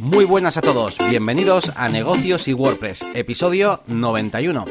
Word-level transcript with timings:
Muy 0.00 0.24
buenas 0.24 0.56
a 0.56 0.62
todos, 0.62 0.96
bienvenidos 1.10 1.70
a 1.76 1.90
Negocios 1.90 2.48
y 2.48 2.54
WordPress, 2.54 3.04
episodio 3.12 3.82
91. 3.86 4.64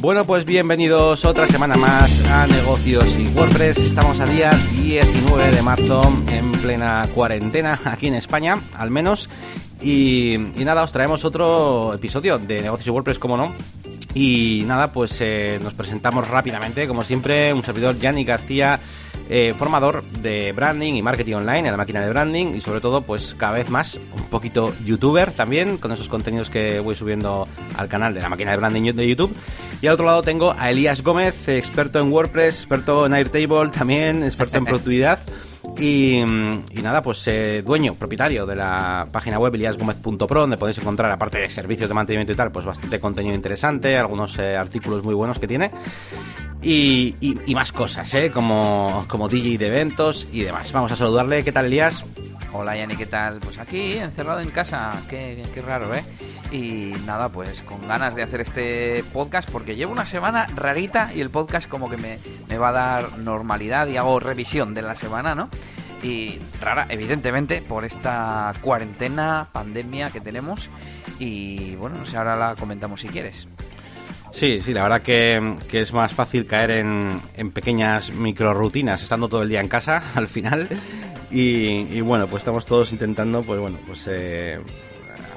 Bueno, 0.00 0.24
pues 0.24 0.44
bienvenidos 0.44 1.24
otra 1.24 1.48
semana 1.48 1.76
más 1.76 2.20
a 2.20 2.46
Negocios 2.46 3.18
y 3.18 3.26
WordPress. 3.34 3.78
Estamos 3.78 4.20
a 4.20 4.26
día 4.26 4.52
19 4.70 5.50
de 5.50 5.62
marzo 5.62 6.02
en 6.28 6.52
plena 6.52 7.08
cuarentena 7.12 7.76
aquí 7.84 8.06
en 8.06 8.14
España, 8.14 8.62
al 8.74 8.92
menos. 8.92 9.28
Y, 9.82 10.36
nada, 10.58 10.84
os 10.84 10.92
traemos 10.92 11.24
otro 11.24 11.92
episodio 11.92 12.38
de 12.38 12.62
Negocios 12.62 12.86
y 12.86 12.90
WordPress, 12.90 13.18
como 13.18 13.36
no. 13.36 13.52
Y 14.14 14.62
nada, 14.64 14.92
pues 14.92 15.20
eh, 15.20 15.58
nos 15.60 15.74
presentamos 15.74 16.28
rápidamente, 16.28 16.86
como 16.86 17.02
siempre, 17.02 17.52
un 17.52 17.64
servidor 17.64 17.98
Yanni 17.98 18.22
García 18.22 18.78
eh, 19.32 19.54
formador 19.56 20.02
de 20.02 20.50
branding 20.50 20.94
y 20.94 21.02
marketing 21.02 21.34
online 21.34 21.60
en 21.60 21.70
la 21.70 21.76
máquina 21.76 22.00
de 22.00 22.10
branding 22.10 22.54
y 22.56 22.60
sobre 22.60 22.80
todo 22.80 23.02
pues 23.02 23.36
cada 23.38 23.52
vez 23.52 23.70
más 23.70 23.94
un 24.16 24.24
poquito 24.24 24.74
youtuber 24.84 25.32
también 25.32 25.78
con 25.78 25.92
esos 25.92 26.08
contenidos 26.08 26.50
que 26.50 26.80
voy 26.80 26.96
subiendo 26.96 27.46
al 27.76 27.86
canal 27.88 28.12
de 28.12 28.20
la 28.20 28.28
máquina 28.28 28.50
de 28.50 28.56
branding 28.56 28.92
de 28.92 29.08
YouTube 29.08 29.32
y 29.80 29.86
al 29.86 29.94
otro 29.94 30.06
lado 30.06 30.22
tengo 30.22 30.52
a 30.58 30.70
Elías 30.70 31.02
Gómez 31.02 31.46
experto 31.46 32.00
en 32.00 32.10
WordPress 32.10 32.56
experto 32.56 33.06
en 33.06 33.14
Airtable 33.14 33.70
también 33.70 34.24
experto 34.24 34.58
en 34.58 34.64
productividad 34.66 35.20
y, 35.78 36.22
nada, 36.82 37.02
pues 37.02 37.26
eh, 37.28 37.62
dueño, 37.64 37.94
propietario 37.94 38.44
de 38.44 38.56
la 38.56 39.06
página 39.10 39.38
web 39.38 39.54
eliasgomez.pro, 39.54 40.40
donde 40.40 40.56
podéis 40.56 40.78
encontrar, 40.78 41.10
aparte 41.10 41.38
de 41.38 41.48
servicios 41.48 41.88
de 41.88 41.94
mantenimiento 41.94 42.32
y 42.32 42.36
tal, 42.36 42.50
pues 42.50 42.64
bastante 42.64 42.98
contenido 42.98 43.34
interesante, 43.34 43.96
algunos 43.96 44.38
eh, 44.38 44.56
artículos 44.56 45.02
muy 45.02 45.14
buenos 45.14 45.38
que 45.38 45.46
tiene. 45.46 45.70
Y, 46.62 47.36
más 47.54 47.72
cosas, 47.72 48.12
¿eh? 48.14 48.30
Como, 48.30 49.04
como 49.08 49.28
DJ 49.28 49.58
de 49.58 49.66
eventos 49.68 50.28
y 50.32 50.42
demás. 50.42 50.72
Vamos 50.72 50.92
a 50.92 50.96
saludarle. 50.96 51.42
¿Qué 51.42 51.52
tal, 51.52 51.66
Elías? 51.66 52.04
Hola, 52.52 52.76
Yanni, 52.76 52.96
¿qué 52.96 53.06
tal? 53.06 53.40
Pues 53.40 53.58
aquí, 53.58 53.92
encerrado 53.94 54.40
en 54.40 54.50
casa. 54.50 55.02
Qué, 55.08 55.42
qué 55.54 55.62
raro, 55.62 55.94
¿eh? 55.94 56.04
Y 56.50 56.92
nada, 57.06 57.28
pues 57.28 57.62
con 57.62 57.86
ganas 57.86 58.14
de 58.14 58.22
hacer 58.22 58.40
este 58.40 59.04
podcast 59.12 59.48
porque 59.50 59.74
llevo 59.74 59.92
una 59.92 60.04
semana 60.04 60.46
rarita 60.54 61.12
y 61.14 61.20
el 61.20 61.30
podcast 61.30 61.68
como 61.68 61.88
que 61.88 61.96
me, 61.96 62.18
me 62.48 62.58
va 62.58 62.70
a 62.70 62.72
dar 62.72 63.18
normalidad 63.18 63.86
y 63.86 63.96
hago 63.96 64.18
revisión 64.18 64.74
de 64.74 64.82
la 64.82 64.96
semana, 64.96 65.34
¿no? 65.34 65.48
y 66.02 66.38
rara, 66.60 66.86
evidentemente, 66.88 67.62
por 67.62 67.84
esta 67.84 68.52
cuarentena, 68.62 69.48
pandemia 69.52 70.10
que 70.10 70.20
tenemos. 70.20 70.68
Y 71.18 71.76
bueno, 71.76 71.96
no 71.96 72.18
ahora 72.18 72.36
la 72.36 72.56
comentamos 72.56 73.00
si 73.00 73.08
quieres. 73.08 73.48
Sí, 74.32 74.60
sí, 74.60 74.72
la 74.72 74.82
verdad 74.82 75.02
que, 75.02 75.56
es 75.72 75.92
más 75.92 76.12
fácil 76.12 76.46
caer 76.46 76.70
en, 76.72 77.20
en 77.34 77.50
pequeñas 77.50 78.12
rutinas 78.12 79.02
estando 79.02 79.28
todo 79.28 79.42
el 79.42 79.48
día 79.48 79.60
en 79.60 79.68
casa 79.68 80.02
al 80.14 80.28
final. 80.28 80.68
Y, 81.30 82.00
bueno, 82.00 82.26
pues 82.26 82.40
estamos 82.40 82.66
todos 82.66 82.92
intentando, 82.92 83.42
pues 83.42 83.60
bueno, 83.60 83.78
pues 83.86 84.06
eh, 84.10 84.58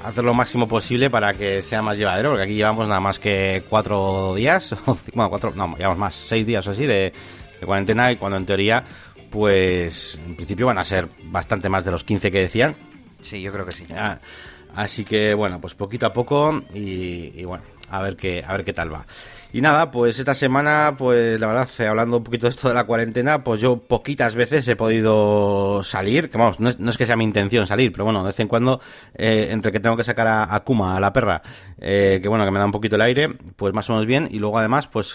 hacer 0.04 0.24
lo 0.24 0.34
máximo 0.34 0.66
posible 0.66 1.08
para 1.08 1.32
que 1.34 1.62
sea 1.62 1.82
más 1.82 1.96
llevadero, 1.96 2.30
porque 2.30 2.44
aquí 2.44 2.54
llevamos 2.54 2.88
nada 2.88 3.00
más 3.00 3.18
que 3.18 3.62
cuatro 3.68 4.34
días, 4.34 4.74
bueno, 5.14 5.30
cuatro, 5.30 5.52
no, 5.54 5.76
llevamos 5.76 5.98
más, 5.98 6.14
seis 6.14 6.44
días 6.44 6.66
o 6.66 6.72
así 6.72 6.84
de, 6.84 7.12
de 7.60 7.66
cuarentena 7.66 8.10
y 8.10 8.16
cuando 8.16 8.36
en 8.38 8.46
teoría, 8.46 8.84
pues 9.30 10.18
en 10.26 10.34
principio 10.34 10.66
van 10.66 10.78
a 10.78 10.84
ser 10.84 11.08
bastante 11.26 11.68
más 11.68 11.84
de 11.84 11.92
los 11.92 12.02
15 12.02 12.30
que 12.32 12.40
decían. 12.40 12.74
Sí, 13.20 13.40
yo 13.40 13.52
creo 13.52 13.64
que 13.64 13.72
sí. 13.72 13.86
Ah, 13.96 14.18
así 14.74 15.04
que 15.04 15.32
bueno, 15.32 15.60
pues 15.60 15.74
poquito 15.74 16.06
a 16.06 16.12
poco 16.12 16.60
y 16.74 17.44
bueno, 17.44 17.62
a 17.90 18.02
ver 18.02 18.16
qué, 18.16 18.44
a 18.46 18.52
ver 18.52 18.64
qué 18.64 18.72
tal 18.72 18.92
va. 18.92 19.06
Y 19.54 19.60
nada, 19.60 19.92
pues 19.92 20.18
esta 20.18 20.34
semana, 20.34 20.96
pues 20.98 21.38
la 21.38 21.46
verdad, 21.46 21.68
eh, 21.78 21.86
hablando 21.86 22.16
un 22.16 22.24
poquito 22.24 22.46
de 22.48 22.50
esto 22.50 22.66
de 22.66 22.74
la 22.74 22.86
cuarentena, 22.86 23.44
pues 23.44 23.60
yo 23.60 23.76
poquitas 23.76 24.34
veces 24.34 24.66
he 24.66 24.74
podido 24.74 25.80
salir, 25.84 26.28
que 26.28 26.36
vamos, 26.36 26.58
no 26.58 26.68
es, 26.68 26.98
que 26.98 27.06
sea 27.06 27.14
mi 27.14 27.22
intención 27.22 27.64
salir, 27.68 27.92
pero 27.92 28.04
bueno, 28.04 28.18
de 28.22 28.26
vez 28.26 28.40
en 28.40 28.48
cuando, 28.48 28.80
eh, 29.14 29.50
entre 29.52 29.70
que 29.70 29.78
tengo 29.78 29.96
que 29.96 30.02
sacar 30.02 30.26
a, 30.26 30.60
Kuma, 30.64 30.96
a 30.96 31.00
la 31.00 31.12
perra, 31.12 31.40
eh, 31.78 32.18
que 32.20 32.28
bueno, 32.28 32.44
que 32.44 32.50
me 32.50 32.58
da 32.58 32.64
un 32.64 32.72
poquito 32.72 32.96
el 32.96 33.02
aire, 33.02 33.28
pues 33.54 33.72
más 33.72 33.88
o 33.90 33.92
menos 33.92 34.08
bien, 34.08 34.26
y 34.28 34.40
luego 34.40 34.58
además, 34.58 34.88
pues 34.88 35.14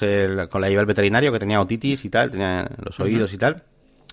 con 0.50 0.62
la 0.62 0.70
llevé 0.70 0.80
al 0.80 0.86
veterinario, 0.86 1.34
que 1.34 1.40
tenía 1.40 1.60
otitis 1.60 2.06
y 2.06 2.10
tal, 2.10 2.32
tenía 2.32 2.66
los 2.82 2.98
oídos 3.02 3.34
y 3.34 3.38
tal. 3.38 3.64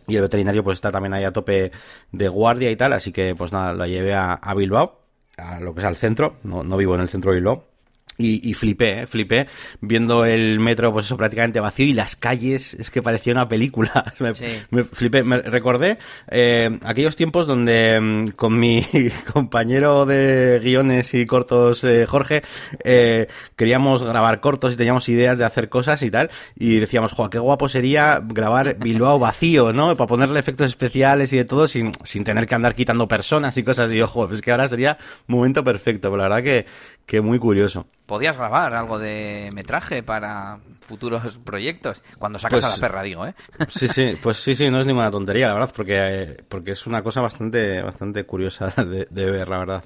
Y 0.08 0.16
el 0.16 0.22
veterinario 0.22 0.64
pues 0.64 0.74
está 0.74 0.90
también 0.90 1.14
ahí 1.14 1.22
a 1.22 1.32
tope 1.32 1.70
de 2.10 2.28
guardia 2.28 2.72
y 2.72 2.76
tal, 2.76 2.94
así 2.94 3.12
que 3.12 3.36
pues 3.36 3.52
nada, 3.52 3.74
la 3.74 3.86
llevé 3.86 4.14
a, 4.14 4.40
Bilbao, 4.56 5.02
a 5.36 5.60
lo 5.60 5.72
que 5.72 5.82
es 5.82 5.86
al 5.86 5.94
centro, 5.94 6.38
no, 6.42 6.64
no 6.64 6.76
vivo 6.76 6.96
en 6.96 7.02
el 7.02 7.08
centro 7.08 7.30
de 7.30 7.36
Bilbao 7.36 7.75
y, 8.18 8.48
y, 8.48 8.54
flipé, 8.54 9.02
¿eh? 9.02 9.06
flipé 9.06 9.46
viendo 9.80 10.24
el 10.24 10.58
metro, 10.60 10.92
pues 10.92 11.06
eso, 11.06 11.16
prácticamente 11.16 11.60
vacío 11.60 11.86
y 11.86 11.92
las 11.92 12.16
calles, 12.16 12.74
es 12.74 12.90
que 12.90 13.02
parecía 13.02 13.32
una 13.32 13.48
película. 13.48 14.12
me, 14.20 14.32
me, 14.70 14.84
flipé, 14.84 15.22
me 15.22 15.38
recordé 15.38 15.98
eh, 16.28 16.78
aquellos 16.84 17.16
tiempos 17.16 17.46
donde 17.46 18.00
mm, 18.00 18.30
con 18.36 18.58
mi 18.58 18.84
compañero 19.32 20.06
de 20.06 20.60
guiones 20.62 21.14
y 21.14 21.26
cortos, 21.26 21.84
eh, 21.84 22.06
Jorge, 22.06 22.42
eh, 22.84 23.28
queríamos 23.56 24.02
grabar 24.02 24.40
cortos 24.40 24.72
y 24.72 24.76
teníamos 24.76 25.08
ideas 25.08 25.38
de 25.38 25.44
hacer 25.44 25.68
cosas 25.68 26.02
y 26.02 26.10
tal, 26.10 26.30
y 26.56 26.78
decíamos, 26.78 27.12
jo, 27.12 27.28
qué 27.30 27.38
guapo 27.38 27.68
sería 27.68 28.20
grabar 28.22 28.76
Bilbao 28.78 29.18
vacío, 29.18 29.72
¿no? 29.72 29.94
Para 29.96 30.08
ponerle 30.08 30.40
efectos 30.40 30.68
especiales 30.68 31.32
y 31.32 31.36
de 31.36 31.44
todo 31.44 31.66
sin, 31.66 31.90
sin 32.04 32.24
tener 32.24 32.46
que 32.46 32.54
andar 32.54 32.74
quitando 32.74 33.08
personas 33.08 33.56
y 33.56 33.62
cosas, 33.62 33.90
y 33.92 34.00
ojo, 34.00 34.30
es 34.32 34.40
que 34.40 34.50
ahora 34.50 34.68
sería 34.68 34.98
momento 35.26 35.62
perfecto, 35.64 36.10
pero 36.10 36.16
la 36.16 36.24
verdad 36.24 36.42
que, 36.42 36.66
que 37.06 37.20
muy 37.20 37.38
curioso 37.38 37.86
podías 38.06 38.36
grabar 38.36 38.74
algo 38.74 38.98
de 38.98 39.48
metraje 39.54 40.02
para 40.02 40.58
futuros 40.80 41.38
proyectos. 41.38 42.00
Cuando 42.18 42.38
sacas 42.38 42.62
a 42.62 42.68
la 42.68 42.72
pues, 42.74 42.80
perra, 42.80 43.02
digo, 43.02 43.26
¿eh? 43.26 43.34
Sí, 43.68 43.88
sí, 43.88 44.16
pues 44.22 44.36
sí, 44.38 44.54
sí, 44.54 44.70
no 44.70 44.80
es 44.80 44.86
ninguna 44.86 45.10
tontería, 45.10 45.48
la 45.48 45.54
verdad, 45.54 45.72
porque, 45.74 46.44
porque 46.48 46.70
es 46.72 46.86
una 46.86 47.02
cosa 47.02 47.20
bastante, 47.20 47.82
bastante 47.82 48.24
curiosa 48.24 48.68
de, 48.84 49.30
ver, 49.30 49.48
la 49.48 49.58
verdad. 49.58 49.84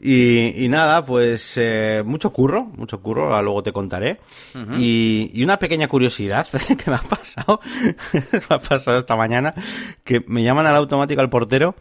Y, 0.00 0.64
y 0.64 0.68
nada, 0.68 1.04
pues 1.04 1.54
eh, 1.56 2.02
mucho 2.06 2.32
curro, 2.32 2.64
mucho 2.64 3.02
curro, 3.02 3.42
luego 3.42 3.62
te 3.64 3.72
contaré. 3.72 4.20
y, 4.76 5.30
y, 5.34 5.42
una 5.42 5.58
pequeña 5.58 5.88
curiosidad 5.88 6.46
que 6.84 6.90
me 6.90 6.96
ha 6.96 7.02
pasado, 7.02 7.60
me 8.12 8.56
ha 8.56 8.60
pasado 8.60 8.98
esta 8.98 9.16
mañana, 9.16 9.54
que 10.04 10.24
me 10.28 10.44
llaman 10.44 10.66
al 10.66 10.76
automático 10.76 11.20
al 11.20 11.30
portero 11.30 11.74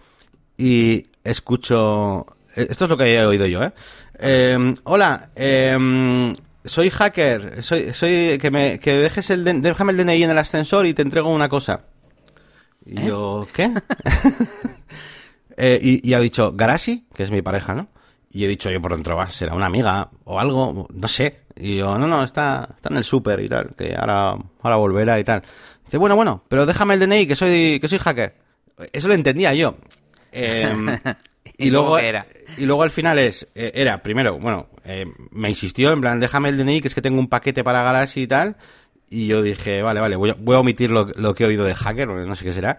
y 0.58 1.04
escucho... 1.24 2.26
Esto 2.56 2.86
es 2.86 2.90
lo 2.90 2.98
que 2.98 3.14
he 3.14 3.24
oído 3.24 3.46
yo, 3.46 3.62
¿eh? 3.62 3.72
Eh, 4.20 4.74
hola, 4.84 5.30
eh, 5.36 6.36
soy 6.66 6.90
hacker. 6.90 7.64
Soy, 7.64 7.94
soy 7.94 8.38
que 8.40 8.52
me 8.52 8.80
que 8.80 8.94
dejes 8.94 9.30
el 9.30 9.62
déjame 9.62 9.92
el 9.92 9.98
DNI 9.98 10.24
en 10.24 10.32
el 10.32 10.38
ascensor 10.38 10.86
y 10.86 10.94
te 10.94 11.02
entrego 11.02 11.30
una 11.30 11.50
cosa. 11.50 11.86
Y 12.86 13.00
¿Eh? 13.00 13.06
yo, 13.08 13.48
¿qué? 13.54 13.72
eh, 15.58 15.80
y, 15.82 16.10
y, 16.10 16.14
ha 16.14 16.20
dicho 16.20 16.54
Garashi, 16.54 17.06
que 17.14 17.24
es 17.24 17.32
mi 17.32 17.42
pareja, 17.42 17.74
¿no? 17.74 17.90
Y 18.32 18.46
he 18.46 18.48
dicho 18.48 18.70
yo 18.70 18.82
por 18.82 18.94
dentro, 18.94 19.16
va, 19.16 19.30
será 19.30 19.56
una 19.56 19.66
amiga 19.66 20.10
o 20.26 20.40
algo, 20.40 20.88
no 20.94 21.08
sé. 21.08 21.42
Y 21.56 21.78
yo, 21.78 21.98
no, 21.98 22.08
no, 22.08 22.24
está, 22.24 22.70
está 22.76 22.90
en 22.90 22.98
el 22.98 23.04
súper 23.04 23.40
y 23.40 23.50
tal, 23.50 23.74
que 23.76 23.96
ahora, 23.96 24.38
ahora 24.62 24.76
volverá 24.76 25.20
y 25.20 25.24
tal. 25.24 25.42
Dice, 25.84 25.98
bueno, 25.98 26.16
bueno, 26.16 26.44
pero 26.48 26.66
déjame 26.66 26.94
el 26.94 27.00
DNI, 27.00 27.28
que 27.28 27.36
soy, 27.36 27.80
que 27.80 27.88
soy 27.88 27.98
hacker. 27.98 28.36
Eso 28.92 29.08
lo 29.08 29.14
entendía 29.16 29.54
yo. 29.54 29.76
Eh, 30.32 31.00
y 31.58 31.70
luego 31.70 31.98
era? 31.98 32.26
y 32.58 32.66
luego 32.66 32.84
al 32.84 32.92
final 32.92 33.20
es 33.20 33.48
eh, 33.56 33.72
era 33.74 33.98
primero 34.00 34.40
bueno 34.40 34.68
eh, 34.86 35.06
me 35.32 35.50
insistió 35.50 35.92
en 35.92 36.02
plan 36.02 36.20
déjame 36.20 36.50
el 36.50 36.58
DNI 36.58 36.82
que 36.82 36.88
es 36.88 36.96
que 36.96 37.02
tengo 37.02 37.20
un 37.20 37.28
paquete 37.28 37.64
para 37.64 37.84
Galaxy 37.84 38.24
y 38.24 38.28
tal 38.28 38.58
y 39.10 39.28
yo 39.28 39.42
dije 39.42 39.82
vale 39.82 40.00
vale 40.00 40.16
voy 40.16 40.32
a, 40.32 40.36
voy 40.38 40.56
a 40.56 40.60
omitir 40.60 40.92
lo, 40.92 41.06
lo, 41.16 41.34
que 41.34 41.44
he 41.44 41.48
oído 41.48 41.66
de 41.66 41.76
hacker 41.76 42.08
no 42.08 42.36
sé 42.36 42.46
qué 42.46 42.54
será 42.54 42.78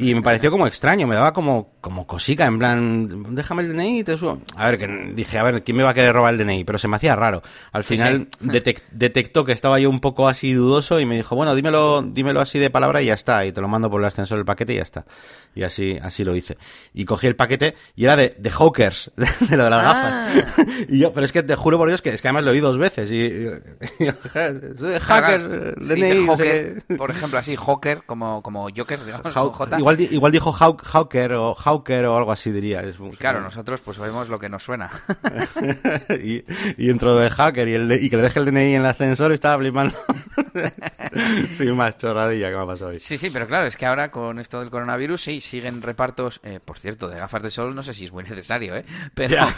y 0.00 0.14
me 0.14 0.22
pareció 0.22 0.50
como 0.50 0.66
extraño, 0.66 1.06
me 1.06 1.14
daba 1.14 1.34
como, 1.34 1.74
como 1.80 2.06
cosica, 2.06 2.46
en 2.46 2.58
plan, 2.58 3.34
déjame 3.34 3.62
el 3.62 3.72
DNI 3.72 4.00
y 4.00 4.04
te 4.04 4.18
subo. 4.18 4.40
A 4.56 4.70
ver, 4.70 4.78
que 4.78 5.12
dije, 5.14 5.38
a 5.38 5.42
ver, 5.42 5.62
¿quién 5.62 5.76
me 5.76 5.82
va 5.82 5.90
a 5.90 5.94
querer 5.94 6.14
robar 6.14 6.34
el 6.34 6.38
DNI? 6.38 6.64
Pero 6.64 6.78
se 6.78 6.88
me 6.88 6.96
hacía 6.96 7.16
raro. 7.16 7.42
Al 7.72 7.84
final 7.84 8.28
detectó 8.40 9.44
que 9.44 9.52
estaba 9.52 9.80
yo 9.80 9.88
un 9.88 10.00
poco 10.00 10.28
así 10.28 10.52
dudoso 10.52 11.00
y 11.00 11.06
me 11.06 11.16
dijo, 11.16 11.34
bueno, 11.36 11.54
dímelo, 11.54 12.02
dímelo 12.02 12.40
así 12.40 12.58
de 12.58 12.70
palabra 12.70 13.00
y 13.00 13.06
ya 13.06 13.14
está. 13.14 13.46
Y 13.46 13.52
te 13.52 13.60
lo 13.60 13.68
mando 13.68 13.90
por 13.90 14.00
el 14.00 14.06
ascensor 14.06 14.38
el 14.38 14.44
paquete 14.44 14.74
y 14.74 14.76
ya 14.76 14.82
está. 14.82 15.04
Y 15.54 15.62
así, 15.62 15.98
así 16.02 16.22
lo 16.22 16.36
hice. 16.36 16.58
Y 16.92 17.04
cogí 17.06 17.26
el 17.26 17.36
paquete 17.36 17.74
y 17.96 18.04
era 18.04 18.16
de, 18.16 18.36
de 18.38 18.50
hawkers, 18.50 19.10
de 19.48 19.56
lo 19.56 19.64
de 19.64 19.70
las 19.70 19.82
gafas. 19.82 20.12
Ah. 20.58 20.64
y 20.88 20.98
yo, 20.98 21.12
pero 21.12 21.24
es 21.24 21.32
que 21.32 21.42
te 21.42 21.54
juro 21.56 21.78
por 21.78 21.88
Dios 21.88 22.02
que 22.02 22.10
es 22.10 22.20
que 22.20 22.28
además 22.28 22.44
lo 22.44 22.50
oí 22.50 22.60
dos 22.60 22.76
veces. 22.76 23.10
Y, 23.10 23.46
hackers, 25.00 25.48
DNI. 25.78 26.26
por 26.96 27.10
ejemplo, 27.10 27.38
así, 27.38 27.56
hawker, 27.56 28.02
como, 28.04 28.42
como 28.42 28.68
Joker, 28.76 29.02
digamos, 29.04 29.32
J 29.32 29.78
igual, 29.78 30.32
dijo 30.32 30.52
Hawker 30.52 31.32
o 31.32 31.54
Hawker 31.54 31.69
o 31.74 32.16
algo 32.16 32.32
así 32.32 32.50
diría. 32.50 32.82
claro, 33.18 33.40
nosotros 33.40 33.80
pues 33.80 33.98
vemos 33.98 34.28
lo 34.28 34.38
que 34.38 34.48
nos 34.48 34.62
suena. 34.62 34.90
y, 36.22 36.44
y 36.76 36.86
dentro 36.86 37.16
de 37.16 37.30
Hacker 37.30 37.68
y, 37.68 37.74
el 37.74 37.92
y 37.92 38.10
que 38.10 38.16
le 38.16 38.22
deje 38.22 38.38
el 38.40 38.46
DNI 38.46 38.74
en 38.74 38.80
el 38.80 38.86
ascensor 38.86 39.32
estaba 39.32 39.58
flipando. 39.58 39.94
sí, 41.52 41.66
más 41.72 41.98
chorradilla 41.98 42.50
que 42.50 42.56
me 42.56 42.62
ha 42.62 42.66
pasado 42.66 42.90
hoy. 42.90 42.98
Sí, 42.98 43.18
sí, 43.18 43.30
pero 43.30 43.46
claro, 43.46 43.66
es 43.66 43.76
que 43.76 43.86
ahora 43.86 44.10
con 44.10 44.38
esto 44.38 44.60
del 44.60 44.70
coronavirus 44.70 45.20
sí, 45.20 45.40
siguen 45.40 45.82
repartos, 45.82 46.40
eh, 46.42 46.60
por 46.64 46.78
cierto, 46.78 47.08
de 47.08 47.18
gafas 47.18 47.42
de 47.42 47.50
sol, 47.50 47.74
no 47.74 47.82
sé 47.82 47.94
si 47.94 48.04
es 48.04 48.12
muy 48.12 48.24
necesario, 48.24 48.76
¿eh? 48.76 48.84
Pero... 49.14 49.34
ya, 49.34 49.48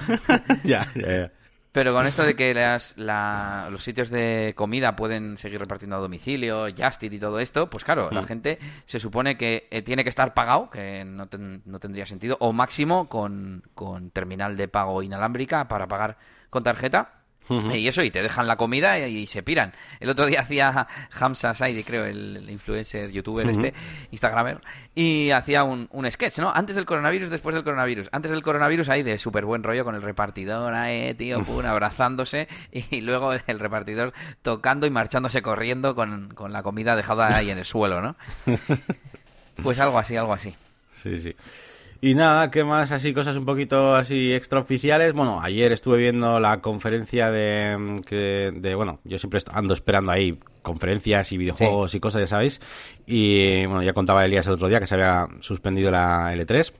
ya, 0.65 0.89
ya. 0.95 1.31
Pero 1.73 1.95
con 1.95 2.07
esto 2.07 2.23
de 2.23 2.37
que 2.37 2.53
las, 2.53 2.95
los 2.99 3.83
sitios 3.83 4.11
de 4.11 4.53
comida 4.55 4.95
pueden 4.95 5.39
seguir 5.39 5.59
repartiendo 5.59 5.97
a 5.97 6.01
domicilio, 6.01 6.67
Justit 6.77 7.15
y 7.15 7.19
todo 7.19 7.41
esto, 7.41 7.71
pues 7.71 7.83
claro, 7.83 8.11
la 8.11 8.23
mm. 8.23 8.27
gente 8.27 8.59
se 8.85 9.01
supone 9.01 9.39
que 9.39 9.69
eh, 9.71 9.81
tiene 9.81 10.05
que 10.05 10.11
estar 10.11 10.35
pagado, 10.35 10.69
que 10.69 11.03
no, 11.07 11.29
no 11.65 11.79
tendría 11.81 12.05
sentido, 12.05 12.37
o 12.41 12.53
máximo 12.53 13.09
con, 13.09 13.63
con 13.75 14.11
terminal 14.11 14.57
de 14.59 14.69
pago 14.69 15.03
inalámbrica 15.03 15.67
para 15.67 15.89
pagar 15.89 16.19
con 16.51 16.63
tarjeta 16.63 17.22
y 17.49 17.89
eso, 17.89 18.03
y 18.03 18.11
te 18.11 18.23
dejan 18.23 18.47
la 18.47 18.57
comida 18.57 18.99
y, 19.07 19.27
se 19.27 19.43
piran. 19.43 19.73
El 20.01 20.11
otro 20.11 20.27
día 20.27 20.41
hacía 20.43 20.87
Hamza 21.19 21.55
Saidi, 21.55 21.85
creo, 21.85 22.05
el, 22.05 22.49
influencer, 22.49 23.11
youtuber 23.11 23.49
este, 23.49 23.75
instagramer, 24.11 24.61
y 24.95 25.31
hacía 25.31 25.65
un, 25.65 25.89
un, 25.93 26.11
sketch, 26.11 26.39
¿no? 26.39 26.53
Antes 26.53 26.77
del 26.77 26.87
coronavirus, 26.87 27.31
después 27.31 27.55
del 27.55 27.65
coronavirus. 27.65 28.09
Antes 28.13 28.31
del 28.31 28.43
coronavirus 28.43 28.89
ahí 28.89 29.03
de 29.03 29.19
súper 29.19 29.45
buen 29.45 29.63
rollo 29.63 29.85
con 29.85 29.95
el 29.95 30.03
repartidor, 30.03 30.73
eh, 30.87 31.15
tío, 31.17 31.45
pum, 31.45 31.65
abrazándose, 31.65 32.49
y 32.71 33.01
luego 33.01 33.33
el 33.33 33.59
repartidor 33.59 34.13
tocando 34.43 34.87
y 34.87 34.91
marchándose 34.91 35.43
corriendo 35.43 35.95
con, 35.95 36.35
con 36.35 36.53
la 36.53 36.63
comida 36.63 36.97
dejada 36.97 37.37
ahí 37.37 37.51
en 37.51 37.59
el 37.59 37.65
suelo, 37.65 38.01
¿no? 38.01 38.17
Pues 39.63 39.79
algo 39.79 39.99
así, 39.99 40.17
algo 40.17 40.33
así. 40.33 40.55
Sí, 40.95 41.19
sí. 41.19 41.37
Y 42.05 42.17
nada, 42.17 42.51
¿qué 42.51 42.65
más? 42.65 42.91
Así, 42.91 43.15
cosas 43.15 43.37
un 43.37 43.45
poquito 43.45 43.95
así 43.95 44.33
extraoficiales. 44.33 45.13
Bueno, 45.13 45.41
ayer 45.41 45.71
estuve 45.71 45.99
viendo 45.99 46.41
la 46.41 46.61
conferencia 46.61 47.31
de, 47.31 48.03
que, 48.09 48.51
de 48.53 48.75
bueno, 48.75 48.99
yo 49.05 49.19
siempre 49.19 49.39
ando 49.53 49.73
esperando 49.73 50.11
ahí 50.11 50.37
conferencias 50.63 51.31
y 51.31 51.39
videojuegos 51.39 51.95
y 51.95 52.01
cosas, 52.01 52.23
ya 52.23 52.27
sabéis. 52.27 52.61
Y 53.07 53.65
bueno, 53.67 53.85
ya 53.85 53.93
contaba 53.93 54.25
Elías 54.25 54.45
el 54.49 54.55
otro 54.55 54.67
día 54.67 54.81
que 54.81 54.89
se 54.89 54.97
había 54.97 55.29
suspendido 55.39 55.93
la 55.93 56.35
L3. 56.35 56.73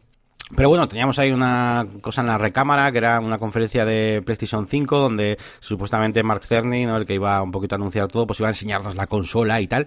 Pero 0.57 0.69
bueno, 0.69 0.89
teníamos 0.89 1.21
ahí 1.21 1.31
una 1.31 1.87
cosa 2.01 2.23
en 2.23 2.27
la 2.27 2.37
recámara, 2.37 2.91
que 2.91 2.99
era 2.99 3.21
una 3.21 3.39
conferencia 3.39 3.85
de 3.85 4.23
PlayStation 4.27 4.67
5, 4.67 4.99
donde 4.99 5.39
supuestamente 5.61 6.25
Mark 6.25 6.45
Cerny, 6.45 6.85
¿no? 6.85 6.97
el 6.97 7.07
que 7.07 7.15
iba 7.15 7.41
un 7.41 7.53
poquito 7.53 7.77
a 7.77 7.79
anunciar 7.79 8.09
todo, 8.09 8.27
pues 8.27 8.41
iba 8.41 8.49
a 8.49 8.51
enseñarnos 8.51 8.97
la 8.97 9.07
consola 9.07 9.61
y 9.61 9.69
tal. 9.69 9.87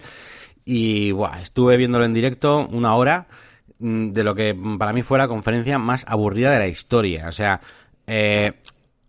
Y 0.63 1.11
bueno, 1.11 1.35
estuve 1.41 1.75
viéndolo 1.75 2.05
en 2.05 2.13
directo 2.13 2.65
una 2.71 2.95
hora 2.95 3.27
Mm, 3.27 3.54
de 3.79 4.23
lo 4.23 4.35
que 4.35 4.55
para 4.77 4.93
mí 4.93 5.01
fue 5.01 5.17
la 5.17 5.27
conferencia 5.27 5.77
más 5.77 6.05
aburrida 6.07 6.51
de 6.51 6.59
la 6.59 6.67
historia. 6.67 7.27
O 7.27 7.31
sea, 7.31 7.59
eh, 8.07 8.53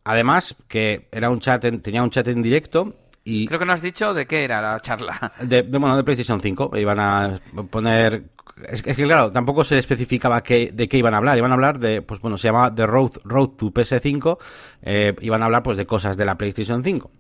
además 0.04 0.56
que 0.68 1.08
era 1.12 1.30
un 1.30 1.40
chat, 1.40 1.64
tenía 1.82 2.02
un 2.02 2.10
chat 2.10 2.26
en 2.28 2.42
directo 2.42 2.94
y... 3.24 3.46
Creo 3.48 3.58
que 3.58 3.66
no 3.66 3.72
has 3.72 3.82
dicho 3.82 4.14
de 4.14 4.24
qué 4.26 4.44
era 4.44 4.62
la 4.62 4.80
charla. 4.80 5.32
De, 5.40 5.62
bueno, 5.62 5.96
de 5.96 6.04
PlayStation 6.04 6.40
5. 6.40 6.70
Iban 6.76 7.00
a 7.00 7.40
poner... 7.70 8.30
Es, 8.68 8.82
que 8.82 8.94
claro, 8.94 9.32
tampoco 9.32 9.64
se 9.64 9.78
especificaba 9.78 10.42
qué, 10.42 10.70
de 10.72 10.88
qué 10.88 10.96
iban 10.96 11.12
a 11.12 11.16
hablar. 11.16 11.36
Iban 11.36 11.50
a 11.50 11.54
hablar 11.54 11.78
de, 11.78 12.02
pues 12.02 12.20
bueno, 12.20 12.38
se 12.38 12.48
llamaba 12.48 12.72
The 12.72 12.86
Road, 12.86 13.10
Road 13.24 13.48
to 13.50 13.66
PS5. 13.66 14.38
Eh, 14.82 15.14
iban 15.20 15.42
a 15.42 15.46
hablar 15.46 15.64
pues 15.64 15.76
de 15.76 15.86
cosas 15.86 16.16
de 16.16 16.24
la 16.24 16.38
PlayStation 16.38 16.84
5. 16.84 17.10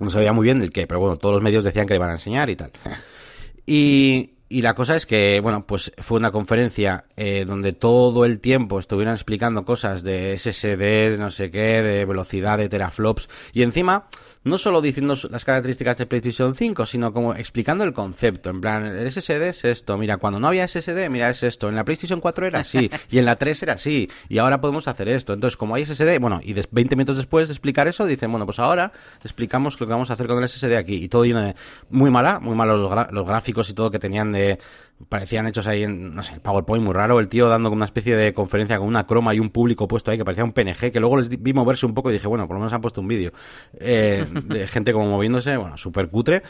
No 0.00 0.10
sabía 0.10 0.32
muy 0.32 0.44
bien 0.44 0.60
del 0.60 0.70
qué, 0.70 0.86
pero 0.86 1.00
bueno, 1.00 1.16
todos 1.16 1.34
los 1.34 1.42
medios 1.42 1.64
decían 1.64 1.86
que 1.86 1.94
le 1.94 1.98
iban 1.98 2.10
a 2.10 2.14
enseñar 2.14 2.48
y 2.50 2.56
tal. 2.56 2.70
Y, 3.70 4.37
y 4.48 4.62
la 4.62 4.74
cosa 4.74 4.96
es 4.96 5.04
que, 5.04 5.40
bueno, 5.40 5.62
pues 5.66 5.92
fue 5.98 6.18
una 6.18 6.30
conferencia 6.30 7.04
eh, 7.16 7.44
donde 7.46 7.72
todo 7.72 8.24
el 8.24 8.40
tiempo 8.40 8.78
estuvieron 8.78 9.14
explicando 9.14 9.64
cosas 9.64 10.02
de 10.02 10.36
SSD, 10.38 11.10
de 11.10 11.16
no 11.18 11.30
sé 11.30 11.50
qué, 11.50 11.82
de 11.82 12.04
velocidad, 12.06 12.56
de 12.56 12.68
teraflops. 12.68 13.28
Y 13.52 13.62
encima, 13.62 14.06
no 14.48 14.58
solo 14.58 14.80
diciendo 14.80 15.14
las 15.30 15.44
características 15.44 15.96
de 15.98 16.06
PlayStation 16.06 16.54
5, 16.54 16.86
sino 16.86 17.12
como 17.12 17.34
explicando 17.34 17.84
el 17.84 17.92
concepto. 17.92 18.50
En 18.50 18.60
plan, 18.60 18.84
el 18.84 19.10
SSD 19.10 19.42
es 19.48 19.64
esto, 19.64 19.96
mira, 19.96 20.16
cuando 20.16 20.40
no 20.40 20.48
había 20.48 20.66
SSD, 20.66 21.08
mira, 21.10 21.30
es 21.30 21.42
esto. 21.42 21.68
En 21.68 21.76
la 21.76 21.84
PlayStation 21.84 22.20
4 22.20 22.46
era 22.46 22.60
así, 22.60 22.90
y 23.10 23.18
en 23.18 23.24
la 23.24 23.36
3 23.36 23.62
era 23.62 23.74
así, 23.74 24.10
y 24.28 24.38
ahora 24.38 24.60
podemos 24.60 24.88
hacer 24.88 25.08
esto. 25.08 25.32
Entonces, 25.32 25.56
como 25.56 25.74
hay 25.74 25.84
SSD, 25.84 26.18
bueno, 26.20 26.40
y 26.42 26.54
20 26.54 26.96
minutos 26.96 27.16
después 27.16 27.48
de 27.48 27.54
explicar 27.54 27.88
eso, 27.88 28.06
dicen, 28.06 28.30
bueno, 28.30 28.46
pues 28.46 28.58
ahora 28.58 28.92
explicamos 29.22 29.78
lo 29.78 29.86
que 29.86 29.92
vamos 29.92 30.10
a 30.10 30.14
hacer 30.14 30.26
con 30.26 30.42
el 30.42 30.48
SSD 30.48 30.76
aquí. 30.76 30.94
Y 30.96 31.08
todo 31.08 31.24
lleno 31.24 31.42
de 31.42 31.54
muy 31.90 32.10
mala, 32.10 32.40
muy 32.40 32.54
malos 32.54 32.80
los, 32.80 33.12
los 33.12 33.26
gráficos 33.26 33.68
y 33.70 33.74
todo 33.74 33.90
que 33.90 33.98
tenían 33.98 34.32
de 34.32 34.58
parecían 35.08 35.46
hechos 35.46 35.66
ahí 35.66 35.84
en, 35.84 36.14
no 36.14 36.22
sé, 36.22 36.40
PowerPoint 36.40 36.84
muy 36.84 36.94
raro, 36.94 37.20
el 37.20 37.28
tío 37.28 37.48
dando 37.48 37.70
una 37.70 37.84
especie 37.84 38.16
de 38.16 38.32
conferencia 38.34 38.78
con 38.78 38.86
una 38.86 39.06
croma 39.06 39.34
y 39.34 39.40
un 39.40 39.50
público 39.50 39.86
puesto 39.88 40.10
ahí 40.10 40.18
que 40.18 40.24
parecía 40.24 40.44
un 40.44 40.52
PNG, 40.52 40.92
que 40.92 41.00
luego 41.00 41.16
les 41.16 41.28
vi 41.28 41.52
moverse 41.52 41.86
un 41.86 41.94
poco 41.94 42.10
y 42.10 42.14
dije, 42.14 42.28
bueno, 42.28 42.46
por 42.46 42.54
lo 42.54 42.60
menos 42.60 42.72
han 42.72 42.80
puesto 42.80 43.00
un 43.00 43.08
vídeo 43.08 43.32
eh, 43.78 44.26
de 44.44 44.66
gente 44.66 44.92
como 44.92 45.08
moviéndose, 45.10 45.56
bueno, 45.56 45.76
súper 45.76 46.08
cutre. 46.08 46.42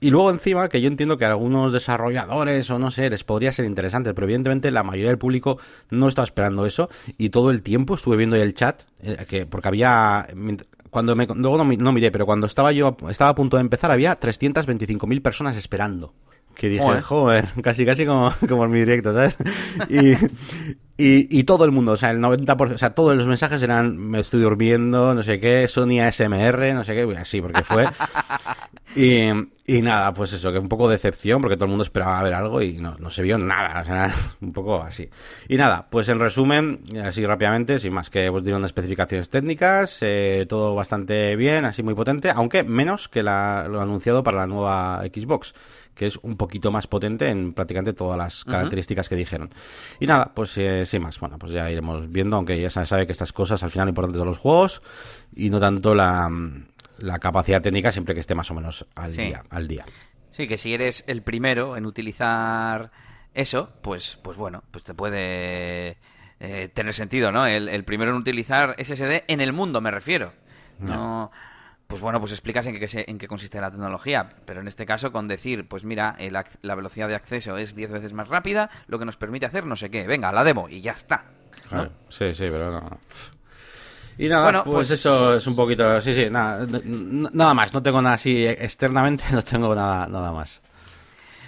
Y 0.00 0.10
luego 0.10 0.30
encima, 0.30 0.68
que 0.68 0.82
yo 0.82 0.88
entiendo 0.88 1.16
que 1.16 1.24
a 1.24 1.28
algunos 1.28 1.72
desarrolladores 1.72 2.68
o 2.70 2.78
no 2.78 2.90
sé, 2.90 3.08
les 3.08 3.24
podría 3.24 3.52
ser 3.52 3.64
interesante, 3.64 4.12
pero 4.12 4.26
evidentemente 4.26 4.70
la 4.70 4.82
mayoría 4.82 5.08
del 5.08 5.18
público 5.18 5.58
no 5.88 6.08
estaba 6.08 6.26
esperando 6.26 6.66
eso 6.66 6.90
y 7.16 7.30
todo 7.30 7.50
el 7.50 7.62
tiempo 7.62 7.94
estuve 7.94 8.16
viendo 8.16 8.36
el 8.36 8.52
chat, 8.52 8.82
eh, 9.00 9.24
que 9.26 9.46
porque 9.46 9.68
había 9.68 10.26
cuando 10.90 11.16
me, 11.16 11.26
luego 11.26 11.56
no, 11.56 11.64
no, 11.64 11.92
miré, 11.92 12.10
pero 12.10 12.26
cuando 12.26 12.46
estaba 12.46 12.70
yo 12.72 12.96
estaba 13.08 13.30
a 13.30 13.34
punto 13.34 13.56
de 13.56 13.62
empezar 13.62 13.90
había 13.90 14.20
325.000 14.20 15.22
personas 15.22 15.56
esperando. 15.56 16.12
Que 16.54 16.68
dije, 16.68 17.00
joder, 17.00 17.48
casi 17.62 17.84
casi 17.84 18.06
como, 18.06 18.32
como 18.48 18.64
en 18.64 18.70
mi 18.70 18.80
directo, 18.80 19.12
¿sabes? 19.12 19.36
Y, 19.88 20.14
y, 20.96 21.42
todo 21.42 21.64
el 21.64 21.72
mundo, 21.72 21.92
o 21.92 21.96
sea, 21.96 22.12
el 22.12 22.20
90%, 22.20 22.74
o 22.74 22.78
sea, 22.78 22.90
todos 22.90 23.16
los 23.16 23.26
mensajes 23.26 23.60
eran, 23.62 23.96
me 23.98 24.20
estoy 24.20 24.40
durmiendo, 24.40 25.12
no 25.12 25.24
sé 25.24 25.40
qué, 25.40 25.66
Sony 25.66 26.00
ASMR, 26.00 26.72
no 26.72 26.84
sé 26.84 26.94
qué, 26.94 27.16
así, 27.18 27.40
porque 27.40 27.64
fue. 27.64 27.86
Y, 28.96 29.28
y 29.66 29.82
nada, 29.82 30.14
pues 30.14 30.32
eso, 30.34 30.52
que 30.52 30.58
un 30.60 30.68
poco 30.68 30.88
de 30.88 30.94
decepción, 30.94 31.40
porque 31.40 31.56
todo 31.56 31.64
el 31.64 31.70
mundo 31.70 31.82
esperaba 31.82 32.22
ver 32.22 32.34
algo 32.34 32.62
y 32.62 32.74
no, 32.74 32.96
no 32.98 33.10
se 33.10 33.22
vio 33.22 33.36
nada, 33.38 33.80
o 33.80 33.84
sea, 33.84 34.14
un 34.40 34.52
poco 34.52 34.80
así. 34.80 35.08
Y 35.48 35.56
nada, 35.56 35.88
pues 35.90 36.08
en 36.08 36.20
resumen, 36.20 36.84
así 37.02 37.26
rápidamente, 37.26 37.80
sin 37.80 37.92
más 37.92 38.08
que 38.08 38.28
os 38.28 38.44
dieron 38.44 38.64
especificaciones 38.64 39.28
técnicas, 39.28 39.98
eh, 40.02 40.46
todo 40.48 40.76
bastante 40.76 41.34
bien, 41.34 41.64
así 41.64 41.82
muy 41.82 41.94
potente, 41.94 42.30
aunque 42.30 42.62
menos 42.62 43.08
que 43.08 43.24
la, 43.24 43.66
lo 43.68 43.80
anunciado 43.80 44.22
para 44.22 44.38
la 44.38 44.46
nueva 44.46 45.02
Xbox 45.12 45.54
que 45.94 46.06
es 46.06 46.18
un 46.22 46.36
poquito 46.36 46.70
más 46.70 46.86
potente 46.86 47.28
en 47.28 47.52
prácticamente 47.52 47.92
todas 47.92 48.18
las 48.18 48.44
características 48.44 49.08
que 49.08 49.16
dijeron. 49.16 49.50
Y 50.00 50.06
nada, 50.06 50.32
pues 50.34 50.56
eh, 50.58 50.84
sin 50.86 51.02
más, 51.02 51.18
bueno, 51.20 51.38
pues 51.38 51.52
ya 51.52 51.70
iremos 51.70 52.10
viendo, 52.10 52.36
aunque 52.36 52.60
ya 52.60 52.70
se 52.70 52.84
sabe 52.86 53.06
que 53.06 53.12
estas 53.12 53.32
cosas 53.32 53.62
al 53.62 53.70
final 53.70 53.86
lo 53.86 53.90
importante 53.90 54.18
son 54.18 54.28
los 54.28 54.38
juegos 54.38 54.82
y 55.34 55.50
no 55.50 55.60
tanto 55.60 55.94
la, 55.94 56.28
la 56.98 57.18
capacidad 57.18 57.62
técnica 57.62 57.92
siempre 57.92 58.14
que 58.14 58.20
esté 58.20 58.34
más 58.34 58.50
o 58.50 58.54
menos 58.54 58.86
al 58.94 59.16
día, 59.16 59.44
al 59.50 59.68
día. 59.68 59.84
Sí, 60.32 60.48
que 60.48 60.58
si 60.58 60.74
eres 60.74 61.04
el 61.06 61.22
primero 61.22 61.76
en 61.76 61.86
utilizar 61.86 62.90
eso, 63.34 63.70
pues, 63.82 64.18
pues 64.22 64.36
bueno, 64.36 64.64
pues 64.70 64.82
te 64.84 64.94
puede 64.94 65.96
eh, 66.40 66.70
tener 66.74 66.94
sentido, 66.94 67.30
¿no? 67.30 67.46
El, 67.46 67.68
el, 67.68 67.84
primero 67.84 68.10
en 68.10 68.16
utilizar 68.16 68.74
SSD 68.78 69.24
en 69.28 69.40
el 69.40 69.52
mundo, 69.52 69.80
me 69.80 69.90
refiero. 69.90 70.32
no 70.80 71.30
pues 71.94 72.02
bueno, 72.02 72.18
pues 72.18 72.32
explicas 72.32 72.66
en 72.66 72.76
qué, 72.76 73.04
en 73.06 73.18
qué 73.18 73.28
consiste 73.28 73.60
la 73.60 73.70
tecnología, 73.70 74.28
pero 74.44 74.60
en 74.60 74.66
este 74.66 74.84
caso 74.84 75.12
con 75.12 75.28
decir, 75.28 75.68
pues 75.68 75.84
mira, 75.84 76.16
la 76.62 76.74
velocidad 76.74 77.06
de 77.06 77.14
acceso 77.14 77.56
es 77.56 77.76
10 77.76 77.92
veces 77.92 78.12
más 78.12 78.26
rápida, 78.26 78.68
lo 78.88 78.98
que 78.98 79.04
nos 79.04 79.16
permite 79.16 79.46
hacer 79.46 79.64
no 79.64 79.76
sé 79.76 79.90
qué, 79.90 80.04
venga, 80.04 80.32
la 80.32 80.42
demo 80.42 80.68
y 80.68 80.80
ya 80.80 80.90
está. 80.90 81.22
Sí, 82.08 82.34
sí, 82.34 82.46
pero 82.50 82.72
no. 82.72 82.98
Y 84.18 84.26
nada, 84.26 84.42
bueno, 84.42 84.64
pues, 84.64 84.74
pues, 84.74 84.90
eso 84.90 85.36
es 85.36 85.46
un 85.46 85.54
poquito, 85.54 86.00
sí, 86.00 86.16
sí, 86.16 86.28
nada, 86.28 86.66
nada 86.82 87.54
más, 87.54 87.72
no 87.72 87.80
tengo 87.80 88.02
nada 88.02 88.16
así 88.16 88.44
externamente, 88.44 89.22
no 89.30 89.42
tengo 89.42 89.72
nada, 89.72 90.08
nada 90.08 90.32
más. 90.32 90.60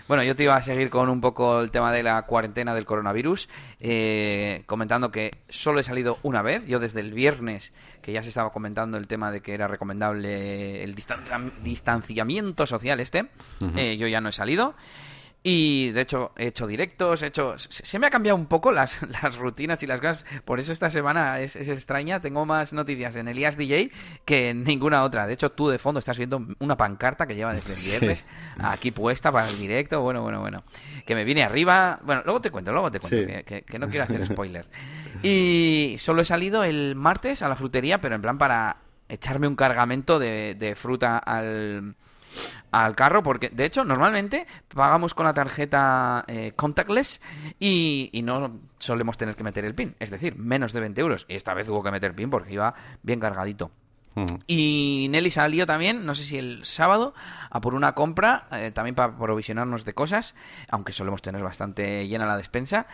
Bueno, 0.09 0.23
yo 0.23 0.37
te 0.37 0.45
iba 0.45 0.55
a 0.55 0.63
seguir 0.63 0.89
con 0.89 1.09
un 1.09 1.21
poco 1.21 1.61
el 1.61 1.73
tema 1.73 1.93
de 1.93 2.05
la 2.05 2.23
cuarentena 2.23 2.75
del 2.75 2.85
coronavirus, 2.85 3.49
eh, 3.81 4.63
comentando 4.67 5.11
que 5.11 5.33
solo 5.49 5.81
he 5.81 5.83
salido 5.83 6.19
una 6.23 6.43
vez. 6.43 6.65
Yo 6.67 6.79
desde 6.79 7.01
el 7.01 7.13
viernes, 7.13 7.73
que 8.03 8.13
ya 8.13 8.23
se 8.23 8.29
estaba 8.29 8.53
comentando 8.53 8.99
el 8.99 9.09
tema 9.09 9.33
de 9.33 9.41
que 9.41 9.53
era 9.53 9.67
recomendable 9.67 10.85
el 10.85 10.95
distanciamiento 10.95 12.67
social 12.67 13.01
este, 13.01 13.27
eh, 13.75 13.97
yo 13.97 14.07
ya 14.07 14.21
no 14.21 14.29
he 14.29 14.33
salido. 14.33 14.75
Y 15.49 15.93
de 15.93 16.01
hecho 16.01 16.33
he 16.37 16.49
hecho 16.49 16.67
directos, 16.67 17.23
he 17.23 17.29
hecho... 17.29 17.55
Se 17.57 18.01
me 18.01 18.09
ha 18.09 18.11
cambiado 18.11 18.37
un 18.37 18.47
poco 18.47 18.73
las, 18.73 19.01
las 19.23 19.37
rutinas 19.37 19.81
y 19.81 19.87
las 19.87 20.01
cosas. 20.01 20.25
Por 20.45 20.59
eso 20.59 20.73
esta 20.73 20.91
semana 20.91 21.39
es, 21.39 21.55
extraña. 21.55 22.19
Tengo 22.19 22.45
más 22.45 22.73
noticias 22.73 23.15
en 23.15 23.29
Elías 23.29 23.57
DJ 23.57 23.93
que 24.25 24.51
en 24.51 24.65
ninguna 24.65 25.05
otra. 25.05 25.25
De 25.25 25.35
hecho, 25.35 25.53
tú 25.53 25.69
de 25.69 25.79
fondo 25.79 26.01
estás 26.01 26.19
viendo 26.19 26.45
una 26.59 26.77
pancarta 26.77 27.29
que 27.29 27.37
lleva 27.37 27.55
desde 27.55 27.75
el 27.75 27.79
viernes 27.79 28.27
aquí 28.59 28.91
puesta 28.91 29.31
para 29.31 29.49
el 29.49 29.57
directo. 29.57 30.01
Bueno, 30.01 30.21
bueno, 30.21 30.41
bueno. 30.41 30.65
Que 31.07 31.15
me 31.15 31.23
viene 31.23 31.45
arriba. 31.45 32.01
Bueno, 32.03 32.23
luego 32.25 32.41
te 32.41 32.51
cuento, 32.51 32.73
luego 32.73 32.91
te 32.91 32.99
cuento. 32.99 33.45
Que, 33.45 33.63
que, 33.63 33.79
no 33.79 33.89
quiero 33.89 34.03
hacer 34.03 34.27
spoiler. 34.27 34.67
Y 35.23 35.95
solo 36.01 36.23
he 36.23 36.25
salido 36.25 36.65
el 36.65 36.97
martes 36.97 37.43
a 37.43 37.49
la 37.49 37.55
frutería, 37.55 38.01
pero 38.01 38.17
en 38.17 38.23
plan 38.23 38.37
para 38.37 38.79
echarme 39.09 39.47
un 39.47 39.55
cargamento 39.55 40.19
de, 40.19 40.57
de 40.59 40.75
fruta 40.75 41.19
al 41.19 41.95
al 42.71 42.95
carro 42.95 43.23
porque 43.23 43.49
de 43.49 43.65
hecho 43.65 43.85
normalmente 43.85 44.47
pagamos 44.69 45.15
con 45.15 45.27
la 45.27 45.35
tarjeta 45.35 46.25
eh, 46.27 46.53
contactless 46.57 47.21
y, 47.59 48.11
no 48.25 48.59
solemos 48.79 49.17
tener 49.17 49.37
que 49.37 49.45
meter 49.45 49.65
el 49.65 49.75
pin, 49.75 49.95
es 50.01 50.11
decir, 50.11 50.37
menos 50.37 50.73
de 50.73 50.81
20 50.81 51.01
euros. 51.01 51.27
Y 51.29 51.37
esta 51.37 51.55
vez 51.55 51.69
hubo 51.69 51.83
que 51.83 51.93
meter 51.93 52.15
pin 52.15 52.29
porque 52.29 52.53
iba 52.53 52.75
bien 53.03 53.21
cargadito. 53.21 53.71
Y 54.47 55.09
Nelly 55.11 55.31
salió 55.31 55.67
también, 55.67 56.07
no 56.07 56.15
sé 56.15 56.25
si 56.25 56.39
el 56.39 56.65
sábado, 56.65 57.13
a 57.51 57.61
por 57.61 57.75
una 57.75 57.93
compra, 57.93 58.47
eh, 58.51 58.71
también 58.73 58.95
para 58.95 59.15
provisionarnos 59.15 59.85
de 59.85 59.93
cosas, 59.93 60.35
aunque 60.71 60.95
solemos 60.95 61.21
tener 61.21 61.43
bastante 61.43 62.09
llena 62.09 62.25
la 62.25 62.39
despensa. 62.39 62.87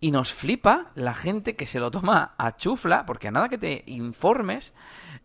Y 0.00 0.10
nos 0.10 0.32
flipa 0.32 0.86
la 0.94 1.12
gente 1.12 1.54
que 1.54 1.66
se 1.66 1.80
lo 1.80 1.90
toma 1.90 2.32
a 2.38 2.56
chufla, 2.56 3.04
porque 3.04 3.28
a 3.28 3.30
nada 3.30 3.50
que 3.50 3.58
te 3.58 3.84
informes, 3.86 4.72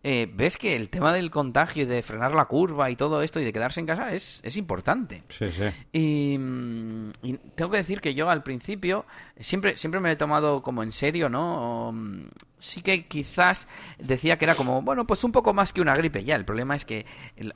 eh, 0.08 0.30
ves 0.32 0.56
que 0.56 0.76
el 0.76 0.88
tema 0.88 1.12
del 1.12 1.32
contagio 1.32 1.82
y 1.82 1.86
de 1.86 2.00
frenar 2.00 2.32
la 2.32 2.44
curva 2.44 2.88
y 2.90 2.94
todo 2.94 3.22
esto 3.22 3.40
y 3.40 3.44
de 3.44 3.52
quedarse 3.52 3.80
en 3.80 3.86
casa 3.86 4.12
es, 4.12 4.38
es 4.44 4.56
importante. 4.56 5.24
Sí, 5.28 5.50
sí. 5.50 5.64
Y, 5.92 6.38
mm, 6.38 7.10
y 7.24 7.32
tengo 7.56 7.72
que 7.72 7.78
decir 7.78 8.00
que 8.00 8.14
yo 8.14 8.30
al 8.30 8.44
principio 8.44 9.04
siempre, 9.40 9.76
siempre 9.76 9.98
me 9.98 10.12
he 10.12 10.16
tomado 10.16 10.62
como 10.62 10.84
en 10.84 10.92
serio, 10.92 11.28
¿no? 11.28 11.90
Mm, 11.92 12.26
sí 12.60 12.82
que 12.82 13.06
quizás 13.06 13.66
decía 13.98 14.38
que 14.38 14.44
era 14.44 14.54
como, 14.54 14.80
bueno, 14.80 15.08
pues 15.08 15.24
un 15.24 15.32
poco 15.32 15.52
más 15.52 15.72
que 15.72 15.80
una 15.80 15.96
gripe 15.96 16.22
ya. 16.22 16.36
El 16.36 16.44
problema 16.44 16.76
es 16.76 16.84
que 16.84 17.04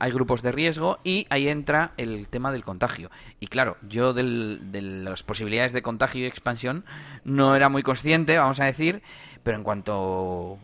hay 0.01 0.11
grupos 0.11 0.41
de 0.41 0.51
riesgo 0.51 0.99
y 1.05 1.27
ahí 1.29 1.47
entra 1.47 1.93
el 1.95 2.27
tema 2.27 2.51
del 2.51 2.65
contagio. 2.65 3.11
Y 3.39 3.47
claro, 3.47 3.77
yo 3.87 4.11
del, 4.11 4.73
de 4.73 4.81
las 4.81 5.23
posibilidades 5.23 5.71
de 5.71 5.81
contagio 5.81 6.25
y 6.25 6.25
expansión 6.25 6.83
no 7.23 7.55
era 7.55 7.69
muy 7.69 7.81
consciente, 7.81 8.37
vamos 8.37 8.59
a 8.59 8.65
decir, 8.65 9.03
pero 9.41 9.55
en 9.55 9.63
cuanto 9.63 10.59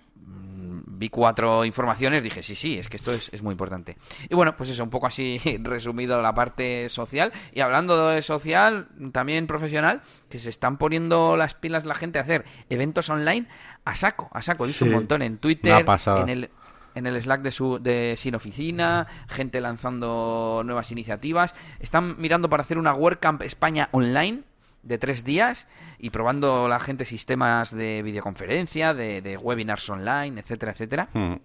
vi 0.68 1.10
cuatro 1.10 1.66
informaciones, 1.66 2.24
dije, 2.24 2.44
sí, 2.44 2.56
sí, 2.56 2.78
es 2.78 2.90
que 2.90 2.98
esto 2.98 3.12
es, 3.12 3.34
es, 3.34 3.42
muy 3.42 3.54
importante. 3.54 3.98
Y 4.30 4.36
bueno, 4.36 4.56
pues 4.56 4.70
eso, 4.70 4.84
un 4.84 4.90
poco 4.90 5.08
así 5.08 5.40
resumido 5.62 6.22
la 6.22 6.34
parte 6.34 6.90
social. 6.90 7.32
Y 7.54 7.62
hablando 7.62 8.10
de 8.10 8.22
social, 8.22 8.88
también 9.12 9.48
profesional, 9.48 10.02
que 10.30 10.38
se 10.38 10.50
están 10.50 10.78
poniendo 10.78 11.38
las 11.38 11.56
pilas 11.56 11.86
la 11.86 11.96
gente 11.96 12.20
a 12.20 12.22
hacer 12.22 12.46
eventos 12.70 13.10
online 13.10 13.48
a 13.86 13.96
saco, 13.96 14.30
a 14.34 14.42
saco. 14.42 14.66
He 14.66 14.70
Sí, 14.70 14.84
un 14.86 14.92
montón 14.92 15.22
en 15.22 15.38
Twitter, 15.38 15.86
en 16.18 16.30
el 16.30 16.50
en 16.96 17.06
el 17.06 17.22
Slack 17.22 17.42
de, 17.42 17.52
su, 17.52 17.78
de 17.78 18.16
Sin 18.18 18.34
Oficina, 18.34 19.06
gente 19.28 19.62
lanzando 19.62 20.64
nuevas 20.66 20.92
iniciativas. 20.92 21.54
Están 21.80 22.20
mirando 22.20 22.50
para 22.50 22.62
hacer 22.62 22.80
una 22.80 22.94
WordCamp 22.94 23.44
España 23.44 23.90
online 23.92 24.42
de 24.84 24.98
tres 24.98 25.24
días 25.24 25.68
y 26.00 26.10
probando 26.10 26.68
la 26.68 26.80
gente 26.80 27.06
sistemas 27.06 27.76
de 27.76 28.02
videoconferencia, 28.04 28.94
de, 28.94 29.22
de 29.22 29.38
webinars 29.38 29.90
online, 29.90 30.40
etcétera, 30.40 30.72
etcétera. 30.72 31.10
Mm. 31.14 31.36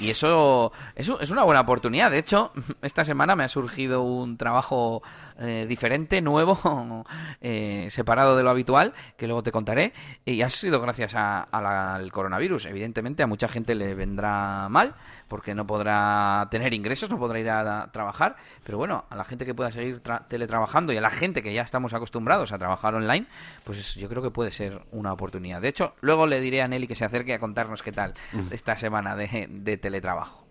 Y 0.00 0.08
eso, 0.08 0.72
eso 0.94 1.20
es 1.20 1.30
una 1.30 1.44
buena 1.44 1.60
oportunidad. 1.60 2.10
De 2.10 2.18
hecho, 2.18 2.52
esta 2.82 3.04
semana 3.04 3.36
me 3.36 3.44
ha 3.44 3.48
surgido 3.48 4.02
un 4.02 4.36
trabajo 4.38 5.02
eh, 5.40 5.66
diferente, 5.68 6.20
nuevo, 6.20 7.04
eh, 7.40 7.88
separado 7.90 8.36
de 8.36 8.42
lo 8.42 8.50
habitual, 8.50 8.92
que 9.16 9.26
luego 9.26 9.42
te 9.42 9.50
contaré. 9.52 9.92
Y 10.24 10.42
ha 10.42 10.48
sido 10.48 10.80
gracias 10.80 11.14
a- 11.14 11.40
a 11.42 11.60
la- 11.60 11.94
al 11.96 12.12
coronavirus. 12.12 12.66
Evidentemente, 12.66 13.22
a 13.22 13.26
mucha 13.26 13.48
gente 13.48 13.74
le 13.74 13.94
vendrá 13.94 14.68
mal, 14.68 14.94
porque 15.28 15.54
no 15.54 15.66
podrá 15.66 16.48
tener 16.50 16.74
ingresos, 16.74 17.08
no 17.10 17.18
podrá 17.18 17.38
ir 17.40 17.48
a, 17.50 17.82
a 17.82 17.92
trabajar. 17.92 18.36
Pero 18.64 18.78
bueno, 18.78 19.04
a 19.10 19.16
la 19.16 19.24
gente 19.24 19.44
que 19.46 19.54
pueda 19.54 19.70
seguir 19.72 20.02
tra- 20.02 20.26
teletrabajando 20.28 20.92
y 20.92 20.96
a 20.96 21.00
la 21.00 21.10
gente 21.10 21.42
que 21.42 21.52
ya 21.54 21.62
estamos 21.62 21.94
acostumbrados 21.94 22.52
a 22.52 22.58
trabajar 22.58 22.94
online, 22.94 23.26
pues 23.64 23.78
es- 23.78 23.94
yo 23.94 24.08
creo 24.08 24.22
que 24.22 24.30
puede 24.30 24.50
ser 24.50 24.82
una 24.92 25.12
oportunidad. 25.12 25.60
De 25.60 25.68
hecho, 25.68 25.94
luego 26.00 26.26
le 26.26 26.40
diré 26.40 26.62
a 26.62 26.68
Nelly 26.68 26.86
que 26.86 26.94
se 26.96 27.04
acerque 27.04 27.34
a 27.34 27.38
contarnos 27.38 27.82
qué 27.82 27.92
tal 27.92 28.14
esta 28.50 28.76
semana 28.76 29.16
de, 29.16 29.46
de 29.50 29.76
teletrabajo. 29.78 30.49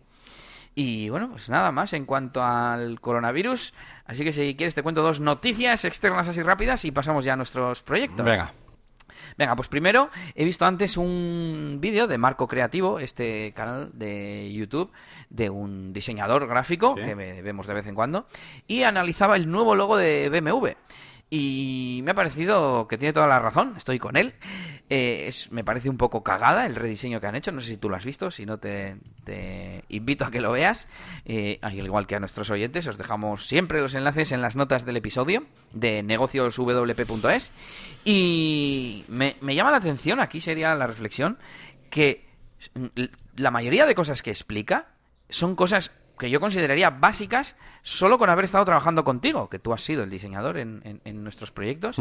Y 0.75 1.09
bueno, 1.09 1.29
pues 1.31 1.49
nada 1.49 1.71
más 1.71 1.93
en 1.93 2.05
cuanto 2.05 2.43
al 2.43 3.01
coronavirus. 3.01 3.73
Así 4.05 4.23
que 4.23 4.31
si 4.31 4.55
quieres 4.55 4.75
te 4.75 4.83
cuento 4.83 5.01
dos 5.01 5.19
noticias 5.19 5.83
externas 5.85 6.27
así 6.27 6.41
rápidas 6.41 6.85
y 6.85 6.91
pasamos 6.91 7.25
ya 7.25 7.33
a 7.33 7.35
nuestros 7.37 7.83
proyectos. 7.83 8.25
Venga. 8.25 8.53
Venga, 9.37 9.55
pues 9.55 9.67
primero 9.67 10.09
he 10.35 10.43
visto 10.43 10.65
antes 10.65 10.97
un 10.97 11.77
vídeo 11.79 12.07
de 12.07 12.17
Marco 12.17 12.47
Creativo, 12.47 12.99
este 12.99 13.53
canal 13.53 13.89
de 13.93 14.51
YouTube 14.53 14.91
de 15.29 15.49
un 15.49 15.93
diseñador 15.93 16.47
gráfico 16.47 16.95
Sí. 16.97 17.03
que 17.05 17.15
ve- 17.15 17.41
vemos 17.41 17.67
de 17.67 17.73
vez 17.73 17.87
en 17.87 17.95
cuando, 17.95 18.27
y 18.67 18.83
analizaba 18.83 19.35
el 19.35 19.49
nuevo 19.49 19.75
logo 19.75 19.95
de 19.97 20.29
BMW. 20.29 20.69
Y 21.31 22.01
me 22.03 22.11
ha 22.11 22.15
parecido 22.15 22.87
que 22.87 22.97
tiene 22.97 23.13
toda 23.13 23.27
la 23.27 23.39
razón, 23.39 23.75
estoy 23.77 23.99
con 23.99 24.17
él. 24.17 24.33
Eh, 24.89 25.25
es- 25.27 25.51
me 25.51 25.63
parece 25.63 25.87
un 25.89 25.97
poco 25.97 26.23
cagada 26.23 26.65
el 26.65 26.75
rediseño 26.75 27.21
que 27.21 27.27
han 27.27 27.35
hecho, 27.35 27.51
no 27.51 27.61
sé 27.61 27.67
si 27.67 27.77
tú 27.77 27.87
lo 27.89 27.95
has 27.95 28.03
visto, 28.05 28.31
si 28.31 28.47
no 28.47 28.57
te, 28.57 28.95
invito 29.89 30.25
a 30.25 30.31
que 30.31 30.41
lo 30.41 30.51
veas. 30.51 30.87
Eh, 31.25 31.59
al 31.61 31.75
igual 31.75 32.07
que 32.07 32.15
a 32.15 32.19
nuestros 32.19 32.49
oyentes, 32.49 32.87
os 32.87 32.97
dejamos 32.97 33.45
siempre 33.45 33.79
los 33.81 33.93
enlaces 33.93 34.31
en 34.31 34.41
las 34.41 34.55
notas 34.55 34.85
del 34.85 34.97
episodio 34.97 35.45
de 35.73 36.01
negocioswp.es. 36.01 37.51
Y 38.05 39.05
me 39.09 39.55
llama 39.55 39.71
la 39.71 39.77
atención, 39.77 40.19
aquí 40.19 40.41
sería 40.41 40.73
la 40.73 40.87
reflexión, 40.87 41.37
que 41.91 42.27
la 43.35 43.51
mayoría 43.51 43.85
de 43.85 43.95
cosas 43.95 44.21
que 44.21 44.31
explica 44.31 44.87
son 45.29 45.55
cosas 45.55 45.91
que 46.17 46.29
yo 46.29 46.39
consideraría 46.39 46.89
básicas 46.89 47.55
solo 47.81 48.17
con 48.17 48.29
haber 48.29 48.45
estado 48.45 48.65
trabajando 48.65 49.03
contigo, 49.03 49.49
que 49.49 49.59
tú 49.59 49.73
has 49.73 49.81
sido 49.83 50.03
el 50.03 50.09
diseñador 50.09 50.57
en, 50.57 50.81
en- 50.83 51.01
en 51.05 51.23
nuestros 51.23 51.51
proyectos, 51.51 51.97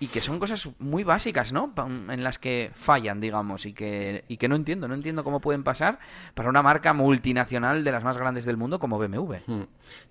y 0.00 0.06
que 0.08 0.20
son 0.20 0.38
cosas 0.38 0.68
muy 0.78 1.04
básicas, 1.04 1.52
¿no? 1.52 1.74
Pa- 1.74 1.86
En 1.86 2.22
las 2.24 2.38
que 2.38 2.70
fallan, 2.74 3.20
digamos, 3.20 3.66
y 3.66 3.72
que, 3.72 4.24
y 4.28 4.36
que 4.36 4.48
no 4.48 4.56
entiendo, 4.56 4.86
no 4.88 4.94
entiendo 4.94 5.24
cómo 5.24 5.40
pueden 5.40 5.64
pasar 5.64 5.98
para 6.34 6.48
una 6.48 6.62
marca 6.62 6.92
multinacional 6.92 7.84
de 7.84 7.92
las 7.92 8.04
más 8.04 8.18
grandes 8.18 8.44
del 8.44 8.56
mundo 8.56 8.78
como 8.78 8.98
BMW. 8.98 9.34
Mm. 9.46 9.62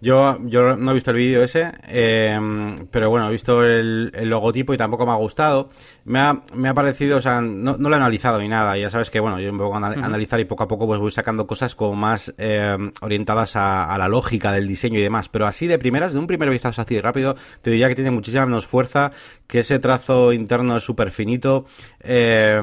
Yo, 0.01 0.37
yo 0.45 0.75
no 0.75 0.91
he 0.91 0.93
visto 0.93 1.11
el 1.11 1.17
vídeo 1.17 1.43
ese, 1.43 1.71
eh, 1.87 2.75
pero 2.91 3.09
bueno, 3.09 3.27
he 3.27 3.31
visto 3.31 3.63
el, 3.63 4.11
el 4.13 4.29
logotipo 4.29 4.73
y 4.73 4.77
tampoco 4.77 5.05
me 5.05 5.11
ha 5.11 5.15
gustado. 5.15 5.69
Me 6.05 6.19
ha, 6.19 6.41
me 6.53 6.69
ha 6.69 6.73
parecido, 6.73 7.17
o 7.17 7.21
sea, 7.21 7.41
no, 7.41 7.77
no 7.77 7.89
lo 7.89 7.95
he 7.95 7.97
analizado 7.99 8.39
ni 8.39 8.47
nada. 8.47 8.77
Ya 8.77 8.89
sabes 8.89 9.09
que, 9.09 9.19
bueno, 9.19 9.39
yo 9.39 9.51
me 9.53 9.59
pongo 9.59 9.75
a 9.75 9.77
anal- 9.77 10.03
analizar 10.03 10.39
y 10.39 10.45
poco 10.45 10.63
a 10.63 10.67
poco 10.67 10.87
pues 10.87 10.99
voy 10.99 11.11
sacando 11.11 11.47
cosas 11.47 11.75
como 11.75 11.95
más 11.95 12.33
eh, 12.37 12.77
orientadas 13.01 13.55
a, 13.55 13.85
a 13.85 13.97
la 13.97 14.07
lógica 14.07 14.51
del 14.51 14.67
diseño 14.67 14.99
y 14.99 15.02
demás. 15.03 15.29
Pero 15.29 15.45
así 15.45 15.67
de 15.67 15.77
primeras, 15.77 16.13
de 16.13 16.19
un 16.19 16.27
primer 16.27 16.49
vistazo 16.49 16.81
así 16.81 16.99
rápido, 16.99 17.35
te 17.61 17.71
diría 17.71 17.87
que 17.87 17.95
tiene 17.95 18.11
muchísima 18.11 18.45
menos 18.45 18.67
fuerza, 18.67 19.11
que 19.47 19.59
ese 19.59 19.79
trazo 19.79 20.33
interno 20.33 20.77
es 20.77 20.83
súper 20.83 21.11
finito. 21.11 21.65
eh, 21.99 22.61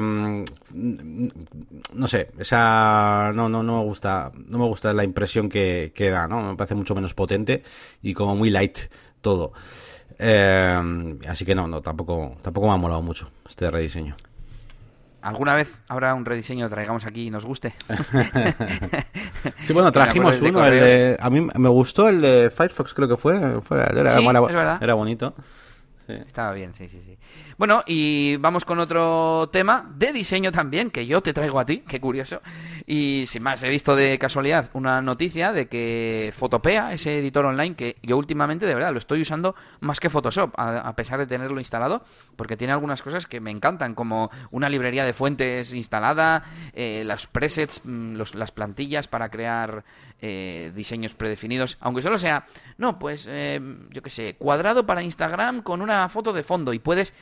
no 1.94 2.06
sé, 2.06 2.30
esa 2.38 3.32
no, 3.34 3.48
no, 3.48 3.62
no 3.62 3.78
me 3.78 3.84
gusta, 3.84 4.30
no 4.34 4.58
me 4.58 4.66
gusta 4.66 4.92
la 4.92 5.04
impresión 5.04 5.48
que, 5.48 5.92
que 5.94 6.10
da, 6.10 6.26
¿no? 6.28 6.42
Me 6.42 6.56
parece 6.56 6.74
mucho 6.74 6.94
menos 6.94 7.14
potente 7.14 7.62
y 8.02 8.14
como 8.14 8.36
muy 8.36 8.50
light 8.50 8.78
todo. 9.20 9.52
Eh, 10.18 11.18
así 11.28 11.44
que 11.44 11.54
no, 11.54 11.66
no, 11.66 11.80
tampoco, 11.80 12.36
tampoco 12.42 12.66
me 12.68 12.74
ha 12.74 12.76
molado 12.76 13.02
mucho 13.02 13.30
este 13.48 13.70
rediseño. 13.70 14.16
¿Alguna 15.22 15.54
vez 15.54 15.74
habrá 15.88 16.14
un 16.14 16.24
rediseño 16.24 16.66
que 16.68 16.74
traigamos 16.74 17.04
aquí 17.04 17.26
y 17.26 17.30
nos 17.30 17.44
guste? 17.44 17.74
Sí, 19.60 19.72
bueno, 19.72 19.88
me 19.88 19.92
trajimos 19.92 20.40
uno, 20.50 20.64
el 20.66 20.80
de, 20.80 21.16
a 21.20 21.30
mí 21.30 21.40
me 21.54 21.68
gustó 21.68 22.08
el 22.08 22.20
de 22.20 22.50
Firefox, 22.50 22.94
creo 22.94 23.08
que 23.08 23.16
fue, 23.16 23.60
fue- 23.62 23.78
era, 23.82 24.10
Sí, 24.10 24.22
era- 24.30 24.40
era 24.80 24.94
bonito. 24.94 25.34
Sí. 26.06 26.12
Estaba 26.14 26.52
bien, 26.52 26.74
sí, 26.74 26.88
sí, 26.88 27.00
sí. 27.04 27.16
Bueno, 27.60 27.82
y 27.86 28.36
vamos 28.36 28.64
con 28.64 28.78
otro 28.78 29.50
tema 29.52 29.86
de 29.94 30.14
diseño 30.14 30.50
también, 30.50 30.90
que 30.90 31.04
yo 31.04 31.20
te 31.20 31.34
traigo 31.34 31.60
a 31.60 31.66
ti, 31.66 31.82
qué 31.86 32.00
curioso. 32.00 32.40
Y 32.86 33.24
sin 33.26 33.42
más, 33.42 33.62
he 33.62 33.68
visto 33.68 33.94
de 33.94 34.18
casualidad 34.18 34.70
una 34.72 35.02
noticia 35.02 35.52
de 35.52 35.68
que 35.68 36.32
Fotopea, 36.34 36.94
ese 36.94 37.18
editor 37.18 37.44
online, 37.44 37.74
que 37.76 37.96
yo 38.02 38.16
últimamente 38.16 38.64
de 38.64 38.74
verdad 38.74 38.92
lo 38.94 38.98
estoy 38.98 39.20
usando 39.20 39.54
más 39.80 40.00
que 40.00 40.08
Photoshop, 40.08 40.54
a, 40.58 40.78
a 40.78 40.96
pesar 40.96 41.18
de 41.18 41.26
tenerlo 41.26 41.60
instalado, 41.60 42.02
porque 42.34 42.56
tiene 42.56 42.72
algunas 42.72 43.02
cosas 43.02 43.26
que 43.26 43.40
me 43.40 43.50
encantan, 43.50 43.94
como 43.94 44.30
una 44.52 44.70
librería 44.70 45.04
de 45.04 45.12
fuentes 45.12 45.74
instalada, 45.74 46.44
eh, 46.72 47.02
los 47.04 47.26
presets, 47.26 47.82
mm, 47.84 48.14
los- 48.14 48.34
las 48.34 48.52
plantillas 48.52 49.06
para 49.06 49.28
crear 49.28 49.84
eh, 50.22 50.70
diseños 50.74 51.14
predefinidos, 51.14 51.78
aunque 51.80 52.02
solo 52.02 52.18
sea, 52.18 52.44
no, 52.76 52.98
pues 52.98 53.26
eh, 53.26 53.58
yo 53.90 54.02
qué 54.02 54.10
sé, 54.10 54.36
cuadrado 54.38 54.84
para 54.84 55.02
Instagram 55.02 55.62
con 55.62 55.80
una 55.80 56.06
foto 56.10 56.34
de 56.34 56.42
fondo 56.42 56.74
y 56.74 56.78
puedes, 56.78 57.14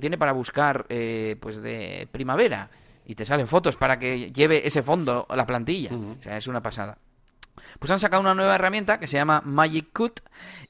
tiene 0.00 0.18
para 0.18 0.32
buscar 0.32 0.86
eh, 0.88 1.36
pues 1.40 1.62
de 1.62 2.08
primavera 2.10 2.70
y 3.04 3.14
te 3.14 3.24
salen 3.24 3.46
fotos 3.46 3.76
para 3.76 3.98
que 3.98 4.32
lleve 4.32 4.66
ese 4.66 4.82
fondo 4.82 5.26
a 5.28 5.36
la 5.36 5.46
plantilla, 5.46 5.90
o 5.94 6.22
sea, 6.22 6.36
es 6.36 6.46
una 6.46 6.60
pasada. 6.60 6.98
Pues 7.78 7.90
han 7.90 7.98
sacado 7.98 8.22
una 8.22 8.34
nueva 8.34 8.54
herramienta 8.54 8.98
que 8.98 9.06
se 9.06 9.16
llama 9.16 9.42
Magic 9.44 9.92
Cut 9.92 10.20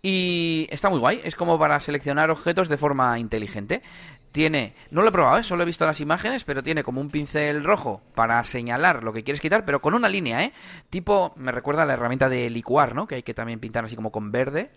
y 0.03 0.67
está 0.71 0.91
muy 0.91 0.99
guay. 0.99 1.21
Es 1.25 1.37
como 1.37 1.59
para 1.59 1.79
seleccionar 1.81 2.31
objetos 2.31 2.69
de 2.69 2.77
forma 2.77 3.19
inteligente. 3.19 3.83
Tiene, 4.33 4.75
no 4.91 5.03
lo 5.03 5.09
he 5.09 5.13
probado, 5.13 5.39
¿eh? 5.39 5.43
solo 5.43 5.63
he 5.63 5.67
visto 5.67 5.87
las 5.87 6.01
imágenes, 6.01 6.45
pero 6.45 6.63
tiene 6.63 6.83
como 6.83 7.01
un 7.01 7.09
pincel 7.09 7.65
rojo 7.65 8.03
para 8.15 8.43
señalar 8.45 9.03
lo 9.03 9.13
que 9.13 9.25
quieres 9.25 9.41
quitar, 9.41 9.65
pero 9.65 9.81
con 9.81 9.95
una 9.95 10.11
línea, 10.11 10.43
¿eh? 10.43 10.53
Tipo, 10.91 11.33
me 11.37 11.53
recuerda 11.53 11.85
a 11.85 11.87
la 11.87 11.95
herramienta 11.95 12.29
de 12.29 12.51
licuar, 12.51 12.95
¿no? 12.95 13.07
Que 13.07 13.15
hay 13.15 13.23
que 13.23 13.33
también 13.33 13.61
pintar 13.61 13.87
así 13.87 13.97
como 13.97 14.13
con 14.13 14.33
verde. 14.33 14.71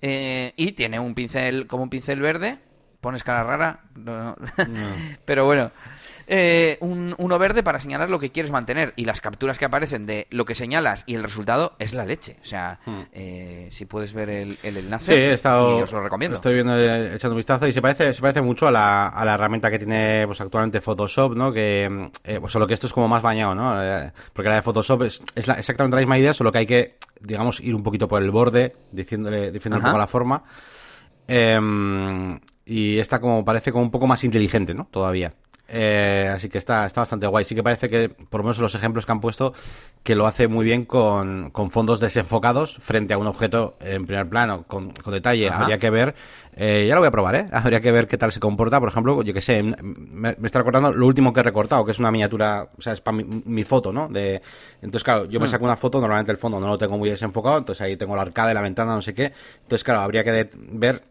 Eh, 0.00 0.52
y 0.56 0.72
tiene 0.72 1.00
un 1.00 1.14
pincel, 1.14 1.66
como 1.66 1.82
un 1.82 1.90
pincel 1.90 2.20
verde. 2.20 2.60
Pones 3.02 3.22
cara 3.24 3.42
rara, 3.42 3.80
no, 3.96 4.36
no. 4.36 4.36
pero 5.26 5.44
bueno. 5.44 5.70
eh, 6.28 6.78
un, 6.80 7.14
uno 7.18 7.36
verde 7.38 7.64
para 7.64 7.80
señalar 7.80 8.08
lo 8.08 8.20
que 8.20 8.30
quieres 8.30 8.52
mantener. 8.52 8.92
Y 8.96 9.04
las 9.04 9.20
capturas 9.20 9.58
que 9.58 9.64
aparecen 9.64 10.06
de 10.06 10.28
lo 10.30 10.44
que 10.44 10.54
señalas 10.54 11.02
y 11.06 11.16
el 11.16 11.22
resultado 11.24 11.74
es 11.80 11.94
la 11.94 12.06
leche. 12.06 12.36
O 12.40 12.44
sea, 12.44 12.78
Hmm. 12.86 13.00
eh, 13.12 13.68
si 13.72 13.86
puedes 13.86 14.14
ver 14.14 14.30
el, 14.30 14.56
el 14.62 14.76
enlace, 14.76 15.12
Sí, 15.14 15.20
he 15.20 15.32
estado, 15.32 15.80
y 15.80 15.82
os 15.82 15.90
lo 15.92 16.00
recomiendo. 16.00 16.36
Estoy 16.36 16.54
viendo, 16.54 16.78
eh, 16.78 17.16
echando 17.16 17.34
un 17.34 17.38
vistazo 17.38 17.66
y 17.66 17.72
se 17.72 17.82
parece, 17.82 18.14
se 18.14 18.20
parece 18.22 18.40
mucho 18.40 18.68
a 18.68 18.70
la, 18.70 19.08
a 19.08 19.24
la 19.24 19.34
herramienta 19.34 19.68
que 19.68 19.78
tiene 19.80 20.22
pues 20.26 20.40
actualmente 20.40 20.80
Photoshop, 20.80 21.34
¿no? 21.36 21.52
Que, 21.52 22.08
eh, 22.22 22.38
pues 22.40 22.52
solo 22.52 22.68
que 22.68 22.74
esto 22.74 22.86
es 22.86 22.92
como 22.92 23.08
más 23.08 23.20
bañado, 23.20 23.56
¿no? 23.56 23.82
Eh, 23.82 24.12
porque 24.32 24.48
la 24.48 24.54
de 24.54 24.62
Photoshop 24.62 25.02
es, 25.02 25.22
es 25.34 25.48
la- 25.48 25.54
exactamente 25.54 25.96
la 25.96 26.02
misma 26.02 26.18
idea, 26.18 26.32
solo 26.32 26.52
que 26.52 26.58
hay 26.58 26.66
que, 26.66 26.98
digamos, 27.20 27.58
ir 27.58 27.74
un 27.74 27.82
poquito 27.82 28.06
por 28.06 28.22
el 28.22 28.30
borde, 28.30 28.72
diciéndole, 28.92 29.50
diciendo 29.50 29.78
un 29.78 29.84
poco 29.84 29.98
la 29.98 30.06
forma. 30.06 30.44
Em, 31.26 32.38
y 32.64 32.98
esta 32.98 33.20
como 33.20 33.44
parece 33.44 33.72
como 33.72 33.84
un 33.84 33.90
poco 33.90 34.06
más 34.06 34.24
inteligente, 34.24 34.74
¿no? 34.74 34.86
Todavía. 34.90 35.34
Eh, 35.74 36.30
así 36.30 36.50
que 36.50 36.58
está, 36.58 36.84
está 36.84 37.00
bastante 37.00 37.26
guay. 37.26 37.46
Sí 37.46 37.54
que 37.54 37.62
parece 37.62 37.88
que, 37.88 38.10
por 38.10 38.40
lo 38.40 38.44
menos 38.44 38.58
los 38.58 38.74
ejemplos 38.74 39.06
que 39.06 39.12
han 39.12 39.20
puesto, 39.20 39.54
que 40.02 40.14
lo 40.14 40.26
hace 40.26 40.46
muy 40.46 40.66
bien 40.66 40.84
con, 40.84 41.50
con 41.50 41.70
fondos 41.70 41.98
desenfocados 41.98 42.76
frente 42.76 43.14
a 43.14 43.18
un 43.18 43.26
objeto 43.26 43.76
en 43.80 44.04
primer 44.04 44.28
plano, 44.28 44.64
con, 44.64 44.90
con 44.90 45.14
detalle. 45.14 45.48
Ajá. 45.48 45.62
Habría 45.62 45.78
que 45.78 45.88
ver, 45.88 46.14
eh, 46.56 46.84
ya 46.86 46.94
lo 46.94 47.00
voy 47.00 47.08
a 47.08 47.10
probar, 47.10 47.36
¿eh? 47.36 47.48
Habría 47.52 47.80
que 47.80 47.90
ver 47.90 48.06
qué 48.06 48.18
tal 48.18 48.32
se 48.32 48.38
comporta. 48.38 48.80
Por 48.80 48.90
ejemplo, 48.90 49.22
yo 49.22 49.32
que 49.32 49.40
sé, 49.40 49.62
me, 49.62 50.36
me 50.38 50.46
está 50.46 50.58
recordando 50.58 50.92
lo 50.92 51.06
último 51.06 51.32
que 51.32 51.40
he 51.40 51.42
recortado, 51.44 51.86
que 51.86 51.92
es 51.92 51.98
una 51.98 52.10
miniatura, 52.10 52.68
o 52.76 52.82
sea, 52.82 52.92
es 52.92 53.00
para 53.00 53.16
mi, 53.16 53.24
mi 53.46 53.64
foto, 53.64 53.92
¿no? 53.92 54.08
De, 54.08 54.42
entonces, 54.82 55.04
claro, 55.04 55.24
yo 55.24 55.40
me 55.40 55.48
saco 55.48 55.64
una 55.64 55.76
foto, 55.76 56.00
normalmente 56.00 56.32
el 56.32 56.38
fondo 56.38 56.60
no 56.60 56.66
lo 56.66 56.76
tengo 56.76 56.98
muy 56.98 57.08
desenfocado, 57.08 57.56
entonces 57.56 57.80
ahí 57.80 57.96
tengo 57.96 58.14
la 58.14 58.22
arcada 58.22 58.48
de 58.48 58.54
la 58.54 58.60
ventana, 58.60 58.94
no 58.94 59.00
sé 59.00 59.14
qué. 59.14 59.32
Entonces, 59.62 59.84
claro, 59.84 60.00
habría 60.00 60.22
que 60.22 60.50
ver 60.72 61.02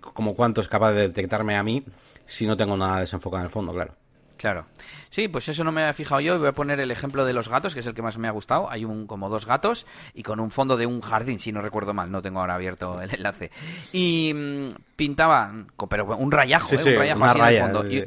como 0.00 0.34
cuánto 0.34 0.60
es 0.60 0.68
capaz 0.68 0.92
de 0.92 1.02
detectarme 1.08 1.56
a 1.56 1.62
mí 1.62 1.84
si 2.26 2.46
no 2.46 2.56
tengo 2.56 2.76
nada 2.76 3.00
desenfocado 3.00 3.40
en 3.42 3.46
el 3.46 3.52
fondo, 3.52 3.72
claro. 3.72 3.94
Claro. 4.36 4.64
Sí, 5.10 5.28
pues 5.28 5.48
eso 5.50 5.64
no 5.64 5.72
me 5.72 5.82
había 5.82 5.92
fijado 5.92 6.18
yo 6.22 6.34
y 6.34 6.38
voy 6.38 6.48
a 6.48 6.52
poner 6.52 6.80
el 6.80 6.90
ejemplo 6.90 7.26
de 7.26 7.34
los 7.34 7.50
gatos, 7.50 7.74
que 7.74 7.80
es 7.80 7.86
el 7.86 7.92
que 7.92 8.00
más 8.00 8.16
me 8.16 8.26
ha 8.26 8.30
gustado. 8.30 8.70
Hay 8.70 8.86
un 8.86 9.06
como 9.06 9.28
dos 9.28 9.44
gatos 9.44 9.84
y 10.14 10.22
con 10.22 10.40
un 10.40 10.50
fondo 10.50 10.78
de 10.78 10.86
un 10.86 11.02
jardín, 11.02 11.40
si 11.40 11.52
no 11.52 11.60
recuerdo 11.60 11.92
mal, 11.92 12.10
no 12.10 12.22
tengo 12.22 12.40
ahora 12.40 12.54
abierto 12.54 13.02
el 13.02 13.12
enlace. 13.14 13.50
Y 13.92 14.32
mm, 14.34 14.68
pintaban, 14.96 15.66
pero 15.90 16.06
un 16.16 16.30
rayajo, 16.32 16.68
Sí, 16.68 16.76
¿eh? 16.76 16.78
sí, 16.78 16.88
un 16.90 16.96
rayajo 16.96 17.24
así 17.24 17.38
en 17.38 17.44
el 17.46 17.60
fondo. 17.60 17.82
sí, 17.82 18.04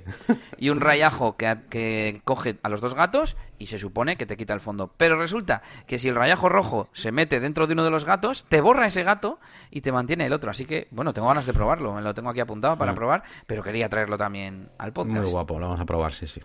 Y, 0.57 0.65
y 0.65 0.69
un 0.71 0.79
rayajo 0.81 1.37
que, 1.37 1.55
que 1.69 2.21
coge 2.25 2.55
a 2.63 2.69
los 2.69 2.81
dos 2.81 2.95
gatos 2.95 3.35
y 3.59 3.67
se 3.67 3.79
supone 3.79 4.15
que 4.17 4.25
te 4.25 4.35
quita 4.37 4.53
el 4.53 4.59
fondo. 4.61 4.91
Pero 4.97 5.17
resulta 5.17 5.61
que 5.87 5.99
si 5.99 6.09
el 6.09 6.15
rayajo 6.15 6.49
rojo 6.49 6.89
se 6.93 7.11
mete 7.11 7.39
dentro 7.39 7.67
de 7.67 7.73
uno 7.73 7.83
de 7.83 7.91
los 7.91 8.05
gatos, 8.05 8.45
te 8.49 8.61
borra 8.61 8.87
ese 8.87 9.03
gato 9.03 9.39
y 9.71 9.81
te 9.81 9.91
mantiene 9.91 10.25
el 10.25 10.33
otro. 10.33 10.51
Así 10.51 10.65
que, 10.65 10.87
bueno, 10.91 11.13
tengo 11.13 11.27
ganas 11.27 11.45
de 11.45 11.53
probarlo. 11.53 11.93
Me 11.93 12.01
lo 12.01 12.13
tengo 12.13 12.29
aquí 12.29 12.39
apuntado 12.39 12.77
para 12.77 12.91
Sí. 12.91 12.95
probar, 12.97 13.23
pero 13.47 13.63
quería 13.63 13.87
traerlo 13.89 14.17
también 14.17 14.69
al 14.77 14.91
podcast. 14.93 15.21
Muy 15.21 15.29
guapo, 15.31 15.59
lo 15.59 15.67
vamos 15.67 15.79
a 15.81 15.85
probar, 15.85 16.13
sí, 16.13 16.27
sí. 16.27 16.41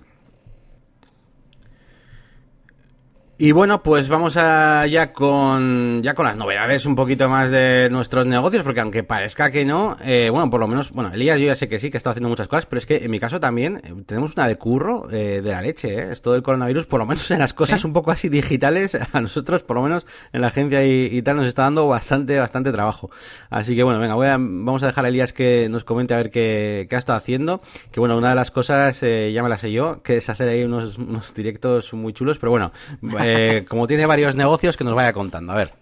Y 3.41 3.53
bueno, 3.53 3.85
pues 3.85 4.09
vamos 4.09 4.37
a 4.37 4.85
ya 4.89 5.13
con 5.13 6.03
ya 6.03 6.15
con 6.15 6.27
las 6.27 6.37
novedades 6.37 6.87
un 6.87 6.97
poquito 6.97 7.29
más 7.29 7.53
de 7.53 7.89
nuestros 7.89 8.27
negocios, 8.27 8.65
porque 8.65 8.81
aunque 8.81 9.05
parezca 9.05 9.53
que 9.53 9.65
no, 9.65 9.97
eh, 10.03 10.29
bueno, 10.29 10.51
por 10.51 10.59
lo 10.59 10.67
menos, 10.67 10.91
bueno, 10.91 11.13
Elías 11.15 11.39
yo 11.39 11.47
ya 11.47 11.55
sé 11.55 11.69
que 11.69 11.79
sí, 11.79 11.89
que 11.89 11.99
está 11.99 12.11
haciendo 12.11 12.29
muchas 12.29 12.49
cosas, 12.49 12.67
pero 12.67 12.79
es 12.81 12.87
que 12.87 12.97
en 12.97 13.09
mi 13.13 13.21
caso 13.21 13.39
también 13.39 13.81
eh, 13.85 13.95
tenemos 14.07 14.35
una 14.35 14.49
de 14.49 14.57
curro 14.57 15.09
eh, 15.13 15.41
de 15.41 15.51
la 15.53 15.63
leche, 15.63 15.95
¿eh? 16.01 16.09
Esto 16.11 16.33
del 16.33 16.43
coronavirus, 16.43 16.87
por 16.87 16.99
lo 16.99 17.07
menos 17.07 17.31
en 17.31 17.39
las 17.39 17.55
cosas 17.55 17.85
un 17.85 17.93
poco 17.93 18.11
así 18.11 18.29
digitales, 18.29 18.99
a 19.13 19.21
nosotros, 19.21 19.63
por 19.63 19.77
lo 19.77 19.83
menos 19.85 20.05
en 20.33 20.41
la 20.41 20.49
agencia 20.49 20.85
y, 20.85 21.07
y 21.17 21.23
tal, 21.23 21.37
nos 21.37 21.47
está 21.47 21.63
dando 21.63 21.87
bastante, 21.87 22.41
bastante 22.41 22.73
trabajo. 22.73 23.09
Así 23.51 23.77
que 23.77 23.85
bueno, 23.85 24.01
venga, 24.01 24.15
voy 24.17 24.27
a- 24.27 24.37
vamos 24.37 24.83
a 24.83 24.87
dejar 24.89 25.05
a 25.05 25.11
Elías 25.11 25.33
que 25.33 25.69
nos 25.69 25.85
comente 25.85 26.13
a 26.13 26.17
ver 26.17 26.31
qué, 26.31 26.89
qué 26.91 26.97
ha 26.97 26.99
estado 26.99 27.17
haciendo. 27.17 27.61
Que 27.93 28.01
bueno, 28.01 28.19
una 28.19 28.31
de 28.31 28.35
las 28.35 28.51
cosas, 28.51 29.01
eh, 29.05 29.31
ya 29.33 29.45
me 29.45 29.49
la 29.49 29.59
sé 29.59 29.71
yo, 29.71 30.03
que 30.03 30.17
es 30.17 30.29
hacer 30.29 30.49
ahí 30.49 30.65
unos, 30.65 30.99
unos 30.99 31.33
directos 31.35 31.95
muy 31.95 32.13
chulos, 32.13 32.41
pero 32.41 32.51
bueno, 32.51 32.73
eh, 33.29 33.65
como 33.67 33.87
tiene 33.87 34.07
varios 34.07 34.35
negocios, 34.35 34.77
que 34.77 34.85
nos 34.85 34.95
vaya 34.95 35.13
contando. 35.13 35.53
A 35.53 35.57
ver. 35.57 35.73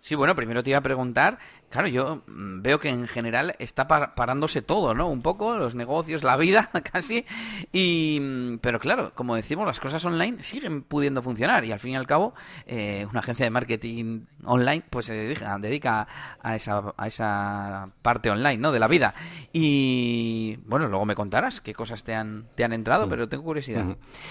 Sí, 0.00 0.14
bueno, 0.14 0.34
primero 0.34 0.62
te 0.62 0.70
iba 0.70 0.78
a 0.78 0.82
preguntar, 0.82 1.38
claro, 1.70 1.88
yo 1.88 2.22
mm, 2.26 2.62
veo 2.62 2.78
que 2.80 2.88
en 2.88 3.06
general 3.08 3.54
está 3.58 3.86
par- 3.88 4.14
parándose 4.14 4.60
todo, 4.62 4.94
¿no? 4.94 5.08
Un 5.08 5.22
poco, 5.22 5.56
los 5.56 5.74
negocios, 5.74 6.22
la 6.24 6.36
vida, 6.36 6.70
casi. 6.92 7.24
Y, 7.72 8.18
mm, 8.20 8.58
pero 8.58 8.78
claro, 8.80 9.12
como 9.14 9.34
decimos, 9.36 9.66
las 9.66 9.80
cosas 9.80 10.04
online 10.04 10.42
siguen 10.42 10.82
pudiendo 10.82 11.22
funcionar 11.22 11.64
y 11.64 11.72
al 11.72 11.78
fin 11.80 11.92
y 11.92 11.96
al 11.96 12.06
cabo, 12.06 12.34
eh, 12.66 13.06
una 13.10 13.20
agencia 13.20 13.44
de 13.46 13.50
marketing 13.50 14.20
online, 14.44 14.82
pues 14.90 15.06
se 15.06 15.14
dedica, 15.14 15.56
dedica 15.58 16.06
a 16.42 16.54
esa, 16.56 16.92
a 16.96 17.06
esa 17.06 17.88
parte 18.02 18.30
online, 18.30 18.58
¿no? 18.58 18.72
De 18.72 18.78
la 18.80 18.88
vida. 18.88 19.14
Y 19.52 20.56
bueno, 20.66 20.88
luego 20.88 21.04
me 21.04 21.14
contarás 21.14 21.60
qué 21.60 21.74
cosas 21.74 22.02
te 22.02 22.14
han, 22.14 22.46
te 22.54 22.64
han 22.64 22.72
entrado, 22.72 23.08
pero 23.08 23.28
tengo 23.28 23.44
curiosidad. 23.44 23.84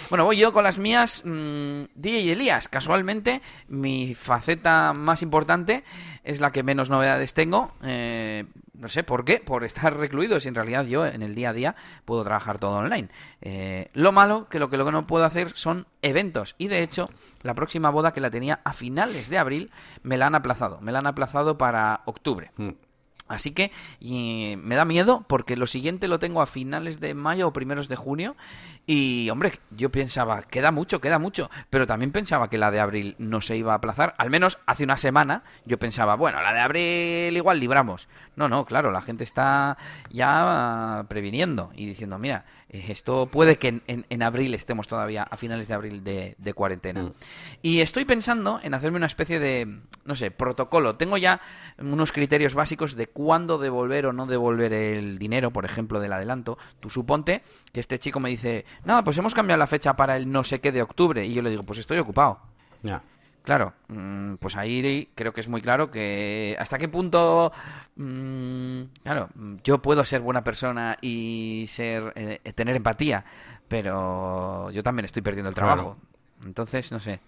Bueno, 0.09 0.25
voy 0.25 0.37
yo 0.37 0.51
con 0.53 0.63
las 0.63 0.77
mías. 0.77 1.21
mm, 1.25 1.83
DJ 1.95 2.31
Elías, 2.33 2.67
casualmente, 2.67 3.41
mi 3.67 4.15
faceta 4.15 4.91
más 4.97 5.21
importante 5.21 5.83
es 6.23 6.41
la 6.41 6.51
que 6.51 6.63
menos 6.63 6.89
novedades 6.89 7.28
tengo. 7.33 7.73
eh, 7.83 8.45
no 8.79 8.87
sé 8.87 9.03
por 9.03 9.25
qué, 9.25 9.39
por 9.39 9.63
estar 9.63 9.95
recluido, 9.97 10.39
si 10.39 10.47
en 10.47 10.55
realidad 10.55 10.85
yo 10.85 11.05
en 11.05 11.21
el 11.21 11.35
día 11.35 11.49
a 11.49 11.53
día 11.53 11.75
puedo 12.05 12.23
trabajar 12.23 12.59
todo 12.59 12.77
online. 12.77 13.09
Eh, 13.41 13.89
lo 13.93 14.11
malo, 14.11 14.47
que 14.49 14.57
lo 14.57 14.69
que 14.69 14.77
lo 14.77 14.85
que 14.85 14.91
no 14.91 15.05
puedo 15.05 15.25
hacer 15.25 15.51
son 15.55 15.85
eventos. 16.01 16.55
Y 16.57 16.69
de 16.69 16.81
hecho, 16.81 17.05
la 17.41 17.53
próxima 17.53 17.89
boda 17.89 18.13
que 18.13 18.21
la 18.21 18.29
tenía 18.29 18.61
a 18.63 18.73
finales 18.73 19.29
de 19.29 19.37
abril, 19.37 19.71
me 20.01 20.17
la 20.17 20.27
han 20.27 20.35
aplazado. 20.35 20.79
Me 20.81 20.91
la 20.91 20.99
han 20.99 21.07
aplazado 21.07 21.57
para 21.57 22.01
octubre. 22.05 22.51
Mm. 22.55 22.69
Así 23.29 23.51
que 23.51 23.71
y 23.99 24.55
me 24.57 24.75
da 24.75 24.85
miedo 24.85 25.23
porque 25.27 25.55
lo 25.55 25.67
siguiente 25.67 26.07
lo 26.07 26.17
tengo 26.17 26.41
a 26.41 26.47
finales 26.47 26.99
de 26.99 27.13
mayo 27.13 27.47
o 27.47 27.53
primeros 27.53 27.87
de 27.87 27.95
junio. 27.95 28.35
Y 28.91 29.29
hombre, 29.29 29.59
yo 29.69 29.91
pensaba, 29.91 30.41
queda 30.41 30.71
mucho, 30.71 30.99
queda 30.99 31.19
mucho. 31.19 31.51
Pero 31.69 31.85
también 31.85 32.11
pensaba 32.11 32.49
que 32.49 32.57
la 32.57 32.71
de 32.71 32.79
abril 32.79 33.15
no 33.19 33.39
se 33.39 33.55
iba 33.55 33.73
a 33.73 33.75
aplazar. 33.75 34.15
Al 34.17 34.31
menos 34.31 34.57
hace 34.65 34.83
una 34.83 34.97
semana 34.97 35.43
yo 35.63 35.77
pensaba, 35.77 36.15
bueno, 36.15 36.41
la 36.41 36.51
de 36.53 36.59
abril 36.59 37.37
igual 37.37 37.59
libramos. 37.59 38.07
No, 38.35 38.49
no, 38.49 38.65
claro, 38.65 38.89
la 38.89 39.01
gente 39.01 39.23
está 39.23 39.77
ya 40.09 41.05
previniendo 41.07 41.71
y 41.75 41.85
diciendo, 41.85 42.17
mira, 42.17 42.45
esto 42.69 43.25
puede 43.27 43.57
que 43.57 43.67
en, 43.69 43.81
en- 43.87 44.05
en 44.09 44.21
abril 44.23 44.53
estemos 44.53 44.87
todavía 44.87 45.23
a 45.23 45.37
finales 45.37 45.67
de 45.67 45.73
abril 45.73 46.03
de, 46.03 46.35
de 46.37 46.53
cuarentena. 46.53 47.03
Mm. 47.03 47.13
Y 47.63 47.79
estoy 47.81 48.05
pensando 48.05 48.59
en 48.61 48.73
hacerme 48.73 48.97
una 48.97 49.07
especie 49.07 49.39
de, 49.39 49.79
no 50.05 50.15
sé, 50.15 50.29
protocolo. 50.31 50.95
Tengo 50.95 51.17
ya 51.17 51.41
unos 51.79 52.11
criterios 52.11 52.53
básicos 52.53 52.95
de 52.95 53.07
cuándo 53.07 53.57
devolver 53.57 54.05
o 54.05 54.13
no 54.13 54.25
devolver 54.27 54.71
el 54.73 55.17
dinero, 55.17 55.51
por 55.51 55.65
ejemplo, 55.65 55.99
del 55.99 56.13
adelanto. 56.13 56.57
Tú 56.79 56.89
suponte 56.89 57.41
que 57.73 57.79
este 57.79 57.97
chico 57.99 58.19
me 58.19 58.29
dice, 58.29 58.65
nada, 58.85 59.03
pues 59.03 59.17
hemos 59.17 59.33
cambiado 59.33 59.57
la 59.59 59.67
fecha 59.67 59.95
para 59.95 60.15
el 60.15 60.31
no 60.31 60.43
sé 60.43 60.59
qué 60.61 60.71
de 60.71 60.81
octubre. 60.81 61.25
Y 61.25 61.33
yo 61.33 61.41
le 61.41 61.49
digo, 61.49 61.63
pues 61.63 61.79
estoy 61.79 61.97
ocupado. 61.99 62.39
Ya. 62.83 63.01
Claro, 63.43 63.73
mm, 63.87 64.35
pues 64.35 64.55
ahí 64.55 65.09
creo 65.15 65.33
que 65.33 65.41
es 65.41 65.47
muy 65.47 65.61
claro 65.61 65.89
que 65.89 66.55
hasta 66.59 66.77
qué 66.77 66.87
punto, 66.87 67.51
mm, 67.95 68.81
claro, 69.03 69.29
yo 69.63 69.81
puedo 69.81 70.03
ser 70.05 70.21
buena 70.21 70.43
persona 70.43 70.97
y 71.01 71.65
ser 71.67 72.13
eh, 72.15 72.39
tener 72.53 72.75
empatía, 72.75 73.23
pero 73.67 74.69
yo 74.71 74.83
también 74.83 75.05
estoy 75.05 75.21
perdiendo 75.21 75.49
el 75.49 75.55
Claro. 75.55 75.75
trabajo. 75.75 75.97
Entonces, 76.45 76.91
no 76.91 76.99
sé. 76.99 77.19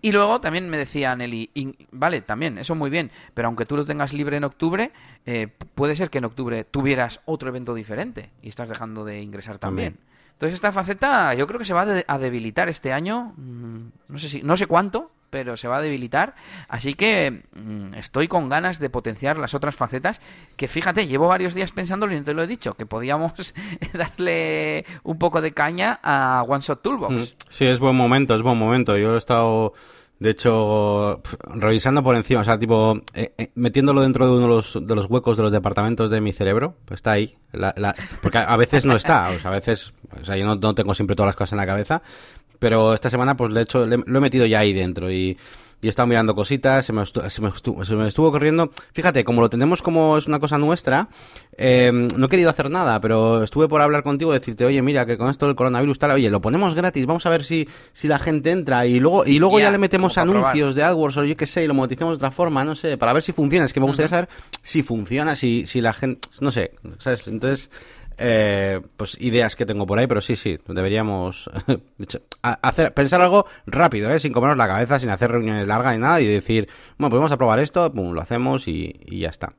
Y 0.00 0.12
luego 0.12 0.40
también 0.40 0.68
me 0.68 0.76
decía 0.76 1.16
Nelly, 1.16 1.50
vale, 1.90 2.20
también, 2.20 2.58
eso 2.58 2.74
muy 2.76 2.88
bien, 2.90 3.10
pero 3.32 3.48
aunque 3.48 3.66
tú 3.66 3.76
lo 3.76 3.84
tengas 3.84 4.12
libre 4.12 4.36
en 4.36 4.44
octubre, 4.44 4.92
eh, 5.26 5.48
puede 5.74 5.96
ser 5.96 6.08
que 6.10 6.18
en 6.18 6.24
octubre 6.26 6.62
tuvieras 6.64 7.20
otro 7.24 7.48
evento 7.48 7.74
diferente 7.74 8.30
y 8.42 8.48
estás 8.50 8.68
dejando 8.68 9.04
de 9.04 9.20
ingresar 9.20 9.58
también. 9.58 9.94
También. 9.94 10.13
Entonces 10.34 10.54
esta 10.54 10.72
faceta 10.72 11.32
yo 11.34 11.46
creo 11.46 11.58
que 11.58 11.64
se 11.64 11.72
va 11.74 11.82
a, 11.82 11.86
de- 11.86 12.04
a 12.06 12.18
debilitar 12.18 12.68
este 12.68 12.92
año, 12.92 13.32
mm, 13.36 13.78
no 14.08 14.18
sé 14.18 14.28
si, 14.28 14.42
no 14.42 14.56
sé 14.56 14.66
cuánto, 14.66 15.10
pero 15.30 15.56
se 15.56 15.66
va 15.66 15.78
a 15.78 15.80
debilitar, 15.80 16.34
así 16.68 16.94
que 16.94 17.42
mm, 17.56 17.94
estoy 17.94 18.28
con 18.28 18.48
ganas 18.48 18.78
de 18.78 18.88
potenciar 18.88 19.36
las 19.36 19.52
otras 19.54 19.74
facetas, 19.74 20.20
que 20.56 20.68
fíjate, 20.68 21.08
llevo 21.08 21.26
varios 21.26 21.54
días 21.54 21.72
pensándolo 21.72 22.12
y 22.14 22.18
no 22.18 22.24
te 22.24 22.34
lo 22.34 22.42
he 22.44 22.46
dicho, 22.46 22.74
que 22.74 22.86
podíamos 22.86 23.32
darle 23.92 24.84
un 25.02 25.18
poco 25.18 25.40
de 25.40 25.52
caña 25.52 25.98
a 26.02 26.44
One 26.46 26.60
Shot 26.60 26.82
Toolbox. 26.82 27.12
Mm, 27.14 27.24
Sí, 27.48 27.66
es 27.66 27.80
buen 27.80 27.96
momento, 27.96 28.34
es 28.34 28.42
buen 28.42 28.58
momento. 28.58 28.96
Yo 28.96 29.14
he 29.14 29.18
estado, 29.18 29.72
de 30.18 30.30
hecho, 30.30 31.20
revisando 31.44 32.02
por 32.02 32.14
encima, 32.16 32.40
o 32.40 32.44
sea, 32.44 32.58
tipo, 32.58 33.00
eh, 33.14 33.32
eh, 33.36 33.50
metiéndolo 33.56 34.00
dentro 34.02 34.26
de 34.26 34.32
uno 34.32 34.42
de 34.42 34.48
los, 34.48 34.78
de 34.80 34.94
los 34.94 35.06
huecos 35.06 35.36
de 35.36 35.42
los 35.42 35.52
departamentos 35.52 36.10
de 36.10 36.20
mi 36.20 36.32
cerebro, 36.32 36.76
pues 36.84 36.98
está 36.98 37.12
ahí. 37.12 37.36
La- 37.52 37.74
la- 37.76 37.94
porque 38.22 38.38
a, 38.38 38.56
veces 38.56 38.84
no 38.84 38.96
está, 38.96 39.30
o 39.30 39.38
sea, 39.40 39.50
a 39.50 39.54
veces, 39.54 39.92
o 40.20 40.24
sea, 40.24 40.36
yo 40.36 40.44
no, 40.46 40.54
no 40.56 40.74
tengo 40.74 40.94
siempre 40.94 41.16
todas 41.16 41.28
las 41.28 41.36
cosas 41.36 41.52
en 41.52 41.58
la 41.58 41.66
cabeza, 41.66 42.02
pero 42.58 42.94
esta 42.94 43.10
semana, 43.10 43.36
pues, 43.36 43.52
de 43.52 43.62
hecho, 43.62 43.84
le- 43.86 44.02
lo 44.06 44.18
he 44.18 44.22
metido 44.22 44.46
ya 44.46 44.60
ahí 44.60 44.72
dentro 44.72 45.10
y... 45.10 45.36
Y 45.84 45.86
he 45.86 45.90
estado 45.90 46.06
mirando 46.06 46.34
cositas, 46.34 46.86
se 46.86 46.94
me, 46.94 47.02
estu- 47.02 47.28
se, 47.28 47.42
me 47.42 47.48
estu- 47.50 47.84
se 47.84 47.94
me 47.94 48.08
estuvo 48.08 48.32
corriendo. 48.32 48.70
Fíjate, 48.94 49.22
como 49.22 49.42
lo 49.42 49.50
tenemos 49.50 49.82
como 49.82 50.16
es 50.16 50.26
una 50.26 50.40
cosa 50.40 50.56
nuestra, 50.56 51.08
eh, 51.58 51.92
no 51.92 52.24
he 52.24 52.28
querido 52.30 52.48
hacer 52.48 52.70
nada, 52.70 52.98
pero 53.00 53.42
estuve 53.42 53.68
por 53.68 53.82
hablar 53.82 54.02
contigo 54.02 54.32
y 54.34 54.38
decirte, 54.38 54.64
oye, 54.64 54.80
mira, 54.80 55.04
que 55.04 55.18
con 55.18 55.28
esto 55.28 55.46
del 55.46 55.54
coronavirus 55.54 55.98
tal, 55.98 56.12
oye, 56.12 56.30
lo 56.30 56.40
ponemos 56.40 56.74
gratis, 56.74 57.04
vamos 57.04 57.26
a 57.26 57.30
ver 57.30 57.44
si, 57.44 57.68
si 57.92 58.08
la 58.08 58.18
gente 58.18 58.50
entra 58.50 58.86
y 58.86 58.98
luego, 58.98 59.26
y 59.26 59.38
luego 59.38 59.58
ya, 59.58 59.66
Ya, 59.66 59.70
le 59.72 59.78
metemos 59.78 60.14
anuncios 60.46 60.74
de 60.74 60.82
AdWords 60.84 61.16
o 61.18 61.24
yo 61.24 61.36
qué 61.36 61.46
sé, 61.46 61.64
y 61.64 61.66
lo 61.66 61.74
monetizamos 61.74 62.12
de 62.12 62.16
otra 62.16 62.30
forma, 62.30 62.64
no 62.64 62.74
sé, 62.74 62.96
para 62.96 63.12
ver 63.12 63.22
si 63.22 63.32
funciona. 63.32 63.66
Es 63.66 63.74
que 63.74 63.80
me 63.80 63.86
gustaría 63.86 64.08
saber 64.08 64.28
si 64.62 64.82
funciona, 64.82 65.36
si, 65.36 65.66
si 65.66 65.82
la 65.82 65.92
gente, 65.92 66.26
no 66.40 66.50
sé, 66.50 66.72
¿sabes? 66.98 67.28
Entonces, 67.28 67.70
eh, 68.18 68.80
pues 68.96 69.20
ideas 69.20 69.56
que 69.56 69.66
tengo 69.66 69.86
por 69.86 69.98
ahí, 69.98 70.06
pero 70.06 70.20
sí, 70.20 70.36
sí, 70.36 70.58
deberíamos 70.66 71.50
hacer, 72.42 72.94
pensar 72.94 73.20
algo 73.20 73.46
rápido, 73.66 74.10
¿eh? 74.10 74.20
sin 74.20 74.32
comernos 74.32 74.58
la 74.58 74.68
cabeza, 74.68 74.98
sin 74.98 75.10
hacer 75.10 75.30
reuniones 75.30 75.66
largas 75.66 75.94
ni 75.94 76.00
nada 76.00 76.20
y 76.20 76.26
decir, 76.26 76.68
bueno, 76.98 77.10
pues 77.10 77.18
vamos 77.18 77.32
a 77.32 77.36
probar 77.36 77.58
esto, 77.58 77.92
pum, 77.92 78.12
lo 78.12 78.20
hacemos 78.20 78.68
y, 78.68 78.94
ya 79.08 79.28
está. 79.28 79.52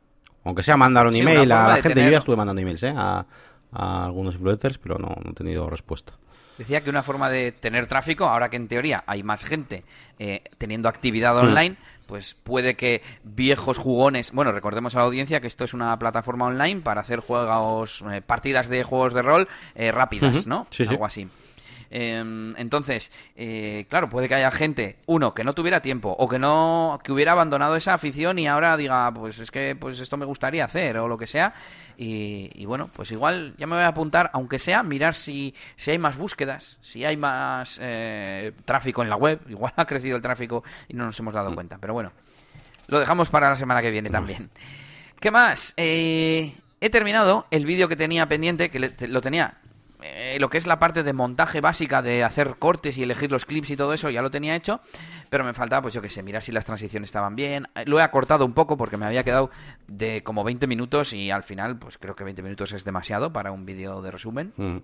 Aunque 0.44 0.64
sea 0.64 0.78
mandar 0.78 1.08
un 1.08 1.16
email 1.16 1.52
a 1.52 1.68
la 1.68 1.78
gente, 1.78 2.04
yo 2.04 2.10
ya 2.10 2.20
estuve 2.20 2.36
mandando 2.36 2.62
emails 2.62 2.84
¿eh? 2.84 2.94
a, 2.96 3.26
algunos 3.72 4.36
influencers, 4.36 4.78
pero 4.78 4.98
no, 4.98 5.16
no 5.24 5.32
he 5.32 5.34
tenido 5.34 5.70
respuesta. 5.70 6.14
Decía 6.58 6.82
que 6.82 6.90
una 6.90 7.04
forma 7.04 7.30
de 7.30 7.52
tener 7.52 7.88
tráfico, 7.88 8.26
ahora 8.26 8.50
que 8.50 8.56
en 8.56 8.68
teoría 8.68 9.04
hay 9.08 9.24
más 9.24 9.44
gente 9.44 9.84
eh, 10.20 10.44
teniendo 10.58 10.88
actividad 10.88 11.36
hmm. 11.36 11.48
online, 11.48 11.78
pues 12.06 12.36
puede 12.44 12.76
que 12.76 13.02
viejos 13.24 13.78
jugones, 13.78 14.32
bueno, 14.32 14.52
recordemos 14.52 14.96
a 14.96 15.00
la 15.00 15.06
audiencia 15.06 15.40
que 15.40 15.48
esto 15.48 15.64
es 15.64 15.74
una 15.74 15.98
plataforma 15.98 16.46
online 16.46 16.82
para 16.82 17.02
hacer 17.02 17.20
juegos, 17.20 18.04
eh, 18.12 18.22
partidas 18.22 18.70
de 18.70 18.84
juegos 18.84 19.14
de 19.14 19.22
rol 19.22 19.48
eh, 19.76 19.92
rápidas, 19.92 20.48
¿no? 20.48 20.68
Sí, 20.70 20.84
Algo 20.88 21.06
así. 21.06 21.28
Em, 21.90 22.56
entonces, 22.58 23.12
eh, 23.36 23.86
claro, 23.90 24.10
puede 24.10 24.28
que 24.28 24.36
haya 24.36 24.52
gente, 24.52 24.98
uno, 25.06 25.34
que 25.34 25.44
no 25.44 25.54
tuviera 25.54 25.82
tiempo 25.82 26.16
o 26.18 26.28
que 26.28 26.40
no, 26.40 27.00
que 27.04 27.12
hubiera 27.12 27.34
abandonado 27.34 27.76
esa 27.76 27.94
afición 27.94 28.40
y 28.40 28.48
ahora 28.48 28.78
diga, 28.78 29.12
pues 29.14 29.40
es 29.40 29.52
que 29.52 29.76
pues 29.76 30.00
esto 30.00 30.18
me 30.18 30.26
gustaría 30.26 30.66
hacer 30.66 30.98
o 30.98 31.08
lo 31.08 31.18
que 31.18 31.28
sea. 31.28 31.54
Y, 31.98 32.66
bueno, 32.66 32.90
pues 32.94 33.12
igual 33.12 33.54
ya 33.58 33.68
me 33.68 33.76
voy 33.76 33.86
a 33.86 33.88
apuntar, 33.88 34.30
aunque 34.34 34.60
sea 34.60 34.84
mirar 34.84 35.16
si, 35.16 35.54
si 35.78 35.92
hay 35.92 35.98
más 35.98 36.18
búsquedas, 36.18 36.78
si 36.82 37.06
hay 37.06 37.16
más 37.16 37.80
eh, 37.82 38.52
tráfico 38.66 39.02
en 39.02 39.10
la 39.10 39.16
web. 39.16 39.40
Igual 39.50 39.74
ha 39.76 39.86
crecido 39.86 40.18
el 40.18 40.22
tráfico 40.22 40.64
y 40.88 40.94
no 40.94 41.06
nos 41.06 41.18
hemos 41.20 41.34
dado 41.34 41.52
mm. 41.52 41.56
cuenta. 41.56 41.78
Pero 41.80 41.94
bueno, 41.94 42.12
lo 42.88 43.00
dejamos 43.00 43.30
para 43.30 43.50
la 43.50 43.56
semana 43.56 43.82
que 43.82 43.92
viene 43.92 44.10
también. 44.10 44.50
¿Qué 45.20 45.32
más? 45.32 45.74
Eh, 45.78 46.54
he 46.82 46.90
terminado 46.90 47.48
el 47.50 47.66
vídeo 47.66 47.88
que 47.88 47.96
tenía 47.96 48.28
pendiente, 48.28 48.70
que 48.70 48.80
lo 49.08 49.22
tenía 49.22 49.58
eh, 50.02 50.38
lo 50.40 50.50
que 50.50 50.58
es 50.58 50.68
la 50.68 50.80
parte 50.80 51.04
de 51.04 51.14
montaje 51.14 51.62
básica 51.62 52.02
de 52.02 52.24
hacer 52.24 52.56
cortes 52.58 52.98
y 52.98 53.04
elegir 53.04 53.32
los 53.32 53.46
clips 53.46 53.70
y 53.72 53.76
todo 53.76 53.94
eso 53.94 54.10
ya 54.10 54.22
lo 54.22 54.32
tenía 54.32 54.56
hecho, 54.56 54.82
pero 55.30 55.44
me 55.44 55.54
faltaba, 55.54 55.84
pues 55.84 55.94
yo 55.94 56.02
que 56.02 56.10
sé, 56.10 56.24
mirar 56.24 56.44
si 56.44 56.52
las 56.52 56.66
transiciones 56.66 57.08
estaban 57.08 57.36
bien. 57.36 57.68
Eh, 57.76 57.84
lo 57.86 58.00
he 58.00 58.04
acortado 58.04 58.46
un 58.46 58.54
poco 58.54 58.78
porque 58.78 58.98
me 58.98 59.06
había 59.06 59.24
quedado 59.24 59.50
de 59.88 60.24
como 60.24 60.44
20 60.44 60.68
minutos 60.68 61.14
y 61.14 61.32
al 61.32 61.44
final, 61.44 61.78
pues 61.78 61.98
creo 61.98 62.16
que 62.16 62.24
20 62.24 62.42
minutos 62.42 62.72
es 62.72 62.84
demasiado 62.84 63.32
para 63.32 63.52
un 63.52 63.66
vídeo 63.66 64.02
de 64.02 64.12
resumen. 64.12 64.54
Mm. 64.58 64.78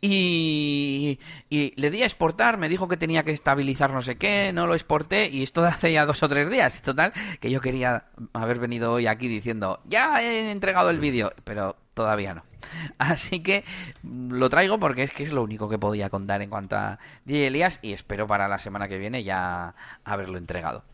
Y, 0.00 1.20
le 1.50 1.90
di 1.90 2.02
a 2.02 2.06
exportar, 2.06 2.58
me 2.58 2.68
dijo 2.68 2.88
que 2.88 2.96
tenía 2.96 3.22
que 3.22 3.30
estabilizar 3.30 3.92
no 3.92 4.02
sé 4.02 4.16
qué, 4.16 4.52
no 4.52 4.66
lo 4.66 4.74
exporté 4.74 5.28
y 5.28 5.42
esto 5.42 5.64
hace 5.64 5.92
ya 5.92 6.06
dos 6.06 6.22
o 6.22 6.28
tres 6.28 6.50
días. 6.50 6.82
Total, 6.82 7.12
que 7.40 7.50
yo 7.50 7.60
quería 7.60 8.06
haber 8.32 8.58
venido 8.58 8.92
hoy 8.92 9.06
aquí 9.06 9.28
diciendo, 9.28 9.80
ya 9.84 10.22
he 10.22 10.50
entregado 10.50 10.90
el 10.90 10.98
vídeo, 10.98 11.32
pero 11.44 11.76
todavía 11.94 12.34
no. 12.34 12.42
Así 12.98 13.40
que 13.40 13.64
lo 14.02 14.48
traigo 14.50 14.78
porque 14.78 15.02
es 15.02 15.12
que 15.12 15.22
es 15.22 15.32
lo 15.32 15.42
único 15.42 15.68
que 15.68 15.78
podía 15.78 16.10
contar 16.10 16.42
en 16.42 16.50
cuanto 16.50 16.76
a 16.76 16.98
DJ 17.24 17.78
y 17.82 17.92
espero 17.92 18.26
para 18.26 18.48
la 18.48 18.58
semana 18.58 18.88
que 18.88 18.98
viene 18.98 19.24
ya 19.24 19.74
haberlo 20.04 20.38
entregado. 20.38 20.84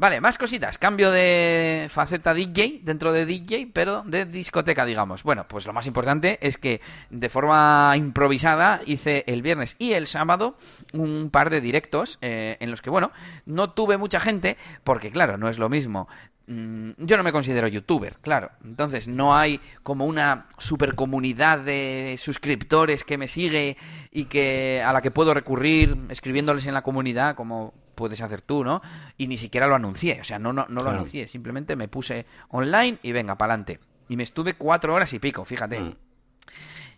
Vale, 0.00 0.22
más 0.22 0.38
cositas. 0.38 0.78
Cambio 0.78 1.10
de 1.10 1.86
faceta 1.90 2.32
DJ 2.32 2.80
dentro 2.84 3.12
de 3.12 3.26
DJ, 3.26 3.68
pero 3.70 4.02
de 4.06 4.24
discoteca, 4.24 4.86
digamos. 4.86 5.22
Bueno, 5.22 5.44
pues 5.46 5.66
lo 5.66 5.74
más 5.74 5.86
importante 5.86 6.38
es 6.40 6.56
que 6.56 6.80
de 7.10 7.28
forma 7.28 7.92
improvisada 7.98 8.80
hice 8.86 9.24
el 9.26 9.42
viernes 9.42 9.76
y 9.78 9.92
el 9.92 10.06
sábado 10.06 10.56
un 10.94 11.28
par 11.30 11.50
de 11.50 11.60
directos 11.60 12.16
eh, 12.22 12.56
en 12.60 12.70
los 12.70 12.80
que, 12.80 12.88
bueno, 12.88 13.12
no 13.44 13.72
tuve 13.72 13.98
mucha 13.98 14.20
gente, 14.20 14.56
porque 14.84 15.10
claro, 15.10 15.36
no 15.36 15.50
es 15.50 15.58
lo 15.58 15.68
mismo 15.68 16.08
mm, 16.46 16.92
yo 16.96 17.18
no 17.18 17.22
me 17.22 17.30
considero 17.30 17.68
youtuber, 17.68 18.16
claro. 18.22 18.52
Entonces 18.64 19.06
no 19.06 19.36
hay 19.36 19.60
como 19.82 20.06
una 20.06 20.46
super 20.56 20.94
comunidad 20.94 21.58
de 21.58 22.16
suscriptores 22.18 23.04
que 23.04 23.18
me 23.18 23.28
sigue 23.28 23.76
y 24.10 24.24
que 24.24 24.82
a 24.82 24.94
la 24.94 25.02
que 25.02 25.10
puedo 25.10 25.34
recurrir 25.34 25.94
escribiéndoles 26.08 26.64
en 26.64 26.72
la 26.72 26.80
comunidad 26.80 27.34
como 27.34 27.74
puedes 28.00 28.20
hacer 28.20 28.42
tú, 28.42 28.64
¿no? 28.64 28.82
Y 29.16 29.28
ni 29.28 29.38
siquiera 29.38 29.68
lo 29.68 29.76
anuncié, 29.76 30.20
o 30.20 30.24
sea, 30.24 30.40
no, 30.40 30.52
no, 30.52 30.66
no 30.68 30.82
lo 30.82 30.90
anuncié, 30.90 31.28
simplemente 31.28 31.76
me 31.76 31.86
puse 31.86 32.26
online 32.48 32.98
y 33.02 33.12
venga, 33.12 33.36
para 33.36 33.52
adelante. 33.52 33.78
Y 34.08 34.16
me 34.16 34.24
estuve 34.24 34.54
cuatro 34.54 34.92
horas 34.94 35.12
y 35.12 35.18
pico, 35.20 35.44
fíjate. 35.44 35.78
Mm. 35.78 35.94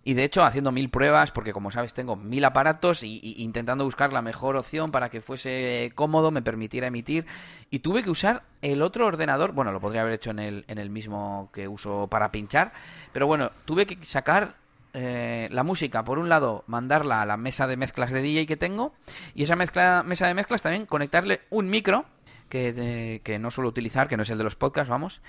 Y 0.05 0.15
de 0.15 0.25
hecho, 0.25 0.45
haciendo 0.45 0.73
mil 0.73 0.91
pruebas, 0.91 1.31
porque 1.31 1.53
como 1.53 1.71
sabes, 1.71 1.95
tengo 1.95 2.17
mil 2.17 2.45
aparatos 2.45 3.03
y, 3.03 3.21
intentando 3.39 3.85
buscar 3.85 4.13
la 4.13 4.23
mejor 4.23 4.57
opción 4.57 4.91
para 4.91 5.11
que 5.11 5.21
fuese 5.21 5.93
cómodo, 5.95 6.31
me 6.31 6.43
permitiera 6.43 6.89
emitir. 6.89 7.27
Y 7.71 7.81
tuve 7.81 8.03
que 8.03 8.11
usar 8.11 8.43
el 8.63 8.83
otro 8.83 9.07
ordenador. 9.07 9.53
Bueno, 9.53 9.71
lo 9.73 9.81
podría 9.81 10.03
haber 10.03 10.15
hecho 10.15 10.31
en 10.31 10.41
el, 10.41 10.65
en 10.67 10.79
el 10.79 10.91
mismo 10.91 11.51
que 11.53 11.69
uso 11.69 12.09
para 12.09 12.33
pinchar. 12.33 12.73
Pero 13.13 13.27
bueno, 13.27 13.53
tuve 13.65 13.87
que 13.87 14.05
sacar 14.05 14.57
eh, 14.95 15.49
la 15.51 15.63
música, 15.63 16.05
por 16.05 16.19
un 16.19 16.29
lado, 16.29 16.65
mandarla 16.67 17.23
a 17.23 17.27
la 17.27 17.37
mesa 17.37 17.67
de 17.67 17.77
mezclas 17.77 18.11
de 18.11 18.23
DJ 18.23 18.47
que 18.47 18.57
tengo 18.57 18.93
y 19.35 19.45
esa 19.45 19.57
mezcla, 19.57 20.03
mesa 20.03 20.27
de 20.27 20.35
mezclas 20.35 20.63
también 20.63 20.87
conectarle 20.87 21.41
un 21.51 21.71
micro 21.71 22.05
que, 22.49 23.23
que 23.25 23.39
no 23.39 23.51
suelo 23.51 23.71
utilizar, 23.71 24.09
que 24.09 24.17
no 24.17 24.25
es 24.25 24.31
el 24.31 24.39
de 24.39 24.45
los 24.45 24.57
podcasts, 24.57 24.91
vamos. 24.91 25.23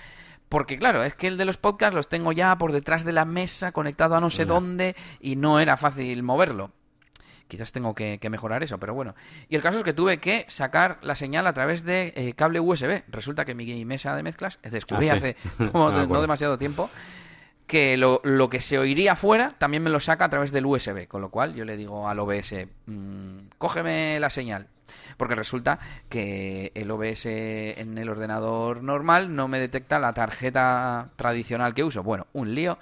Porque 0.48 0.78
claro, 0.78 1.02
es 1.02 1.14
que 1.14 1.26
el 1.26 1.38
de 1.38 1.46
los 1.46 1.56
podcasts 1.56 1.94
los 1.94 2.08
tengo 2.08 2.32
ya 2.32 2.56
por 2.58 2.72
detrás 2.72 3.04
de 3.04 3.12
la 3.12 3.24
mesa, 3.24 3.72
conectado 3.72 4.14
a 4.14 4.20
no 4.20 4.30
sé 4.30 4.44
dónde, 4.44 4.94
y 5.20 5.36
no 5.36 5.58
era 5.58 5.76
fácil 5.76 6.22
moverlo. 6.22 6.70
Quizás 7.48 7.72
tengo 7.72 7.94
que, 7.94 8.18
mejorar 8.30 8.62
eso, 8.62 8.78
pero 8.78 8.94
bueno. 8.94 9.14
Y 9.48 9.56
el 9.56 9.62
caso 9.62 9.78
es 9.78 9.84
que 9.84 9.92
tuve 9.92 10.18
que 10.18 10.44
sacar 10.48 10.98
la 11.02 11.14
señal 11.14 11.46
a 11.46 11.52
través 11.52 11.84
de 11.84 12.12
eh, 12.16 12.34
cable 12.34 12.60
USB. 12.60 13.02
Resulta 13.08 13.44
que 13.44 13.54
mi 13.54 13.84
mesa 13.84 14.14
de 14.16 14.22
mezclas, 14.22 14.58
descubrí 14.62 15.08
ah, 15.10 15.14
hace 15.14 15.36
no 15.58 16.20
demasiado 16.20 16.58
tiempo, 16.58 16.90
que 17.66 17.96
lo, 17.96 18.20
lo, 18.24 18.48
que 18.50 18.60
se 18.60 18.78
oiría 18.78 19.12
afuera 19.12 19.54
también 19.58 19.82
me 19.82 19.90
lo 19.90 20.00
saca 20.00 20.26
a 20.26 20.30
través 20.30 20.52
del 20.52 20.66
USB, 20.66 21.06
con 21.08 21.20
lo 21.20 21.30
cual 21.30 21.54
yo 21.54 21.64
le 21.64 21.76
digo 21.76 22.08
al 22.08 22.18
OBS, 22.18 22.66
mmm, 22.86 23.38
cógeme 23.58 24.20
la 24.20 24.30
señal, 24.30 24.68
porque 25.16 25.34
resulta 25.34 25.78
que 26.08 26.72
el 26.74 26.90
OBS 26.90 27.26
en 27.26 27.96
el 27.96 28.08
ordenador 28.08 28.82
normal 28.82 29.34
no 29.34 29.48
me 29.48 29.58
detecta 29.60 29.98
la 29.98 30.12
tarjeta 30.12 31.10
tradicional 31.16 31.74
que 31.74 31.84
uso. 31.84 32.02
Bueno, 32.02 32.26
un 32.32 32.54
lío 32.54 32.78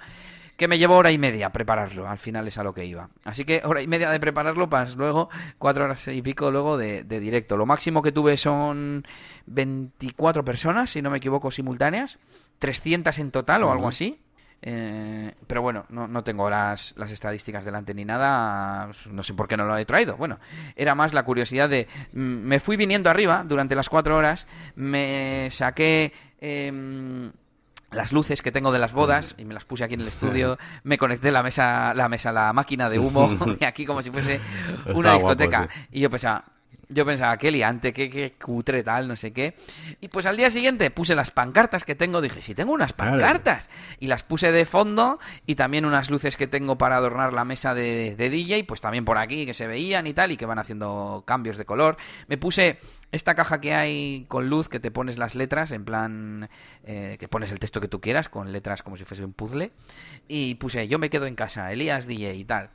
que 0.57 0.67
me 0.67 0.77
llevó 0.77 0.97
hora 0.97 1.11
y 1.11 1.17
media 1.17 1.49
prepararlo, 1.49 2.07
al 2.07 2.19
final 2.19 2.47
es 2.47 2.57
a 2.57 2.63
lo 2.63 2.73
que 2.73 2.85
iba. 2.85 3.09
Así 3.23 3.43
que 3.45 3.61
hora 3.63 3.81
y 3.81 3.87
media 3.87 4.09
de 4.09 4.19
prepararlo, 4.19 4.67
más 4.67 4.95
luego 4.95 5.29
cuatro 5.57 5.85
horas 5.85 6.07
y 6.09 6.21
pico 6.21 6.51
luego 6.51 6.77
de, 6.77 7.03
de 7.03 7.19
directo. 7.19 7.57
Lo 7.57 7.65
máximo 7.65 8.01
que 8.01 8.11
tuve 8.11 8.37
son 8.37 9.05
24 9.47 10.45
personas, 10.45 10.91
si 10.91 11.01
no 11.01 11.09
me 11.09 11.17
equivoco, 11.17 11.51
simultáneas, 11.51 12.19
300 12.59 13.17
en 13.19 13.31
total 13.31 13.63
o 13.63 13.71
algo 13.71 13.87
así. 13.87 14.19
Eh, 14.65 15.33
pero 15.45 15.61
bueno, 15.61 15.85
no, 15.89 16.07
no 16.07 16.23
tengo 16.23 16.49
las, 16.49 16.93
las, 16.95 17.11
estadísticas 17.11 17.65
delante 17.65 17.93
ni 17.93 18.05
nada, 18.05 18.89
no 19.11 19.21
sé 19.21 19.33
por 19.33 19.45
qué 19.45 19.57
no 19.57 19.65
lo 19.65 19.77
he 19.77 19.83
traído. 19.83 20.15
Bueno, 20.15 20.39
era 20.77 20.95
más 20.95 21.13
la 21.13 21.23
curiosidad 21.23 21.67
de... 21.67 21.89
Mm, 22.13 22.47
me 22.47 22.61
fui 22.61 22.77
viniendo 22.77 23.09
arriba 23.09 23.43
durante 23.45 23.75
las 23.75 23.89
cuatro 23.89 24.15
horas, 24.15 24.47
me 24.75 25.49
saqué... 25.51 26.13
Em, 26.39 27.31
las 27.91 28.11
luces 28.11 28.41
que 28.41 28.51
tengo 28.51 28.71
de 28.71 28.79
las 28.79 28.91
bodas 28.91 29.35
y 29.37 29.45
me 29.45 29.53
las 29.53 29.65
puse 29.65 29.83
aquí 29.83 29.93
en 29.93 30.01
el 30.01 30.07
estudio, 30.07 30.57
me 30.83 30.97
conecté 30.97 31.31
la 31.31 31.43
mesa, 31.43 31.93
la 31.93 32.09
mesa, 32.09 32.31
la 32.31 32.51
máquina 32.51 32.89
de 32.89 32.97
humo 32.97 33.29
y 33.59 33.65
aquí 33.65 33.85
como 33.85 34.01
si 34.01 34.11
fuese 34.11 34.39
una 34.95 35.13
discoteca. 35.13 35.69
Y 35.91 35.99
yo 35.99 36.09
pensaba, 36.09 36.43
yo 36.93 37.05
pensaba, 37.05 37.37
qué 37.37 37.51
liante, 37.51 37.93
qué, 37.93 38.09
qué 38.09 38.31
cutre 38.31 38.83
tal, 38.83 39.07
no 39.07 39.15
sé 39.15 39.33
qué. 39.33 39.55
Y 40.01 40.07
pues 40.09 40.25
al 40.25 40.37
día 40.37 40.49
siguiente 40.49 40.91
puse 40.91 41.15
las 41.15 41.31
pancartas 41.31 41.83
que 41.83 41.95
tengo, 41.95 42.21
dije, 42.21 42.41
si 42.41 42.55
tengo 42.55 42.73
unas 42.73 42.93
pancartas. 42.93 43.69
Y 43.99 44.07
las 44.07 44.23
puse 44.23 44.51
de 44.51 44.65
fondo 44.65 45.19
y 45.45 45.55
también 45.55 45.85
unas 45.85 46.09
luces 46.09 46.37
que 46.37 46.47
tengo 46.47 46.77
para 46.77 46.97
adornar 46.97 47.33
la 47.33 47.45
mesa 47.45 47.73
de, 47.73 48.15
de 48.15 48.29
DJ, 48.29 48.63
pues 48.65 48.81
también 48.81 49.05
por 49.05 49.17
aquí 49.17 49.45
que 49.45 49.53
se 49.53 49.67
veían 49.67 50.07
y 50.07 50.13
tal, 50.13 50.31
y 50.31 50.37
que 50.37 50.45
van 50.45 50.59
haciendo 50.59 51.23
cambios 51.25 51.57
de 51.57 51.65
color. 51.65 51.97
Me 52.27 52.37
puse 52.37 52.79
esta 53.11 53.35
caja 53.35 53.61
que 53.61 53.73
hay 53.75 54.25
con 54.27 54.49
luz 54.49 54.69
que 54.69 54.79
te 54.79 54.91
pones 54.91 55.17
las 55.17 55.35
letras 55.35 55.71
en 55.71 55.85
plan 55.85 56.49
eh, 56.83 57.17
que 57.19 57.27
pones 57.27 57.51
el 57.51 57.59
texto 57.59 57.79
que 57.79 57.87
tú 57.87 58.01
quieras 58.01 58.27
con 58.27 58.51
letras 58.51 58.81
como 58.81 58.97
si 58.97 59.05
fuese 59.05 59.23
un 59.23 59.33
puzzle 59.33 59.71
y 60.27 60.55
puse 60.55 60.87
yo 60.87 60.97
me 60.97 61.11
quedo 61.11 61.27
en 61.27 61.35
casa 61.35 61.71
Elías 61.71 62.07
DJ 62.07 62.33
y 62.33 62.43
tal 62.43 62.71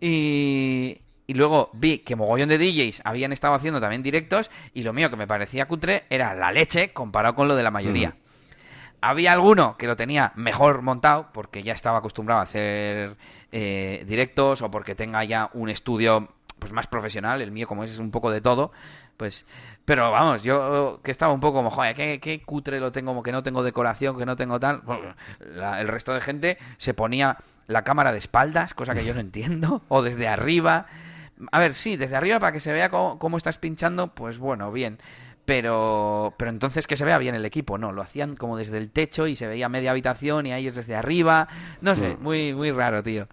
y, 0.00 1.00
y 1.30 1.34
luego 1.34 1.70
vi 1.74 1.98
que 1.98 2.16
mogollón 2.16 2.48
de 2.48 2.58
DJs 2.58 3.02
habían 3.04 3.30
estado 3.30 3.54
haciendo 3.54 3.80
también 3.80 4.02
directos 4.02 4.50
y 4.74 4.82
lo 4.82 4.92
mío 4.92 5.10
que 5.10 5.16
me 5.16 5.28
parecía 5.28 5.66
cutre 5.66 6.02
era 6.10 6.34
la 6.34 6.50
leche 6.50 6.92
comparado 6.92 7.36
con 7.36 7.46
lo 7.46 7.54
de 7.54 7.62
la 7.62 7.70
mayoría. 7.70 8.16
Había 9.00 9.32
alguno 9.32 9.76
que 9.76 9.86
lo 9.86 9.94
tenía 9.94 10.32
mejor 10.34 10.82
montado 10.82 11.28
porque 11.32 11.62
ya 11.62 11.72
estaba 11.72 11.98
acostumbrado 11.98 12.40
a 12.40 12.42
hacer 12.42 13.16
eh, 13.52 14.04
directos 14.08 14.60
o 14.60 14.72
porque 14.72 14.96
tenga 14.96 15.22
ya 15.22 15.50
un 15.52 15.68
estudio 15.70 16.30
pues 16.58 16.72
más 16.72 16.88
profesional, 16.88 17.40
el 17.42 17.52
mío 17.52 17.68
como 17.68 17.84
es, 17.84 17.92
es 17.92 18.00
un 18.00 18.10
poco 18.10 18.32
de 18.32 18.40
todo, 18.40 18.72
pues 19.16 19.46
pero 19.84 20.10
vamos, 20.10 20.42
yo 20.42 21.00
que 21.02 21.12
estaba 21.12 21.32
un 21.32 21.40
poco 21.40 21.58
como, 21.58 21.70
joder, 21.70 21.94
qué, 21.94 22.42
cutre 22.44 22.80
lo 22.80 22.90
tengo, 22.90 23.12
como 23.12 23.22
que 23.22 23.32
no 23.32 23.44
tengo 23.44 23.62
decoración, 23.62 24.18
que 24.18 24.26
no 24.26 24.36
tengo 24.36 24.58
tal. 24.58 24.82
el 25.40 25.88
resto 25.88 26.12
de 26.12 26.20
gente 26.20 26.58
se 26.78 26.92
ponía 26.92 27.36
la 27.66 27.82
cámara 27.82 28.12
de 28.12 28.18
espaldas, 28.18 28.74
cosa 28.74 28.94
que 28.94 29.04
yo 29.04 29.14
no 29.14 29.20
entiendo, 29.28 29.82
o 29.88 30.02
desde 30.02 30.28
arriba. 30.28 30.86
A 31.52 31.58
ver, 31.58 31.74
sí, 31.74 31.96
desde 31.96 32.16
arriba 32.16 32.38
para 32.38 32.52
que 32.52 32.60
se 32.60 32.72
vea 32.72 32.88
cómo, 32.90 33.36
estás 33.36 33.58
pinchando, 33.58 34.08
pues 34.08 34.38
bueno, 34.38 34.70
bien. 34.72 34.98
pero 35.44 36.34
pero 36.36 36.50
entonces 36.50 36.86
que 36.86 36.96
se 36.96 37.04
vea 37.04 37.18
bien 37.18 37.34
el 37.34 37.44
equipo, 37.44 37.76
no, 37.78 37.90
lo 37.92 38.02
hacían 38.02 38.36
como 38.36 38.56
desde 38.56 38.78
el 38.78 38.90
techo 38.90 39.26
y 39.26 39.34
se 39.36 39.46
veía 39.48 39.68
media 39.68 39.90
habitación 39.90 40.46
y 40.46 40.52
a 40.52 40.58
ellos 40.58 40.76
desde 40.76 40.94
arriba, 40.94 41.48
no 41.80 41.96
sé, 41.96 42.16
Mm. 42.16 42.22
muy 42.22 42.54
muy 42.54 42.70
raro, 42.70 43.02
tío. 43.02 43.26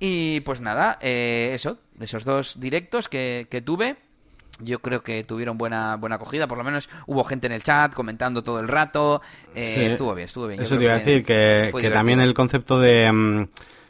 Y 0.00 0.40
pues 0.40 0.60
nada, 0.60 0.98
eh, 1.00 1.50
eso, 1.54 1.78
esos 2.00 2.24
dos 2.24 2.58
directos 2.58 3.08
que, 3.08 3.46
que 3.48 3.60
tuve, 3.62 3.96
yo 4.58 4.80
creo 4.80 5.02
que 5.02 5.22
tuvieron 5.22 5.56
buena 5.58 5.94
buena 5.96 6.16
acogida, 6.16 6.48
por 6.48 6.58
lo 6.58 6.64
menos 6.64 6.88
hubo 7.06 7.22
gente 7.22 7.46
en 7.46 7.52
el 7.52 7.62
chat 7.62 7.94
comentando 7.94 8.42
todo 8.42 8.58
el 8.58 8.66
rato, 8.66 9.22
eh, 9.54 9.62
Sí. 9.62 9.84
estuvo 9.84 10.14
bien, 10.14 10.26
estuvo 10.26 10.46
bien. 10.48 10.58
Yo 10.58 10.64
Eso 10.64 10.76
te 10.76 10.84
iba 10.84 10.94
a 10.94 10.98
decir, 10.98 11.24
que, 11.24 11.72
que 11.78 11.90
también 11.90 12.20
el 12.20 12.34
concepto 12.34 12.80
de... 12.80 13.46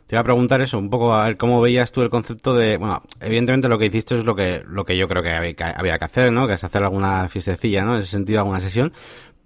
te 0.06 0.16
iba 0.16 0.20
a 0.20 0.24
preguntar 0.24 0.60
eso, 0.60 0.78
un 0.78 0.90
poco 0.90 1.14
a 1.14 1.26
ver 1.26 1.36
cómo 1.36 1.60
veías 1.60 1.92
tú 1.92 2.02
el 2.02 2.10
concepto 2.10 2.54
de... 2.54 2.76
Bueno, 2.76 3.02
evidentemente 3.20 3.68
lo 3.68 3.78
que 3.78 3.86
hiciste 3.86 4.16
es 4.16 4.24
lo 4.24 4.34
que, 4.34 4.62
lo 4.66 4.84
que 4.84 4.96
yo 4.96 5.08
creo 5.08 5.22
que 5.22 5.30
había, 5.30 5.54
que 5.54 5.64
había 5.64 5.98
que 5.98 6.04
hacer, 6.04 6.32
¿no? 6.32 6.46
Que 6.46 6.54
es 6.54 6.64
hacer 6.64 6.82
alguna 6.82 7.28
fiestecilla, 7.28 7.84
¿no? 7.84 7.94
En 7.94 8.00
ese 8.00 8.10
sentido, 8.10 8.40
alguna 8.40 8.60
sesión. 8.60 8.92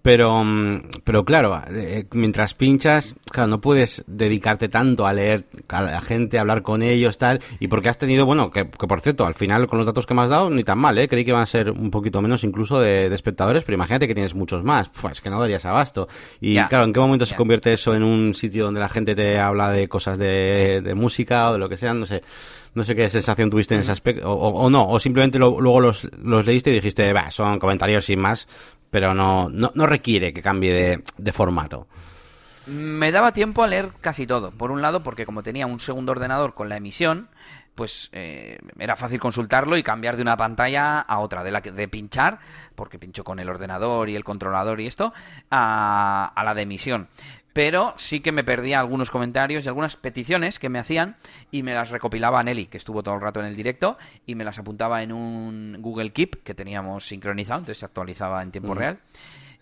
Pero, 0.06 0.44
mm, 0.44 0.82
pero 1.02 1.24
claro, 1.24 1.60
eh, 1.68 2.06
mientras 2.12 2.54
pinchas, 2.54 3.16
claro, 3.32 3.48
no 3.48 3.60
puedes 3.60 4.04
dedicarte 4.06 4.68
tanto 4.68 5.04
a 5.04 5.12
leer 5.12 5.46
a 5.68 5.82
la 5.82 6.00
gente, 6.00 6.38
a 6.38 6.42
hablar 6.42 6.62
con 6.62 6.80
ellos, 6.82 7.18
tal, 7.18 7.40
y 7.58 7.66
porque 7.66 7.88
has 7.88 7.98
tenido, 7.98 8.24
bueno, 8.24 8.52
que, 8.52 8.70
que 8.70 8.86
por 8.86 9.00
cierto, 9.00 9.26
al 9.26 9.34
final 9.34 9.66
con 9.66 9.78
los 9.78 9.86
datos 9.86 10.06
que 10.06 10.14
me 10.14 10.22
has 10.22 10.28
dado, 10.28 10.48
ni 10.48 10.62
tan 10.62 10.78
mal, 10.78 10.96
¿eh? 10.98 11.08
Creí 11.08 11.24
que 11.24 11.30
iban 11.32 11.42
a 11.42 11.46
ser 11.46 11.72
un 11.72 11.90
poquito 11.90 12.22
menos 12.22 12.44
incluso 12.44 12.78
de, 12.78 13.08
de 13.08 13.14
espectadores, 13.16 13.64
pero 13.64 13.74
imagínate 13.74 14.06
que 14.06 14.14
tienes 14.14 14.36
muchos 14.36 14.62
más, 14.62 14.88
pues 15.00 15.20
que 15.20 15.28
no 15.28 15.40
darías 15.40 15.64
abasto. 15.64 16.06
Y 16.40 16.54
claro, 16.68 16.84
¿en 16.84 16.92
qué 16.92 17.00
momento 17.00 17.26
se 17.26 17.34
convierte 17.38 17.72
eso 17.72 17.92
en 17.92 18.04
un 18.04 18.32
sitio 18.34 18.64
donde 18.66 18.78
la 18.78 18.88
gente 18.88 19.16
te 19.16 19.40
habla 19.40 19.70
de 19.72 19.88
cosas 19.88 20.18
de, 20.18 20.82
de 20.84 20.94
música 20.94 21.50
o 21.50 21.54
de 21.54 21.58
lo 21.58 21.68
que 21.68 21.76
sea? 21.76 21.92
No 21.94 22.06
sé. 22.06 22.22
No 22.74 22.84
sé 22.84 22.94
qué 22.94 23.08
sensación 23.08 23.48
tuviste 23.48 23.74
en 23.74 23.80
ese 23.80 23.90
aspecto, 23.92 24.30
o, 24.30 24.34
o- 24.34 24.64
o 24.66 24.68
no, 24.70 24.86
o 24.86 24.98
simplemente 25.00 25.38
lo- 25.38 25.58
luego 25.62 25.80
los, 25.80 26.06
los 26.22 26.44
leíste 26.44 26.68
y 26.68 26.74
dijiste, 26.74 27.10
va, 27.14 27.30
son 27.30 27.58
comentarios 27.58 28.04
sin 28.04 28.20
más, 28.20 28.46
pero 28.90 29.14
no, 29.14 29.48
no, 29.48 29.72
no 29.74 29.86
requiere 29.86 30.32
que 30.32 30.42
cambie 30.42 30.72
de, 30.72 31.02
de 31.16 31.32
formato. 31.32 31.86
Me 32.66 33.12
daba 33.12 33.32
tiempo 33.32 33.62
a 33.62 33.68
leer 33.68 33.90
casi 34.00 34.26
todo. 34.26 34.50
Por 34.50 34.70
un 34.72 34.82
lado, 34.82 35.02
porque 35.02 35.24
como 35.24 35.42
tenía 35.42 35.66
un 35.66 35.78
segundo 35.78 36.12
ordenador 36.12 36.54
con 36.54 36.68
la 36.68 36.76
emisión, 36.76 37.28
pues 37.76 38.08
eh, 38.12 38.58
era 38.78 38.96
fácil 38.96 39.20
consultarlo 39.20 39.76
y 39.76 39.82
cambiar 39.84 40.16
de 40.16 40.22
una 40.22 40.36
pantalla 40.36 40.98
a 41.00 41.18
otra, 41.20 41.44
de 41.44 41.52
la 41.52 41.60
que, 41.60 41.70
de 41.70 41.86
pinchar, 41.86 42.40
porque 42.74 42.98
pincho 42.98 43.22
con 43.22 43.38
el 43.38 43.48
ordenador 43.48 44.08
y 44.08 44.16
el 44.16 44.24
controlador 44.24 44.80
y 44.80 44.86
esto, 44.86 45.12
a, 45.50 46.32
a 46.34 46.44
la 46.44 46.54
de 46.54 46.62
emisión. 46.62 47.08
Pero 47.56 47.94
sí 47.96 48.20
que 48.20 48.32
me 48.32 48.44
perdía 48.44 48.78
algunos 48.78 49.10
comentarios 49.10 49.64
y 49.64 49.68
algunas 49.68 49.96
peticiones 49.96 50.58
que 50.58 50.68
me 50.68 50.78
hacían 50.78 51.16
y 51.50 51.62
me 51.62 51.72
las 51.72 51.88
recopilaba 51.88 52.42
Nelly, 52.42 52.66
que 52.66 52.76
estuvo 52.76 53.02
todo 53.02 53.14
el 53.14 53.22
rato 53.22 53.40
en 53.40 53.46
el 53.46 53.56
directo, 53.56 53.96
y 54.26 54.34
me 54.34 54.44
las 54.44 54.58
apuntaba 54.58 55.02
en 55.02 55.10
un 55.10 55.76
Google 55.80 56.10
Keep 56.12 56.42
que 56.44 56.54
teníamos 56.54 57.06
sincronizado, 57.06 57.60
entonces 57.60 57.78
se 57.78 57.86
actualizaba 57.86 58.42
en 58.42 58.50
tiempo 58.50 58.74
real. 58.74 58.98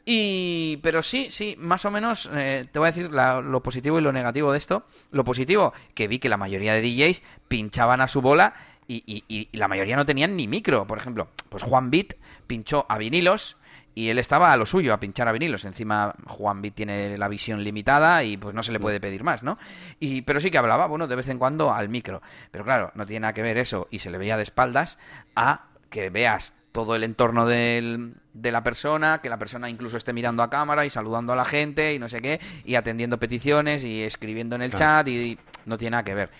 Y, 0.07 0.79
pero 0.83 1.03
sí, 1.03 1.29
sí, 1.31 1.55
más 1.59 1.85
o 1.85 1.91
menos 1.91 2.29
eh, 2.35 2.67
te 2.71 2.79
voy 2.79 2.87
a 2.89 2.91
decir 2.91 3.11
la- 3.13 3.41
lo 3.41 3.63
positivo 3.63 3.99
y 3.99 4.03
lo 4.03 4.13
negativo 4.13 4.51
de 4.53 4.59
esto. 4.59 4.85
Lo 5.13 5.25
positivo, 5.25 5.73
que 5.95 6.09
vi 6.09 6.19
que 6.19 6.29
la 6.29 6.37
mayoría 6.37 6.75
de 6.75 6.83
DJs 6.83 7.23
pinchaban 7.49 8.01
a 8.01 8.09
su 8.09 8.21
bola 8.21 8.55
y, 8.87 9.03
y- 9.07 9.25
y- 9.29 9.49
y 9.51 9.57
la 9.57 9.69
mayoría 9.69 9.97
no 9.97 10.05
tenían 10.05 10.37
ni 10.37 10.47
micro. 10.47 10.87
Por 10.87 10.99
ejemplo, 10.99 11.29
pues 11.49 11.63
Juan 11.63 11.91
Beat 11.91 12.17
pinchó 12.47 12.85
a 12.89 12.99
vinilos 12.99 13.57
y 13.95 14.09
él 14.09 14.19
estaba 14.19 14.53
a 14.53 14.57
lo 14.57 14.67
suyo, 14.67 14.93
a 14.93 14.99
pinchar 15.01 15.29
a 15.29 15.33
vinilos. 15.33 15.65
Encima 15.65 16.15
Juan 16.27 16.61
Beat 16.63 16.75
tiene 16.75 17.17
la 17.17 17.29
visión 17.29 17.63
limitada 17.63 18.25
y 18.25 18.37
pues 18.37 18.55
no 18.55 18.63
se 18.63 18.73
le 18.73 18.81
puede 18.81 19.01
pedir 19.01 19.23
más, 19.25 19.43
¿no? 19.43 19.59
Y, 20.01 20.23
pero 20.23 20.41
sí 20.41 20.51
que 20.51 20.59
hablaba, 20.59 20.87
bueno, 20.87 21.07
de 21.07 21.17
vez 21.17 21.29
en 21.29 21.39
cuando 21.39 21.73
al 21.73 21.89
micro. 21.89 22.21
Pero 22.51 22.65
claro, 22.65 22.91
no 22.95 23.07
tiene 23.07 23.21
nada 23.21 23.33
que 23.33 23.43
ver 23.43 23.57
eso 23.59 23.87
y 23.91 24.01
se 24.01 24.11
le 24.11 24.19
veía 24.19 24.37
de 24.37 24.43
espaldas 24.43 24.99
a 25.37 25.67
que 25.91 26.11
veas 26.11 26.53
todo 26.73 26.97
el 26.97 27.05
entorno 27.05 27.47
del- 27.47 28.15
de 28.33 28.51
la 28.51 28.65
persona, 28.65 29.21
que 29.23 29.29
la 29.29 29.39
persona 29.39 29.71
incluso 29.71 29.97
esté 29.97 30.13
mirando 30.13 30.43
a 30.43 30.51
cámara 30.51 30.85
y 30.85 30.91
saludando 30.91 31.33
a 31.33 31.37
la 31.37 31.45
gente 31.45 31.95
y 31.95 32.01
no 32.01 32.09
sé 32.09 32.21
qué, 32.21 32.41
y 32.65 32.75
atendiendo 32.75 33.19
peticiones 33.19 33.85
y 33.85 34.03
escribiendo 34.03 34.57
en 34.57 34.63
el 34.63 34.71
Claro. 34.73 34.85
chat 35.05 35.09
y 35.09 35.39
no 35.67 35.79
tiene 35.79 35.93
nada 35.93 36.03
que 36.03 36.15
ver. 36.15 36.31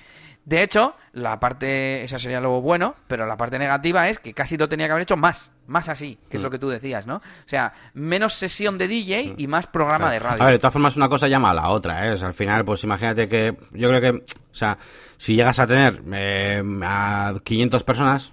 De 0.45 0.63
hecho, 0.63 0.95
la 1.13 1.41
parte, 1.41 2.05
esa 2.05 2.19
sería 2.19 2.41
lo 2.41 2.61
bueno, 2.61 2.95
pero 3.07 3.27
la 3.27 3.37
parte 3.37 3.59
negativa 3.59 4.09
es 4.11 4.19
que 4.19 4.35
casi 4.35 4.57
lo 4.59 4.69
tenía 4.69 4.87
que 4.87 4.93
haber 4.93 5.05
hecho 5.05 5.17
más, 5.17 5.51
más 5.67 5.89
así, 5.89 6.19
que 6.29 6.37
es 6.37 6.43
Mm. 6.43 6.45
lo 6.45 6.51
que 6.51 6.59
tú 6.59 6.69
decías, 6.69 7.07
¿no? 7.07 7.17
O 7.17 7.23
sea, 7.49 7.73
menos 7.95 8.35
sesión 8.35 8.77
de 8.77 8.87
DJ 8.89 9.35
y 9.39 9.47
más 9.47 9.67
programa 9.67 10.13
de 10.13 10.19
radio. 10.19 10.43
A 10.43 10.47
ver, 10.47 10.55
de 10.55 10.59
todas 10.59 10.73
formas, 10.75 10.97
una 10.99 11.09
cosa 11.09 11.29
llama 11.29 11.51
a 11.51 11.55
la 11.55 11.71
otra, 11.71 12.07
¿eh? 12.07 12.13
O 12.13 12.17
sea, 12.19 12.29
al 12.29 12.35
final, 12.35 12.65
pues 12.65 12.85
imagínate 12.85 13.27
que. 13.29 13.57
Yo 13.73 13.89
creo 13.89 14.01
que. 14.01 14.11
O 14.11 14.55
sea, 14.55 14.77
si 15.17 15.35
llegas 15.35 15.59
a 15.59 15.67
tener 15.67 16.03
eh, 16.13 16.63
a 16.85 17.33
500 17.43 17.83
personas. 17.85 18.31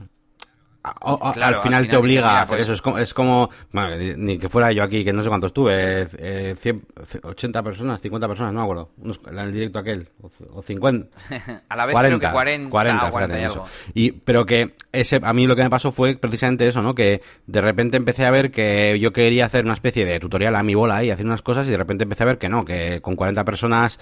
O- 1.02 1.32
Claro, 1.34 1.58
al 1.58 1.64
final 1.64 1.84
al 1.84 1.88
te 1.90 1.96
obliga 1.96 2.22
mira, 2.22 2.40
a 2.40 2.42
hacer 2.42 2.58
pues- 2.58 2.64
eso. 2.68 2.74
Es 2.74 2.82
como, 2.82 2.98
es 2.98 3.14
como 3.14 3.50
bueno, 3.72 3.96
ni- 4.18 4.38
que 4.40 4.50
fuera 4.50 4.72
yo 4.72 4.82
aquí, 4.84 5.04
que 5.04 5.14
no 5.14 5.22
sé 5.24 5.30
cuántos 5.30 5.54
tuve, 5.54 6.08
eh, 6.18 6.56
100, 6.58 6.82
80 7.24 7.62
personas, 7.64 8.02
50 8.02 8.28
personas, 8.28 8.52
no 8.54 8.60
me 8.60 8.64
acuerdo. 8.64 8.90
En 9.30 9.38
el 9.40 9.52
directo 9.54 9.80
aquel, 9.80 10.08
o, 10.22 10.30
o 10.54 10.62
50. 10.64 11.08
a 11.70 11.76
la 11.76 11.86
vez 11.86 11.94
40, 11.94 12.18
creo 12.18 12.30
que 12.30 12.34
40, 12.34 12.70
40, 12.70 13.08
o 13.08 13.12
40 13.12 13.40
y 13.40 13.44
algo. 13.44 13.66
Y, 13.94 14.12
pero 14.12 14.46
que 14.46 14.74
ese, 14.92 15.20
a 15.22 15.34
mí 15.34 15.46
lo 15.48 15.56
que 15.56 15.64
me 15.64 15.70
pasó 15.70 15.92
fue 15.92 16.16
precisamente 16.16 16.68
eso, 16.68 16.82
¿no? 16.82 16.96
Que 16.96 17.22
de 17.46 17.62
repente 17.62 17.98
empecé 17.98 18.26
a 18.26 18.32
ver 18.32 18.52
que 18.52 18.98
yo 19.00 19.14
quería 19.14 19.46
hacer 19.46 19.66
una 19.66 19.74
especie 19.76 20.06
de 20.06 20.20
tutorial 20.20 20.56
a 20.56 20.64
mi 20.64 20.74
bola 20.76 21.04
y 21.04 21.12
hacer 21.12 21.26
unas 21.26 21.42
cosas 21.42 21.68
y 21.68 21.72
de 21.72 21.78
repente 21.78 22.04
empecé 22.04 22.24
a 22.24 22.28
ver 22.28 22.38
que 22.38 22.50
no, 22.50 22.66
que 22.66 23.02
con 23.02 23.16
40 23.16 23.46
personas 23.46 24.00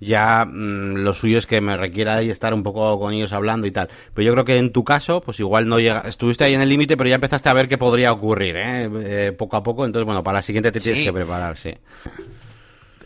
ya 0.00 0.44
mm, 0.46 0.96
lo 0.96 1.12
suyo 1.12 1.38
es 1.38 1.46
que 1.46 1.60
me 1.60 1.76
requiera 1.76 2.16
ahí 2.16 2.30
estar 2.30 2.54
un 2.54 2.62
poco 2.62 2.98
con 2.98 3.12
ellos 3.12 3.32
hablando 3.32 3.66
y 3.66 3.70
tal. 3.70 3.88
Pero 4.14 4.26
yo 4.26 4.32
creo 4.32 4.44
que 4.44 4.56
en 4.56 4.72
tu 4.72 4.82
caso, 4.82 5.20
pues 5.20 5.38
igual 5.40 5.68
no 5.68 5.78
llega, 5.78 6.00
estuviste 6.00 6.44
ahí 6.44 6.54
en 6.54 6.62
el 6.62 6.68
límite, 6.68 6.96
pero 6.96 7.08
ya 7.08 7.16
empezaste 7.16 7.48
a 7.48 7.52
ver 7.52 7.68
qué 7.68 7.78
podría 7.78 8.12
ocurrir, 8.12 8.56
¿eh? 8.56 8.90
Eh, 9.02 9.32
poco 9.32 9.56
a 9.56 9.62
poco. 9.62 9.84
Entonces, 9.84 10.06
bueno, 10.06 10.22
para 10.24 10.38
la 10.38 10.42
siguiente 10.42 10.72
te 10.72 10.80
tienes 10.80 11.04
que 11.04 11.12
preparar, 11.12 11.56
sí. 11.56 11.74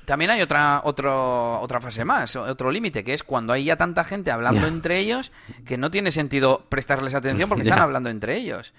También 0.04 0.30
hay 0.30 0.42
otra 0.42 0.82
otro, 0.84 1.60
otra 1.60 1.80
fase 1.80 2.04
más, 2.04 2.36
otro 2.36 2.70
límite, 2.70 3.04
que 3.04 3.14
es 3.14 3.22
cuando 3.22 3.52
hay 3.52 3.64
ya 3.64 3.76
tanta 3.76 4.04
gente 4.04 4.30
hablando 4.30 4.66
entre 4.66 4.98
ellos 4.98 5.32
que 5.64 5.78
no 5.78 5.90
tiene 5.90 6.10
sentido 6.10 6.66
prestarles 6.68 7.14
atención 7.14 7.48
porque 7.48 7.62
están 7.68 7.78
hablando 7.80 8.10
entre 8.10 8.36
ellos. 8.36 8.72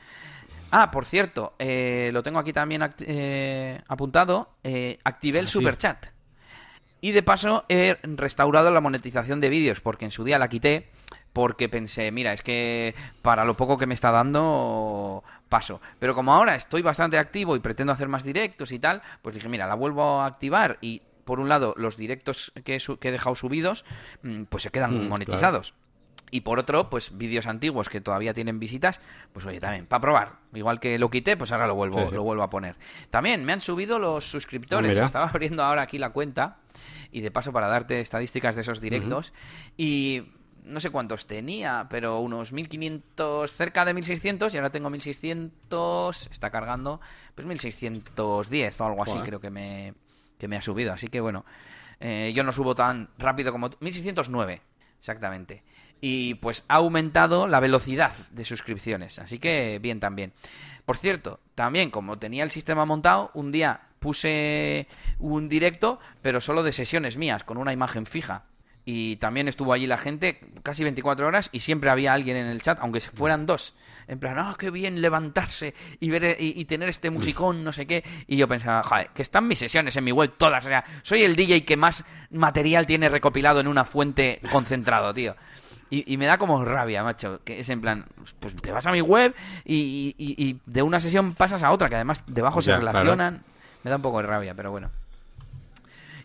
Ah, 0.71 0.91
por 0.91 1.05
cierto, 1.05 1.55
eh, 1.57 2.09
lo 2.13 2.21
tengo 2.21 2.39
aquí 2.39 2.53
también 2.53 2.87
eh, 2.99 3.81
apuntado, 3.87 4.49
eh, 4.63 4.99
activé 5.03 5.39
el 5.39 5.45
Ah, 5.45 5.49
sí. 5.49 5.59
Y 7.05 7.11
de 7.11 7.21
paso 7.21 7.65
he 7.69 7.97
restaurado 8.01 8.71
la 8.71 8.81
monetización 8.81 9.39
de 9.39 9.49
vídeos 9.49 9.79
porque 9.79 10.05
en 10.05 10.11
su 10.11 10.23
día 10.23 10.39
la 10.39 10.47
quité 10.49 10.89
porque 11.33 11.69
pensé, 11.69 12.09
mira, 12.11 12.33
es 12.33 12.41
que 12.41 12.95
para 13.21 13.45
lo 13.45 13.53
poco 13.53 13.77
que 13.77 13.85
me 13.85 13.93
está 13.93 14.09
dando 14.09 15.23
paso. 15.47 15.81
Pero 15.99 16.15
como 16.15 16.33
ahora 16.33 16.55
estoy 16.55 16.81
bastante 16.81 17.19
activo 17.19 17.55
y 17.55 17.59
pretendo 17.59 17.93
hacer 17.93 18.07
más 18.07 18.23
directos 18.23 18.71
y 18.71 18.79
tal, 18.79 19.03
pues 19.21 19.35
dije, 19.35 19.47
mira, 19.49 19.67
la 19.67 19.75
vuelvo 19.75 20.21
a 20.21 20.25
activar 20.25 20.79
y 20.81 21.03
por 21.25 21.39
un 21.39 21.47
lado 21.47 21.75
los 21.77 21.95
directos 21.95 22.51
que 22.63 22.75
he, 22.75 22.79
su- 22.79 22.97
que 22.97 23.09
he 23.09 23.11
dejado 23.11 23.35
subidos 23.35 23.85
mm, 24.23 24.43
pues 24.45 24.63
se 24.63 24.71
quedan 24.71 25.05
Mm, 25.05 25.09
monetizados. 25.09 25.75
Y 26.35 26.41
por 26.41 26.59
otro, 26.59 26.89
pues 26.89 27.17
vídeos 27.17 27.47
antiguos 27.47 27.87
que 27.87 28.01
todavía 28.01 28.33
tienen 28.33 28.59
visitas, 28.59 28.99
pues 29.31 29.45
oye, 29.45 29.61
también, 29.61 29.85
para 29.85 30.01
probar. 30.01 30.33
Igual 30.53 30.81
que 30.81 30.99
lo 30.99 31.09
quité, 31.09 31.37
pues 31.37 31.53
ahora 31.53 31.65
lo 31.65 31.75
vuelvo, 31.75 32.01
Sí, 32.01 32.07
sí. 32.09 32.15
lo 32.15 32.23
vuelvo 32.23 32.43
a 32.43 32.49
poner. 32.49 32.75
También 33.09 33.45
me 33.45 33.53
han 33.53 33.61
subido 33.61 33.99
los 33.99 34.29
suscriptores. 34.29 34.89
Ah, 34.89 34.93
mira. 34.93 35.05
Estaba 35.05 35.27
abriendo 35.29 35.63
ahora 35.63 35.83
aquí 35.83 35.97
la 35.97 36.09
cuenta 36.09 36.57
y 37.13 37.21
de 37.21 37.31
paso 37.31 37.53
para 37.53 37.67
darte 37.69 38.01
estadísticas 38.01 38.55
de 38.55 38.63
esos 38.63 38.81
directos. 38.81 39.31
Y 39.77 40.23
no 40.65 40.81
sé 40.81 40.89
cuántos 40.89 41.25
tenía, 41.25 41.87
pero 41.89 42.19
unos 42.19 42.51
1500, 42.51 43.49
cerca 43.53 43.85
de 43.85 43.93
1600 43.93 44.53
y 44.53 44.57
ahora 44.57 44.71
tengo 44.71 44.89
1600, 44.89 46.27
está 46.33 46.49
cargando, 46.49 46.99
pues 47.33 47.47
1610 47.47 48.81
o 48.81 48.85
algo 48.85 49.03
así 49.03 49.17
creo 49.23 49.39
que 49.39 49.51
me, 49.51 49.93
que 50.37 50.49
me 50.49 50.57
ha 50.57 50.61
subido. 50.61 50.91
Así 50.91 51.07
que 51.07 51.21
bueno, 51.21 51.45
eh, 52.01 52.33
yo 52.35 52.43
no 52.43 52.51
subo 52.51 52.75
tan 52.75 53.07
rápido 53.17 53.53
como... 53.53 53.69
tú. 53.69 53.77
1609, 53.79 54.61
exactamente. 54.99 55.63
Y 56.07 56.35
pues 56.35 56.63
ha 56.67 56.75
aumentado 56.75 57.47
la 57.47 57.59
velocidad 57.59 58.13
de 58.29 58.45
suscripciones. 58.45 59.17
Así 59.17 59.39
que 59.39 59.79
bien 59.81 59.99
también. 59.99 60.33
Por 60.85 60.99
cierto, 60.99 61.39
también 61.55 61.89
como 61.89 62.19
tenía 62.19 62.43
el 62.43 62.51
sistema 62.51 62.85
montado, 62.85 63.31
un 63.33 63.51
día 63.51 63.81
puse 63.97 64.85
un 65.17 65.49
directo, 65.49 65.99
pero 66.21 66.41
solo 66.41 66.61
de 66.61 66.73
sesiones 66.73 67.17
mías, 67.17 67.43
con 67.43 67.57
una 67.57 67.73
imagen 67.73 68.05
fija. 68.05 68.43
Y 68.85 69.15
también 69.15 69.47
estuvo 69.47 69.73
allí 69.73 69.87
la 69.87 69.97
gente 69.97 70.41
casi 70.61 70.83
24 70.83 71.25
horas 71.25 71.49
y 71.51 71.61
siempre 71.61 71.89
había 71.89 72.13
alguien 72.13 72.37
en 72.37 72.45
el 72.45 72.61
chat, 72.61 72.77
aunque 72.81 73.01
fueran 73.01 73.47
dos. 73.47 73.73
En 74.07 74.19
plan, 74.19 74.37
ah, 74.37 74.55
qué 74.59 74.69
bien 74.69 75.01
levantarse 75.01 75.73
y 75.99 76.11
ver 76.11 76.37
y, 76.39 76.53
y 76.61 76.65
tener 76.65 76.87
este 76.87 77.09
musicón, 77.09 77.63
no 77.63 77.73
sé 77.73 77.87
qué. 77.87 78.03
Y 78.27 78.37
yo 78.37 78.47
pensaba, 78.47 78.83
joder, 78.83 79.09
que 79.09 79.23
están 79.23 79.47
mis 79.47 79.57
sesiones 79.57 79.95
en 79.95 80.03
mi 80.03 80.11
web 80.11 80.33
todas. 80.37 80.63
O 80.63 80.69
sea, 80.69 80.85
soy 81.01 81.23
el 81.23 81.35
DJ 81.35 81.65
que 81.65 81.77
más 81.77 82.05
material 82.29 82.85
tiene 82.85 83.09
recopilado 83.09 83.59
en 83.59 83.67
una 83.67 83.85
fuente 83.85 84.39
concentrado, 84.51 85.11
tío. 85.11 85.35
Y, 85.89 86.11
y 86.13 86.17
me 86.17 86.25
da 86.25 86.37
como 86.37 86.63
rabia, 86.65 87.03
macho. 87.03 87.41
Que 87.43 87.59
es 87.59 87.69
en 87.69 87.81
plan, 87.81 88.05
pues 88.39 88.55
te 88.55 88.71
vas 88.71 88.85
a 88.87 88.91
mi 88.91 89.01
web 89.01 89.35
y, 89.63 90.15
y- 90.17 90.35
y 90.43 90.59
de 90.65 90.81
una 90.81 90.99
sesión 90.99 91.33
pasas 91.33 91.61
a 91.63 91.71
otra, 91.71 91.89
que 91.89 91.95
además 91.95 92.23
debajo 92.27 92.61
se 92.61 92.71
claro. 92.71 92.79
relacionan. 92.87 93.43
Me 93.83 93.89
da 93.91 93.97
un 93.97 94.01
poco 94.01 94.17
de 94.19 94.27
rabia, 94.27 94.53
pero 94.55 94.71
bueno. 94.71 94.89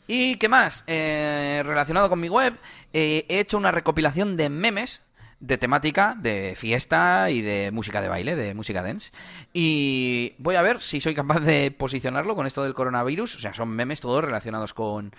¿Y 0.06 0.36
qué 0.36 0.48
más? 0.48 0.82
Eh, 0.86 1.62
relacionado 1.64 2.08
con 2.08 2.18
mi 2.20 2.28
web, 2.28 2.54
eh, 2.92 3.26
he 3.28 3.38
hecho 3.40 3.58
una 3.58 3.70
recopilación 3.70 4.36
de 4.36 4.48
memes 4.48 5.02
de 5.38 5.56
temática 5.56 6.14
de 6.18 6.54
fiesta 6.56 7.30
y 7.30 7.40
de 7.40 7.70
música 7.70 8.02
de 8.02 8.08
baile, 8.08 8.36
de 8.36 8.52
música 8.54 8.82
dance. 8.82 9.10
Y 9.54 10.34
voy 10.38 10.56
a 10.56 10.62
ver 10.62 10.82
si 10.82 11.00
soy 11.00 11.14
capaz 11.14 11.40
de 11.40 11.70
posicionarlo 11.70 12.34
con 12.34 12.46
esto 12.46 12.62
del 12.64 12.74
coronavirus. 12.74 13.36
O 13.36 13.40
sea, 13.40 13.54
son 13.54 13.68
memes 13.70 14.00
todos 14.00 14.22
relacionados 14.24 14.74
con, 14.74 15.12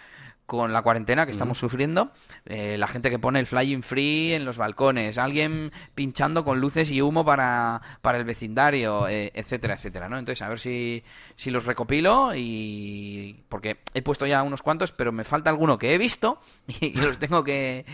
con 0.51 0.73
la 0.73 0.81
cuarentena 0.81 1.25
que 1.25 1.31
estamos 1.31 1.57
sufriendo, 1.57 2.11
eh, 2.45 2.75
la 2.77 2.89
gente 2.89 3.09
que 3.09 3.17
pone 3.17 3.39
el 3.39 3.47
flying 3.47 3.83
free 3.83 4.33
en 4.33 4.43
los 4.43 4.57
balcones, 4.57 5.17
alguien 5.17 5.71
pinchando 5.95 6.43
con 6.43 6.59
luces 6.59 6.91
y 6.91 7.01
humo 7.01 7.23
para, 7.23 7.81
para 8.01 8.17
el 8.17 8.25
vecindario, 8.25 9.07
eh, 9.07 9.31
etcétera, 9.33 9.75
etcétera, 9.75 10.09
¿no? 10.09 10.19
Entonces, 10.19 10.41
a 10.41 10.49
ver 10.49 10.59
si, 10.59 11.05
si 11.37 11.51
los 11.51 11.63
recopilo 11.63 12.35
y... 12.35 13.45
porque 13.47 13.77
he 13.93 14.01
puesto 14.01 14.25
ya 14.25 14.43
unos 14.43 14.61
cuantos, 14.61 14.91
pero 14.91 15.13
me 15.13 15.23
falta 15.23 15.49
alguno 15.49 15.77
que 15.77 15.93
he 15.93 15.97
visto 15.97 16.41
y, 16.67 16.99
los 16.99 17.17
tengo 17.17 17.45
que, 17.45 17.85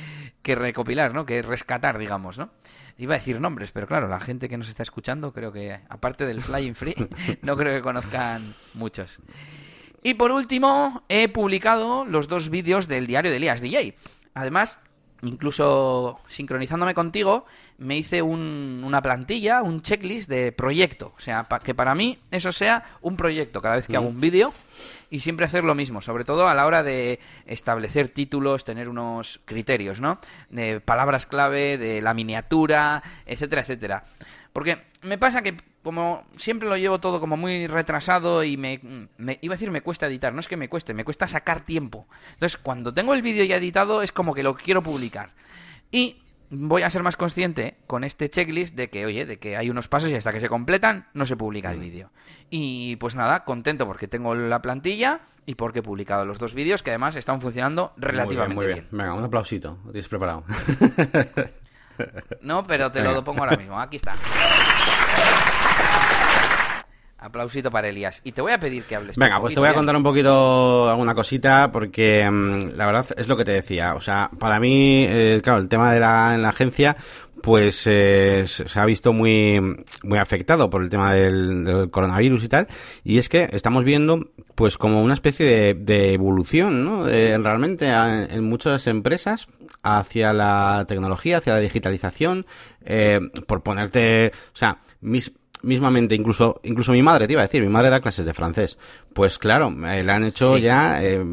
que 0.42 0.56
recopilar, 0.56 1.14
¿no? 1.14 1.28
Que 1.28 1.44
rescatar, 1.44 2.00
digamos, 2.00 2.40
¿no? 2.40 2.50
Iba 2.98 3.14
a 3.14 3.20
decir 3.20 3.40
nombres, 3.40 3.72
pero 3.72 3.86
claro, 3.86 4.08
la 4.08 4.20
gente 4.20 4.50
que 4.50 4.58
nos 4.58 4.68
está 4.68 4.82
escuchando, 4.82 5.32
creo 5.32 5.52
que, 5.52 5.80
aparte 5.90 6.26
del 6.26 6.42
Flying 6.42 6.74
Free, 6.74 6.96
no 7.44 7.56
creo 7.56 7.76
que 7.76 7.84
conozcan 7.84 8.56
muchos. 8.74 9.20
Y 10.04 10.14
por 10.14 10.32
último, 10.32 11.04
he 11.10 11.28
publicado 11.28 12.06
los 12.06 12.28
dos 12.28 12.50
vídeos 12.50 12.88
del 12.88 13.08
diario 13.08 13.32
de 13.32 13.38
Elías 13.38 13.62
DJ. 13.62 13.96
Además, 14.34 14.78
incluso 15.24 16.20
sincronizándome 16.28 16.94
contigo, 16.94 17.46
me 17.78 17.98
hice 17.98 18.22
una 18.22 19.02
plantilla, 19.02 19.62
un 19.62 19.82
checklist 19.82 20.30
de 20.30 20.52
proyecto. 20.52 21.14
O 21.18 21.22
sea, 21.22 21.48
que 21.64 21.76
para 21.76 21.96
mí 21.96 22.20
eso 22.32 22.52
sea 22.52 22.84
un 23.02 23.18
proyecto 23.18 23.62
cada 23.62 23.76
vez 23.76 23.88
que 23.88 23.96
hago 23.96 24.08
un 24.08 24.22
vídeo 24.22 24.54
y 25.10 25.20
siempre 25.20 25.46
hacer 25.46 25.64
lo 25.64 25.76
mismo, 25.76 26.02
sobre 26.02 26.24
todo 26.24 26.48
a 26.48 26.54
la 26.54 26.66
hora 26.66 26.84
de 26.84 27.20
establecer 27.46 28.10
títulos, 28.10 28.66
tener 28.66 28.90
unos 28.90 29.40
criterios, 29.46 30.00
¿no? 30.00 30.20
De 30.50 30.80
palabras 30.80 31.26
clave, 31.26 31.78
de 31.78 32.02
la 32.02 32.14
miniatura, 32.14 33.04
etcétera, 33.26 33.62
etcétera. 33.62 34.06
Porque 34.54 34.80
me 35.04 35.18
pasa 35.18 35.42
que 35.44 35.58
como 35.88 36.26
siempre 36.36 36.68
lo 36.68 36.76
llevo 36.76 37.00
todo 37.00 37.22
como 37.22 37.38
muy 37.38 37.66
retrasado 37.66 38.44
y 38.44 38.58
me, 38.58 38.82
iba 39.40 39.54
a 39.54 39.56
decir 39.56 39.72
me 39.72 39.80
cuesta 39.80 40.08
editar, 40.08 40.34
no 40.34 40.42
es 40.42 40.48
que 40.50 40.58
me 40.58 40.68
cueste, 40.68 40.94
me 40.94 41.06
cuesta 41.06 41.28
sacar 41.28 41.62
tiempo. 41.62 42.08
Entonces, 42.34 42.58
cuando 42.58 42.94
tengo 42.94 43.14
el 43.14 43.22
vídeo 43.22 43.46
ya 43.46 43.56
editado 43.56 44.02
es 44.02 44.12
como 44.12 44.34
que 44.34 44.44
lo 44.44 44.56
quiero 44.56 44.84
publicar. 44.84 45.30
Y 45.90 46.18
voy 46.50 46.82
a 46.82 46.90
ser 46.90 47.04
más 47.04 47.16
consciente 47.16 47.78
con 47.88 48.04
este 48.04 48.30
checklist 48.30 48.76
de 48.76 48.90
que, 48.90 49.06
oye, 49.06 49.26
de 49.26 49.40
que 49.40 49.56
hay 49.56 49.70
unos 49.70 49.88
pasos 49.88 50.10
y 50.10 50.16
hasta 50.16 50.34
que 50.34 50.42
se 50.42 50.50
completan 50.50 51.08
no 51.14 51.26
se 51.26 51.38
publica 51.38 51.72
el 51.72 51.80
vídeo. 51.80 52.12
Y 52.50 52.98
pues 52.98 53.16
nada, 53.16 53.46
contento 53.46 53.86
porque 53.86 54.10
tengo 54.10 54.36
la 54.36 54.62
plantilla 54.62 55.22
y 55.46 55.56
porque 55.56 55.80
he 55.80 55.84
publicado 55.84 56.26
los 56.26 56.38
dos 56.38 56.54
vídeos 56.54 56.84
que 56.84 56.90
además 56.90 57.16
están 57.16 57.40
funcionando 57.40 57.94
relativamente 57.96 58.56
muy 58.56 58.68
bien, 58.68 58.88
Venga, 58.92 59.14
un 59.14 59.24
aplausito, 59.24 59.78
lo 59.86 59.92
tienes 59.94 60.10
preparado. 60.10 60.44
no, 62.42 62.68
pero 62.68 62.92
te 62.92 63.02
lo 63.02 63.24
pongo 63.24 63.46
ahora 63.46 63.56
mismo, 63.56 63.80
aquí 63.80 63.96
está. 63.96 64.16
Aplausito 67.20 67.72
para 67.72 67.90
Elías. 67.90 68.22
Y 68.24 68.32
te 68.32 68.42
voy 68.42 68.52
a 68.52 68.60
pedir 68.60 68.84
que 68.84 68.96
hables. 68.96 69.18
Venga, 69.18 69.40
pues 69.42 69.54
te 69.54 69.60
voy 69.60 69.70
a 69.70 69.74
contar 69.74 69.96
un 69.96 70.04
poquito 70.04 70.88
alguna 70.88 71.16
cosita, 71.16 71.72
porque 71.72 72.30
mm, 72.30 72.76
la 72.76 72.86
verdad 72.86 73.08
es 73.18 73.28
lo 73.28 73.36
que 73.36 73.46
te 73.46 73.54
decía. 73.54 73.96
O 73.96 74.02
sea, 74.02 74.30
para 74.38 74.60
mí, 74.60 75.06
eh, 75.08 75.40
claro, 75.44 75.60
el 75.60 75.70
tema 75.70 75.92
de 75.94 76.00
la, 76.00 76.36
en 76.36 76.44
la 76.44 76.50
agencia, 76.50 76.96
pues 77.42 77.84
eh, 77.88 78.44
se 78.46 78.80
ha 78.80 78.86
visto 78.86 79.14
muy, 79.14 79.60
muy 80.04 80.20
afectado 80.20 80.70
por 80.70 80.84
el 80.84 80.90
tema 80.90 81.14
del, 81.14 81.90
coronavirus 81.90 82.44
y 82.44 82.50
tal. 82.50 82.68
Y 83.04 83.18
es 83.18 83.30
que 83.30 83.50
estamos 83.52 83.84
viendo, 83.84 84.32
pues, 84.54 84.78
como 84.78 85.02
una 85.02 85.14
especie 85.14 85.74
de, 85.74 86.14
evolución, 86.14 86.84
¿no? 86.84 87.06
realmente 87.06 87.88
en 87.90 88.44
muchas 88.44 88.86
empresas 88.88 89.48
hacia 89.84 90.34
la 90.34 90.86
tecnología, 90.88 91.38
hacia 91.38 91.54
la 91.54 91.60
digitalización. 91.60 92.46
Eh, 92.90 93.20
por 93.46 93.64
ponerte, 93.64 94.32
o 94.54 94.58
sea, 94.58 94.80
mis 95.02 95.30
mismamente, 95.62 96.16
incluso, 96.16 96.60
incluso 96.64 96.92
mi 96.92 97.02
madre, 97.02 97.28
te 97.28 97.34
iba 97.34 97.42
a 97.42 97.46
decir, 97.46 97.64
mi 97.64 97.70
madre 97.70 97.90
da 97.90 98.00
clases 98.00 98.26
de 98.26 98.34
francés. 98.34 98.78
Pues 99.14 99.38
claro, 99.38 99.74
eh, 99.86 100.04
le 100.04 100.12
han 100.12 100.24
hecho 100.24 100.58
ya 100.58 101.04
eh, 101.04 101.24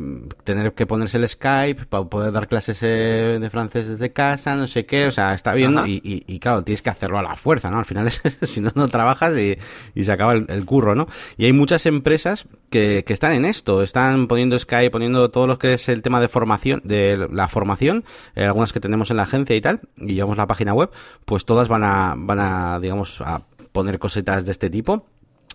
tener 0.45 0.73
que 0.73 0.87
ponerse 0.87 1.19
el 1.19 1.29
Skype 1.29 1.87
para 1.87 2.05
poder 2.05 2.33
dar 2.33 2.49
clases 2.49 2.79
eh, 2.83 3.39
de 3.41 3.51
francés 3.51 3.89
desde 3.89 4.13
casa, 4.13 4.57
no 4.57 4.67
sé 4.67 4.87
qué, 4.87 5.07
o 5.07 5.13
sea, 5.13 5.35
está 5.35 5.53
viendo 5.55 5.87
y, 5.87 6.01
y, 6.03 6.39
claro, 6.39 6.63
tienes 6.63 6.83
que 6.83 6.91
hacerlo 6.91 7.19
a 7.19 7.23
la 7.23 7.37
fuerza, 7.37 7.71
¿no? 7.71 7.79
Al 7.79 7.85
final, 7.85 8.07
es, 8.07 8.23
si 8.43 8.61
no, 8.61 8.71
no 8.75 8.89
trabajas 8.89 9.37
y, 9.37 9.59
y 9.95 10.05
se 10.05 10.13
acaba 10.13 10.33
el, 10.33 10.65
curro, 10.65 10.95
¿no? 10.95 11.07
Y 11.37 11.45
hay 11.45 11.53
muchas 11.53 11.85
empresas 11.87 12.47
que, 12.71 13.05
que 13.07 13.13
están 13.13 13.33
en 13.33 13.45
esto, 13.45 13.83
están 13.83 14.27
poniendo 14.27 14.59
Skype, 14.59 14.91
poniendo 14.91 15.31
todo 15.31 15.47
lo 15.47 15.59
que 15.59 15.75
es 15.75 15.89
el 15.89 16.03
tema 16.03 16.21
de 16.21 16.29
formación, 16.29 16.81
de 16.85 17.29
la 17.31 17.49
formación, 17.49 18.05
algunas 18.35 18.73
que 18.73 18.81
tenemos 18.81 19.11
en 19.11 19.19
la 19.19 19.25
agencia 19.25 19.55
y 19.55 19.61
tal, 19.61 19.81
y 19.99 20.15
llevamos 20.15 20.37
la 20.37 20.47
página 20.47 20.73
web, 20.73 20.91
pues 21.25 21.45
todas 21.45 21.69
van 21.69 21.85
a, 21.85 22.15
van 22.17 22.41
a, 22.41 22.81
digamos, 22.81 23.21
a 23.21 23.43
poner 23.75 23.99
cositas 23.99 24.47
de 24.47 24.53
este 24.53 24.71
tipo. 24.71 25.07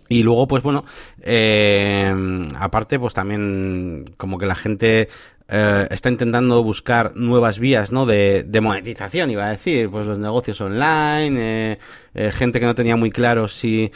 Y 0.08 0.22
luego, 0.22 0.46
pues 0.46 0.62
bueno, 0.62 0.84
eh, 1.22 2.12
aparte, 2.56 2.98
pues 2.98 3.14
también 3.14 4.04
como 4.16 4.38
que 4.38 4.46
la 4.46 4.56
gente 4.56 5.08
eh, 5.48 5.86
está 5.88 6.10
intentando 6.10 6.62
buscar 6.62 7.16
nuevas 7.16 7.60
vías, 7.60 7.92
¿no? 7.92 8.06
De, 8.06 8.44
de, 8.44 8.60
monetización, 8.60 9.30
iba 9.30 9.46
a 9.46 9.50
decir, 9.50 9.88
pues 9.88 10.06
los 10.08 10.18
negocios 10.18 10.60
online, 10.60 11.78
eh, 12.14 12.32
gente 12.32 12.58
que 12.60 12.66
no 12.66 12.74
tenía 12.74 12.96
muy 12.96 13.12
claro 13.12 13.46
si, 13.46 13.92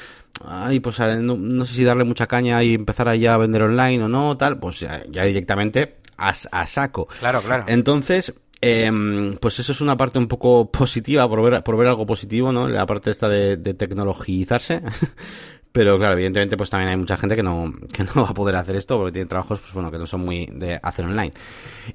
ay, 0.46 0.78
pues 0.78 1.00
no, 1.00 1.64
sé 1.64 1.74
si 1.74 1.84
darle 1.84 2.04
mucha 2.04 2.28
caña 2.28 2.62
y 2.62 2.74
empezar 2.74 3.08
allá 3.08 3.34
a 3.34 3.38
vender 3.38 3.62
online 3.62 4.04
o 4.04 4.08
no, 4.08 4.36
tal, 4.36 4.58
pues 4.60 4.80
ya, 4.80 5.02
directamente 5.24 5.96
a, 6.16 6.32
a, 6.52 6.66
saco. 6.68 7.08
Claro, 7.18 7.42
claro. 7.42 7.64
Entonces, 7.66 8.34
Em, 8.66 9.34
pues 9.34 9.58
eso 9.58 9.72
es 9.72 9.82
una 9.82 9.94
parte 9.94 10.18
un 10.18 10.26
poco 10.26 10.70
positiva, 10.72 11.28
por 11.28 11.42
ver, 11.42 11.62
por 11.62 11.76
ver 11.76 11.88
algo 11.88 12.06
positivo, 12.06 12.50
¿no? 12.50 12.66
La 12.66 12.86
parte 12.86 13.10
esta 13.10 13.28
de 13.28 13.56
tecnologizarse. 13.74 14.82
Pero 15.74 15.98
claro, 15.98 16.12
evidentemente 16.12 16.56
pues 16.56 16.70
también 16.70 16.90
hay 16.90 16.96
mucha 16.96 17.16
gente 17.16 17.34
que 17.34 17.42
no, 17.42 17.74
que 17.92 18.04
no 18.04 18.12
va 18.22 18.28
a 18.28 18.32
poder 18.32 18.54
hacer 18.54 18.76
esto 18.76 18.96
porque 18.96 19.10
tiene 19.10 19.26
trabajos 19.26 19.58
pues 19.58 19.74
bueno 19.74 19.90
que 19.90 19.98
no 19.98 20.06
son 20.06 20.20
muy 20.20 20.46
de 20.46 20.78
hacer 20.80 21.04
online. 21.04 21.32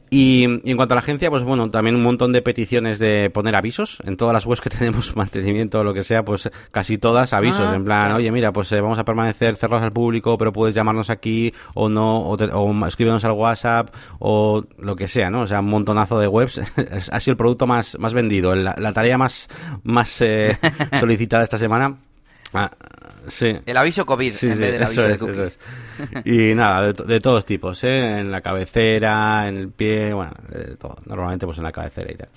Y, 0.09 0.43
en 0.43 0.75
cuanto 0.75 0.95
a 0.95 0.95
la 0.95 0.99
agencia, 0.99 1.29
pues 1.29 1.43
bueno, 1.45 1.71
también 1.71 1.95
un 1.95 2.03
montón 2.03 2.33
de 2.33 2.41
peticiones 2.41 2.99
de 2.99 3.29
poner 3.33 3.55
avisos. 3.55 3.99
En 4.03 4.17
todas 4.17 4.33
las 4.33 4.45
webs 4.45 4.59
que 4.59 4.69
tenemos 4.77 5.15
mantenimiento 5.15 5.79
o 5.79 5.85
lo 5.85 5.93
que 5.93 6.01
sea, 6.01 6.25
pues 6.25 6.51
casi 6.71 6.97
todas 6.97 7.31
avisos. 7.31 7.69
Ah, 7.69 7.75
en 7.75 7.85
plan, 7.85 8.11
oye, 8.11 8.29
mira, 8.33 8.51
pues 8.51 8.69
eh, 8.73 8.81
vamos 8.81 8.99
a 8.99 9.05
permanecer 9.05 9.55
cerrados 9.55 9.85
al 9.85 9.93
público, 9.93 10.37
pero 10.37 10.51
puedes 10.51 10.75
llamarnos 10.75 11.09
aquí 11.09 11.53
o 11.73 11.87
no, 11.87 12.19
o, 12.23 12.33
o 12.33 12.85
escríbenos 12.85 13.23
al 13.23 13.31
WhatsApp 13.31 13.95
o 14.19 14.61
lo 14.77 14.97
que 14.97 15.07
sea, 15.07 15.29
¿no? 15.29 15.43
O 15.43 15.47
sea, 15.47 15.61
un 15.61 15.69
montonazo 15.69 16.19
de 16.19 16.27
webs. 16.27 16.59
ha 17.11 17.19
sido 17.21 17.31
el 17.31 17.37
producto 17.37 17.65
más, 17.65 17.97
más 17.97 18.13
vendido, 18.13 18.53
la, 18.55 18.91
tarea 18.91 19.17
más, 19.17 19.47
más 19.83 20.19
eh, 20.19 20.57
solicitada 20.99 21.43
esta 21.45 21.57
semana. 21.57 21.95
Ah, 22.53 22.71
el 23.41 23.77
aviso 23.77 24.05
COVID 24.05 24.34
en 24.43 24.60
vez 24.60 24.73
del 24.73 24.84
aviso 24.84 25.03
de 25.03 25.17
cookies. 25.17 25.60
Y 26.25 26.53
nada, 26.55 26.93
de, 26.93 27.19
todos 27.19 27.45
tipos, 27.45 27.84
¿eh? 27.84 28.19
En 28.19 28.32
la 28.32 28.41
cabecera, 28.41 29.47
en 29.47 29.58
el 29.58 29.69
pie, 29.69 30.13
bueno, 30.13 30.34
de 30.47 30.75
todo. 30.75 30.97
Normalmente 31.05 31.45
pues 31.45 31.58
en 31.58 31.63
la 31.63 31.71
cabecera 31.71 32.12
y 32.12 32.15
tal. 32.15 32.29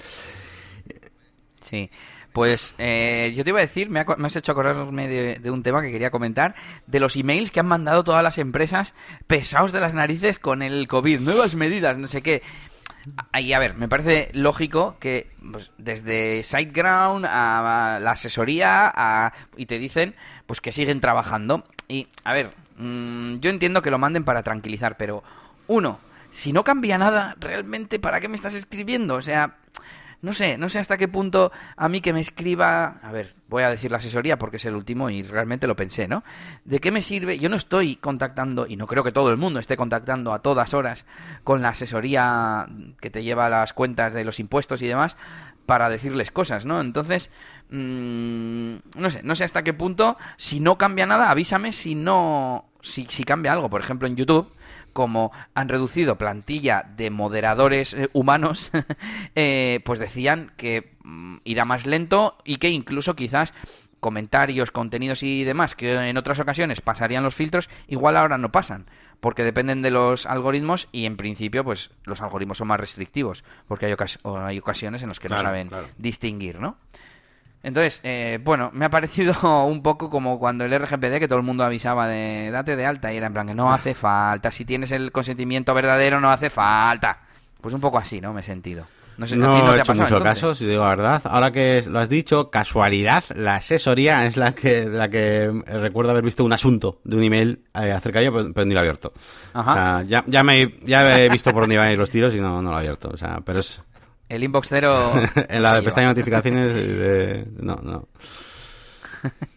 Sí. 1.65 1.91
Pues 2.33 2.75
eh, 2.79 3.33
yo 3.37 3.45
te 3.45 3.51
iba 3.51 3.59
a 3.59 3.63
decir, 3.63 3.91
me, 3.91 4.01
has 4.01 4.37
hecho 4.37 4.53
acordarme 4.53 5.07
de, 5.07 5.51
un 5.51 5.63
tema 5.63 5.83
que 5.83 5.93
quería 5.93 6.11
comentar, 6.11 6.55
de 6.87 6.99
los 6.99 7.15
emails 7.15 7.51
que 7.51 7.61
han 7.61 7.67
mandado 7.67 8.05
todas 8.05 8.23
las 8.23 8.39
empresas 8.39 8.95
pesados 9.27 9.71
de 9.71 9.81
las 9.81 9.93
narices 9.93 10.39
con 10.39 10.63
el 10.63 10.89
COVID, 10.89 11.21
nuevas 11.21 11.55
medidas, 11.55 11.99
no 11.99 12.09
sé 12.09 12.23
qué. 12.23 12.43
Y 13.39 13.53
a 13.53 13.59
ver, 13.59 13.75
me 13.75 13.89
parece 13.89 14.31
lógico 14.33 14.97
que 15.01 15.31
pues, 15.51 15.71
desde 15.79 16.43
SiteGround 16.43 17.27
a, 17.27 17.99
la 18.01 18.13
asesoría 18.13 19.33
y 19.57 19.67
te 19.67 19.79
dicen 19.79 20.15
pues 20.47 20.61
que 20.61 20.73
siguen 20.73 21.01
trabajando. 21.01 21.65
Y 21.89 22.09
a 22.25 22.33
ver, 22.33 22.53
mm, 22.77 23.37
yo 23.37 23.51
entiendo 23.51 23.83
que 23.83 23.91
lo 23.91 23.99
manden 23.99 24.25
para 24.25 24.43
tranquilizar, 24.43 24.97
pero 24.97 25.23
uno, 25.67 25.99
si 26.31 26.53
no 26.53 26.65
cambia 26.65 26.99
nada, 26.99 27.37
realmente 27.39 27.99
¿para 27.99 28.21
qué 28.21 28.29
me 28.29 28.37
estás 28.37 28.55
escribiendo? 28.55 29.15
O 29.15 29.23
sea, 29.23 29.57
no 30.23 30.33
sé, 30.33 30.57
no 30.57 30.69
sé 30.69 30.79
hasta 30.79 30.97
qué 30.97 31.09
punto 31.09 31.51
a 31.77 31.89
mí 31.89 32.01
que 32.01 32.13
me 32.13 32.21
escriba, 32.21 33.01
a 33.03 33.11
ver, 33.11 33.35
voy 33.49 33.65
a 33.65 33.71
decir 33.71 33.91
la 33.91 33.99
asesoría 33.99 34.39
porque 34.39 34.57
es 34.57 34.65
el 34.65 34.77
último 34.77 35.11
y 35.11 35.25
realmente 35.25 35.67
lo 35.67 35.75
pensé, 35.75 36.07
¿no? 36.07 36.23
¿De 36.65 36.79
qué 36.79 36.93
me 36.93 37.03
sirve? 37.03 37.41
Yo 37.41 37.49
no 37.49 37.57
estoy 37.57 37.97
contactando, 37.97 38.67
y 38.69 38.77
no 38.77 38.87
creo 38.87 39.03
que 39.03 39.11
todo 39.11 39.31
el 39.31 39.37
mundo 39.37 39.59
esté 39.59 39.77
contactando 39.77 40.33
a 40.33 40.39
todas 40.39 40.75
horas 40.75 41.05
con 41.43 41.61
la 41.61 41.71
asesoría 41.71 42.69
que 43.01 43.11
te 43.11 43.25
lleva 43.25 43.49
las 43.49 43.73
cuentas 43.73 44.15
de 44.15 44.25
los 44.25 44.39
impuestos 44.39 44.81
y 44.81 44.87
demás 44.87 45.17
para 45.67 45.89
decirles 45.89 46.31
cosas, 46.31 46.65
¿no? 46.65 46.81
Entonces, 46.81 47.29
mmm, 47.71 48.77
no 48.97 49.11
sé, 49.11 49.25
no 49.25 49.35
sé 49.35 49.43
hasta 49.43 49.63
qué 49.63 49.75
punto, 49.75 50.17
si 50.37 50.61
no 50.61 50.79
cambia 50.79 51.05
nada, 51.05 51.31
avísame 51.31 51.73
si 51.73 51.97
no, 51.97 52.67
si 52.81 53.07
cambia 53.25 53.53
algo. 53.53 53.69
Por 53.69 53.81
ejemplo, 53.81 54.07
en 54.07 54.15
YouTube 54.15 54.53
como 54.93 55.33
han 55.55 55.69
reducido 55.69 56.19
plantilla 56.19 56.85
de 56.97 57.11
moderadores 57.11 57.95
eh, 57.95 58.11
humanos, 58.13 58.71
eh, 59.35 59.81
pues 59.85 59.99
decían 59.99 60.53
que 60.57 60.93
mm, 61.05 61.37
irá 61.45 61.65
más 61.65 61.87
lento 61.87 62.37
y 62.45 62.57
que 62.57 62.71
incluso 62.71 63.15
quizás 63.17 63.55
comentarios, 64.01 64.73
contenidos 64.73 65.23
y 65.23 65.45
demás 65.45 65.77
que 65.77 65.93
en 65.95 66.17
otras 66.17 66.41
ocasiones 66.41 66.81
pasarían 66.81 67.23
los 67.23 67.37
filtros, 67.37 67.71
igual 67.87 68.17
ahora 68.17 68.37
no 68.37 68.51
pasan, 68.51 68.87
porque 69.21 69.45
dependen 69.45 69.81
de 69.81 69.93
los 69.93 70.27
algoritmos 70.27 70.89
y 70.91 71.07
en 71.07 71.17
principio 71.17 71.63
pues 71.63 71.91
los 72.03 72.21
algoritmos 72.21 72.59
son 72.59 72.67
más 72.67 72.81
restrictivos, 72.81 73.45
porque 73.69 73.87
hay, 73.87 73.95
hay 74.25 74.59
ocasiones 74.59 75.03
en 75.03 75.09
las 75.09 75.21
que 75.21 75.29
no 75.29 75.41
saben 75.41 75.71
distinguir, 75.99 76.59
¿no? 76.59 76.79
Entonces, 77.63 78.01
eh, 78.03 78.39
bueno, 78.43 78.71
me 78.73 78.85
ha 78.85 78.91
parecido 78.91 79.35
un 79.67 79.83
poco 79.83 80.11
como 80.11 80.39
cuando 80.39 80.65
el 80.65 80.79
RGPD, 80.79 81.19
que 81.19 81.29
todo 81.29 81.39
el 81.39 81.45
mundo 81.45 81.65
avisaba 81.65 82.09
de 82.09 82.51
date 82.51 82.77
de 82.77 82.87
alta, 82.87 83.13
y 83.13 83.17
era 83.17 83.29
en 83.29 83.33
plan 83.33 83.47
que 83.47 83.55
no 83.55 83.73
hace 83.73 83.95
falta, 83.95 84.51
si 84.51 84.65
tienes 84.65 84.93
el 84.93 85.13
consentimiento 85.13 85.75
verdadero 85.75 86.21
no 86.21 86.31
hace 86.31 86.51
falta. 86.51 87.21
Pues 87.61 87.75
un 87.75 87.81
poco 87.81 87.99
así, 87.99 88.21
¿no? 88.21 88.33
Me 88.33 88.41
he 88.41 88.45
sentido. 88.45 88.85
No, 89.19 89.27
sé, 89.27 89.37
no, 89.37 89.75
he 89.75 89.79
hecho 89.79 89.95
mucho 89.95 90.21
caso, 90.21 90.55
si 90.55 90.67
digo 90.67 90.83
la 90.83 90.89
verdad. 90.89 91.23
Ahora 91.27 91.53
que 91.53 91.83
lo 91.89 91.99
has 92.01 92.09
dicho, 92.09 92.51
casualidad, 92.51 93.23
la 93.37 93.57
asesoría 93.57 94.25
es 94.25 94.37
la 94.37 94.53
que 94.53 94.87
la 94.87 95.09
que 95.09 95.53
recuerdo 95.67 96.11
haber 96.11 96.25
visto 96.25 96.45
un 96.45 96.53
asunto 96.53 96.99
de 97.05 97.17
un 97.17 97.23
email 97.23 97.61
eh, 97.75 97.93
acerca 97.93 98.19
de 98.19 98.27
ello, 98.27 98.53
pero, 98.53 98.67
ni 98.67 98.73
lo 98.73 98.81
he 98.81 98.83
abierto. 98.83 99.13
O 99.55 99.65
sea, 99.65 100.03
ya, 100.03 100.25
ya, 100.27 100.43
me, 100.43 100.75
ya 100.83 101.21
he 101.21 101.29
visto 101.29 101.53
por 101.53 101.63
dónde 101.63 101.75
iban 101.75 101.89
a 101.89 101.93
ir 101.93 101.99
los 101.99 102.11
tiros 102.11 102.35
y 102.35 102.41
no, 102.41 102.63
no 102.63 102.71
lo 102.71 102.77
he 102.77 102.81
abierto. 102.81 103.11
O 103.13 103.17
sea, 103.17 103.41
pero 103.45 103.61
es... 103.61 103.83
El 104.29 104.45
inbox 104.45 104.69
cero... 104.69 105.13
en 105.49 105.63
la 105.63 105.83
pestaña 105.83 106.09
de 106.09 106.15
notificaciones, 106.15 106.75
de... 106.75 107.47
no, 107.61 107.77
no. 107.77 108.09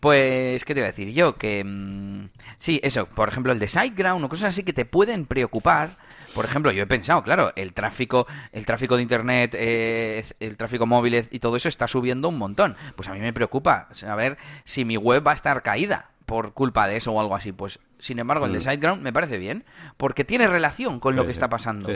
Pues, 0.00 0.64
¿qué 0.64 0.74
te 0.74 0.80
iba 0.80 0.86
a 0.86 0.92
decir 0.92 1.12
yo? 1.12 1.34
Que... 1.34 1.64
Mm, 1.64 2.28
sí, 2.60 2.78
eso, 2.84 3.06
por 3.06 3.28
ejemplo, 3.28 3.50
el 3.52 3.58
de 3.58 3.66
SiteGround 3.66 4.24
o 4.24 4.28
cosas 4.28 4.50
así 4.50 4.62
que 4.62 4.72
te 4.72 4.84
pueden 4.84 5.26
preocupar 5.26 5.90
por 6.34 6.44
ejemplo, 6.44 6.70
yo 6.70 6.82
he 6.82 6.86
pensado, 6.86 7.22
claro, 7.22 7.52
el 7.56 7.72
tráfico, 7.72 8.26
el 8.52 8.66
tráfico 8.66 8.96
de 8.96 9.02
internet, 9.02 9.54
eh, 9.58 10.24
el 10.40 10.56
tráfico 10.56 10.86
móvil 10.86 11.26
y 11.30 11.38
todo 11.40 11.56
eso 11.56 11.68
está 11.68 11.88
subiendo 11.88 12.28
un 12.28 12.38
montón. 12.38 12.76
Pues 12.96 13.08
a 13.08 13.12
mí 13.12 13.20
me 13.20 13.32
preocupa 13.32 13.88
saber 13.92 14.38
si 14.64 14.84
mi 14.84 14.96
web 14.96 15.26
va 15.26 15.32
a 15.32 15.34
estar 15.34 15.62
caída 15.62 16.10
por 16.26 16.52
culpa 16.52 16.86
de 16.86 16.96
eso 16.96 17.12
o 17.12 17.20
algo 17.20 17.34
así. 17.34 17.52
Pues, 17.52 17.80
sin 17.98 18.18
embargo, 18.18 18.46
el 18.46 18.52
de 18.52 18.58
mm. 18.58 18.62
SiteGround 18.62 19.02
me 19.02 19.12
parece 19.12 19.38
bien, 19.38 19.64
porque 19.96 20.24
tiene 20.24 20.46
relación 20.46 21.00
con 21.00 21.16
lo 21.16 21.24
que 21.24 21.32
está 21.32 21.48
pasando. 21.48 21.88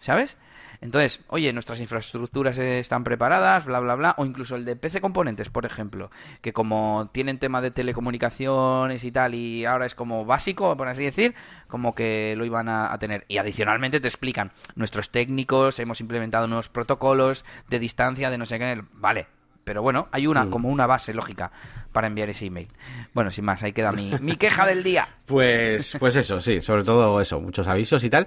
¿Sabes? 0.00 0.36
Entonces, 0.82 1.20
oye, 1.28 1.52
nuestras 1.52 1.78
infraestructuras 1.78 2.58
están 2.58 3.04
preparadas, 3.04 3.64
bla, 3.64 3.78
bla, 3.78 3.94
bla, 3.94 4.14
o 4.18 4.26
incluso 4.26 4.56
el 4.56 4.64
de 4.64 4.74
PC 4.74 5.00
Componentes, 5.00 5.48
por 5.48 5.64
ejemplo, 5.64 6.10
que 6.40 6.52
como 6.52 7.08
tienen 7.12 7.38
tema 7.38 7.60
de 7.60 7.70
telecomunicaciones 7.70 9.04
y 9.04 9.12
tal, 9.12 9.36
y 9.36 9.64
ahora 9.64 9.86
es 9.86 9.94
como 9.94 10.24
básico, 10.24 10.76
por 10.76 10.88
así 10.88 11.04
decir, 11.04 11.36
como 11.68 11.94
que 11.94 12.34
lo 12.36 12.44
iban 12.44 12.68
a, 12.68 12.98
tener. 12.98 13.24
Y 13.28 13.38
adicionalmente 13.38 14.00
te 14.00 14.08
explican, 14.08 14.50
nuestros 14.74 15.10
técnicos 15.10 15.78
hemos 15.78 16.00
implementado 16.00 16.48
nuevos 16.48 16.68
protocolos 16.68 17.44
de 17.70 17.78
distancia, 17.78 18.28
de 18.28 18.38
no 18.38 18.46
sé 18.46 18.58
qué, 18.58 18.82
vale, 18.94 19.28
pero 19.62 19.82
bueno, 19.82 20.08
hay 20.10 20.26
una, 20.26 20.50
como 20.50 20.68
una 20.68 20.88
base 20.88 21.14
lógica 21.14 21.52
para 21.92 22.06
enviar 22.06 22.30
ese 22.30 22.46
email. 22.46 22.68
Bueno, 23.14 23.30
sin 23.30 23.44
más, 23.44 23.62
ahí 23.62 23.72
queda 23.72 23.92
mi, 23.92 24.12
mi 24.20 24.36
queja 24.36 24.66
del 24.66 24.82
día. 24.82 25.08
Pues, 25.24 25.96
pues 25.98 26.16
eso, 26.16 26.42
sí, 26.42 26.60
sobre 26.60 26.84
todo 26.84 27.18
eso, 27.18 27.40
muchos 27.40 27.66
avisos 27.66 28.04
y 28.04 28.10
tal. 28.10 28.26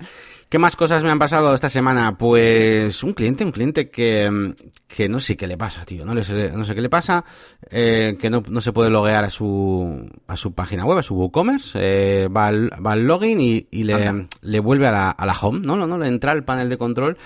¿Qué 0.49 0.57
más 0.57 0.75
cosas 0.75 1.03
me 1.03 1.11
han 1.11 1.19
pasado 1.19 1.53
esta 1.53 1.69
semana? 1.69 2.17
Pues 2.17 3.03
un 3.03 3.13
cliente, 3.13 3.43
un 3.43 3.51
cliente 3.51 3.91
que, 3.91 4.55
que 4.87 5.07
no 5.07 5.19
sé 5.19 5.37
qué 5.37 5.45
le 5.45 5.55
pasa, 5.55 5.85
tío, 5.85 6.03
no, 6.03 6.15
no 6.15 6.23
sé 6.23 6.75
qué 6.75 6.81
le 6.81 6.89
pasa, 6.89 7.23
eh, 7.69 8.17
que 8.19 8.31
no, 8.31 8.41
no, 8.47 8.59
se 8.59 8.71
puede 8.71 8.89
loguear 8.89 9.23
a 9.23 9.29
su, 9.29 10.09
a 10.25 10.35
su 10.35 10.53
página 10.53 10.85
web, 10.85 10.97
a 10.97 11.03
su 11.03 11.15
WooCommerce, 11.15 11.79
eh, 11.79 12.27
va, 12.27 12.47
al, 12.47 12.71
va 12.83 12.93
al 12.93 13.05
login 13.05 13.39
y, 13.39 13.67
y 13.69 13.83
le, 13.83 14.27
le, 14.41 14.59
vuelve 14.59 14.87
a 14.87 14.91
la, 14.91 15.11
a 15.11 15.25
la 15.27 15.33
home, 15.33 15.59
¿no? 15.59 15.75
No, 15.75 15.85
no, 15.85 15.99
le 15.99 16.07
entra 16.07 16.31
al 16.31 16.43
panel 16.43 16.69
de 16.69 16.77
control 16.77 17.17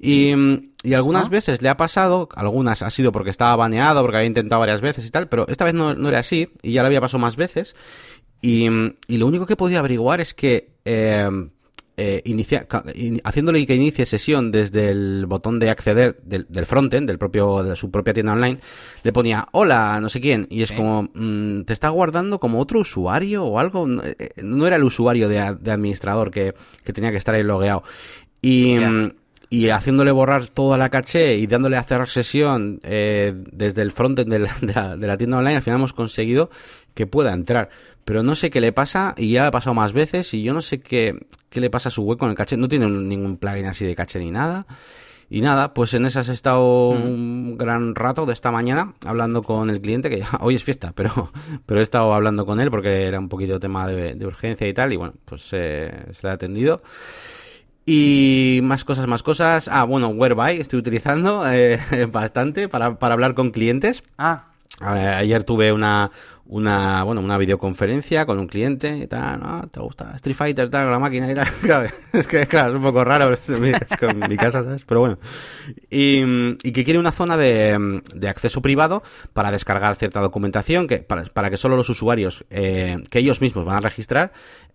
y, 0.00 0.34
y 0.82 0.94
algunas 0.94 1.28
veces 1.28 1.60
le 1.60 1.68
ha 1.68 1.76
pasado, 1.76 2.28
algunas 2.34 2.82
ha 2.82 2.90
sido 2.90 3.12
porque 3.12 3.30
estaba 3.30 3.54
baneado, 3.56 4.00
porque 4.02 4.16
había 4.16 4.28
intentado 4.28 4.60
varias 4.60 4.80
veces 4.80 5.04
y 5.06 5.10
tal, 5.10 5.28
pero 5.28 5.46
esta 5.48 5.64
vez 5.64 5.74
no, 5.74 5.94
no 5.94 6.08
era 6.08 6.20
así 6.20 6.50
y 6.62 6.72
ya 6.72 6.82
le 6.82 6.86
había 6.86 7.00
pasado 7.00 7.18
más 7.18 7.36
veces. 7.36 7.74
Y, 8.42 8.66
y, 9.06 9.18
lo 9.18 9.26
único 9.26 9.44
que 9.44 9.56
podía 9.56 9.80
averiguar 9.80 10.22
es 10.22 10.32
que 10.32 10.70
eh, 10.86 11.28
eh, 12.02 12.22
inicia, 12.24 12.66
haciéndole 13.24 13.66
que 13.66 13.74
inicie 13.74 14.06
sesión 14.06 14.50
desde 14.50 14.88
el 14.88 15.26
botón 15.26 15.58
de 15.58 15.68
acceder 15.68 16.18
del, 16.22 16.46
del 16.48 16.64
frontend, 16.64 17.06
del 17.06 17.18
propio, 17.18 17.62
de 17.62 17.76
su 17.76 17.90
propia 17.90 18.14
tienda 18.14 18.32
online, 18.32 18.58
le 19.02 19.12
ponía 19.12 19.46
hola, 19.52 20.00
no 20.00 20.08
sé 20.08 20.18
quién, 20.22 20.46
y 20.48 20.62
es 20.62 20.72
como, 20.72 21.10
mm, 21.12 21.64
te 21.64 21.74
está 21.74 21.90
guardando 21.90 22.40
como 22.40 22.58
otro 22.58 22.80
usuario 22.80 23.44
o 23.44 23.58
algo, 23.58 23.86
no, 23.86 24.02
eh, 24.02 24.16
era 24.66 24.76
el 24.76 24.84
usuario 24.84 25.28
de, 25.28 25.40
administrador 25.40 26.30
que, 26.30 26.54
que, 26.82 26.94
tenía 26.94 27.10
que 27.10 27.18
estar 27.18 27.34
ahí 27.34 27.42
logueado. 27.42 27.82
Y, 28.40 28.78
y 29.50 29.68
haciéndole 29.68 30.12
borrar 30.12 30.46
toda 30.46 30.78
la 30.78 30.88
caché 30.88 31.36
y 31.36 31.46
dándole 31.46 31.76
a 31.76 31.82
cerrar 31.82 32.08
sesión 32.08 32.80
eh, 32.84 33.34
desde 33.52 33.82
el 33.82 33.92
frontend 33.92 34.30
de 34.30 34.38
la, 34.38 34.96
de 34.96 35.06
la 35.06 35.16
tienda 35.16 35.38
online, 35.38 35.56
al 35.56 35.62
final 35.62 35.80
hemos 35.80 35.92
conseguido 35.92 36.50
que 36.94 37.06
pueda 37.06 37.32
entrar 37.32 37.68
pero 38.10 38.24
no 38.24 38.34
sé 38.34 38.50
qué 38.50 38.60
le 38.60 38.72
pasa 38.72 39.14
y 39.16 39.30
ya 39.30 39.46
ha 39.46 39.50
pasado 39.52 39.72
más 39.72 39.92
veces 39.92 40.34
y 40.34 40.42
yo 40.42 40.52
no 40.52 40.62
sé 40.62 40.80
qué, 40.80 41.26
qué 41.48 41.60
le 41.60 41.70
pasa 41.70 41.90
a 41.90 41.92
su 41.92 42.02
web 42.02 42.18
con 42.18 42.28
el 42.28 42.34
caché. 42.34 42.56
No 42.56 42.66
tiene 42.66 42.88
ningún 42.88 43.36
plugin 43.36 43.66
así 43.66 43.86
de 43.86 43.94
caché 43.94 44.18
ni 44.18 44.32
nada. 44.32 44.66
Y 45.28 45.42
nada, 45.42 45.74
pues 45.74 45.94
en 45.94 46.06
esas 46.06 46.28
he 46.28 46.32
estado 46.32 46.92
mm. 46.92 47.02
un 47.04 47.56
gran 47.56 47.94
rato 47.94 48.26
de 48.26 48.32
esta 48.32 48.50
mañana 48.50 48.94
hablando 49.06 49.44
con 49.44 49.70
el 49.70 49.80
cliente, 49.80 50.10
que 50.10 50.18
ya, 50.18 50.28
hoy 50.40 50.56
es 50.56 50.64
fiesta, 50.64 50.92
pero, 50.92 51.30
pero 51.66 51.78
he 51.78 51.84
estado 51.84 52.12
hablando 52.12 52.44
con 52.44 52.60
él 52.60 52.68
porque 52.68 53.04
era 53.04 53.20
un 53.20 53.28
poquito 53.28 53.60
tema 53.60 53.86
de, 53.86 54.26
urgencia 54.26 54.66
y 54.66 54.74
tal, 54.74 54.92
y 54.92 54.96
bueno, 54.96 55.14
pues 55.24 55.48
eh, 55.52 56.06
se 56.12 56.26
le 56.26 56.30
ha 56.30 56.32
atendido. 56.32 56.82
Y 57.92 58.60
más 58.62 58.84
cosas, 58.84 59.08
más 59.08 59.24
cosas. 59.24 59.66
Ah, 59.66 59.82
bueno, 59.82 60.10
Whereby 60.10 60.60
estoy 60.60 60.78
utilizando 60.78 61.42
eh, 61.52 61.80
bastante 62.08 62.68
para, 62.68 63.00
para 63.00 63.14
hablar 63.14 63.34
con 63.34 63.50
clientes. 63.50 64.04
Ah. 64.16 64.44
ayer 64.78 65.42
tuve 65.42 65.72
una, 65.72 66.12
una, 66.46 67.02
bueno, 67.02 67.20
una 67.20 67.36
videoconferencia 67.36 68.26
con 68.26 68.38
un 68.38 68.46
cliente 68.46 68.96
y 68.96 69.08
tal, 69.08 69.40
¿no? 69.40 69.68
¿Te 69.68 69.80
gusta 69.80 70.12
Street 70.14 70.36
Fighter, 70.36 70.70
tal, 70.70 70.88
la 70.88 71.00
máquina 71.00 71.32
y 71.32 71.34
tal? 71.34 71.48
es 72.12 72.28
que, 72.28 72.46
claro, 72.46 72.70
es 72.70 72.76
un 72.76 72.82
poco 72.82 73.02
raro, 73.02 73.32
es, 73.34 73.96
con 73.98 74.20
mi 74.20 74.36
casa, 74.36 74.62
¿sabes? 74.62 74.84
Pero 74.84 75.00
bueno. 75.00 75.18
Y, 75.90 76.22
y 76.62 76.70
que 76.70 76.84
quiere 76.84 77.00
una 77.00 77.10
zona 77.10 77.36
de, 77.36 78.02
de, 78.14 78.28
acceso 78.28 78.62
privado 78.62 79.02
para 79.32 79.50
descargar 79.50 79.96
cierta 79.96 80.20
documentación, 80.20 80.86
que 80.86 80.98
para, 80.98 81.24
para 81.24 81.50
que 81.50 81.56
solo 81.56 81.76
los 81.76 81.88
usuarios 81.88 82.44
eh, 82.50 82.98
que 83.10 83.18
ellos 83.18 83.40
mismos 83.40 83.64
van 83.64 83.78
a 83.78 83.80
registrar 83.80 84.30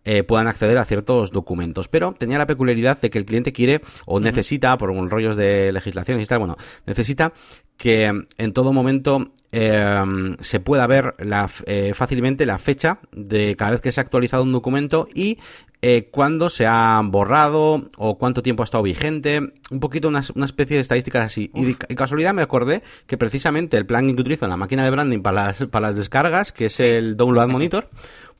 eh, 0.05 0.23
puedan 0.23 0.47
acceder 0.47 0.77
a 0.77 0.85
ciertos 0.85 1.31
documentos. 1.31 1.87
Pero 1.87 2.13
tenía 2.13 2.37
la 2.37 2.47
peculiaridad 2.47 2.99
de 3.01 3.09
que 3.09 3.17
el 3.17 3.25
cliente 3.25 3.51
quiere 3.51 3.81
o 4.05 4.19
necesita, 4.19 4.77
por 4.77 4.95
rollos 5.09 5.35
de 5.35 5.71
legislación 5.71 6.21
y 6.21 6.25
tal, 6.25 6.39
bueno, 6.39 6.57
necesita 6.85 7.33
que 7.77 8.25
en 8.37 8.53
todo 8.53 8.71
momento 8.71 9.31
eh, 9.51 10.35
se 10.39 10.59
pueda 10.59 10.87
ver 10.87 11.15
la, 11.19 11.49
eh, 11.65 11.93
fácilmente 11.93 12.45
la 12.45 12.57
fecha 12.57 12.99
de 13.11 13.55
cada 13.55 13.71
vez 13.71 13.81
que 13.81 13.91
se 13.91 13.99
ha 13.99 14.03
actualizado 14.03 14.43
un 14.43 14.51
documento 14.51 15.07
y 15.13 15.37
eh, 15.81 16.09
cuándo 16.09 16.49
se 16.49 16.65
ha 16.65 17.01
borrado 17.05 17.87
o 17.97 18.17
cuánto 18.17 18.41
tiempo 18.41 18.63
ha 18.63 18.65
estado 18.65 18.83
vigente, 18.83 19.53
un 19.69 19.79
poquito 19.79 20.07
una, 20.07 20.19
especie 20.19 20.77
de 20.77 20.81
estadísticas 20.81 21.25
así. 21.25 21.51
Y 21.53 21.75
casualidad 21.95 22.33
me 22.33 22.41
acordé 22.41 22.81
que 23.05 23.17
precisamente 23.17 23.77
el 23.77 23.85
plugin 23.85 24.15
que 24.15 24.21
utilizo 24.21 24.45
en 24.45 24.51
la 24.51 24.57
máquina 24.57 24.83
de 24.83 24.89
branding 24.89 25.19
para 25.21 25.45
las, 25.45 25.65
para 25.67 25.87
las 25.87 25.95
descargas, 25.95 26.51
que 26.51 26.65
es 26.65 26.79
el 26.79 27.15
Download 27.17 27.49
Monitor, 27.49 27.89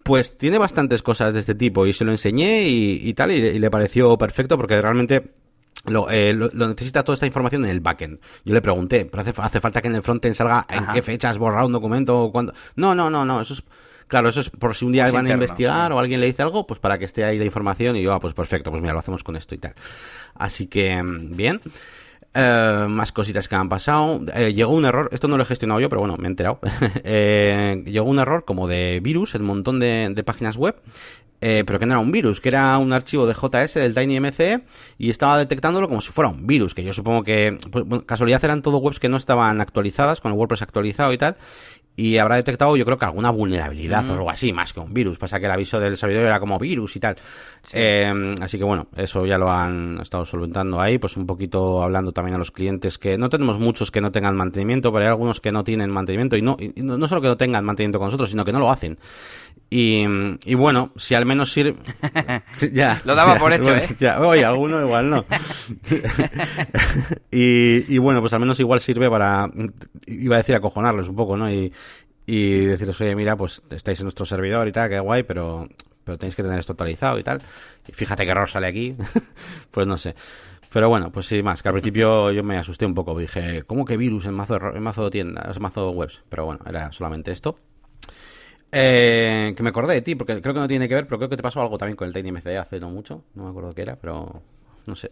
pues 0.05 0.37
tiene 0.37 0.59
bastantes 0.59 1.01
cosas 1.01 1.33
de 1.33 1.39
este 1.39 1.55
tipo 1.55 1.87
y 1.87 1.91
se 1.91 2.05
lo 2.05 2.11
enseñé 2.11 2.67
y, 2.69 3.11
tal 3.15 3.31
y, 3.31 3.57
le 3.57 3.71
pareció 3.71 4.15
perfecto 4.19 4.55
porque 4.55 4.79
realmente 4.79 5.15
eh, 6.11 6.31
lo, 6.31 6.47
lo, 6.53 6.67
necesita 6.67 7.03
toda 7.03 7.15
esta 7.15 7.25
información 7.25 7.65
en 7.65 7.71
el 7.71 7.79
backend. 7.79 8.19
Yo 8.43 8.53
le 8.53 8.61
pregunté, 8.61 9.05
pero 9.05 9.21
hace, 9.21 9.33
hace 9.35 9.59
falta 9.59 9.81
que 9.81 9.87
en 9.87 9.95
el 9.95 10.03
frontend 10.03 10.35
salga 10.35 10.67
en 10.69 10.85
qué 10.93 11.01
fecha 11.01 11.31
has 11.31 11.39
borrado 11.39 11.65
un 11.65 11.73
documento 11.73 12.19
o 12.19 12.31
cuándo. 12.31 12.53
No, 12.75 12.93
no, 12.93 13.09
no, 13.09 13.25
no, 13.25 13.41
eso 13.41 13.55
es 13.55 13.63
Claro, 14.07 14.29
eso 14.29 14.41
es 14.41 14.51
por 14.51 14.75
si 14.75 14.85
un 14.85 14.91
día 14.91 15.09
van 15.09 15.25
a 15.25 15.31
investigar 15.31 15.91
o 15.91 15.97
alguien 15.97 16.19
le 16.19 16.27
dice 16.27 16.43
algo, 16.43 16.67
pues 16.67 16.79
para 16.79 16.99
que 16.99 17.05
esté 17.05 17.23
ahí 17.23 17.39
la 17.39 17.45
información 17.45 17.95
y 17.95 18.03
yo, 18.03 18.13
ah, 18.13 18.19
pues 18.19 18.35
perfecto, 18.35 18.69
pues 18.69 18.81
mira, 18.81 18.93
lo 18.93 18.99
hacemos 18.99 19.23
con 19.23 19.35
esto 19.35 19.55
y 19.55 19.57
tal. 19.57 19.73
Así 20.35 20.67
que, 20.67 21.01
mm, 21.01 21.35
bien. 21.35 21.59
Eh, 22.37 22.85
más 22.89 23.13
cositas 23.13 23.47
que 23.47 23.55
han 23.55 23.69
pasado. 23.69 24.19
Eh, 24.33 24.53
llegó 24.53 24.73
un 24.73 24.83
error, 24.83 25.07
esto 25.13 25.29
no 25.29 25.37
lo 25.37 25.43
he 25.43 25.45
gestionado 25.45 25.79
yo, 25.79 25.87
pero 25.87 26.01
bueno, 26.01 26.17
me 26.17 26.25
he 26.25 26.31
enterado. 26.31 26.59
eh, 27.05 27.81
llegó 27.85 28.09
un 28.09 28.19
error 28.19 28.43
como 28.43 28.67
de 28.67 28.99
virus 29.01 29.35
en 29.35 29.41
un 29.41 29.47
montón 29.47 29.79
de, 29.79 30.11
de 30.13 30.23
páginas 30.23 30.57
web. 30.57 30.75
Eh, 31.41 31.63
pero 31.65 31.79
que 31.79 31.85
no 31.85 31.93
era 31.93 31.99
un 31.99 32.11
virus, 32.11 32.39
que 32.39 32.49
era 32.49 32.77
un 32.77 32.91
archivo 32.93 33.27
de 33.27 33.33
JS 33.33 33.75
del 33.75 33.93
TinyMCE 33.93 34.61
y 34.97 35.09
estaba 35.09 35.37
detectándolo 35.37 35.87
como 35.87 36.01
si 36.01 36.11
fuera 36.11 36.29
un 36.29 36.47
virus, 36.47 36.73
que 36.73 36.83
yo 36.83 36.93
supongo 36.93 37.23
que, 37.23 37.57
pues, 37.71 38.03
casualidad 38.05 38.43
eran 38.43 38.61
todo 38.61 38.77
webs 38.77 38.99
que 38.99 39.09
no 39.09 39.17
estaban 39.17 39.59
actualizadas, 39.59 40.21
con 40.21 40.31
el 40.31 40.37
WordPress 40.37 40.61
actualizado 40.61 41.11
y 41.11 41.17
tal, 41.17 41.35
y 41.97 42.17
habrá 42.17 42.35
detectado 42.35 42.75
yo 42.75 42.85
creo 42.85 42.97
que 42.97 43.05
alguna 43.05 43.29
vulnerabilidad 43.29 44.09
o 44.09 44.13
algo 44.13 44.29
así, 44.29 44.51
más 44.53 44.73
que 44.73 44.79
un 44.79 44.93
virus. 44.93 45.17
Pasa 45.17 45.39
que 45.39 45.45
el 45.45 45.51
aviso 45.51 45.79
del 45.79 45.97
servidor 45.97 46.23
era 46.23 46.39
como 46.39 46.59
virus 46.59 46.95
y 46.95 46.99
tal. 46.99 47.15
Eh, 47.73 48.35
así 48.41 48.57
que 48.57 48.63
bueno, 48.63 48.87
eso 48.95 49.25
ya 49.25 49.37
lo 49.37 49.49
han 49.49 49.99
estado 50.01 50.25
solventando 50.25 50.79
ahí, 50.79 50.97
pues 50.97 51.17
un 51.17 51.25
poquito 51.25 51.81
hablando 51.83 52.11
también 52.11 52.35
a 52.35 52.37
los 52.37 52.51
clientes 52.51 52.97
que 52.97 53.17
no 53.17 53.29
tenemos 53.29 53.59
muchos 53.59 53.91
que 53.91 54.01
no 54.01 54.11
tengan 54.11 54.35
mantenimiento, 54.35 54.91
pero 54.91 55.05
hay 55.05 55.09
algunos 55.09 55.41
que 55.41 55.51
no 55.51 55.63
tienen 55.63 55.93
mantenimiento 55.93 56.37
y 56.37 56.41
no, 56.41 56.57
y 56.59 56.81
no 56.81 57.07
solo 57.07 57.21
que 57.21 57.27
no 57.27 57.37
tengan 57.37 57.65
mantenimiento 57.65 57.99
con 57.99 58.07
nosotros, 58.07 58.29
sino 58.29 58.43
que 58.45 58.51
no 58.51 58.59
lo 58.59 58.69
hacen. 58.69 58.97
Y, 59.69 60.05
y 60.45 60.53
bueno, 60.53 60.91
si 60.95 61.15
al 61.15 61.25
menos 61.25 61.51
sirve... 61.51 61.75
ya, 62.71 63.01
lo 63.03 63.15
daba 63.15 63.35
por 63.35 63.51
hecho, 63.53 63.75
¿eh? 63.75 63.81
Ya, 63.97 64.19
oye, 64.21 64.45
alguno 64.45 64.81
igual 64.81 65.09
no. 65.09 65.25
y, 67.31 67.93
y 67.93 67.97
bueno, 67.97 68.21
pues 68.21 68.33
al 68.33 68.39
menos 68.39 68.59
igual 68.59 68.79
sirve 68.79 69.09
para... 69.09 69.49
Iba 70.07 70.35
a 70.35 70.39
decir 70.39 70.55
acojonarles 70.55 71.07
un 71.07 71.15
poco, 71.15 71.35
¿no? 71.35 71.51
Y 71.51 71.73
y 72.27 72.65
deciros, 72.65 72.99
oye, 73.01 73.15
mira, 73.15 73.35
pues 73.35 73.61
estáis 73.69 73.99
en 73.99 74.05
nuestro 74.05 74.25
servidor 74.25 74.67
y 74.67 74.71
tal, 74.71 74.89
qué 74.89 74.99
guay, 74.99 75.23
pero, 75.23 75.67
pero 76.05 76.17
tenéis 76.17 76.35
que 76.35 76.43
tener 76.43 76.59
esto 76.59 76.71
actualizado 76.71 77.19
y 77.19 77.23
tal. 77.23 77.41
Y 77.87 77.91
fíjate 77.91 78.23
qué 78.23 78.31
error 78.31 78.47
sale 78.47 78.67
aquí. 78.67 78.95
pues 79.71 79.87
no 79.87 79.97
sé. 79.97 80.15
Pero 80.71 80.89
bueno, 80.89 81.11
pues 81.11 81.25
sí, 81.25 81.41
más, 81.41 81.61
que 81.61 81.69
al 81.69 81.73
principio 81.73 82.31
yo 82.31 82.43
me 82.43 82.57
asusté 82.57 82.85
un 82.85 82.93
poco. 82.93 83.17
Dije, 83.17 83.63
¿cómo 83.63 83.85
que 83.85 83.97
virus 83.97 84.25
en 84.25 84.33
mazo, 84.33 84.57
en 84.73 84.83
mazo 84.83 85.09
tiendas, 85.09 85.57
en 85.57 85.63
mazo 85.63 85.91
webs? 85.91 86.23
Pero 86.29 86.45
bueno, 86.45 86.61
era 86.67 86.91
solamente 86.91 87.31
esto. 87.31 87.55
Eh, 88.71 89.53
que 89.55 89.63
me 89.63 89.69
acordé 89.69 89.93
de 89.93 90.01
ti, 90.01 90.15
porque 90.15 90.41
creo 90.41 90.53
que 90.53 90.59
no 90.59 90.67
tiene 90.67 90.89
que 90.89 90.95
ver, 90.95 91.05
pero 91.05 91.17
creo 91.17 91.29
que 91.29 91.37
te 91.37 91.43
pasó 91.43 91.61
algo 91.61 91.77
también 91.77 91.95
con 91.95 92.07
el 92.07 92.13
TinyMCD 92.13 92.57
hace 92.57 92.79
no 92.79 92.89
mucho. 92.89 93.23
No 93.33 93.43
me 93.45 93.49
acuerdo 93.49 93.73
qué 93.73 93.83
era, 93.83 93.95
pero 93.95 94.41
no 94.85 94.95
sé. 94.95 95.11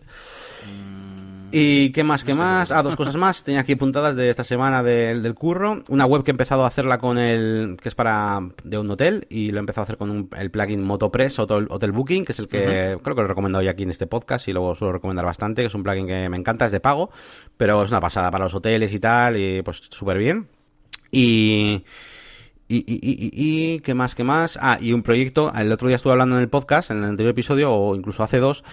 Mm, 0.68 1.50
¿Y 1.56 1.92
qué 1.92 2.04
más? 2.04 2.24
¿Qué 2.24 2.34
más? 2.34 2.72
Ah, 2.72 2.82
dos 2.82 2.96
cosas 2.96 3.16
más. 3.16 3.44
Tenía 3.44 3.62
aquí 3.62 3.74
apuntadas 3.74 4.16
de 4.16 4.28
esta 4.28 4.44
semana 4.44 4.82
del, 4.82 5.22
del 5.22 5.36
curro. 5.36 5.84
Una 5.90 6.08
web 6.08 6.24
que 6.24 6.32
he 6.32 6.34
empezado 6.34 6.64
a 6.64 6.68
hacerla 6.68 6.98
con 6.98 7.20
el. 7.20 7.78
que 7.80 7.90
es 7.90 7.96
para. 7.96 8.40
de 8.64 8.78
un 8.80 8.90
hotel. 8.90 9.28
Y 9.30 9.52
lo 9.52 9.58
he 9.58 9.60
empezado 9.60 9.84
a 9.84 9.86
hacer 9.86 9.98
con 9.98 10.30
el 10.36 10.50
plugin 10.50 10.82
Motopress 10.82 11.38
Hotel, 11.38 11.68
hotel 11.70 11.92
Booking, 11.92 12.26
que 12.26 12.32
es 12.32 12.40
el 12.40 12.48
que 12.48 12.98
creo 13.04 13.16
que 13.16 13.22
lo 13.22 13.26
he 13.26 13.28
recomendado 13.28 13.62
ya 13.62 13.72
aquí 13.72 13.84
en 13.84 13.92
este 13.92 14.08
podcast 14.08 14.48
y 14.48 14.54
luego 14.54 14.74
suelo 14.74 14.94
recomendar 14.94 15.26
bastante. 15.26 15.62
Que 15.62 15.68
es 15.68 15.76
un 15.76 15.84
plugin 15.84 16.08
que 16.08 16.28
me 16.28 16.38
encanta, 16.38 16.66
es 16.66 16.72
de 16.72 16.80
pago. 16.80 17.12
Pero 17.56 17.84
es 17.84 17.92
una 17.92 18.02
pasada 18.02 18.32
para 18.32 18.46
los 18.46 18.56
hoteles 18.56 18.92
y 18.92 19.00
tal. 19.00 19.38
Y 19.38 19.62
pues 19.62 19.78
súper 19.92 20.18
bien. 20.18 20.48
Y. 21.12 21.84
Y, 22.68 22.78
y, 22.78 23.00
y, 23.04 23.76
y, 23.76 23.80
¿qué 23.82 23.94
más? 23.94 24.16
¿Qué 24.16 24.24
más? 24.24 24.58
Ah, 24.60 24.80
y 24.82 24.94
un 24.94 25.04
proyecto, 25.04 25.54
el 25.54 25.72
otro 25.72 25.88
día 25.88 25.98
estuve 25.98 26.14
hablando 26.14 26.38
en 26.38 26.42
el 26.42 26.50
podcast, 26.50 26.90
en 26.90 27.00
el 27.00 27.04
anterior 27.04 27.32
episodio, 27.32 27.72
o 27.72 27.96
incluso 27.96 28.24
hace 28.24 28.40
dos, 28.40 28.64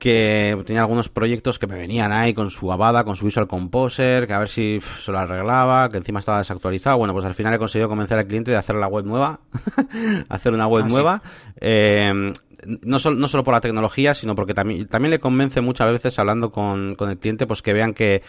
que 0.00 0.60
tenía 0.64 0.80
algunos 0.80 1.10
proyectos 1.10 1.58
que 1.58 1.66
me 1.66 1.76
venían 1.76 2.10
ahí 2.10 2.32
con 2.32 2.50
su 2.50 2.72
Avada, 2.72 3.04
con 3.04 3.16
su 3.16 3.26
Visual 3.26 3.46
Composer, 3.46 4.26
que 4.26 4.32
a 4.32 4.38
ver 4.38 4.48
si 4.48 4.80
se 4.80 5.12
lo 5.12 5.18
arreglaba, 5.18 5.90
que 5.90 5.98
encima 5.98 6.20
estaba 6.20 6.38
desactualizado. 6.38 6.96
Bueno, 6.96 7.12
pues 7.12 7.26
al 7.26 7.34
final 7.34 7.52
he 7.52 7.58
conseguido 7.58 7.88
convencer 7.88 8.18
al 8.18 8.26
cliente 8.26 8.50
de 8.50 8.56
hacer 8.56 8.76
la 8.76 8.88
web 8.88 9.04
nueva, 9.04 9.40
hacer 10.30 10.54
una 10.54 10.66
web 10.66 10.84
ah, 10.86 10.88
nueva. 10.88 11.22
Eh, 11.60 12.32
no, 12.66 12.98
solo, 12.98 13.16
no 13.16 13.28
solo 13.28 13.44
por 13.44 13.54
la 13.54 13.60
tecnología, 13.60 14.14
sino 14.14 14.34
porque 14.34 14.54
también, 14.54 14.86
también 14.86 15.10
le 15.10 15.20
convence 15.20 15.60
muchas 15.60 15.90
veces 15.92 16.18
hablando 16.18 16.50
con, 16.50 16.94
con 16.94 17.10
el 17.10 17.18
cliente, 17.18 17.46
pues 17.46 17.62
que 17.62 17.72
vean 17.72 17.94
que, 17.94 18.22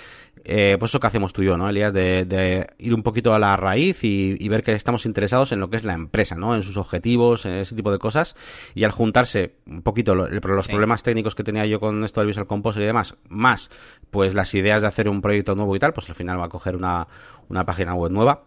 eh, 0.43 0.77
pues 0.79 0.91
eso 0.91 0.99
que 0.99 1.07
hacemos 1.07 1.33
tú 1.33 1.41
y 1.41 1.45
yo, 1.45 1.57
¿no, 1.57 1.69
Elías? 1.69 1.93
De, 1.93 2.25
de 2.25 2.67
ir 2.77 2.93
un 2.93 3.03
poquito 3.03 3.33
a 3.33 3.39
la 3.39 3.55
raíz 3.57 4.03
y, 4.03 4.35
y, 4.39 4.49
ver 4.49 4.63
que 4.63 4.73
estamos 4.73 5.05
interesados 5.05 5.51
en 5.51 5.59
lo 5.59 5.69
que 5.69 5.77
es 5.77 5.83
la 5.83 5.93
empresa, 5.93 6.35
¿no? 6.35 6.55
En 6.55 6.63
sus 6.63 6.77
objetivos, 6.77 7.45
en 7.45 7.53
ese 7.53 7.75
tipo 7.75 7.91
de 7.91 7.99
cosas. 7.99 8.35
Y 8.75 8.83
al 8.83 8.91
juntarse 8.91 9.55
un 9.67 9.81
poquito 9.81 10.15
los 10.15 10.29
problemas 10.67 11.03
técnicos 11.03 11.35
que 11.35 11.43
tenía 11.43 11.65
yo 11.65 11.79
con 11.79 12.03
esto 12.03 12.21
del 12.21 12.27
Visual 12.27 12.47
Composer 12.47 12.83
y 12.83 12.85
demás, 12.85 13.15
más 13.29 13.69
pues 14.09 14.33
las 14.33 14.53
ideas 14.53 14.81
de 14.81 14.87
hacer 14.87 15.07
un 15.07 15.21
proyecto 15.21 15.55
nuevo 15.55 15.75
y 15.75 15.79
tal, 15.79 15.93
pues 15.93 16.09
al 16.09 16.15
final 16.15 16.39
va 16.39 16.45
a 16.45 16.49
coger 16.49 16.75
una, 16.75 17.07
una 17.49 17.65
página 17.65 17.93
web 17.93 18.11
nueva 18.11 18.43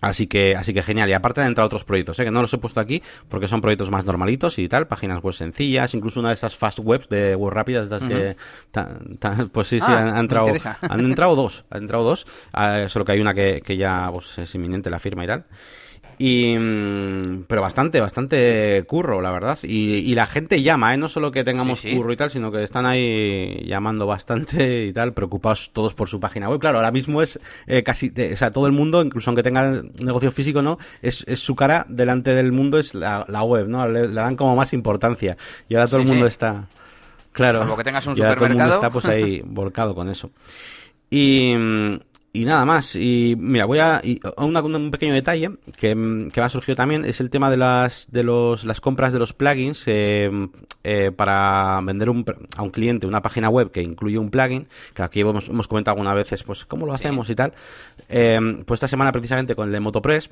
Así 0.00 0.26
que, 0.26 0.54
así 0.56 0.74
que 0.74 0.82
genial. 0.82 1.08
Y 1.08 1.14
aparte 1.14 1.40
han 1.40 1.46
entrado 1.46 1.66
otros 1.66 1.84
proyectos, 1.84 2.18
¿eh? 2.18 2.24
que 2.24 2.30
no 2.30 2.42
los 2.42 2.52
he 2.52 2.58
puesto 2.58 2.80
aquí 2.80 3.02
porque 3.28 3.48
son 3.48 3.60
proyectos 3.60 3.90
más 3.90 4.04
normalitos 4.04 4.58
y 4.58 4.68
tal, 4.68 4.86
páginas 4.86 5.22
web 5.22 5.32
sencillas, 5.32 5.94
incluso 5.94 6.20
una 6.20 6.30
de 6.30 6.34
esas 6.34 6.56
fast 6.56 6.78
webs 6.80 7.08
de 7.08 7.34
web 7.34 7.52
rápidas, 7.52 7.84
estas 7.84 8.04
que, 8.04 8.36
pues 9.52 9.68
sí, 9.68 9.80
sí, 9.80 9.86
ah, 9.88 10.10
han, 10.10 10.18
entrado, 10.18 10.48
han 10.82 11.00
entrado 11.00 11.34
dos, 11.34 11.64
han 11.70 11.82
entrado 11.82 12.04
dos, 12.04 12.26
uh, 12.54 12.88
solo 12.88 13.04
que 13.04 13.12
hay 13.12 13.20
una 13.20 13.32
que, 13.32 13.62
que 13.64 13.76
ya 13.76 14.10
pues, 14.12 14.38
es 14.38 14.54
inminente 14.54 14.90
la 14.90 14.98
firma 14.98 15.24
y 15.24 15.26
tal. 15.28 15.46
Y, 16.18 16.56
mm, 16.58 17.44
pero 17.46 17.60
bastante, 17.60 18.00
bastante 18.00 18.84
curro, 18.86 19.20
la 19.20 19.30
verdad. 19.30 19.58
Y, 19.62 19.96
y 19.96 20.14
la 20.14 20.26
gente 20.26 20.62
llama, 20.62 20.94
¿eh? 20.94 20.96
No 20.96 21.08
solo 21.08 21.30
que 21.30 21.44
tengamos 21.44 21.82
curro 21.82 22.12
y 22.12 22.16
tal, 22.16 22.30
sino 22.30 22.50
que 22.50 22.62
están 22.62 22.86
ahí 22.86 23.62
llamando 23.66 24.06
bastante 24.06 24.86
y 24.86 24.92
tal, 24.92 25.12
preocupados 25.12 25.70
todos 25.72 25.94
por 25.94 26.08
su 26.08 26.18
página 26.18 26.48
web. 26.48 26.58
Claro, 26.58 26.78
ahora 26.78 26.90
mismo 26.90 27.20
es 27.20 27.38
eh, 27.66 27.82
casi, 27.82 28.12
o 28.32 28.36
sea, 28.36 28.50
todo 28.50 28.66
el 28.66 28.72
mundo, 28.72 29.02
incluso 29.02 29.30
aunque 29.30 29.42
tenga 29.42 29.82
negocio 30.00 30.30
físico, 30.30 30.62
¿no? 30.62 30.78
Es, 31.02 31.24
es 31.28 31.40
su 31.40 31.54
cara 31.54 31.84
delante 31.88 32.34
del 32.34 32.50
mundo, 32.50 32.78
es 32.78 32.94
la, 32.94 33.26
la 33.28 33.42
web, 33.42 33.68
¿no? 33.68 33.86
Le, 33.86 34.08
dan 34.08 34.36
como 34.36 34.56
más 34.56 34.72
importancia. 34.72 35.36
Y 35.68 35.74
ahora 35.74 35.88
todo 35.88 36.00
el 36.00 36.06
mundo 36.06 36.26
está... 36.26 36.66
Claro. 37.32 37.58
Salvo 37.58 37.76
que 37.76 37.84
tengas 37.84 38.06
un 38.06 38.16
y 38.16 38.22
ahora 38.22 38.34
todo 38.36 38.46
el 38.46 38.54
mundo 38.54 38.72
está 38.72 38.88
pues 38.88 39.04
ahí 39.04 39.42
volcado 39.44 39.94
con 39.94 40.08
eso. 40.08 40.30
Y, 41.10 41.54
mm, 41.54 41.98
y 42.36 42.44
nada 42.44 42.64
más. 42.64 42.96
Y 42.96 43.34
mira, 43.38 43.64
voy 43.64 43.78
a. 43.78 44.00
Y 44.04 44.20
un 44.36 44.90
pequeño 44.90 45.14
detalle 45.14 45.50
que, 45.78 45.94
me 45.94 46.28
ha 46.34 46.48
surgido 46.48 46.76
también 46.76 47.04
es 47.04 47.20
el 47.20 47.30
tema 47.30 47.50
de 47.50 47.56
las 47.56 48.10
de 48.10 48.22
los, 48.22 48.64
las 48.64 48.80
compras 48.80 49.12
de 49.12 49.18
los 49.18 49.32
plugins 49.32 49.84
eh, 49.86 50.30
eh, 50.84 51.12
para 51.14 51.80
vender 51.82 52.10
un, 52.10 52.24
a 52.56 52.62
un 52.62 52.70
cliente 52.70 53.06
una 53.06 53.22
página 53.22 53.48
web 53.48 53.70
que 53.70 53.82
incluye 53.82 54.18
un 54.18 54.30
plugin, 54.30 54.68
que 54.94 55.02
aquí 55.02 55.20
hemos, 55.20 55.48
hemos 55.48 55.68
comentado 55.68 55.94
algunas 55.94 56.14
veces, 56.14 56.42
pues 56.42 56.64
cómo 56.64 56.86
lo 56.86 56.92
hacemos 56.92 57.30
y 57.30 57.34
tal. 57.34 57.54
Eh, 58.08 58.38
pues 58.66 58.78
esta 58.78 58.88
semana 58.88 59.12
precisamente 59.12 59.54
con 59.54 59.68
el 59.68 59.72
de 59.72 59.80
Motopress 59.80 60.30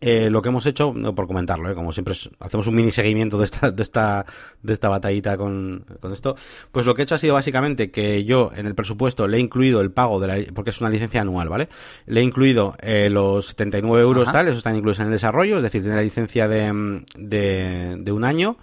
eh, 0.00 0.28
lo 0.28 0.42
que 0.42 0.50
hemos 0.50 0.66
hecho, 0.66 0.92
por 1.14 1.26
comentarlo, 1.26 1.70
¿eh? 1.70 1.74
como 1.74 1.92
siempre 1.92 2.14
hacemos 2.40 2.66
un 2.66 2.74
mini 2.74 2.90
seguimiento 2.90 3.38
de 3.38 3.44
esta, 3.44 3.70
de 3.70 3.82
esta, 3.82 4.26
de 4.62 4.72
esta 4.72 4.88
batallita 4.88 5.36
con, 5.36 5.84
con, 6.00 6.12
esto, 6.12 6.36
pues 6.72 6.84
lo 6.84 6.94
que 6.94 7.02
he 7.02 7.04
hecho 7.04 7.14
ha 7.14 7.18
sido 7.18 7.34
básicamente 7.34 7.90
que 7.90 8.24
yo 8.24 8.50
en 8.54 8.66
el 8.66 8.74
presupuesto 8.74 9.26
le 9.26 9.38
he 9.38 9.40
incluido 9.40 9.80
el 9.80 9.92
pago 9.92 10.20
de 10.20 10.26
la, 10.26 10.52
porque 10.52 10.70
es 10.70 10.80
una 10.80 10.90
licencia 10.90 11.22
anual, 11.22 11.48
¿vale? 11.48 11.68
Le 12.06 12.20
he 12.20 12.22
incluido 12.22 12.76
eh, 12.80 13.08
los 13.08 13.46
79 13.46 14.02
euros 14.02 14.30
tal, 14.30 14.46
esos 14.46 14.58
están 14.58 14.76
incluidos 14.76 15.00
en 15.00 15.06
el 15.06 15.12
desarrollo, 15.12 15.56
es 15.56 15.62
decir, 15.62 15.80
tiene 15.80 15.96
la 15.96 16.02
licencia 16.02 16.48
de, 16.48 17.02
de, 17.16 17.96
de 17.98 18.12
un 18.12 18.24
año. 18.24 18.58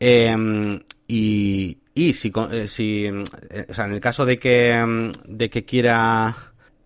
Eh, 0.00 0.80
y, 1.06 1.78
y 1.94 2.12
si, 2.14 2.32
eh, 2.50 2.68
si 2.68 3.04
eh, 3.06 3.66
o 3.68 3.74
sea, 3.74 3.86
en 3.86 3.92
el 3.92 4.00
caso 4.00 4.26
de 4.26 4.38
que, 4.38 5.12
de 5.26 5.50
que 5.50 5.64
quiera, 5.64 6.34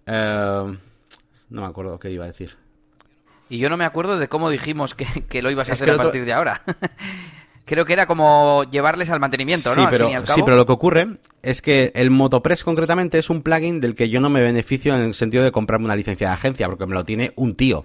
no 0.07 0.79
me 1.49 1.66
acuerdo 1.66 1.99
qué 1.99 2.11
iba 2.11 2.24
a 2.24 2.29
decir. 2.29 2.57
Y 3.49 3.59
yo 3.59 3.68
no 3.68 3.76
me 3.76 3.84
acuerdo 3.84 4.18
de 4.18 4.28
cómo 4.28 4.51
dijimos 4.51 4.94
que, 4.94 5.07
lo 5.42 5.51
ibas 5.51 5.70
a 5.70 5.72
hacer 5.72 5.90
a 5.90 5.96
partir 5.96 6.24
de 6.24 6.32
ahora. 6.32 6.62
Creo 7.64 7.84
que 7.84 7.92
era 7.92 8.07
como 8.07 8.64
llevarles 8.70 9.11
al 9.11 9.20
mantenimiento, 9.20 9.74
¿no? 9.74 9.82
Sí 9.82 9.88
pero, 9.90 10.09
sí, 10.24 10.40
pero 10.42 10.57
lo 10.57 10.64
que 10.64 10.72
ocurre 10.72 11.07
es 11.42 11.61
que 11.61 11.92
el 11.94 12.11
Motopress 12.11 12.64
concretamente 12.64 13.18
es 13.18 13.28
un 13.28 13.42
plugin 13.42 13.82
del 13.82 13.94
que 13.94 14.09
yo 14.09 14.20
no 14.20 14.30
me 14.30 14.40
beneficio 14.40 14.94
en 14.94 15.03
el 15.03 15.12
sentido 15.12 15.44
de 15.44 15.53
comprarme 15.53 15.84
una 15.84 15.94
licencia 15.94 16.28
de 16.28 16.32
agencia, 16.32 16.66
porque 16.66 16.86
me 16.86 16.94
lo 16.94 17.05
tiene 17.05 17.32
un 17.36 17.57
tío 17.57 17.84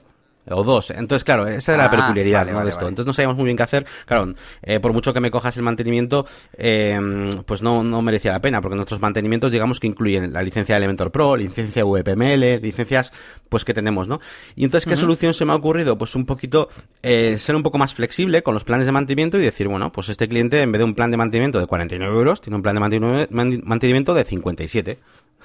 o 0.49 0.63
dos. 0.63 0.91
Entonces, 0.91 1.23
claro, 1.23 1.47
esa 1.47 1.73
era 1.73 1.83
la 1.83 1.89
ah, 1.89 1.91
peculiaridad 1.91 2.45
de 2.45 2.69
esto. 2.69 2.87
Entonces 2.87 3.05
no 3.05 3.13
sabíamos 3.13 3.37
muy 3.37 3.45
bien 3.45 3.57
qué 3.57 3.63
hacer. 3.63 3.85
Claro, 4.05 4.33
eh, 4.61 4.79
por 4.79 4.93
mucho 4.93 5.13
que 5.13 5.19
me 5.19 5.31
cojas 5.31 5.55
el 5.57 5.63
mantenimiento, 5.63 6.25
eh, 6.57 6.99
pues 7.45 7.61
no, 7.61 7.83
no 7.83 8.01
merecía 8.01 8.31
la 8.31 8.41
pena, 8.41 8.61
porque 8.61 8.75
nuestros 8.75 9.01
mantenimientos, 9.01 9.51
digamos 9.51 9.79
que 9.79 9.87
incluyen 9.87 10.33
la 10.33 10.41
licencia 10.41 10.75
de 10.75 10.77
Elementor 10.77 11.11
Pro, 11.11 11.35
licencia 11.35 11.83
VPML, 11.85 12.61
licencias 12.61 13.11
pues 13.49 13.65
que 13.65 13.73
tenemos, 13.73 14.07
¿no? 14.07 14.19
Y 14.55 14.65
entonces, 14.65 14.87
¿qué 14.87 14.97
solución 14.97 15.33
se 15.33 15.45
me 15.45 15.53
ha 15.53 15.55
ocurrido? 15.55 15.97
Pues 15.97 16.15
un 16.15 16.25
poquito 16.25 16.69
eh, 17.01 17.37
ser 17.37 17.55
un 17.55 17.63
poco 17.63 17.77
más 17.77 17.93
flexible 17.93 18.41
con 18.43 18.53
los 18.53 18.63
planes 18.63 18.85
de 18.85 18.91
mantenimiento 18.91 19.37
y 19.37 19.41
decir, 19.41 19.67
bueno, 19.67 19.91
pues 19.91 20.09
este 20.09 20.27
cliente 20.27 20.61
en 20.61 20.71
vez 20.71 20.79
de 20.79 20.85
un 20.85 20.95
plan 20.95 21.11
de 21.11 21.17
mantenimiento 21.17 21.59
de 21.59 21.67
49 21.67 22.15
euros, 22.15 22.41
tiene 22.41 22.55
un 22.55 22.63
plan 22.63 22.75
de 22.75 23.59
mantenimiento 23.61 24.13
de 24.13 24.23
57. 24.23 24.99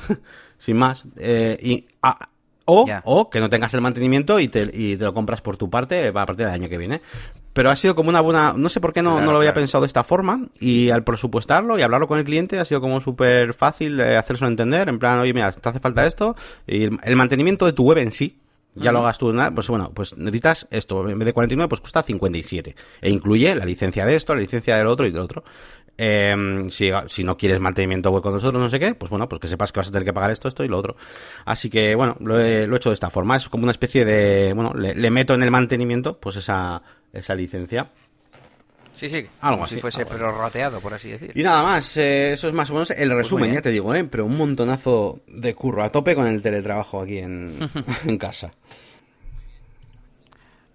Sin 0.58 0.76
más. 0.76 1.04
y... 1.60 1.86
Ah, 2.02 2.30
o, 2.68 2.86
o 3.04 3.30
que 3.30 3.40
no 3.40 3.48
tengas 3.48 3.72
el 3.72 3.80
mantenimiento 3.80 4.38
y 4.38 4.48
te, 4.48 4.70
y 4.72 4.96
te 4.96 5.04
lo 5.04 5.14
compras 5.14 5.40
por 5.40 5.56
tu 5.56 5.70
parte 5.70 6.08
a 6.08 6.12
partir 6.12 6.44
del 6.44 6.54
año 6.54 6.68
que 6.68 6.76
viene. 6.76 7.00
Pero 7.54 7.70
ha 7.70 7.76
sido 7.76 7.94
como 7.94 8.10
una 8.10 8.20
buena... 8.20 8.52
No 8.54 8.68
sé 8.68 8.80
por 8.80 8.92
qué 8.92 9.02
no, 9.02 9.20
no 9.20 9.32
lo 9.32 9.38
había 9.38 9.54
pensado 9.54 9.82
de 9.82 9.86
esta 9.86 10.04
forma. 10.04 10.46
Y 10.60 10.90
al 10.90 11.02
presupuestarlo 11.02 11.78
y 11.78 11.82
hablarlo 11.82 12.06
con 12.06 12.18
el 12.18 12.24
cliente 12.24 12.58
ha 12.60 12.64
sido 12.64 12.80
como 12.80 13.00
súper 13.00 13.54
fácil 13.54 13.96
de 13.96 14.16
hacérselo 14.16 14.48
entender. 14.48 14.88
En 14.88 14.98
plan, 14.98 15.18
oye, 15.18 15.32
mira, 15.32 15.50
te 15.50 15.68
hace 15.68 15.80
falta 15.80 16.06
esto. 16.06 16.36
Y 16.66 16.84
el 16.84 17.16
mantenimiento 17.16 17.66
de 17.66 17.72
tu 17.72 17.84
web 17.84 17.98
en 17.98 18.12
sí, 18.12 18.38
ya 18.74 18.92
lo 18.92 19.00
hagas 19.00 19.18
tú, 19.18 19.34
pues 19.54 19.68
bueno, 19.68 19.90
pues 19.92 20.16
necesitas 20.16 20.68
esto, 20.70 21.08
en 21.08 21.18
vez 21.18 21.26
de 21.26 21.32
49, 21.32 21.68
pues 21.68 21.80
cuesta 21.80 22.02
57. 22.02 22.76
E 23.00 23.10
incluye 23.10 23.54
la 23.54 23.64
licencia 23.64 24.06
de 24.06 24.14
esto, 24.14 24.34
la 24.34 24.40
licencia 24.40 24.76
del 24.76 24.86
otro 24.86 25.06
y 25.06 25.10
del 25.10 25.20
otro. 25.20 25.42
Eh, 26.00 26.66
si, 26.70 26.90
si, 27.08 27.24
no 27.24 27.36
quieres 27.36 27.58
mantenimiento 27.58 28.12
web 28.12 28.22
con 28.22 28.32
nosotros, 28.32 28.62
no 28.62 28.70
sé 28.70 28.78
qué, 28.78 28.94
pues 28.94 29.10
bueno, 29.10 29.28
pues 29.28 29.40
que 29.40 29.48
sepas 29.48 29.72
que 29.72 29.80
vas 29.80 29.88
a 29.88 29.90
tener 29.90 30.04
que 30.04 30.12
pagar 30.12 30.30
esto, 30.30 30.46
esto 30.46 30.64
y 30.64 30.68
lo 30.68 30.78
otro. 30.78 30.94
Así 31.44 31.68
que 31.68 31.96
bueno, 31.96 32.16
lo 32.20 32.38
he, 32.38 32.68
lo 32.68 32.76
he 32.76 32.78
hecho 32.78 32.90
de 32.90 32.94
esta 32.94 33.10
forma. 33.10 33.36
Es 33.36 33.48
como 33.48 33.64
una 33.64 33.72
especie 33.72 34.04
de, 34.04 34.52
bueno, 34.52 34.72
le, 34.74 34.94
le 34.94 35.10
meto 35.10 35.34
en 35.34 35.42
el 35.42 35.50
mantenimiento, 35.50 36.16
pues 36.18 36.36
esa, 36.36 36.80
esa 37.12 37.34
licencia. 37.34 37.90
Sí, 38.98 39.08
sí. 39.08 39.26
Algo 39.40 39.64
así. 39.64 39.76
Si 39.76 39.80
fuese 39.80 40.04
prorrateado, 40.04 40.80
por 40.80 40.92
así 40.92 41.10
decir. 41.10 41.30
Y 41.34 41.42
nada 41.42 41.62
más, 41.62 41.96
eh, 41.96 42.32
eso 42.32 42.48
es 42.48 42.54
más 42.54 42.68
o 42.70 42.74
menos 42.74 42.90
el 42.90 43.08
pues 43.08 43.18
resumen, 43.18 43.52
ya 43.52 43.62
te 43.62 43.70
digo, 43.70 43.94
¿eh? 43.94 44.04
Pero 44.04 44.26
un 44.26 44.36
montonazo 44.36 45.20
de 45.28 45.54
curro 45.54 45.84
a 45.84 45.90
tope 45.90 46.16
con 46.16 46.26
el 46.26 46.42
teletrabajo 46.42 47.00
aquí 47.00 47.18
en, 47.18 47.58
en 48.06 48.18
casa. 48.18 48.52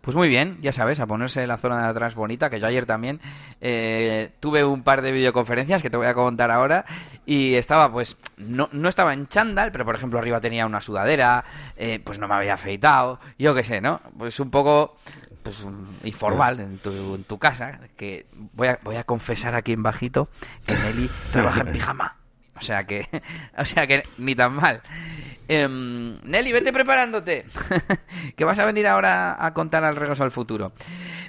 Pues 0.03 0.17
muy 0.17 0.27
bien, 0.27 0.57
ya 0.61 0.73
sabes, 0.73 0.99
a 0.99 1.07
ponerse 1.07 1.47
la 1.47 1.57
zona 1.57 1.81
de 1.81 1.87
atrás 1.87 2.13
bonita, 2.13 2.49
que 2.49 2.59
yo 2.59 2.67
ayer 2.67 2.85
también 2.85 3.21
eh, 3.61 4.33
tuve 4.41 4.65
un 4.65 4.83
par 4.83 5.01
de 5.01 5.13
videoconferencias 5.13 5.81
que 5.81 5.89
te 5.89 5.95
voy 5.95 6.07
a 6.07 6.13
contar 6.13 6.51
ahora 6.51 6.83
y 7.25 7.55
estaba 7.55 7.89
pues, 7.89 8.17
no, 8.35 8.67
no 8.73 8.89
estaba 8.89 9.13
en 9.13 9.29
chándal, 9.29 9.71
pero 9.71 9.85
por 9.85 9.95
ejemplo 9.95 10.19
arriba 10.19 10.41
tenía 10.41 10.65
una 10.65 10.81
sudadera, 10.81 11.45
eh, 11.77 12.01
pues 12.03 12.19
no 12.19 12.27
me 12.27 12.35
había 12.35 12.55
afeitado, 12.55 13.21
yo 13.39 13.55
qué 13.55 13.63
sé, 13.63 13.79
¿no? 13.79 14.01
Pues 14.17 14.41
un 14.41 14.49
poco 14.49 14.97
pues 15.41 15.65
informal 16.03 16.59
en 16.59 16.79
tu, 16.79 17.15
en 17.15 17.23
tu 17.23 17.37
casa, 17.37 17.79
que 17.95 18.25
voy 18.51 18.67
a, 18.67 18.79
voy 18.83 18.97
a 18.97 19.05
confesar 19.05 19.55
aquí 19.55 19.71
en 19.71 19.83
bajito 19.83 20.27
que 20.67 20.73
Nelly 20.73 21.09
trabaja 21.31 21.61
en 21.61 21.71
pijama. 21.71 22.22
O 22.55 22.61
sea 22.61 22.85
que, 22.85 23.07
o 23.57 23.65
sea 23.65 23.87
que 23.87 24.03
ni 24.17 24.35
tan 24.35 24.53
mal. 24.53 24.81
Em, 25.47 26.19
Nelly, 26.23 26.51
vete 26.51 26.71
preparándote. 26.71 27.45
que 28.35 28.45
vas 28.45 28.59
a 28.59 28.65
venir 28.65 28.87
ahora 28.87 29.35
a 29.43 29.53
contar 29.53 29.83
al 29.83 29.95
regreso 29.95 30.23
al 30.23 30.31
futuro. 30.31 30.73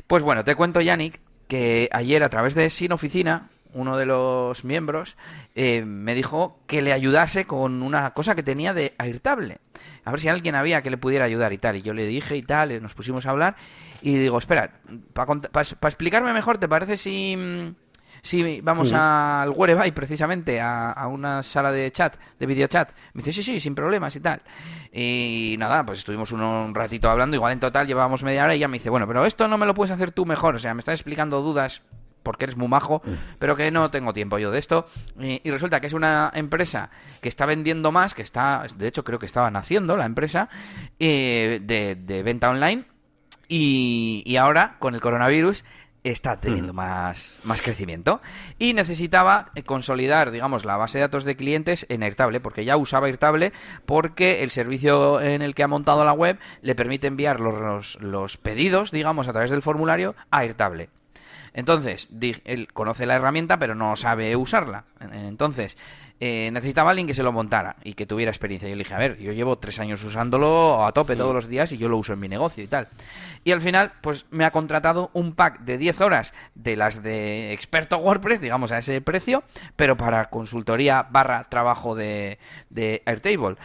Pues 0.06 0.22
bueno, 0.22 0.44
te 0.44 0.54
cuento, 0.54 0.80
Yannick, 0.80 1.20
que 1.48 1.88
ayer 1.92 2.22
a 2.22 2.28
través 2.28 2.54
de 2.54 2.70
Sin 2.70 2.92
Oficina, 2.92 3.48
uno 3.72 3.96
de 3.96 4.06
los 4.06 4.64
miembros, 4.64 5.16
eh, 5.54 5.84
me 5.84 6.14
dijo 6.14 6.60
que 6.66 6.80
le 6.80 6.92
ayudase 6.92 7.44
con 7.44 7.82
una 7.82 8.12
cosa 8.12 8.34
que 8.34 8.42
tenía 8.42 8.72
de 8.72 8.94
Airtable. 8.98 9.58
A 10.04 10.10
ver 10.10 10.20
si 10.20 10.28
alguien 10.28 10.54
había 10.54 10.82
que 10.82 10.90
le 10.90 10.98
pudiera 10.98 11.24
ayudar 11.24 11.52
y 11.52 11.58
tal. 11.58 11.76
Y 11.76 11.82
yo 11.82 11.92
le 11.92 12.06
dije 12.06 12.36
y 12.36 12.42
tal, 12.42 12.80
nos 12.80 12.94
pusimos 12.94 13.26
a 13.26 13.30
hablar. 13.30 13.56
Y 14.00 14.18
digo, 14.18 14.38
espera, 14.38 14.80
para 15.12 15.62
explicarme 15.62 16.32
mejor, 16.32 16.58
¿te 16.58 16.68
parece 16.68 16.96
si 16.96 17.74
mm, 18.24 18.26
si 18.26 18.60
vamos 18.60 18.92
al 18.92 19.50
Whereby 19.50 19.92
precisamente 19.92 20.60
a, 20.60 21.06
una 21.08 21.42
sala 21.42 21.70
de 21.70 21.90
chat, 21.92 22.16
de 22.38 22.46
videochat. 22.46 22.92
Me 23.12 23.22
dice, 23.22 23.32
sí, 23.32 23.42
sí, 23.42 23.60
sin 23.60 23.74
problemas 23.74 24.16
y 24.16 24.20
tal. 24.20 24.40
Y 24.92 25.56
nada, 25.58 25.84
pues 25.84 25.98
estuvimos 26.00 26.32
un, 26.32 26.74
ratito 26.74 27.08
hablando, 27.08 27.36
igual 27.36 27.52
en 27.52 27.60
total 27.60 27.86
llevábamos 27.86 28.22
media 28.22 28.44
hora 28.44 28.54
y 28.54 28.58
ya 28.58 28.68
me 28.68 28.78
dice, 28.78 28.90
bueno, 28.90 29.06
pero 29.06 29.24
esto 29.26 29.48
no 29.48 29.58
me 29.58 29.66
lo 29.66 29.74
puedes 29.74 29.92
hacer 29.92 30.12
tú 30.12 30.26
mejor, 30.26 30.56
o 30.56 30.58
sea, 30.58 30.74
me 30.74 30.80
estás 30.80 30.94
explicando 30.94 31.42
dudas 31.42 31.82
porque 32.24 32.44
eres 32.44 32.56
muy 32.56 32.68
majo, 32.68 33.02
pero 33.38 33.54
que 33.54 33.70
no 33.70 33.90
tengo 33.90 34.12
tiempo 34.12 34.38
yo 34.38 34.50
de 34.50 34.58
esto. 34.58 34.86
Y, 35.20 35.48
resulta 35.50 35.78
que 35.78 35.86
es 35.86 35.92
una 35.92 36.32
empresa 36.34 36.90
que 37.20 37.28
está 37.28 37.46
vendiendo 37.46 37.92
más, 37.92 38.14
que 38.14 38.22
está, 38.22 38.66
de 38.76 38.88
hecho 38.88 39.04
creo 39.04 39.18
que 39.18 39.26
estaba 39.26 39.50
naciendo 39.50 39.96
la 39.96 40.06
empresa, 40.06 40.48
eh, 40.98 41.60
de, 41.62 41.94
de, 41.94 42.22
venta 42.22 42.48
online. 42.48 42.86
Y, 43.46 44.22
y 44.24 44.36
ahora, 44.36 44.76
con 44.78 44.94
el 44.94 45.02
coronavirus, 45.02 45.64
está 46.04 46.36
teniendo 46.36 46.74
más, 46.74 47.40
más 47.44 47.62
crecimiento 47.62 48.20
y 48.58 48.74
necesitaba 48.74 49.50
eh, 49.54 49.62
consolidar, 49.62 50.30
digamos, 50.30 50.64
la 50.64 50.76
base 50.76 50.98
de 50.98 51.02
datos 51.02 51.24
de 51.24 51.34
clientes 51.34 51.86
en 51.88 52.02
Airtable, 52.02 52.40
porque 52.40 52.64
ya 52.64 52.76
usaba 52.76 53.06
Airtable 53.06 53.52
porque 53.86 54.42
el 54.42 54.50
servicio 54.50 55.20
en 55.20 55.40
el 55.42 55.54
que 55.54 55.62
ha 55.62 55.68
montado 55.68 56.04
la 56.04 56.12
web 56.12 56.38
le 56.60 56.74
permite 56.74 57.06
enviar 57.06 57.40
los, 57.40 57.98
los, 58.00 58.36
pedidos, 58.36 58.90
digamos, 58.90 59.28
a 59.28 59.32
través 59.32 59.50
del 59.50 59.62
formulario 59.62 60.14
a 60.30 60.40
Airtable. 60.40 60.90
Entonces, 61.54 62.08
él 62.44 62.68
conoce 62.72 63.06
la 63.06 63.14
herramienta, 63.14 63.58
pero 63.58 63.74
no 63.74 63.94
sabe 63.96 64.34
usarla. 64.34 64.84
Entonces, 65.00 65.76
eh, 66.20 66.50
necesitaba 66.52 66.90
alguien 66.90 67.06
que 67.06 67.14
se 67.14 67.22
lo 67.22 67.32
montara 67.32 67.76
y 67.82 67.94
que 67.94 68.06
tuviera 68.06 68.30
experiencia. 68.30 68.68
Yo 68.68 68.76
le 68.76 68.84
dije, 68.84 68.94
a 68.94 68.98
ver, 68.98 69.18
yo 69.18 69.32
llevo 69.32 69.58
tres 69.58 69.78
años 69.80 70.02
usándolo 70.04 70.86
a 70.86 70.92
tope 70.92 71.16
todos 71.16 71.34
los 71.34 71.48
días 71.48 71.72
y 71.72 71.76
yo 71.76 71.88
lo 71.88 71.96
uso 71.96 72.12
en 72.12 72.20
mi 72.20 72.28
negocio 72.28 72.62
y 72.62 72.68
tal. 72.68 72.88
Y 73.42 73.52
al 73.52 73.60
final, 73.60 73.92
pues 74.00 74.24
me 74.30 74.44
ha 74.44 74.50
contratado 74.50 75.10
un 75.12 75.34
pack 75.34 75.60
de 75.60 75.76
10 75.76 76.00
horas 76.00 76.32
de 76.54 76.76
las 76.76 77.02
de 77.02 77.52
experto 77.52 77.98
WordPress, 77.98 78.40
digamos 78.40 78.72
a 78.72 78.78
ese 78.78 79.00
precio, 79.00 79.42
pero 79.76 79.96
para 79.96 80.30
consultoría 80.30 81.06
barra 81.10 81.48
trabajo 81.48 81.94
de, 81.94 82.38
de 82.70 83.02
Airtable. 83.06 83.56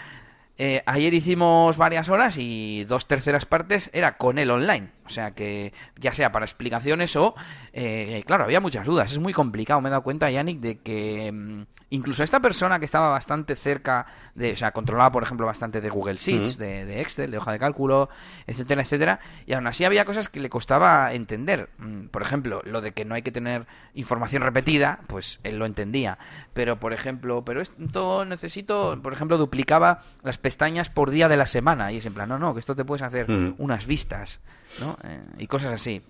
Eh, 0.61 0.83
ayer 0.85 1.13
hicimos 1.13 1.77
varias 1.77 2.09
horas 2.09 2.35
y 2.37 2.83
dos 2.83 3.07
terceras 3.07 3.45
partes 3.45 3.89
era 3.93 4.17
con 4.17 4.37
él 4.37 4.51
online. 4.51 4.89
O 5.09 5.11
sea 5.11 5.31
que 5.31 5.73
ya 5.99 6.13
sea 6.13 6.31
para 6.31 6.45
explicaciones 6.45 7.15
o... 7.15 7.33
Eh, 7.73 8.23
claro, 8.27 8.43
había 8.43 8.59
muchas 8.59 8.85
dudas. 8.85 9.11
Es 9.11 9.17
muy 9.17 9.33
complicado. 9.33 9.81
Me 9.81 9.89
he 9.89 9.91
dado 9.91 10.03
cuenta, 10.03 10.29
Yannick, 10.29 10.59
de 10.59 10.77
que 10.77 11.31
mm, 11.31 11.63
incluso 11.89 12.23
esta 12.23 12.39
persona 12.39 12.77
que 12.77 12.85
estaba 12.85 13.09
bastante 13.09 13.55
cerca 13.55 14.05
de... 14.35 14.53
O 14.53 14.55
sea, 14.55 14.71
controlaba, 14.71 15.11
por 15.11 15.23
ejemplo, 15.23 15.47
bastante 15.47 15.81
de 15.81 15.89
Google 15.89 16.15
Sheets, 16.15 16.59
de, 16.59 17.01
Excel, 17.01 17.31
de 17.31 17.37
hoja 17.39 17.51
de 17.51 17.57
cálculo, 17.57 18.09
etcétera, 18.45 18.83
etcétera. 18.83 19.19
Y 19.47 19.53
aún 19.53 19.65
así 19.65 19.83
había 19.83 20.05
cosas 20.05 20.29
que 20.29 20.39
le 20.39 20.49
costaba 20.49 21.11
entender. 21.11 21.69
Mm, 21.79 22.07
por 22.07 22.21
ejemplo, 22.21 22.61
lo 22.65 22.81
de 22.81 22.91
que 22.91 23.03
no 23.03 23.15
hay 23.15 23.23
que 23.23 23.31
tener 23.31 23.65
información 23.95 24.43
repetida, 24.43 24.99
pues 25.07 25.39
él 25.43 25.57
lo 25.57 25.65
entendía. 25.65 26.19
Pero, 26.53 26.79
por 26.79 26.93
ejemplo, 26.93 27.43
pero 27.43 27.61
esto 27.61 28.25
necesito... 28.25 28.99
Por 29.01 29.13
ejemplo, 29.13 29.39
duplicaba 29.39 30.01
las 30.21 30.37
pestañas 30.37 30.91
por 30.91 31.09
día 31.09 31.27
de 31.27 31.37
la 31.37 31.47
semana. 31.47 31.91
Y 31.91 31.97
es 31.97 32.05
en 32.05 32.13
plan, 32.13 32.29
no, 32.29 32.37
no, 32.37 32.53
que 32.53 32.59
esto 32.59 32.75
te 32.75 32.85
puedes 32.85 33.01
hacer 33.01 33.25
unas 33.57 33.87
vistas. 33.87 34.39
¿No? 34.79 34.97
Eh, 35.03 35.21
y 35.39 35.47
cosas 35.47 35.73
así. 35.73 36.01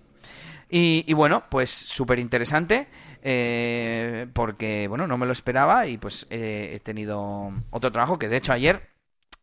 Y, 0.72 1.12
bueno, 1.14 1.44
pues 1.50 1.70
súper 1.70 2.20
interesante, 2.20 2.86
eh, 3.22 4.28
porque, 4.32 4.86
bueno, 4.86 5.08
no 5.08 5.18
me 5.18 5.26
lo 5.26 5.32
esperaba 5.32 5.88
y 5.88 5.98
pues 5.98 6.28
he 6.30 6.80
tenido 6.84 7.52
otro 7.70 7.90
trabajo 7.90 8.20
que 8.20 8.28
de 8.28 8.36
hecho 8.36 8.52
ayer 8.52 8.88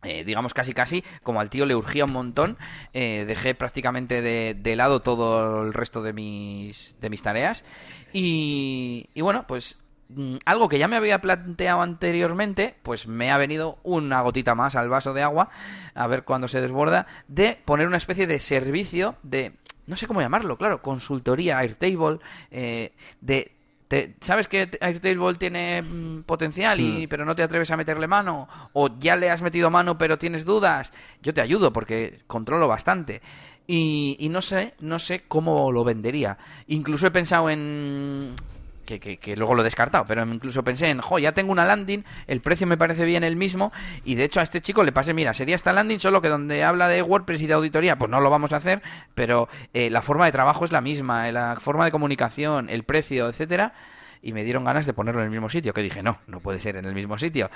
eh, 0.03 0.23
digamos 0.23 0.53
casi 0.53 0.73
casi, 0.73 1.03
como 1.23 1.41
al 1.41 1.49
tío 1.49 1.65
le 1.65 1.75
urgía 1.75 2.05
un 2.05 2.13
montón, 2.13 2.57
dejé 2.93 3.55
prácticamente 3.55 4.21
de, 4.21 4.75
lado 4.77 5.01
todo 5.01 5.63
el 5.63 5.73
resto 5.73 6.01
de 6.01 6.13
mis, 6.13 6.95
de 7.01 7.09
mis 7.09 7.21
tareas. 7.21 7.65
Y, 8.13 9.09
bueno, 9.17 9.45
pues 9.47 9.75
algo 10.45 10.69
que 10.69 10.79
ya 10.79 10.87
me 10.87 10.95
había 10.95 11.19
planteado 11.19 11.81
anteriormente, 11.81 12.75
pues 12.83 13.07
me 13.07 13.31
ha 13.31 13.37
venido 13.37 13.77
una 13.83 14.21
gotita 14.21 14.55
más 14.55 14.75
al 14.75 14.89
vaso 14.89 15.13
de 15.13 15.21
agua, 15.21 15.49
a 15.93 16.07
ver 16.07 16.23
cuándo 16.23 16.47
se 16.47 16.61
desborda, 16.61 17.07
de 17.27 17.59
poner 17.65 17.87
una 17.87 17.97
especie 17.97 18.27
de 18.27 18.39
servicio 18.39 19.15
de 19.23 19.53
no 19.85 19.95
sé 19.95 20.05
cómo 20.05 20.21
llamarlo, 20.21 20.57
claro, 20.57 20.81
consultoría, 20.81 21.59
Airtable, 21.59 22.19
eh, 22.51 22.91
de 23.21 23.51
¿Sabes 24.19 24.49
que 24.49 24.69
Airtable 24.81 25.35
tiene 25.35 25.81
mm, 25.81 26.23
potencial, 26.23 26.79
y, 26.79 27.05
hmm. 27.05 27.09
pero 27.09 27.23
no 27.23 27.35
te 27.35 27.43
atreves 27.43 27.71
a 27.71 27.77
meterle 27.77 28.05
mano? 28.05 28.49
¿O 28.73 28.89
ya 28.99 29.15
le 29.15 29.29
has 29.29 29.41
metido 29.41 29.69
mano 29.69 29.97
pero 29.97 30.17
tienes 30.17 30.43
dudas? 30.43 30.91
Yo 31.21 31.33
te 31.33 31.39
ayudo 31.39 31.71
porque 31.71 32.19
controlo 32.27 32.67
bastante. 32.67 33.21
Y, 33.65 34.17
y 34.19 34.27
no 34.27 34.41
sé, 34.41 34.73
no 34.79 34.99
sé 34.99 35.23
cómo 35.27 35.71
lo 35.71 35.85
vendería. 35.85 36.37
Incluso 36.67 37.07
he 37.07 37.11
pensado 37.11 37.49
en 37.49 38.33
que, 38.87 39.35
luego 39.35 39.53
lo 39.53 39.61
he 39.61 39.63
descartado, 39.63 40.05
pero 40.07 40.25
incluso 40.25 40.63
pensé 40.63 40.89
en, 40.89 41.01
jo, 41.01 41.19
ya 41.19 41.33
tengo 41.33 41.51
una 41.51 41.65
landing, 41.65 42.03
el 42.25 42.41
precio 42.41 42.65
me 42.65 42.77
parece 42.77 43.03
bien 43.03 43.23
el 43.23 43.35
mismo, 43.35 43.71
y 44.05 44.15
de 44.15 44.23
hecho 44.23 44.39
a 44.39 44.43
este 44.43 44.61
chico 44.61 44.83
le 44.83 44.91
pasé, 44.91 45.13
mira, 45.13 45.33
sería 45.33 45.55
esta 45.55 45.73
landing, 45.73 45.99
solo 45.99 46.21
que 46.21 46.29
donde 46.29 46.63
habla 46.63 46.87
de 46.87 47.01
WordPress 47.01 47.41
y 47.41 47.47
de 47.47 47.53
auditoría, 47.53 47.97
pues 47.97 48.09
no 48.09 48.21
lo 48.21 48.29
vamos 48.29 48.53
a 48.53 48.57
hacer, 48.57 48.81
pero 49.13 49.49
eh, 49.73 49.89
la 49.89 50.01
forma 50.01 50.25
de 50.25 50.31
trabajo 50.31 50.65
es 50.65 50.71
la 50.71 50.81
misma, 50.81 51.31
la 51.31 51.57
forma 51.59 51.85
de 51.85 51.91
comunicación, 51.91 52.69
el 52.69 52.83
precio, 52.83 53.27
etcétera, 53.27 53.73
y 54.21 54.33
me 54.33 54.43
dieron 54.43 54.63
ganas 54.63 54.85
de 54.85 54.93
ponerlo 54.93 55.21
en 55.21 55.25
el 55.25 55.31
mismo 55.31 55.49
sitio, 55.49 55.73
que 55.73 55.81
dije, 55.81 56.03
no, 56.03 56.19
no 56.27 56.39
puede 56.39 56.59
ser 56.59 56.75
en 56.77 56.85
el 56.85 56.93
mismo 56.93 57.17
sitio. 57.17 57.49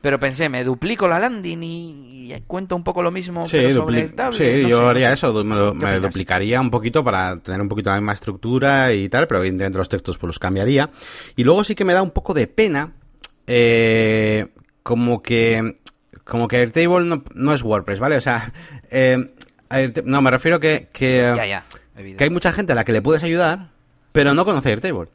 Pero 0.00 0.18
pensé, 0.18 0.48
me 0.48 0.64
duplico 0.64 1.08
la 1.08 1.18
landing 1.18 1.62
y, 1.62 2.34
cuento 2.46 2.76
un 2.76 2.84
poco 2.84 3.02
lo 3.02 3.10
mismo 3.10 3.46
sí, 3.46 3.72
sobre 3.72 4.10
Sí, 4.32 4.68
yo 4.68 4.88
haría 4.88 5.12
eso, 5.12 5.32
me, 5.44 5.98
duplicaría 5.98 6.60
un 6.60 6.70
poquito 6.70 7.02
para 7.02 7.38
tener 7.40 7.60
un 7.60 7.68
poquito 7.68 7.90
la 7.90 7.96
misma 7.96 8.12
estructura 8.12 8.92
y 8.92 9.08
tal, 9.08 9.26
pero 9.26 9.40
evidentemente 9.40 9.78
los 9.78 9.88
textos 9.88 10.18
pues 10.18 10.28
los 10.28 10.38
cambiaría. 10.38 10.90
Y 11.36 11.44
luego 11.44 11.64
sí 11.64 11.74
que 11.74 11.84
me 11.84 11.94
da 11.94 12.02
un 12.02 12.10
poco 12.10 12.34
de 12.34 12.46
pena, 12.46 12.92
eh, 13.46 14.48
como 14.82 15.22
que 15.22 15.76
como 16.24 16.46
que 16.46 16.56
Airtable 16.56 17.06
no, 17.06 17.24
no 17.34 17.54
es 17.54 17.62
WordPress, 17.62 17.98
¿vale? 17.98 18.16
O 18.16 18.20
sea, 18.20 18.52
eh, 18.90 19.30
no, 20.04 20.22
me 20.22 20.30
refiero 20.30 20.60
que, 20.60 20.88
que, 20.92 21.62
que 22.16 22.24
hay 22.24 22.30
mucha 22.30 22.52
gente 22.52 22.72
a 22.72 22.74
la 22.74 22.84
que 22.84 22.92
le 22.92 23.02
puedes 23.02 23.22
ayudar, 23.22 23.70
pero 24.12 24.34
no 24.34 24.44
conoce 24.44 24.70
Airtable. 24.70 25.08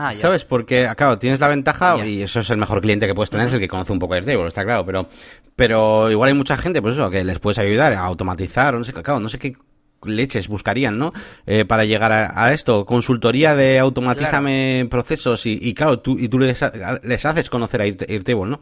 Ah, 0.00 0.14
¿Sabes? 0.14 0.44
Porque, 0.44 0.88
claro, 0.96 1.18
tienes 1.18 1.40
la 1.40 1.48
ventaja 1.48 2.06
y 2.06 2.22
eso 2.22 2.38
es 2.38 2.50
el 2.50 2.56
mejor 2.56 2.80
cliente 2.80 3.08
que 3.08 3.16
puedes 3.16 3.30
tener, 3.30 3.48
es 3.48 3.52
el 3.54 3.58
que 3.58 3.66
conoce 3.66 3.92
un 3.92 3.98
poco 3.98 4.14
Airtable, 4.14 4.46
está 4.46 4.62
claro, 4.62 4.86
pero, 4.86 5.08
pero 5.56 6.08
igual 6.08 6.28
hay 6.28 6.34
mucha 6.34 6.56
gente, 6.56 6.80
pues 6.80 6.94
eso, 6.94 7.10
que 7.10 7.24
les 7.24 7.40
puedes 7.40 7.58
ayudar 7.58 7.94
a 7.94 8.04
automatizar, 8.04 8.76
o 8.76 8.78
no 8.78 8.84
sé, 8.84 8.92
claro, 8.92 9.18
no 9.18 9.28
sé 9.28 9.40
qué 9.40 9.56
leches 10.04 10.46
buscarían, 10.46 11.00
¿no? 11.00 11.12
Eh, 11.46 11.64
para 11.64 11.84
llegar 11.84 12.12
a, 12.12 12.52
esto, 12.52 12.86
consultoría 12.86 13.56
de 13.56 13.80
automatízame 13.80 14.86
procesos 14.88 15.44
y, 15.46 15.74
claro, 15.74 15.98
tú, 15.98 16.16
y 16.16 16.28
tú 16.28 16.38
les, 16.38 16.64
les 17.02 17.26
haces 17.26 17.50
conocer 17.50 17.80
a 17.80 17.84
Airtable, 17.84 18.46
¿no? 18.46 18.60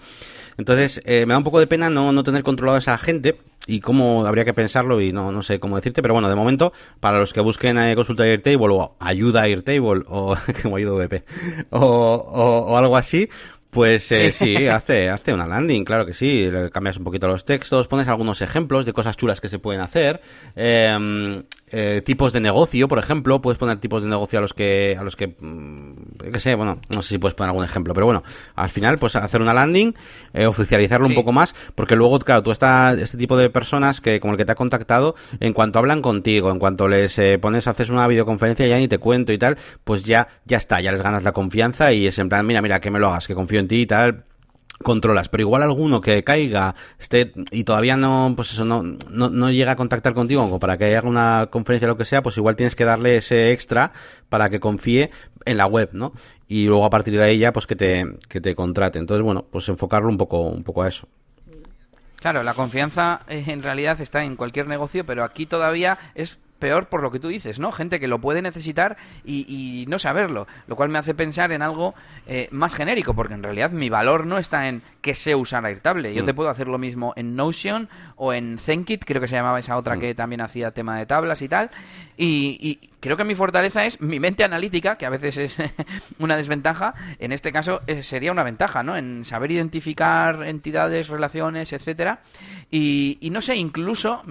Entonces, 0.58 1.02
eh, 1.04 1.26
me 1.26 1.34
da 1.34 1.38
un 1.38 1.44
poco 1.44 1.60
de 1.60 1.66
pena 1.66 1.90
no, 1.90 2.12
no 2.12 2.22
tener 2.22 2.42
controlado 2.42 2.76
a 2.76 2.78
esa 2.78 2.96
gente 2.98 3.36
y 3.66 3.80
cómo 3.80 4.24
habría 4.26 4.44
que 4.44 4.54
pensarlo 4.54 5.00
y 5.00 5.12
no, 5.12 5.32
no 5.32 5.42
sé 5.42 5.58
cómo 5.58 5.76
decirte, 5.76 6.02
pero 6.02 6.14
bueno, 6.14 6.28
de 6.28 6.36
momento, 6.36 6.72
para 7.00 7.18
los 7.18 7.32
que 7.32 7.40
busquen 7.40 7.78
eh, 7.78 7.94
consulta 7.94 8.24
Airtable 8.24 8.68
o 8.70 8.96
ayuda 9.00 9.42
a 9.42 9.44
Airtable 9.44 10.04
o 10.08 10.36
como 10.62 10.76
ayuda 10.76 10.94
VP 10.94 11.24
o, 11.70 11.80
o, 11.80 12.76
algo 12.76 12.96
así, 12.96 13.28
pues 13.70 14.10
eh, 14.12 14.32
sí, 14.32 14.68
hace, 14.68 15.10
hace 15.10 15.34
una 15.34 15.46
landing, 15.46 15.84
claro 15.84 16.06
que 16.06 16.14
sí. 16.14 16.48
Cambias 16.72 16.96
un 16.96 17.04
poquito 17.04 17.26
los 17.26 17.44
textos, 17.44 17.88
pones 17.88 18.08
algunos 18.08 18.40
ejemplos 18.40 18.86
de 18.86 18.94
cosas 18.94 19.16
chulas 19.18 19.40
que 19.40 19.50
se 19.50 19.58
pueden 19.58 19.82
hacer. 19.82 20.22
Eh, 20.54 21.42
eh, 21.70 22.00
tipos 22.04 22.32
de 22.32 22.40
negocio, 22.40 22.86
por 22.88 22.98
ejemplo, 22.98 23.40
puedes 23.40 23.58
poner 23.58 23.78
tipos 23.78 24.02
de 24.02 24.08
negocio 24.08 24.38
a 24.38 24.42
los 24.42 24.54
que, 24.54 24.96
a 24.98 25.02
los 25.02 25.16
que, 25.16 25.34
mm, 25.38 26.30
qué 26.32 26.38
sé, 26.38 26.54
bueno, 26.54 26.80
no 26.88 27.02
sé 27.02 27.10
si 27.10 27.18
puedes 27.18 27.34
poner 27.34 27.50
algún 27.50 27.64
ejemplo, 27.64 27.92
pero 27.92 28.06
bueno, 28.06 28.22
al 28.54 28.68
final, 28.68 28.98
pues 28.98 29.16
hacer 29.16 29.40
una 29.40 29.52
landing, 29.52 29.94
eh, 30.32 30.46
oficializarlo 30.46 31.06
un 31.06 31.14
poco 31.14 31.32
más, 31.32 31.54
porque 31.74 31.96
luego, 31.96 32.18
claro, 32.18 32.42
tú 32.42 32.52
estás, 32.52 32.98
este 32.98 33.18
tipo 33.18 33.36
de 33.36 33.50
personas 33.50 34.00
que, 34.00 34.20
como 34.20 34.34
el 34.34 34.38
que 34.38 34.44
te 34.44 34.52
ha 34.52 34.56
contactado, 34.56 35.16
en 35.40 35.52
cuanto 35.52 35.78
hablan 35.78 36.02
contigo, 36.02 36.50
en 36.50 36.58
cuanto 36.58 36.88
les 36.88 37.18
eh, 37.18 37.38
pones, 37.40 37.66
haces 37.66 37.90
una 37.90 38.06
videoconferencia, 38.06 38.66
ya 38.66 38.78
ni 38.78 38.88
te 38.88 38.98
cuento 38.98 39.32
y 39.32 39.38
tal, 39.38 39.58
pues 39.82 40.02
ya, 40.04 40.28
ya 40.44 40.58
está, 40.58 40.80
ya 40.80 40.92
les 40.92 41.02
ganas 41.02 41.24
la 41.24 41.32
confianza 41.32 41.92
y 41.92 42.06
es 42.06 42.18
en 42.18 42.28
plan, 42.28 42.46
mira, 42.46 42.62
mira, 42.62 42.80
que 42.80 42.90
me 42.90 43.00
lo 43.00 43.08
hagas, 43.08 43.26
que 43.26 43.34
confío 43.34 43.60
en 43.60 43.68
ti 43.68 43.80
y 43.82 43.86
tal, 43.86 44.24
controlas, 44.82 45.28
pero 45.28 45.42
igual 45.42 45.62
alguno 45.62 46.00
que 46.00 46.22
caiga 46.22 46.74
esté 46.98 47.32
y 47.50 47.64
todavía 47.64 47.96
no, 47.96 48.32
pues 48.36 48.52
eso, 48.52 48.64
no, 48.64 48.82
no, 48.82 49.50
llega 49.50 49.72
a 49.72 49.76
contactar 49.76 50.14
contigo 50.14 50.58
para 50.58 50.76
que 50.76 50.84
haya 50.84 51.02
una 51.02 51.48
conferencia 51.50 51.88
o 51.88 51.92
lo 51.92 51.96
que 51.96 52.04
sea, 52.04 52.22
pues 52.22 52.36
igual 52.36 52.56
tienes 52.56 52.76
que 52.76 52.84
darle 52.84 53.16
ese 53.16 53.52
extra 53.52 53.92
para 54.28 54.50
que 54.50 54.60
confíe 54.60 55.10
en 55.44 55.56
la 55.56 55.66
web, 55.66 55.90
¿no? 55.92 56.12
Y 56.48 56.66
luego 56.66 56.84
a 56.84 56.90
partir 56.90 57.16
de 57.16 57.22
ahí 57.22 57.38
ya, 57.38 57.52
pues 57.52 57.66
que 57.66 57.76
te, 57.76 58.04
que 58.28 58.40
te 58.40 58.54
contrate. 58.54 58.98
Entonces, 58.98 59.24
bueno, 59.24 59.44
pues 59.50 59.68
enfocarlo 59.68 60.08
un 60.08 60.18
poco, 60.18 60.40
un 60.40 60.62
poco 60.62 60.82
a 60.82 60.88
eso. 60.88 61.08
Claro, 62.16 62.42
la 62.42 62.54
confianza 62.54 63.20
eh, 63.28 63.44
en 63.46 63.62
realidad 63.62 64.00
está 64.00 64.24
en 64.24 64.36
cualquier 64.36 64.66
negocio, 64.66 65.04
pero 65.06 65.22
aquí 65.22 65.46
todavía 65.46 65.98
es 66.14 66.38
peor 66.58 66.86
por 66.86 67.02
lo 67.02 67.10
que 67.10 67.20
tú 67.20 67.28
dices, 67.28 67.58
¿no? 67.58 67.72
Gente 67.72 68.00
que 68.00 68.08
lo 68.08 68.20
puede 68.20 68.42
necesitar 68.42 68.96
y, 69.24 69.84
no 69.88 69.98
saberlo, 69.98 70.46
lo 70.66 70.76
cual 70.76 70.88
me 70.88 70.98
hace 70.98 71.14
pensar 71.14 71.52
en 71.52 71.62
algo 71.62 71.94
eh, 72.26 72.48
más 72.50 72.74
genérico, 72.74 73.14
porque 73.14 73.34
en 73.34 73.42
realidad 73.42 73.70
mi 73.70 73.88
valor 73.88 74.26
no 74.26 74.38
está 74.38 74.68
en 74.68 74.82
que 75.00 75.14
sé 75.14 75.34
usar 75.34 75.64
Airtable. 75.64 76.14
Yo 76.14 76.24
te 76.24 76.32
mm. 76.32 76.36
puedo 76.36 76.50
hacer 76.50 76.68
lo 76.68 76.78
mismo 76.78 77.12
en 77.16 77.36
Notion 77.36 77.88
o 78.16 78.32
en 78.32 78.58
Zenkit, 78.58 79.04
creo 79.04 79.20
que 79.20 79.28
se 79.28 79.36
llamaba 79.36 79.58
esa 79.58 79.76
otra 79.76 79.96
mm. 79.96 80.00
que 80.00 80.14
también 80.14 80.40
hacía 80.40 80.70
tema 80.72 80.98
de 80.98 81.06
tablas 81.06 81.42
y 81.42 81.48
tal, 81.48 81.70
y, 82.16 82.80
creo 82.98 83.16
que 83.16 83.24
mi 83.24 83.34
fortaleza 83.34 83.84
es 83.84 84.00
mi 84.00 84.18
mente 84.18 84.42
analítica, 84.42 84.96
que 84.96 85.06
a 85.06 85.10
veces 85.10 85.38
es 85.38 85.56
una 86.18 86.36
desventaja, 86.36 86.94
en 87.18 87.30
este 87.30 87.52
caso 87.52 87.82
eh, 87.86 88.02
sería 88.02 88.32
una 88.32 88.42
ventaja, 88.42 88.82
¿no? 88.82 88.96
En 88.96 89.24
saber 89.24 89.52
identificar 89.52 90.42
entidades, 90.42 91.08
relaciones, 91.08 91.72
etcétera. 91.72 92.20
Y, 92.70 93.28
no 93.30 93.40
sé, 93.40 93.56
incluso 93.56 94.22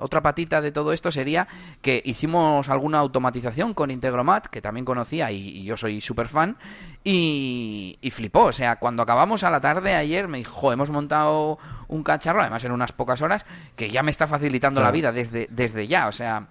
otra 0.00 0.20
patita 0.20 0.60
de 0.60 0.72
todo 0.72 0.92
esto 0.92 1.10
sería 1.10 1.46
que 1.80 2.02
hicimos 2.04 2.68
alguna 2.68 2.98
automatización 2.98 3.74
con 3.74 3.90
Integromat, 3.90 4.46
que 4.46 4.60
también 4.60 4.84
conocía 4.84 5.30
y, 5.30 5.64
yo 5.64 5.76
soy 5.76 6.00
súper 6.00 6.28
fan, 6.28 6.56
y, 7.04 7.98
y, 8.00 8.10
flipó. 8.10 8.44
O 8.44 8.52
sea, 8.52 8.76
cuando 8.76 9.02
acabamos 9.02 9.44
a 9.44 9.50
la 9.50 9.60
tarde 9.60 9.94
ayer 9.94 10.28
me 10.28 10.38
dijo, 10.38 10.72
hemos 10.72 10.90
montado 10.90 11.58
un 11.88 12.02
cacharro, 12.02 12.40
además 12.40 12.64
en 12.64 12.72
unas 12.72 12.92
pocas 12.92 13.22
horas, 13.22 13.46
que 13.76 13.90
ya 13.90 14.02
me 14.02 14.10
está 14.10 14.26
facilitando 14.26 14.82
la 14.82 14.90
vida 14.90 15.12
desde, 15.12 15.46
desde 15.50 15.86
ya. 15.86 16.08
O 16.08 16.12
sea, 16.12 16.48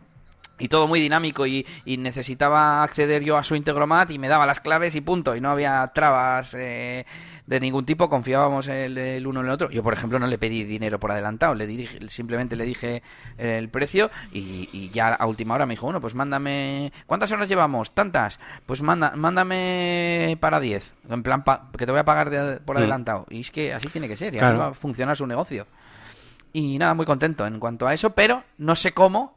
y 0.59 0.67
todo 0.67 0.87
muy 0.87 0.99
dinámico 0.99 1.45
y, 1.45 1.65
necesitaba 1.85 2.83
acceder 2.83 3.23
yo 3.23 3.37
a 3.37 3.43
su 3.43 3.55
Integromat 3.55 4.11
y 4.11 4.19
me 4.19 4.27
daba 4.27 4.45
las 4.45 4.59
claves 4.59 4.95
y 4.95 5.01
punto 5.01 5.35
y 5.35 5.41
no 5.41 5.51
había 5.51 5.91
trabas 5.93 6.55
eh, 6.57 7.05
de 7.47 7.59
ningún 7.59 7.85
tipo 7.85 8.09
confiábamos 8.09 8.67
el, 8.67 9.25
uno 9.25 9.39
en 9.39 9.47
el 9.47 9.51
otro. 9.51 9.69
Yo 9.69 9.81
por 9.81 9.93
ejemplo 9.93 10.19
no 10.19 10.27
le 10.27 10.37
pedí 10.37 10.63
dinero 10.63 10.99
por 10.99 11.11
adelantado 11.11 11.55
le 11.55 11.65
dije, 11.65 11.99
simplemente 12.09 12.55
le 12.55 12.65
dije 12.65 13.01
el 13.37 13.69
precio 13.69 14.11
y, 14.31 14.89
ya 14.93 15.13
a 15.13 15.25
última 15.25 15.55
hora 15.55 15.65
me 15.65 15.73
dijo 15.73 15.85
bueno 15.85 15.99
pues 15.99 16.15
mándame 16.15 16.91
¿cuántas 17.05 17.31
horas 17.31 17.49
llevamos? 17.49 17.91
tantas 17.91 18.39
pues 18.65 18.81
manda, 18.81 19.13
mándame 19.15 20.37
para 20.39 20.59
10 20.59 20.93
en 21.09 21.23
plan 21.23 21.43
que 21.77 21.85
te 21.85 21.91
voy 21.91 21.99
a 21.99 22.05
pagar 22.05 22.61
por 22.65 22.75
mm. 22.75 22.79
adelantado. 22.79 23.25
Y 23.29 23.41
es 23.41 23.51
que 23.51 23.73
así 23.73 23.87
tiene 23.87 24.07
que 24.07 24.17
ser 24.17 24.35
y 24.35 24.39
así 24.39 24.57
va 24.57 24.67
a 24.67 24.73
funcionar 24.73 25.15
su 25.15 25.25
negocio. 25.25 25.67
Y 26.53 26.77
nada, 26.77 26.93
muy 26.93 27.05
contento 27.05 27.45
en 27.45 27.59
cuanto 27.59 27.87
a 27.87 27.93
eso, 27.93 28.11
pero 28.11 28.43
no 28.57 28.75
sé 28.75 28.93
cómo 28.93 29.36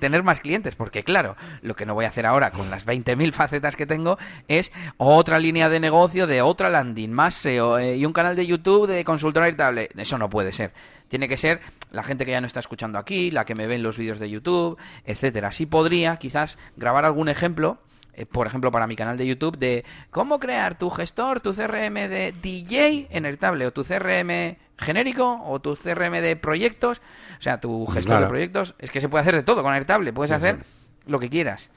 tener 0.00 0.22
más 0.22 0.40
clientes, 0.40 0.76
porque 0.76 1.02
claro, 1.02 1.36
lo 1.62 1.74
que 1.74 1.86
no 1.86 1.94
voy 1.94 2.04
a 2.04 2.08
hacer 2.08 2.26
ahora 2.26 2.50
con 2.50 2.70
las 2.70 2.86
20.000 2.86 3.32
facetas 3.32 3.76
que 3.76 3.86
tengo 3.86 4.18
es 4.48 4.72
otra 4.96 5.38
línea 5.38 5.68
de 5.68 5.80
negocio 5.80 6.26
de 6.26 6.42
otra 6.42 6.70
landing, 6.70 7.10
más 7.10 7.34
SEO 7.34 7.78
eh, 7.78 7.96
y 7.96 8.06
un 8.06 8.12
canal 8.12 8.36
de 8.36 8.46
YouTube 8.46 8.86
de 8.86 9.04
consultora 9.04 9.48
irritable. 9.48 9.90
Eso 9.96 10.18
no 10.18 10.30
puede 10.30 10.52
ser. 10.52 10.72
Tiene 11.08 11.28
que 11.28 11.36
ser 11.36 11.60
la 11.90 12.02
gente 12.02 12.24
que 12.24 12.32
ya 12.32 12.40
no 12.40 12.46
está 12.46 12.60
escuchando 12.60 12.98
aquí, 12.98 13.30
la 13.30 13.44
que 13.44 13.54
me 13.54 13.66
ve 13.66 13.76
en 13.76 13.82
los 13.82 13.98
vídeos 13.98 14.18
de 14.18 14.30
YouTube, 14.30 14.78
etcétera. 15.04 15.52
Sí 15.52 15.66
podría 15.66 16.16
quizás 16.16 16.58
grabar 16.76 17.04
algún 17.04 17.28
ejemplo 17.28 17.78
eh, 18.16 18.26
por 18.26 18.46
ejemplo, 18.46 18.70
para 18.70 18.86
mi 18.86 18.96
canal 18.96 19.16
de 19.16 19.26
YouTube, 19.26 19.58
de 19.58 19.84
cómo 20.10 20.38
crear 20.38 20.76
tu 20.78 20.90
gestor, 20.90 21.40
tu 21.40 21.54
CRM 21.54 21.94
de 22.08 22.34
DJ 22.40 23.08
en 23.10 23.26
Airtable 23.26 23.66
o 23.66 23.72
tu 23.72 23.84
CRM 23.84 24.56
genérico 24.78 25.42
o 25.46 25.60
tu 25.60 25.76
CRM 25.76 26.20
de 26.20 26.36
proyectos, 26.36 27.00
o 27.38 27.42
sea, 27.42 27.60
tu 27.60 27.86
gestor 27.86 28.22
de 28.22 28.26
proyectos, 28.26 28.74
es 28.78 28.90
que 28.90 29.00
se 29.00 29.08
puede 29.08 29.22
hacer 29.22 29.36
de 29.36 29.42
todo 29.42 29.62
con 29.62 29.72
Airtable, 29.72 30.12
puedes 30.12 30.32
hacer 30.32 30.58
lo 31.06 31.18
que 31.20 31.28
quieras. 31.28 31.70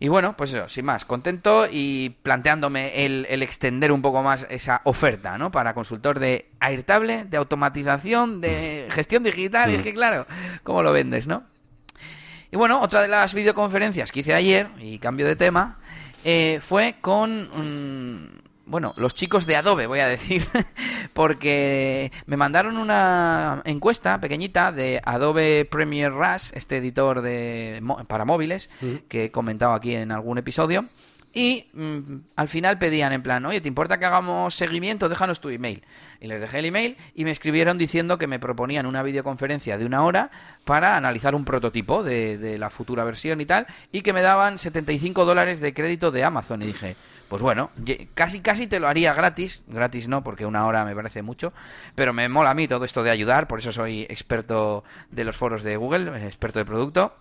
Y 0.00 0.08
bueno, 0.08 0.36
pues 0.36 0.52
eso, 0.52 0.68
sin 0.68 0.84
más, 0.84 1.04
contento 1.04 1.66
y 1.70 2.16
planteándome 2.22 3.06
el, 3.06 3.42
extender 3.42 3.92
un 3.92 4.02
poco 4.02 4.22
más 4.22 4.46
esa 4.50 4.80
oferta, 4.84 5.38
¿no? 5.38 5.50
Para 5.50 5.72
consultor 5.72 6.18
de 6.18 6.50
Airtable, 6.60 7.24
de 7.24 7.36
automatización, 7.36 8.40
de 8.40 8.88
gestión 8.90 9.22
digital, 9.22 9.70
y 9.70 9.76
es 9.76 9.82
que 9.82 9.94
claro, 9.94 10.26
¿cómo 10.62 10.82
lo 10.82 10.92
vendes, 10.92 11.26
no? 11.26 11.44
Y 12.54 12.56
bueno, 12.56 12.80
otra 12.80 13.02
de 13.02 13.08
las 13.08 13.34
videoconferencias 13.34 14.12
que 14.12 14.20
hice 14.20 14.32
ayer, 14.32 14.68
y 14.78 15.00
cambio 15.00 15.26
de 15.26 15.34
tema, 15.34 15.78
eh, 16.24 16.60
fue 16.62 16.98
con 17.00 17.50
bueno, 18.64 18.94
los 18.96 19.16
chicos 19.16 19.44
de 19.44 19.56
Adobe, 19.56 19.88
voy 19.88 19.98
a 19.98 20.06
decir, 20.06 20.46
porque 21.14 22.12
me 22.26 22.36
mandaron 22.36 22.76
una 22.76 23.60
encuesta 23.64 24.20
pequeñita 24.20 24.70
de 24.70 25.02
Adobe 25.04 25.64
Premiere 25.64 26.14
Rush, 26.14 26.52
este 26.54 26.76
editor 26.76 27.22
de, 27.22 27.82
para 28.06 28.24
móviles, 28.24 28.70
que 29.08 29.24
he 29.24 29.30
comentado 29.32 29.72
aquí 29.72 29.96
en 29.96 30.12
algún 30.12 30.38
episodio. 30.38 30.84
Y 31.34 31.66
mm, 31.72 31.98
al 32.36 32.48
final 32.48 32.78
pedían 32.78 33.12
en 33.12 33.22
plan, 33.22 33.44
oye, 33.44 33.60
¿te 33.60 33.68
importa 33.68 33.98
que 33.98 34.04
hagamos 34.04 34.54
seguimiento? 34.54 35.08
Déjanos 35.08 35.40
tu 35.40 35.48
email. 35.48 35.82
Y 36.20 36.28
les 36.28 36.40
dejé 36.40 36.60
el 36.60 36.66
email 36.66 36.96
y 37.14 37.24
me 37.24 37.32
escribieron 37.32 37.76
diciendo 37.76 38.16
que 38.16 38.28
me 38.28 38.38
proponían 38.38 38.86
una 38.86 39.02
videoconferencia 39.02 39.76
de 39.76 39.84
una 39.84 40.04
hora 40.04 40.30
para 40.64 40.96
analizar 40.96 41.34
un 41.34 41.44
prototipo 41.44 42.04
de, 42.04 42.38
de 42.38 42.56
la 42.56 42.70
futura 42.70 43.04
versión 43.04 43.40
y 43.40 43.46
tal, 43.46 43.66
y 43.90 44.02
que 44.02 44.12
me 44.12 44.22
daban 44.22 44.58
75 44.58 45.24
dólares 45.24 45.60
de 45.60 45.74
crédito 45.74 46.12
de 46.12 46.22
Amazon. 46.22 46.62
Y 46.62 46.66
dije, 46.66 46.96
pues 47.28 47.42
bueno, 47.42 47.70
casi 48.14 48.40
casi 48.40 48.68
te 48.68 48.78
lo 48.78 48.86
haría 48.86 49.12
gratis, 49.12 49.60
gratis 49.66 50.06
no, 50.06 50.22
porque 50.22 50.46
una 50.46 50.66
hora 50.66 50.84
me 50.84 50.94
parece 50.94 51.22
mucho, 51.22 51.52
pero 51.96 52.12
me 52.12 52.28
mola 52.28 52.50
a 52.50 52.54
mí 52.54 52.68
todo 52.68 52.84
esto 52.84 53.02
de 53.02 53.10
ayudar, 53.10 53.48
por 53.48 53.58
eso 53.58 53.72
soy 53.72 54.02
experto 54.02 54.84
de 55.10 55.24
los 55.24 55.36
foros 55.36 55.64
de 55.64 55.76
Google, 55.76 56.26
experto 56.26 56.60
de 56.60 56.64
producto 56.64 57.12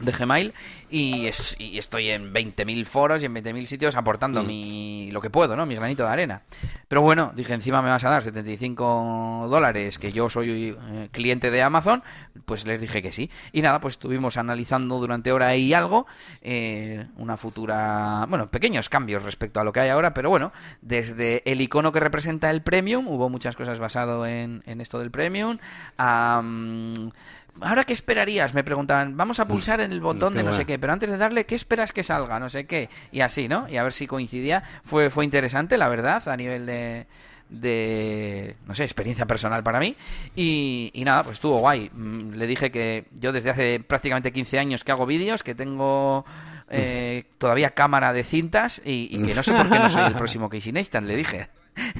de 0.00 0.12
Gmail 0.12 0.54
y, 0.90 1.26
estoy 1.26 2.10
en 2.10 2.32
20.000 2.32 2.84
foros 2.84 3.22
y 3.22 3.26
en 3.26 3.34
20.000 3.34 3.66
sitios 3.66 3.96
aportando 3.96 4.42
mm. 4.42 4.46
mi, 4.46 5.10
lo 5.12 5.20
que 5.20 5.30
puedo, 5.30 5.56
¿no? 5.56 5.66
Mi 5.66 5.76
granito 5.76 6.02
de 6.04 6.08
arena. 6.08 6.42
Pero 6.88 7.02
bueno, 7.02 7.32
dije, 7.34 7.54
encima 7.54 7.82
me 7.82 7.90
vas 7.90 8.04
a 8.04 8.10
dar 8.10 8.22
75 8.22 9.46
dólares, 9.48 9.98
que 9.98 10.12
yo 10.12 10.28
soy 10.28 10.76
eh, 10.76 11.08
cliente 11.12 11.50
de 11.50 11.62
Amazon, 11.62 12.02
pues 12.44 12.66
les 12.66 12.80
dije 12.80 13.02
que 13.02 13.12
sí. 13.12 13.30
Y 13.52 13.62
nada, 13.62 13.80
pues 13.80 13.94
estuvimos 13.94 14.36
analizando 14.36 14.98
durante 14.98 15.30
hora 15.30 15.54
y 15.54 15.72
algo 15.72 16.06
eh, 16.42 17.06
una 17.16 17.36
futura, 17.36 18.26
bueno, 18.28 18.50
pequeños 18.50 18.88
cambios 18.88 19.22
respecto 19.22 19.60
a 19.60 19.64
lo 19.64 19.72
que 19.72 19.80
hay 19.80 19.90
ahora, 19.90 20.12
pero 20.14 20.30
bueno, 20.30 20.52
desde 20.82 21.42
el 21.50 21.60
icono 21.60 21.92
que 21.92 22.00
representa 22.00 22.50
el 22.50 22.62
Premium, 22.62 23.06
hubo 23.06 23.28
muchas 23.28 23.54
cosas 23.54 23.78
basado 23.78 24.26
en, 24.26 24.62
en 24.66 24.80
esto 24.80 24.98
del 24.98 25.10
Premium, 25.10 25.58
a... 25.98 26.42
¿Ahora 27.60 27.84
qué 27.84 27.92
esperarías? 27.92 28.54
Me 28.54 28.64
preguntaban. 28.64 29.16
Vamos 29.16 29.40
a 29.40 29.46
pulsar 29.46 29.80
en 29.80 29.92
el 29.92 30.00
botón 30.00 30.34
de 30.34 30.42
no 30.42 30.52
sé 30.52 30.64
qué, 30.64 30.78
pero 30.78 30.92
antes 30.92 31.10
de 31.10 31.16
darle, 31.16 31.44
¿qué 31.44 31.54
esperas 31.54 31.92
que 31.92 32.02
salga? 32.02 32.38
No 32.38 32.48
sé 32.48 32.66
qué. 32.66 32.88
Y 33.12 33.20
así, 33.20 33.48
¿no? 33.48 33.68
Y 33.68 33.76
a 33.76 33.82
ver 33.82 33.92
si 33.92 34.06
coincidía. 34.06 34.62
Fue, 34.84 35.10
fue 35.10 35.24
interesante, 35.24 35.76
la 35.76 35.88
verdad, 35.88 36.26
a 36.28 36.36
nivel 36.36 36.66
de, 36.66 37.06
de, 37.50 38.56
no 38.66 38.74
sé, 38.74 38.84
experiencia 38.84 39.26
personal 39.26 39.62
para 39.62 39.80
mí. 39.80 39.96
Y, 40.34 40.92
nada, 41.04 41.22
pues 41.22 41.34
estuvo 41.34 41.58
guay. 41.58 41.90
Mm, 41.92 42.34
le 42.34 42.46
dije 42.46 42.70
que 42.70 43.04
yo 43.12 43.32
desde 43.32 43.50
hace 43.50 43.80
prácticamente 43.80 44.32
15 44.32 44.58
años 44.58 44.84
que 44.84 44.92
hago 44.92 45.04
vídeos, 45.04 45.42
que 45.42 45.54
tengo 45.54 46.24
eh, 46.70 47.24
todavía 47.38 47.70
cámara 47.70 48.12
de 48.12 48.24
cintas 48.24 48.80
y, 48.84 49.08
que 49.22 49.34
no 49.34 49.42
sé 49.42 49.52
por 49.52 49.68
qué 49.68 49.78
no 49.78 49.90
soy 49.90 50.06
el 50.06 50.14
próximo 50.16 50.48
Casey 50.48 50.72
Neistat, 50.72 51.04
le 51.04 51.16
dije. 51.16 51.48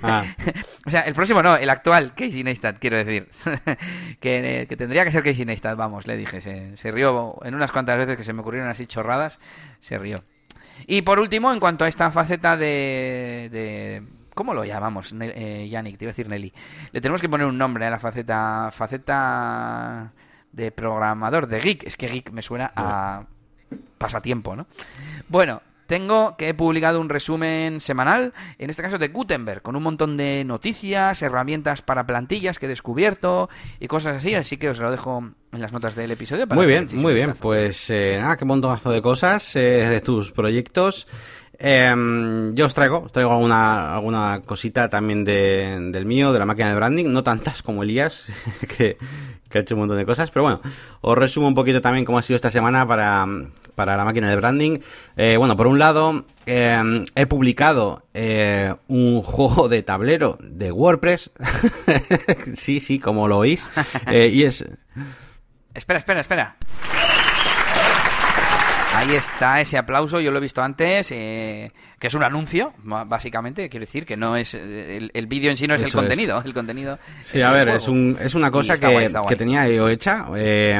Ah. 0.03 0.24
o 0.87 0.91
sea, 0.91 1.01
el 1.03 1.14
próximo 1.14 1.43
no, 1.43 1.57
el 1.57 1.70
actual 1.70 2.14
Casey 2.14 2.43
Neistat, 2.43 2.78
quiero 2.78 2.97
decir. 2.97 3.28
que, 4.20 4.66
tendría 4.76 5.05
que 5.05 5.12
ser 5.12 5.22
Casey 5.22 5.45
Neistat, 5.45 5.76
vamos, 5.76 6.07
le 6.07 6.16
dije. 6.16 6.41
Se, 6.41 6.91
rió 6.91 7.39
en 7.45 7.55
unas 7.55 7.72
cuantas 7.72 7.99
veces 7.99 8.16
que 8.16 8.24
se 8.24 8.33
me 8.33 8.41
ocurrieron 8.41 8.68
así 8.68 8.87
chorradas, 8.87 9.39
se 9.81 9.99
rió. 9.99 10.22
Y 10.87 11.03
por 11.03 11.20
último, 11.20 11.53
en 11.53 11.61
cuanto 11.61 11.85
a 11.85 11.89
esta 11.89 12.11
faceta 12.11 12.57
de... 12.57 14.03
¿Cómo 14.35 14.55
lo 14.55 14.64
llamamos, 14.64 15.14
eh, 15.20 15.68
Yannick? 15.70 15.99
Te 15.99 16.05
iba 16.05 16.11
a 16.11 16.12
decir 16.12 16.28
Nelly. 16.28 16.53
Le 16.93 17.01
tenemos 17.01 17.20
que 17.20 17.28
poner 17.28 17.47
un 17.47 17.59
nombre 17.59 17.85
a 17.87 17.91
la 17.91 17.99
faceta... 17.99 18.70
Faceta 18.72 20.12
de 20.53 20.72
programador, 20.72 21.47
de 21.47 21.61
geek. 21.61 21.85
Es 21.85 21.97
que 21.97 22.09
geek 22.09 22.31
me 22.31 22.43
suena 22.43 22.72
a 22.74 23.24
pasatiempo, 23.99 24.57
¿no? 24.57 24.66
Bueno, 25.28 25.62
tengo 25.91 26.36
que 26.36 26.51
he 26.51 26.55
publicado 26.55 27.01
un 27.01 27.09
resumen 27.09 27.80
semanal, 27.80 28.32
en 28.59 28.70
este 28.70 28.80
caso 28.80 28.97
de 28.97 29.09
Gutenberg, 29.09 29.61
con 29.61 29.74
un 29.74 29.82
montón 29.82 30.16
de 30.16 30.45
noticias, 30.45 31.20
herramientas 31.20 31.82
para 31.82 32.07
plantillas 32.07 32.61
que 32.61 32.66
he 32.66 32.68
descubierto 32.68 33.51
y 33.80 33.88
cosas 33.88 34.18
así, 34.18 34.36
así 34.36 34.57
que 34.57 34.70
os 34.70 34.78
lo 34.78 34.93
dejo 34.93 35.18
en 35.51 35.61
las 35.61 35.72
notas 35.72 35.97
del 35.97 36.12
episodio. 36.12 36.47
muy 36.47 36.68
bien, 36.68 36.86
muy 36.93 37.12
bien, 37.12 37.34
pues 37.41 37.91
eh, 37.91 38.18
nada, 38.20 38.36
qué 38.36 38.45
montonazo 38.45 38.93
de 38.93 39.03
cosas 39.03 39.57
eh, 39.57 39.61
de 39.61 40.01
tus 40.01 40.30
proyectos. 40.30 41.09
Em, 41.62 42.54
yo 42.54 42.64
os 42.64 42.72
traigo, 42.72 43.04
os 43.04 43.12
traigo 43.12 43.32
alguna, 43.32 43.94
alguna 43.94 44.40
cosita 44.40 44.88
también 44.88 45.24
de, 45.24 45.90
del 45.92 46.06
mío, 46.06 46.32
de 46.32 46.38
la 46.38 46.46
máquina 46.46 46.70
de 46.70 46.74
branding, 46.74 47.12
no 47.12 47.22
tantas 47.22 47.62
como 47.62 47.82
Elías, 47.82 48.24
que, 48.76 48.96
que 49.50 49.58
ha 49.58 49.61
hecho 49.61 49.74
un 49.74 49.80
montón 49.80 49.98
de 49.98 50.06
cosas, 50.06 50.30
pero 50.30 50.44
bueno, 50.44 50.61
os 51.02 51.18
resumo 51.18 51.48
un 51.48 51.54
poquito 51.54 51.82
también 51.82 52.06
cómo 52.06 52.16
ha 52.16 52.22
sido 52.22 52.36
esta 52.36 52.50
semana 52.50 52.86
para, 52.86 53.26
para 53.74 53.94
la 53.96 54.04
máquina 54.04 54.30
de 54.30 54.36
branding. 54.36 54.78
Eh, 55.16 55.36
bueno, 55.36 55.54
por 55.54 55.66
un 55.66 55.78
lado, 55.78 56.24
eh, 56.46 57.04
he 57.14 57.26
publicado 57.26 58.04
eh, 58.14 58.74
un 58.88 59.22
juego 59.22 59.68
de 59.68 59.82
tablero 59.82 60.38
de 60.40 60.72
WordPress. 60.72 61.30
sí, 62.54 62.80
sí, 62.80 62.98
como 62.98 63.28
lo 63.28 63.36
oís. 63.38 63.66
y 64.11 64.44
es... 64.44 64.64
Espera, 65.74 65.98
espera, 65.98 66.20
espera. 66.20 66.56
Ahí 69.01 69.16
está 69.16 69.62
ese 69.62 69.78
aplauso, 69.78 70.20
yo 70.20 70.30
lo 70.30 70.36
he 70.36 70.42
visto 70.42 70.61
antes, 70.61 71.11
eh, 71.11 71.72
que 71.98 72.09
es 72.09 72.12
un 72.12 72.22
anuncio, 72.22 72.74
básicamente, 72.84 73.70
quiero 73.70 73.86
decir, 73.86 74.05
que 74.05 74.14
no 74.14 74.36
es 74.36 74.53
el, 74.53 75.26
vídeo 75.26 75.51
en 75.51 75.57
sí 75.57 75.66
no 75.66 75.74
es 75.74 75.80
el 75.80 75.90
contenido, 75.90 76.42
el 76.44 76.53
contenido. 76.53 76.98
Sí, 77.22 77.40
a 77.40 77.51
ver, 77.51 77.70
es, 77.70 77.88
un, 77.88 78.18
es 78.20 78.34
una 78.34 78.51
cosa 78.51 78.78
que, 78.78 79.11
que, 79.26 79.36
tenía 79.36 79.66
yo 79.68 79.88
hecha, 79.88 80.26
eh, 80.36 80.78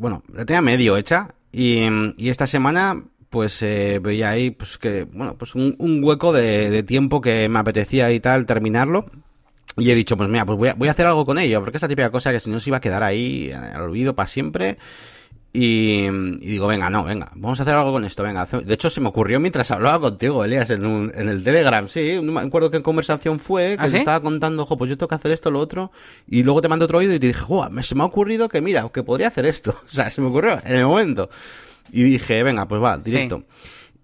bueno, 0.00 0.24
la 0.34 0.44
tenía 0.44 0.60
medio 0.62 0.96
hecha 0.96 1.28
y, 1.52 1.84
y 2.16 2.28
esta 2.28 2.48
semana 2.48 3.00
pues 3.28 3.62
eh, 3.62 4.00
veía 4.02 4.30
ahí 4.30 4.50
pues 4.50 4.76
que 4.76 5.04
bueno 5.04 5.36
pues 5.38 5.54
un, 5.54 5.76
un 5.78 6.02
hueco 6.02 6.32
de, 6.32 6.70
de, 6.70 6.82
tiempo 6.82 7.20
que 7.20 7.48
me 7.48 7.60
apetecía 7.60 8.10
y 8.10 8.18
tal 8.18 8.46
terminarlo 8.46 9.06
y 9.76 9.88
he 9.92 9.94
dicho 9.94 10.16
pues 10.16 10.28
mira 10.28 10.44
pues 10.44 10.58
voy 10.58 10.68
a, 10.70 10.74
voy 10.74 10.88
a 10.88 10.90
hacer 10.90 11.06
algo 11.06 11.24
con 11.24 11.38
ello 11.38 11.60
porque 11.60 11.76
es 11.76 11.82
la 11.82 11.86
típica 11.86 12.10
cosa 12.10 12.32
que 12.32 12.40
si 12.40 12.50
no 12.50 12.58
se 12.58 12.70
iba 12.70 12.78
a 12.78 12.80
quedar 12.80 13.04
ahí 13.04 13.52
al 13.52 13.82
olvido 13.82 14.16
para 14.16 14.26
siempre 14.26 14.78
y, 15.52 16.08
digo, 16.46 16.68
venga, 16.68 16.90
no, 16.90 17.02
venga, 17.02 17.32
vamos 17.34 17.58
a 17.58 17.64
hacer 17.64 17.74
algo 17.74 17.92
con 17.92 18.04
esto, 18.04 18.22
venga. 18.22 18.46
De 18.46 18.74
hecho, 18.74 18.88
se 18.88 19.00
me 19.00 19.08
ocurrió 19.08 19.40
mientras 19.40 19.70
hablaba 19.72 20.00
contigo, 20.00 20.44
Elías, 20.44 20.70
en, 20.70 20.86
un, 20.86 21.10
en 21.12 21.28
el 21.28 21.42
Telegram, 21.42 21.88
sí, 21.88 22.20
no 22.22 22.30
me 22.30 22.40
acuerdo 22.40 22.70
qué 22.70 22.80
conversación 22.82 23.40
fue, 23.40 23.76
que 23.76 23.82
¿Ah, 23.82 23.86
estaba 23.86 24.20
contando, 24.20 24.62
ojo, 24.62 24.78
pues 24.78 24.90
yo 24.90 24.96
tengo 24.96 25.08
que 25.08 25.16
hacer 25.16 25.32
esto, 25.32 25.50
lo 25.50 25.58
otro, 25.58 25.90
y 26.28 26.44
luego 26.44 26.62
te 26.62 26.68
mando 26.68 26.84
otro 26.84 26.98
oído 26.98 27.14
y 27.14 27.18
te 27.18 27.26
dije, 27.26 27.44
me, 27.70 27.82
se 27.82 27.96
me 27.96 28.02
ha 28.02 28.06
ocurrido 28.06 28.48
que, 28.48 28.60
mira, 28.60 28.88
que 28.92 29.02
podría 29.02 29.28
hacer 29.28 29.46
esto. 29.46 29.74
O 29.90 29.92
sea, 29.92 30.08
se 30.08 30.20
me 30.20 30.28
ocurrió 30.28 30.60
en 30.64 30.76
el 30.76 30.86
momento. 30.86 31.30
Y 31.90 32.04
dije, 32.04 32.44
venga, 32.44 32.66
pues 32.68 32.80
va, 32.80 32.96
directo. 32.96 33.42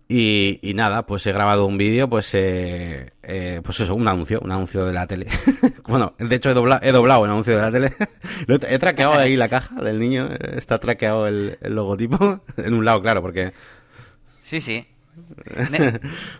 Y, 0.08 0.60
y, 0.62 0.74
nada, 0.74 1.04
pues 1.04 1.26
he 1.26 1.32
grabado 1.32 1.66
un 1.66 1.76
vídeo, 1.76 2.08
pues, 2.08 2.32
eh, 2.34 3.10
eh, 3.24 3.60
pues 3.64 3.80
eso, 3.80 3.92
un 3.96 4.06
anuncio, 4.06 4.38
un 4.40 4.52
anuncio 4.52 4.84
de 4.84 4.92
la 4.92 5.08
tele. 5.08 5.26
bueno, 5.88 6.14
de 6.18 6.36
hecho 6.36 6.50
he 6.50 6.54
doblado, 6.54 6.80
he 6.84 6.92
doblado 6.92 7.22
un 7.22 7.30
anuncio 7.30 7.56
de 7.56 7.62
la 7.62 7.72
tele. 7.72 7.92
he 8.68 8.78
traqueado 8.78 9.14
ahí 9.14 9.34
la 9.34 9.48
caja 9.48 9.82
del 9.82 9.98
niño, 9.98 10.28
está 10.30 10.78
traqueado 10.78 11.26
el, 11.26 11.58
el 11.60 11.74
logotipo 11.74 12.44
en 12.56 12.74
un 12.74 12.84
lado, 12.84 13.02
claro, 13.02 13.20
porque... 13.20 13.52
Sí, 14.42 14.60
sí. 14.60 14.86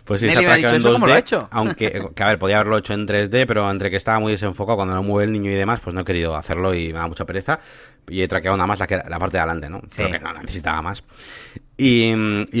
pues 0.05 0.21
sí, 0.21 0.29
se 0.29 0.37
ha 0.37 0.57
en 0.57 0.81
2D, 0.81 1.47
aunque, 1.51 2.09
que, 2.15 2.23
a 2.23 2.27
ver, 2.27 2.39
podía 2.39 2.55
haberlo 2.57 2.77
hecho 2.77 2.93
en 2.93 3.05
3D, 3.05 3.45
pero 3.45 3.69
entre 3.69 3.89
que 3.89 3.97
estaba 3.97 4.19
muy 4.19 4.31
desenfocado 4.31 4.77
cuando 4.77 4.93
no 4.93 5.03
mueve 5.03 5.25
el 5.25 5.33
niño 5.33 5.51
y 5.51 5.55
demás, 5.55 5.81
pues 5.81 5.93
no 5.93 6.01
he 6.01 6.05
querido 6.05 6.37
hacerlo 6.37 6.73
y 6.73 6.93
me 6.93 6.99
da 6.99 7.07
mucha 7.07 7.25
pereza. 7.25 7.59
Y 8.07 8.21
he 8.21 8.29
traqueado 8.29 8.55
nada 8.55 8.67
más 8.67 8.79
la, 8.79 8.87
la 9.09 9.19
parte 9.19 9.35
de 9.35 9.41
adelante, 9.41 9.69
¿no? 9.69 9.81
Creo 9.93 10.09
que 10.09 10.19
no 10.19 10.31
necesitaba 10.31 10.81
más. 10.81 11.03
Y, 11.77 12.11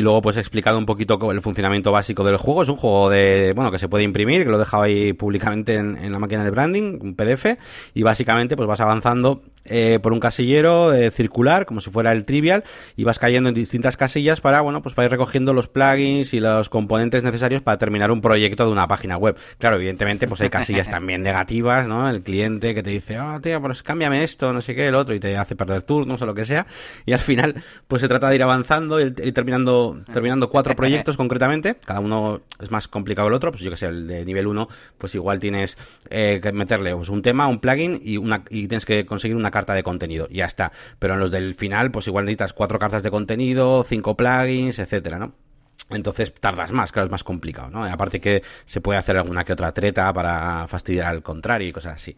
luego 0.01 0.21
pues 0.21 0.37
he 0.37 0.39
explicado 0.39 0.77
un 0.77 0.85
poquito 0.85 1.31
el 1.31 1.41
funcionamiento 1.41 1.91
básico 1.91 2.23
del 2.23 2.37
juego. 2.37 2.63
Es 2.63 2.69
un 2.69 2.77
juego 2.77 3.09
de, 3.09 3.53
bueno, 3.55 3.71
que 3.71 3.79
se 3.79 3.89
puede 3.89 4.03
imprimir, 4.03 4.43
que 4.43 4.49
lo 4.49 4.57
he 4.57 4.59
dejado 4.59 4.83
ahí 4.83 5.13
públicamente 5.13 5.75
en, 5.75 5.97
en 5.97 6.11
la 6.11 6.19
máquina 6.19 6.43
de 6.43 6.51
branding, 6.51 6.99
un 7.01 7.15
PDF, 7.15 7.57
y 7.95 8.03
básicamente 8.03 8.55
pues 8.55 8.67
vas 8.67 8.79
avanzando 8.79 9.41
eh, 9.67 9.99
por 10.01 10.13
un 10.13 10.19
casillero 10.19 10.93
eh, 10.93 11.11
circular, 11.11 11.65
como 11.65 11.81
si 11.81 11.89
fuera 11.89 12.11
el 12.11 12.25
trivial, 12.25 12.63
y 12.95 13.03
vas 13.03 13.19
cayendo 13.19 13.49
en 13.49 13.55
distintas 13.55 13.97
casillas 13.97 14.41
para, 14.41 14.61
bueno, 14.61 14.81
pues 14.81 14.95
para 14.95 15.05
ir 15.05 15.11
recogiendo 15.11 15.53
los 15.53 15.67
plugins 15.67 16.33
y 16.33 16.39
los 16.39 16.69
componentes 16.69 17.23
necesarios 17.23 17.61
para 17.61 17.77
terminar 17.77 18.11
un 18.11 18.21
proyecto 18.21 18.65
de 18.65 18.71
una 18.71 18.87
página 18.87 19.17
web. 19.17 19.37
Claro, 19.57 19.77
evidentemente 19.77 20.27
pues 20.27 20.41
hay 20.41 20.49
casillas 20.49 20.89
también 20.89 21.21
negativas, 21.21 21.87
¿no? 21.87 22.09
El 22.09 22.21
cliente 22.21 22.73
que 22.73 22.83
te 22.83 22.89
dice, 22.89 23.19
oh, 23.19 23.39
tío, 23.41 23.61
pues 23.61 23.83
cámbiame 23.83 24.23
esto, 24.23 24.53
no 24.53 24.61
sé 24.61 24.75
qué, 24.75 24.87
el 24.87 24.95
otro, 24.95 25.15
y 25.15 25.19
te 25.19 25.37
hace 25.37 25.55
perder 25.55 25.83
turnos 25.83 26.21
o 26.21 26.25
lo 26.25 26.33
que 26.33 26.45
sea, 26.45 26.67
y 27.05 27.13
al 27.13 27.19
final 27.19 27.55
pues 27.87 28.01
se 28.01 28.07
trata 28.07 28.29
de 28.29 28.35
ir 28.35 28.43
avanzando 28.43 28.99
y 28.99 29.11
terminando, 29.31 29.97
terminando 30.11 30.49
cuatro 30.49 30.75
proyectos 30.77 31.17
concretamente. 31.17 31.75
Cada 31.85 31.99
uno 31.99 32.41
es 32.61 32.71
más 32.71 32.87
complicado 32.87 33.27
que 33.27 33.29
el 33.29 33.35
otro. 33.35 33.51
Pues 33.51 33.61
yo 33.61 33.69
que 33.69 33.77
sé, 33.77 33.87
el 33.87 34.07
de 34.07 34.25
nivel 34.25 34.47
1, 34.47 34.67
pues 34.97 35.15
igual 35.15 35.39
tienes 35.39 35.77
eh, 36.09 36.39
que 36.41 36.51
meterle 36.51 36.95
pues, 36.95 37.09
un 37.09 37.21
tema, 37.21 37.47
un 37.47 37.59
plugin 37.59 37.99
y, 38.03 38.17
una, 38.17 38.43
y 38.49 38.67
tienes 38.67 38.85
que 38.85 39.05
conseguir 39.05 39.35
una 39.35 39.51
carta 39.57 39.73
de 39.73 39.83
contenido. 39.83 40.27
Ya 40.29 40.45
está. 40.45 40.71
Pero 40.99 41.15
en 41.15 41.19
los 41.19 41.31
del 41.31 41.55
final, 41.55 41.91
pues 41.91 42.07
igual 42.07 42.25
necesitas 42.25 42.53
cuatro 42.53 42.79
cartas 42.79 43.03
de 43.03 43.11
contenido, 43.11 43.83
cinco 43.83 44.15
plugins, 44.15 44.79
etcétera, 44.79 45.17
¿no? 45.17 45.33
Entonces 45.89 46.33
tardas 46.33 46.73
más, 46.73 46.91
claro, 46.91 47.05
es 47.05 47.11
más 47.11 47.23
complicado, 47.23 47.69
¿no? 47.69 47.85
aparte 47.85 48.19
que 48.19 48.43
se 48.65 48.81
puede 48.81 48.99
hacer 48.99 49.15
alguna 49.15 49.45
que 49.45 49.53
otra 49.53 49.71
treta 49.71 50.11
para 50.11 50.67
fastidiar 50.67 51.07
al 51.07 51.23
contrario 51.23 51.69
y 51.69 51.71
cosas 51.71 51.95
así. 51.95 52.15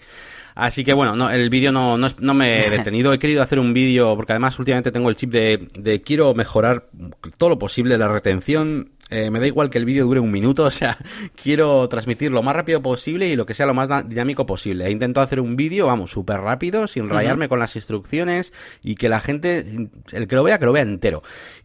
Así 0.59 0.83
que 0.83 0.93
bueno, 0.93 1.15
no, 1.15 1.29
el 1.29 1.49
vídeo 1.49 1.71
no, 1.71 1.97
no, 1.97 2.33
me 2.33 2.65
he 2.65 2.69
detenido. 2.77 3.13
He 3.13 3.19
querido 3.19 3.41
hacer 3.41 3.59
un 3.59 3.73
vídeo 3.73 4.15
porque 4.15 4.33
además 4.33 4.57
últimamente 4.59 4.91
tengo 4.91 5.09
el 5.09 5.15
chip 5.15 5.31
de, 5.31 5.67
de 5.77 6.01
quiero 6.01 6.33
mejorar 6.33 6.89
todo 7.37 7.49
lo 7.49 7.59
posible 7.59 7.97
la 7.97 8.07
retención 8.07 8.91
eh, 9.11 9.31
me 9.31 9.39
da 9.39 9.47
igual 9.47 9.71
que 9.71 9.79
el 9.79 9.85
vídeo 9.85 10.05
dure 10.05 10.19
un 10.19 10.29
minuto, 10.29 10.63
o 10.65 10.71
sea, 10.71 10.97
quiero 11.41 11.87
transmitir 11.89 12.31
lo 12.31 12.43
más 12.43 12.55
rápido 12.55 12.81
posible 12.81 13.27
y 13.27 13.35
lo 13.35 13.45
que 13.45 13.53
sea 13.53 13.65
lo 13.65 13.73
más 13.73 13.89
dinámico 14.07 14.45
posible. 14.45 14.85
He 14.85 14.91
intentado 14.91 15.23
hacer 15.25 15.39
un 15.39 15.55
vídeo, 15.55 15.87
vamos, 15.87 16.11
súper 16.11 16.39
rápido, 16.41 16.87
sin 16.87 17.09
rayarme 17.09 17.49
con 17.49 17.59
las 17.59 17.75
instrucciones 17.75 18.53
y 18.83 18.95
que 18.95 19.09
la 19.09 19.19
gente, 19.19 19.89
el 20.11 20.27
que 20.27 20.35
lo 20.35 20.43
vea, 20.43 20.59
que 20.59 20.65
lo 20.65 20.73
vea 20.73 20.83
entero. 20.83 21.23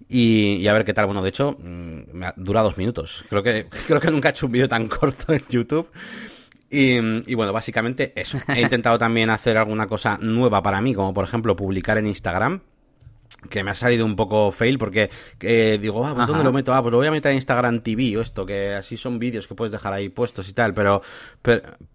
Y, 0.09 0.67
a 0.67 0.73
ver 0.73 0.85
qué 0.85 0.95
tal. 0.95 1.07
Bueno, 1.07 1.23
de 1.23 1.29
hecho, 1.29 1.53
mm, 1.53 2.01
me 2.13 2.33
dura 2.37 2.63
dos 2.63 2.79
minutos. 2.79 3.25
Creo 3.29 3.43
que, 3.43 3.67
creo 3.87 4.01
que 4.01 4.11
nunca 4.11 4.29
he 4.29 4.31
hecho 4.31 4.47
un 4.47 4.53
vídeo 4.53 4.69
tan 4.69 4.89
corto 4.89 5.33
en 5.33 5.45
YouTube. 5.49 5.89
Y, 6.71 6.97
y, 7.31 7.35
bueno, 7.35 7.53
básicamente 7.53 8.13
eso. 8.17 8.39
He 8.49 8.61
intentado 8.61 8.99
también 8.99 9.31
hacer 9.31 9.57
alguna 9.57 9.87
cosa 9.87 10.19
nueva 10.21 10.63
para 10.63 10.81
mí, 10.81 10.95
como 10.95 11.15
por 11.15 11.25
ejemplo 11.25 11.55
publicar 11.55 11.99
en 11.99 12.07
Instagram 12.07 12.61
que 13.49 13.63
me 13.63 13.71
ha 13.71 13.75
salido 13.75 14.05
un 14.05 14.17
poco 14.17 14.51
fail 14.51 14.79
porque 14.79 15.11
eh, 15.41 15.79
digo, 15.81 16.05
ah, 16.07 16.15
pues 16.15 16.27
¿dónde 16.27 16.45
lo 16.45 16.53
meto? 16.53 16.73
Ah, 16.73 16.83
pues 16.83 16.93
lo 16.93 16.99
voy 16.99 17.07
a 17.07 17.11
meter 17.11 17.33
en 17.33 17.37
Instagram 17.37 17.81
TV 17.81 18.17
o 18.17 18.21
esto, 18.21 18.47
que 18.47 18.75
así 18.75 18.97
son 18.97 19.19
vídeos 19.19 19.47
que 19.47 19.55
puedes 19.55 19.73
dejar 19.73 19.93
ahí 19.93 20.09
puestos 20.09 20.49
y 20.49 20.53
tal, 20.53 20.75
pero, 20.75 21.03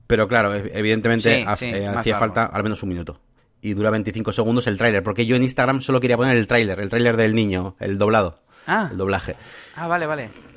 pero, 0.08 0.28
claro, 0.28 0.54
evidentemente 0.54 1.42
eh, 1.42 1.88
hacía 1.88 2.18
falta 2.18 2.46
al 2.46 2.64
menos 2.64 2.84
un 2.84 2.90
minuto. 2.90 3.20
Y 3.62 3.74
dura 3.74 3.90
25 3.90 4.32
segundos 4.32 4.68
el 4.68 4.78
tráiler, 4.78 5.04
porque 5.04 5.26
yo 5.26 5.36
en 5.36 5.44
Instagram 5.44 5.82
solo 5.82 6.00
quería 6.00 6.16
poner 6.16 6.38
el 6.38 6.48
tráiler, 6.48 6.80
el 6.80 6.90
tráiler 6.90 7.18
del 7.18 7.36
niño, 7.36 7.76
el 7.80 7.98
doblado, 7.98 8.40
ah. 8.68 8.88
el 8.92 8.98
doblaje. 8.98 9.36
Ah, 9.76 9.88
vale, 9.88 10.06
vale. 10.06 10.49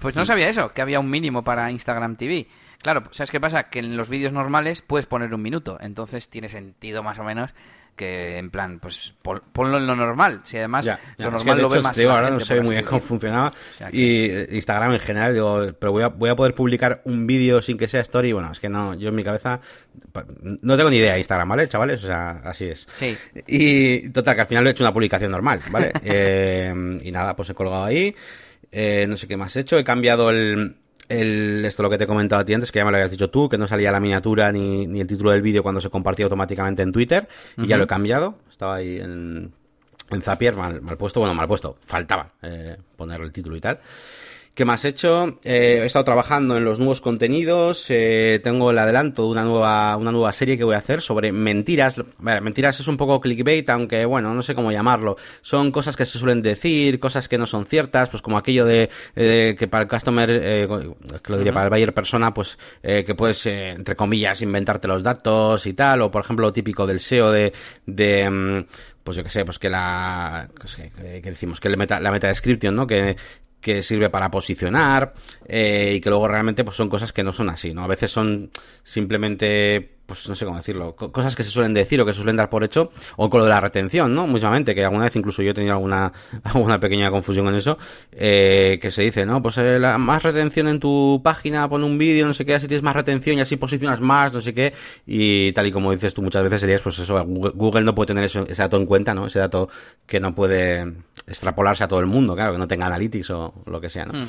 Pues 0.00 0.14
no 0.14 0.24
sabía 0.24 0.48
eso, 0.48 0.72
que 0.72 0.82
había 0.82 1.00
un 1.00 1.10
mínimo 1.10 1.42
para 1.42 1.70
Instagram 1.70 2.16
TV. 2.16 2.46
Claro, 2.82 3.02
¿sabes 3.10 3.30
qué 3.30 3.40
pasa? 3.40 3.64
Que 3.64 3.80
en 3.80 3.96
los 3.96 4.08
vídeos 4.08 4.32
normales 4.32 4.82
puedes 4.82 5.06
poner 5.06 5.34
un 5.34 5.42
minuto, 5.42 5.78
entonces 5.80 6.28
tiene 6.28 6.48
sentido 6.48 7.02
más 7.02 7.18
o 7.18 7.24
menos 7.24 7.52
que 7.98 8.38
en 8.38 8.48
plan, 8.48 8.78
pues 8.78 9.12
ponlo 9.20 9.76
en 9.76 9.86
lo 9.86 9.94
normal. 9.94 10.40
Si 10.44 10.56
además 10.56 10.86
lo 11.18 11.30
normal 11.30 11.60
lo 11.60 11.68
ve 11.68 11.80
más. 11.82 11.98
ahora 11.98 12.30
no 12.30 12.40
sé 12.40 12.60
muy 12.60 12.70
bien 12.70 12.84
cómo 12.84 13.00
funcionaba. 13.00 13.52
Y 13.92 14.30
eh, 14.30 14.48
Instagram 14.52 14.94
en 14.94 15.00
general, 15.00 15.34
digo, 15.34 15.66
pero 15.78 15.92
voy 15.92 16.04
a, 16.04 16.08
voy 16.08 16.30
a 16.30 16.36
poder 16.36 16.54
publicar 16.54 17.02
un 17.04 17.26
vídeo 17.26 17.60
sin 17.60 17.76
que 17.76 17.88
sea 17.88 18.00
story. 18.00 18.32
Bueno, 18.32 18.52
es 18.52 18.60
que 18.60 18.68
no, 18.68 18.94
yo 18.94 19.08
en 19.08 19.14
mi 19.16 19.24
cabeza 19.24 19.60
no 20.62 20.76
tengo 20.76 20.88
ni 20.88 20.98
idea 20.98 21.14
de 21.14 21.18
Instagram, 21.18 21.48
¿vale, 21.48 21.68
chavales? 21.68 22.04
O 22.04 22.06
sea, 22.06 22.40
así 22.44 22.66
es. 22.66 22.86
Sí. 22.94 23.18
Y 23.48 24.08
total, 24.10 24.36
que 24.36 24.40
al 24.42 24.46
final 24.46 24.64
lo 24.64 24.70
he 24.70 24.72
hecho 24.72 24.84
una 24.84 24.92
publicación 24.92 25.30
normal, 25.30 25.60
¿vale? 25.70 25.92
Eh, 26.10 27.00
y 27.02 27.10
nada, 27.10 27.34
pues 27.34 27.50
he 27.50 27.54
colgado 27.54 27.84
ahí. 27.84 28.14
Eh, 28.72 29.06
no 29.08 29.16
sé 29.16 29.26
qué 29.26 29.36
más 29.36 29.56
he 29.56 29.60
hecho. 29.60 29.78
He 29.78 29.84
cambiado 29.84 30.30
el 30.30 30.76
el, 31.08 31.64
esto 31.64 31.82
lo 31.82 31.90
que 31.90 31.98
te 31.98 32.04
he 32.04 32.06
comentado 32.06 32.42
a 32.42 32.44
ti 32.44 32.54
antes, 32.54 32.70
que 32.70 32.78
ya 32.78 32.84
me 32.84 32.90
lo 32.90 32.98
habías 32.98 33.10
dicho 33.10 33.30
tú, 33.30 33.48
que 33.48 33.58
no 33.58 33.66
salía 33.66 33.90
la 33.90 34.00
miniatura 34.00 34.52
ni, 34.52 34.86
ni 34.86 35.00
el 35.00 35.06
título 35.06 35.30
del 35.30 35.42
vídeo 35.42 35.62
cuando 35.62 35.80
se 35.80 35.90
compartía 35.90 36.26
automáticamente 36.26 36.82
en 36.82 36.92
Twitter, 36.92 37.28
y 37.56 37.66
ya 37.66 37.76
lo 37.76 37.84
he 37.84 37.86
cambiado, 37.86 38.36
estaba 38.50 38.76
ahí 38.76 38.98
en, 38.98 39.52
en 40.10 40.22
Zapier, 40.22 40.56
mal, 40.56 40.80
mal 40.82 40.96
puesto, 40.96 41.20
bueno, 41.20 41.34
mal 41.34 41.48
puesto, 41.48 41.76
faltaba 41.80 42.32
eh, 42.42 42.76
poner 42.96 43.20
el 43.20 43.32
título 43.32 43.56
y 43.56 43.60
tal. 43.60 43.80
¿Qué 44.58 44.64
más 44.64 44.84
he 44.84 44.88
hecho? 44.88 45.38
Eh, 45.44 45.78
he 45.82 45.86
estado 45.86 46.04
trabajando 46.04 46.56
en 46.56 46.64
los 46.64 46.80
nuevos 46.80 47.00
contenidos. 47.00 47.86
Eh, 47.90 48.40
tengo 48.42 48.72
el 48.72 48.78
adelanto 48.78 49.22
de 49.22 49.28
una 49.28 49.44
nueva, 49.44 49.96
una 49.96 50.10
nueva 50.10 50.32
serie 50.32 50.58
que 50.58 50.64
voy 50.64 50.74
a 50.74 50.78
hacer 50.78 51.00
sobre 51.00 51.30
mentiras. 51.30 52.02
mentiras 52.18 52.80
es 52.80 52.88
un 52.88 52.96
poco 52.96 53.20
clickbait, 53.20 53.70
aunque 53.70 54.04
bueno, 54.04 54.34
no 54.34 54.42
sé 54.42 54.56
cómo 54.56 54.72
llamarlo. 54.72 55.14
Son 55.42 55.70
cosas 55.70 55.96
que 55.96 56.04
se 56.04 56.18
suelen 56.18 56.42
decir, 56.42 56.98
cosas 56.98 57.28
que 57.28 57.38
no 57.38 57.46
son 57.46 57.66
ciertas, 57.66 58.10
pues 58.10 58.20
como 58.20 58.36
aquello 58.36 58.64
de, 58.64 58.90
que 59.14 59.68
para 59.70 59.84
el 59.84 59.88
customer, 59.88 60.28
eh, 60.28 60.66
que 61.22 61.30
lo 61.30 61.38
diría 61.38 61.52
para 61.52 61.66
el 61.66 61.70
buyer 61.70 61.94
persona, 61.94 62.34
pues 62.34 62.58
que 62.82 63.14
puedes, 63.14 63.46
entre 63.46 63.94
comillas, 63.94 64.42
inventarte 64.42 64.88
los 64.88 65.04
datos 65.04 65.68
y 65.68 65.74
tal. 65.74 66.02
O 66.02 66.10
por 66.10 66.24
ejemplo, 66.24 66.46
lo 66.46 66.52
típico 66.52 66.84
del 66.84 66.98
SEO 66.98 67.30
de, 67.30 67.52
de 67.86 68.28
mm, 68.28 68.64
pues 69.04 69.16
yo 69.16 69.22
que 69.22 69.30
sé, 69.30 69.44
pues 69.44 69.58
que 69.58 69.70
la, 69.70 70.50
que, 70.92 71.22
decimos, 71.22 71.60
que 71.60 71.70
la 71.70 71.76
meta, 71.76 71.98
la 72.00 72.10
meta 72.10 72.26
description, 72.26 72.74
¿no? 72.74 72.86
Que, 72.86 73.16
que 73.60 73.82
sirve 73.82 74.10
para 74.10 74.30
posicionar 74.30 75.14
eh, 75.46 75.94
y 75.96 76.00
que 76.00 76.10
luego 76.10 76.28
realmente 76.28 76.64
pues 76.64 76.76
son 76.76 76.88
cosas 76.88 77.12
que 77.12 77.24
no 77.24 77.32
son 77.32 77.50
así, 77.50 77.74
¿no? 77.74 77.84
A 77.84 77.88
veces 77.88 78.10
son 78.10 78.50
simplemente 78.82 79.97
pues 80.08 80.26
no 80.26 80.34
sé 80.34 80.46
cómo 80.46 80.56
decirlo, 80.56 80.96
cosas 80.96 81.36
que 81.36 81.44
se 81.44 81.50
suelen 81.50 81.74
decir 81.74 82.00
o 82.00 82.06
que 82.06 82.14
se 82.14 82.16
suelen 82.16 82.34
dar 82.34 82.48
por 82.48 82.64
hecho, 82.64 82.90
o 83.16 83.28
con 83.28 83.40
lo 83.40 83.44
de 83.44 83.50
la 83.50 83.60
retención, 83.60 84.14
¿no? 84.14 84.26
Mismamente, 84.26 84.74
que 84.74 84.82
alguna 84.82 85.04
vez 85.04 85.14
incluso 85.16 85.42
yo 85.42 85.50
he 85.50 85.54
tenido 85.54 85.74
alguna, 85.74 86.10
alguna 86.44 86.80
pequeña 86.80 87.10
confusión 87.10 87.46
en 87.48 87.56
eso, 87.56 87.76
eh, 88.12 88.78
que 88.80 88.90
se 88.90 89.02
dice, 89.02 89.26
¿no? 89.26 89.42
Pues 89.42 89.58
eh, 89.58 89.78
la, 89.78 89.98
más 89.98 90.22
retención 90.22 90.66
en 90.68 90.80
tu 90.80 91.20
página, 91.22 91.68
pon 91.68 91.84
un 91.84 91.98
vídeo, 91.98 92.26
no 92.26 92.32
sé 92.32 92.46
qué, 92.46 92.54
así 92.54 92.66
tienes 92.66 92.82
más 92.82 92.96
retención 92.96 93.36
y 93.36 93.42
así 93.42 93.56
posicionas 93.56 94.00
más, 94.00 94.32
no 94.32 94.40
sé 94.40 94.54
qué, 94.54 94.72
y 95.06 95.52
tal 95.52 95.66
y 95.66 95.72
como 95.72 95.92
dices 95.92 96.14
tú 96.14 96.22
muchas 96.22 96.42
veces 96.42 96.62
serías, 96.62 96.80
pues 96.80 96.98
eso, 97.00 97.22
Google 97.26 97.82
no 97.82 97.94
puede 97.94 98.06
tener 98.06 98.24
ese 98.24 98.46
dato 98.46 98.78
en 98.78 98.86
cuenta, 98.86 99.12
¿no? 99.12 99.26
Ese 99.26 99.40
dato 99.40 99.68
que 100.06 100.20
no 100.20 100.34
puede 100.34 100.86
extrapolarse 101.26 101.84
a 101.84 101.88
todo 101.88 102.00
el 102.00 102.06
mundo, 102.06 102.34
claro, 102.34 102.52
que 102.52 102.58
no 102.58 102.66
tenga 102.66 102.86
analytics 102.86 103.30
o 103.30 103.52
lo 103.66 103.80
que 103.80 103.90
sea, 103.90 104.06
¿no? 104.06 104.14
Mm. 104.20 104.28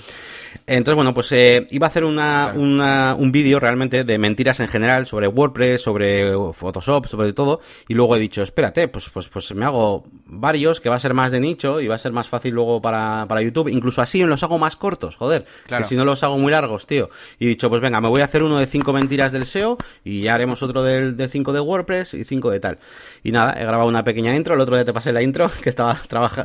Entonces, 0.68 0.96
bueno, 0.96 1.14
pues 1.14 1.32
eh, 1.32 1.68
iba 1.72 1.88
a 1.88 1.90
hacer 1.90 2.04
una, 2.04 2.52
una, 2.56 3.16
un 3.16 3.32
vídeo 3.32 3.60
realmente 3.60 4.04
de 4.04 4.18
mentiras 4.18 4.60
en 4.60 4.68
general 4.68 5.06
sobre 5.06 5.28
WordPress, 5.28 5.69
WordPress, 5.70 5.82
sobre 5.82 6.54
Photoshop, 6.54 7.08
sobre 7.08 7.34
todo, 7.34 7.62
y 7.88 7.94
luego 7.94 8.16
he 8.16 8.20
dicho, 8.20 8.42
espérate, 8.42 8.88
pues, 8.88 9.10
pues, 9.10 9.28
pues 9.28 9.54
me 9.54 9.66
hago 9.66 10.06
varios, 10.26 10.80
que 10.80 10.90
va 10.90 10.96
a 10.96 11.00
ser 11.00 11.14
más 11.14 11.32
de 11.32 11.40
nicho 11.40 11.82
y 11.82 11.88
va 11.88 11.96
a 11.96 12.00
ser 12.00 12.12
más 12.12 12.28
fácil 12.28 12.54
luego 12.54 12.82
para, 12.82 13.26
para 13.28 13.42
YouTube, 13.42 13.70
incluso 13.70 14.02
así 14.02 14.24
los 14.24 14.44
hago 14.44 14.58
más 14.58 14.76
cortos, 14.76 15.16
joder, 15.16 15.46
que 15.68 15.84
si 15.84 15.96
no 15.96 16.06
los 16.06 16.24
hago 16.24 16.38
muy 16.38 16.52
largos, 16.52 16.88
tío. 16.88 17.10
Y 17.40 17.46
he 17.46 17.50
dicho, 17.50 17.70
pues 17.70 17.82
venga, 17.82 18.02
me 18.02 18.10
voy 18.10 18.22
a 18.22 18.26
hacer 18.26 18.44
uno 18.44 18.60
de 18.60 18.68
cinco 18.68 18.94
mentiras 18.94 19.32
del 19.32 19.46
SEO 19.46 19.78
y 20.04 20.22
ya 20.22 20.36
haremos 20.36 20.62
otro 20.62 20.84
del, 20.84 21.18
de 21.18 21.28
cinco 21.28 21.54
de 21.54 21.60
WordPress 21.60 22.14
y 22.14 22.24
cinco 22.24 22.52
de 22.52 22.60
tal. 22.60 22.80
Y 23.24 23.32
nada, 23.32 23.60
he 23.60 23.66
grabado 23.66 23.90
una 23.90 24.04
pequeña 24.04 24.36
intro, 24.36 24.56
el 24.56 24.62
otro 24.62 24.76
día 24.76 24.86
te 24.86 24.94
pasé 24.94 25.12
la 25.12 25.22
intro, 25.22 25.50
que 25.62 25.70
estaba 25.70 25.98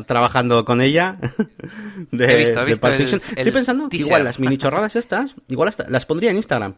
trabajando 0.07 0.65
con 0.65 0.81
ella. 0.81 1.17
De, 2.11 2.25
he 2.33 2.37
visto, 2.37 2.61
he 2.61 2.65
visto 2.65 2.89
Estoy 3.37 3.53
pensando 3.53 3.89
igual 3.91 4.25
las 4.25 4.39
mini 4.39 4.57
chorradas 4.57 4.97
estas, 4.97 5.35
igual 5.49 5.73
las 5.89 6.07
pondría 6.07 6.31
en 6.31 6.37
Instagram. 6.37 6.75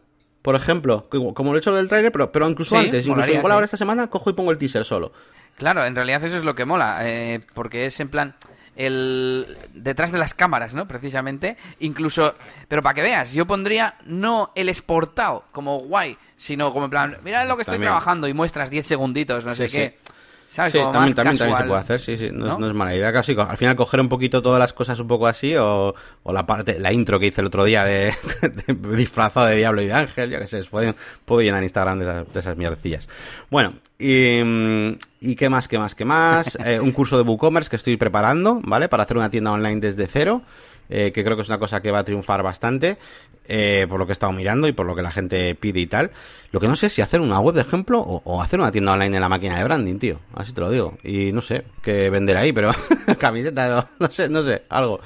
Por 0.47 0.55
ejemplo, 0.55 1.09
como 1.09 1.51
lo 1.51 1.57
he 1.57 1.59
hecho 1.59 1.75
del 1.75 1.89
trailer, 1.89 2.09
pero, 2.09 2.31
pero 2.31 2.49
incluso 2.49 2.77
antes, 2.77 3.05
incluso 3.05 3.33
igual 3.33 3.51
ahora 3.51 3.65
esta 3.65 3.75
semana 3.75 4.07
cojo 4.07 4.29
y 4.29 4.33
pongo 4.33 4.49
el 4.49 4.57
teaser 4.57 4.85
solo. 4.85 5.11
Claro, 5.57 5.83
en 5.85 5.93
realidad 5.93 6.23
eso 6.23 6.37
es 6.37 6.45
lo 6.45 6.55
que 6.55 6.63
mola, 6.63 6.99
eh, 7.03 7.41
porque 7.53 7.85
es 7.85 7.99
en 7.99 8.07
plan 8.07 8.33
el 8.77 9.45
detrás 9.73 10.09
de 10.13 10.17
las 10.17 10.33
cámaras, 10.33 10.73
¿no? 10.73 10.87
Precisamente, 10.87 11.57
incluso, 11.79 12.33
pero 12.69 12.81
para 12.81 12.93
que 12.93 13.01
veas, 13.01 13.33
yo 13.33 13.45
pondría 13.45 13.95
no 14.05 14.53
el 14.55 14.69
exportado 14.69 15.43
como 15.51 15.79
guay, 15.79 16.17
sino 16.37 16.71
como 16.71 16.85
en 16.85 16.91
plan, 16.91 17.17
mira 17.25 17.43
lo 17.43 17.57
que 17.57 17.63
estoy 17.63 17.79
trabajando 17.79 18.29
y 18.29 18.33
muestras 18.33 18.69
10 18.69 18.87
segunditos, 18.87 19.43
no 19.43 19.53
sé 19.53 19.67
qué. 19.67 19.97
Sí, 20.47 20.61
también, 20.71 21.13
también, 21.13 21.37
se 21.37 21.45
puede 21.45 21.75
hacer, 21.75 21.99
sí, 21.99 22.17
sí, 22.17 22.29
no, 22.31 22.67
Es, 22.67 22.73
mala 22.73 22.95
idea 22.95 23.11
casi. 23.11 23.35
Al 23.37 23.57
final 23.57 23.75
coger 23.75 23.99
un 23.99 24.07
poquito 24.07 24.41
todas 24.41 24.59
las 24.59 24.71
cosas 24.71 24.97
un 24.99 25.07
poco 25.07 25.27
así 25.27 25.55
o, 25.57 25.93
la 26.25 26.45
parte, 26.45 26.79
la 26.79 26.93
intro 26.93 27.19
que 27.19 27.27
hice 27.27 27.41
el 27.41 27.47
otro 27.47 27.65
día 27.65 27.83
de, 27.83 28.13
disfrazado 28.95 29.47
de 29.47 29.57
diablo 29.57 29.81
y 29.81 29.87
de 29.87 29.93
ángel, 29.93 30.29
ya 30.29 30.39
que 30.39 30.47
sé, 30.47 30.63
puedo, 30.63 30.95
puedo 31.25 31.41
llenar 31.41 31.63
Instagram 31.63 31.99
de, 31.99 32.39
esas, 32.39 32.55
mierdecillas. 32.55 33.09
Bueno, 33.51 33.73
y, 33.99 34.39
y, 35.19 35.35
qué 35.35 35.49
más, 35.49 35.67
qué 35.67 35.77
más, 35.77 35.95
qué 35.95 36.05
más. 36.05 36.57
Eh, 36.67 36.79
un 36.79 36.91
curso 36.91 37.17
de 37.17 37.23
WooCommerce 37.23 37.69
que 37.69 37.75
estoy 37.75 37.97
preparando, 37.97 38.59
¿vale? 38.63 38.89
Para 38.89 39.03
hacer 39.03 39.17
una 39.17 39.29
tienda 39.29 39.51
online 39.51 39.79
desde 39.79 40.07
cero. 40.07 40.41
Eh, 40.89 41.11
que 41.11 41.23
creo 41.23 41.35
que 41.35 41.41
es 41.41 41.49
una 41.49 41.59
cosa 41.59 41.81
que 41.81 41.91
va 41.91 41.99
a 41.99 42.03
triunfar 42.03 42.43
bastante, 42.43 42.97
eh, 43.47 43.85
por 43.89 43.99
lo 43.99 44.05
que 44.05 44.11
he 44.11 44.13
estado 44.13 44.31
mirando 44.31 44.67
y 44.67 44.71
por 44.71 44.85
lo 44.85 44.95
que 44.95 45.01
la 45.01 45.11
gente 45.11 45.55
pide 45.55 45.79
y 45.79 45.87
tal. 45.87 46.11
Lo 46.51 46.59
que 46.59 46.67
no 46.67 46.75
sé 46.75 46.87
es 46.87 46.93
si 46.93 47.01
hacer 47.01 47.21
una 47.21 47.39
web 47.39 47.55
de 47.55 47.61
ejemplo 47.61 47.99
o, 47.99 48.41
hacer 48.41 48.59
una 48.59 48.71
tienda 48.71 48.93
online 48.93 49.17
en 49.17 49.21
la 49.21 49.29
máquina 49.29 49.57
de 49.57 49.63
branding, 49.63 49.99
tío. 49.99 50.19
Así 50.33 50.53
te 50.53 50.61
lo 50.61 50.69
digo. 50.69 50.97
Y 51.03 51.31
no 51.31 51.41
sé 51.41 51.65
qué 51.81 52.09
vender 52.09 52.37
ahí, 52.37 52.53
pero 52.53 52.71
camiseta, 53.19 53.89
no 53.99 54.07
sé, 54.09 54.29
no 54.29 54.43
sé, 54.43 54.63
algo. 54.69 54.99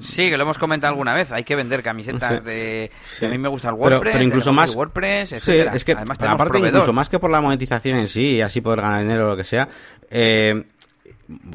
Sí, 0.00 0.28
que 0.28 0.36
lo 0.36 0.44
hemos 0.44 0.58
comentado 0.58 0.92
alguna 0.92 1.14
vez. 1.14 1.32
Hay 1.32 1.44
que 1.44 1.56
vender 1.56 1.82
camisetas 1.82 2.44
de. 2.44 2.90
A 3.22 3.28
mí 3.28 3.38
me 3.38 3.48
gusta 3.48 3.68
el 3.68 3.74
WordPress. 3.74 4.12
Pero, 4.12 4.24
incluso 4.24 4.52
más. 4.52 4.74
WordPress, 4.74 5.36
Sí, 5.40 5.52
es 5.52 5.84
que 5.84 5.92
aparte, 5.92 6.58
incluso 6.58 6.92
más 6.92 7.08
que 7.08 7.18
por 7.18 7.30
la 7.30 7.40
monetización 7.40 7.98
en 7.98 8.08
sí 8.08 8.36
y 8.36 8.40
así 8.42 8.60
poder 8.60 8.82
ganar 8.82 9.02
dinero 9.02 9.26
o 9.26 9.30
lo 9.30 9.36
que 9.36 9.44
sea. 9.44 9.68
Eh, 10.10 10.62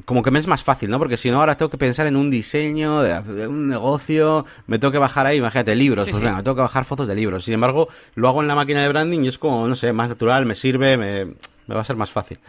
como 0.06 0.24
que 0.24 0.32
me 0.32 0.40
es 0.40 0.48
más 0.48 0.64
fácil, 0.64 0.90
¿no? 0.90 1.00
Porque 1.00 1.18
si 1.18 1.30
no, 1.30 1.40
ahora 1.40 1.58
tengo 1.58 1.70
que 1.70 1.78
pensar 1.78 2.08
en 2.08 2.16
un 2.16 2.30
diseño, 2.30 3.02
de, 3.02 3.48
un 3.48 3.68
negocio, 3.68 4.46
me 4.68 4.80
tengo 4.80 4.92
que 4.92 4.98
bajar 4.98 5.28
ahí, 5.28 5.38
imagínate, 5.38 5.76
libros, 5.76 6.08
pues 6.10 6.22
venga, 6.22 6.38
me 6.38 6.44
tengo 6.44 6.56
que 6.56 6.62
bajar 6.62 6.86
fotos 6.86 7.08
de 7.08 7.16
libros. 7.16 7.46
Sin 7.46 7.54
embargo, 7.54 7.88
lo 8.16 8.28
hago 8.28 8.42
en 8.42 8.48
la 8.48 8.56
máquina 8.56 8.82
de 8.82 8.90
branding 8.90 9.24
y 9.24 9.28
es 9.28 9.38
como, 9.38 9.68
no 9.68 9.76
sé, 9.76 9.94
más 9.94 10.10
natural, 10.10 10.46
me 10.46 10.56
sirve, 10.56 10.98
me, 10.98 11.34
me 11.72 11.76
va 11.76 11.82
a 11.82 11.86
ser 11.86 11.96
más 11.96 12.12
fácil. 12.12 12.40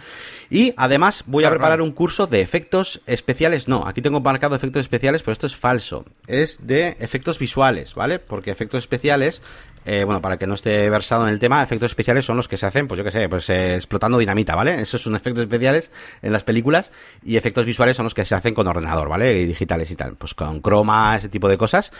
Y 0.50 0.74
además 0.76 1.24
voy 1.26 1.44
a 1.44 1.50
preparar 1.50 1.80
un 1.80 1.92
curso 1.92 2.26
de 2.26 2.40
efectos 2.40 3.00
especiales. 3.06 3.68
No, 3.68 3.86
aquí 3.86 4.02
tengo 4.02 4.20
marcado 4.20 4.56
efectos 4.56 4.80
especiales, 4.80 5.22
pero 5.22 5.32
esto 5.32 5.46
es 5.46 5.56
falso. 5.56 6.04
Es 6.26 6.66
de 6.66 6.96
efectos 6.98 7.38
visuales, 7.38 7.94
¿vale? 7.94 8.18
Porque 8.18 8.50
efectos 8.50 8.78
especiales, 8.78 9.40
eh, 9.84 10.04
bueno, 10.04 10.20
para 10.20 10.38
que 10.38 10.46
no 10.46 10.54
esté 10.54 10.88
versado 10.90 11.26
en 11.26 11.32
el 11.32 11.40
tema, 11.40 11.62
efectos 11.62 11.90
especiales 11.90 12.24
son 12.24 12.36
los 12.36 12.48
que 12.48 12.56
se 12.56 12.66
hacen, 12.66 12.86
pues 12.86 12.98
yo 12.98 13.04
qué 13.04 13.10
sé, 13.10 13.28
pues 13.28 13.48
eh, 13.50 13.76
explotando 13.76 14.18
dinamita, 14.18 14.54
¿vale? 14.54 14.80
Esos 14.80 15.02
son 15.02 15.16
efectos 15.16 15.42
especiales 15.42 15.90
en 16.22 16.32
las 16.32 16.44
películas 16.44 16.92
y 17.24 17.36
efectos 17.36 17.64
visuales 17.64 17.96
son 17.96 18.04
los 18.04 18.14
que 18.14 18.24
se 18.24 18.34
hacen 18.34 18.54
con 18.54 18.66
ordenador, 18.66 19.08
¿vale? 19.08 19.40
Y 19.40 19.46
digitales 19.46 19.90
y 19.90 19.96
tal, 19.96 20.16
pues 20.16 20.34
con 20.34 20.60
croma, 20.60 21.16
ese 21.16 21.28
tipo 21.28 21.48
de 21.48 21.56
cosas. 21.56 21.92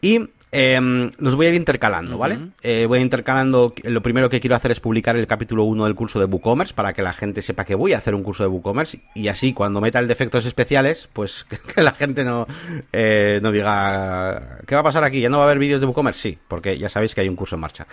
Y 0.00 0.28
eh, 0.58 1.10
los 1.18 1.36
voy 1.36 1.46
a 1.46 1.48
ir 1.50 1.54
intercalando, 1.54 2.16
¿vale? 2.16 2.38
Eh, 2.62 2.86
voy 2.88 2.96
a 2.96 3.00
ir 3.00 3.04
intercalando. 3.04 3.74
Lo 3.82 4.00
primero 4.00 4.30
que 4.30 4.40
quiero 4.40 4.56
hacer 4.56 4.70
es 4.70 4.80
publicar 4.80 5.14
el 5.14 5.26
capítulo 5.26 5.64
1 5.64 5.84
del 5.84 5.94
curso 5.94 6.18
de 6.18 6.24
WooCommerce 6.24 6.72
para 6.72 6.94
que 6.94 7.02
la 7.02 7.12
gente 7.12 7.42
sepa 7.42 7.66
que 7.66 7.74
voy 7.74 7.92
a 7.92 7.98
hacer 7.98 8.14
un 8.14 8.22
curso 8.22 8.42
de 8.42 8.48
WooCommerce 8.48 9.00
y 9.14 9.28
así 9.28 9.52
cuando 9.52 9.82
meta 9.82 9.98
el 9.98 10.06
de 10.06 10.14
efectos 10.14 10.46
especiales, 10.46 11.10
pues 11.12 11.44
que 11.74 11.82
la 11.82 11.92
gente 11.92 12.24
no, 12.24 12.46
eh, 12.90 13.38
no 13.42 13.52
diga 13.52 14.60
¿qué 14.66 14.74
va 14.74 14.80
a 14.80 14.84
pasar 14.84 15.04
aquí? 15.04 15.20
¿Ya 15.20 15.28
no 15.28 15.36
va 15.36 15.44
a 15.44 15.46
haber 15.46 15.58
vídeos 15.58 15.82
de 15.82 15.86
WooCommerce? 15.88 16.20
Sí, 16.20 16.38
porque 16.48 16.78
ya 16.78 16.88
sabéis 16.88 17.14
que 17.14 17.20
hay 17.20 17.28
un 17.28 17.36
curso 17.36 17.56
en 17.56 17.60
marcha. 17.60 17.86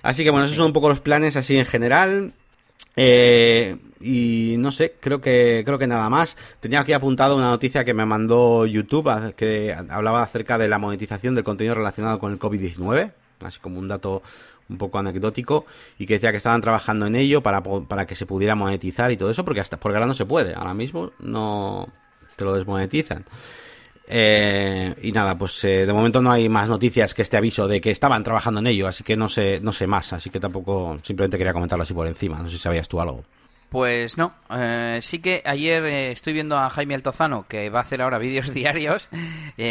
Así 0.00 0.24
que 0.24 0.30
bueno, 0.30 0.46
esos 0.46 0.56
son 0.56 0.66
un 0.66 0.72
poco 0.72 0.88
los 0.88 1.00
planes 1.00 1.36
así 1.36 1.58
en 1.58 1.66
general. 1.66 2.32
Eh, 2.96 3.76
y 4.00 4.56
no 4.58 4.70
sé, 4.70 4.94
creo 5.00 5.20
que 5.20 5.62
creo 5.64 5.78
que 5.78 5.86
nada 5.86 6.08
más. 6.08 6.36
Tenía 6.60 6.80
aquí 6.80 6.92
apuntado 6.92 7.36
una 7.36 7.50
noticia 7.50 7.84
que 7.84 7.94
me 7.94 8.06
mandó 8.06 8.66
YouTube 8.66 9.34
que 9.34 9.74
hablaba 9.88 10.22
acerca 10.22 10.58
de 10.58 10.68
la 10.68 10.78
monetización 10.78 11.34
del 11.34 11.44
contenido 11.44 11.74
relacionado 11.74 12.18
con 12.18 12.32
el 12.32 12.38
COVID-19, 12.38 13.12
así 13.44 13.60
como 13.60 13.78
un 13.78 13.88
dato 13.88 14.22
un 14.68 14.78
poco 14.78 14.98
anecdótico 14.98 15.66
y 15.98 16.06
que 16.06 16.14
decía 16.14 16.30
que 16.30 16.36
estaban 16.36 16.60
trabajando 16.60 17.06
en 17.06 17.14
ello 17.14 17.42
para, 17.42 17.62
para 17.62 18.06
que 18.06 18.14
se 18.14 18.26
pudiera 18.26 18.54
monetizar 18.54 19.10
y 19.10 19.16
todo 19.16 19.30
eso, 19.30 19.44
porque 19.44 19.60
hasta 19.60 19.78
porque 19.78 19.96
ahora 19.96 20.06
no 20.06 20.14
se 20.14 20.26
puede, 20.26 20.54
ahora 20.54 20.74
mismo 20.74 21.12
no 21.20 21.88
te 22.36 22.44
lo 22.44 22.54
desmonetizan. 22.54 23.24
Eh, 24.10 24.94
y 25.02 25.12
nada, 25.12 25.36
pues 25.36 25.62
eh, 25.64 25.84
de 25.84 25.92
momento 25.92 26.22
no 26.22 26.32
hay 26.32 26.48
más 26.48 26.68
noticias 26.68 27.12
que 27.12 27.20
este 27.20 27.36
aviso 27.36 27.68
de 27.68 27.80
que 27.80 27.90
estaban 27.90 28.24
trabajando 28.24 28.60
en 28.60 28.68
ello, 28.68 28.88
así 28.88 29.04
que 29.04 29.16
no 29.16 29.28
sé, 29.28 29.60
no 29.60 29.72
sé 29.72 29.86
más, 29.86 30.14
así 30.14 30.30
que 30.30 30.40
tampoco, 30.40 30.96
simplemente 31.02 31.36
quería 31.36 31.52
comentarlo 31.52 31.82
así 31.82 31.92
por 31.92 32.06
encima, 32.06 32.38
no 32.38 32.48
sé 32.48 32.56
si 32.56 32.62
sabías 32.62 32.88
tú 32.88 33.00
algo. 33.00 33.24
Pues 33.68 34.16
no, 34.16 34.32
eh, 34.50 35.00
sí 35.02 35.18
que 35.18 35.42
ayer 35.44 35.84
estoy 35.84 36.32
viendo 36.32 36.56
a 36.56 36.70
Jaime 36.70 36.94
Altozano 36.94 37.44
que 37.46 37.68
va 37.68 37.80
a 37.80 37.82
hacer 37.82 38.00
ahora 38.00 38.18
vídeos 38.18 38.52
diarios, 38.54 39.10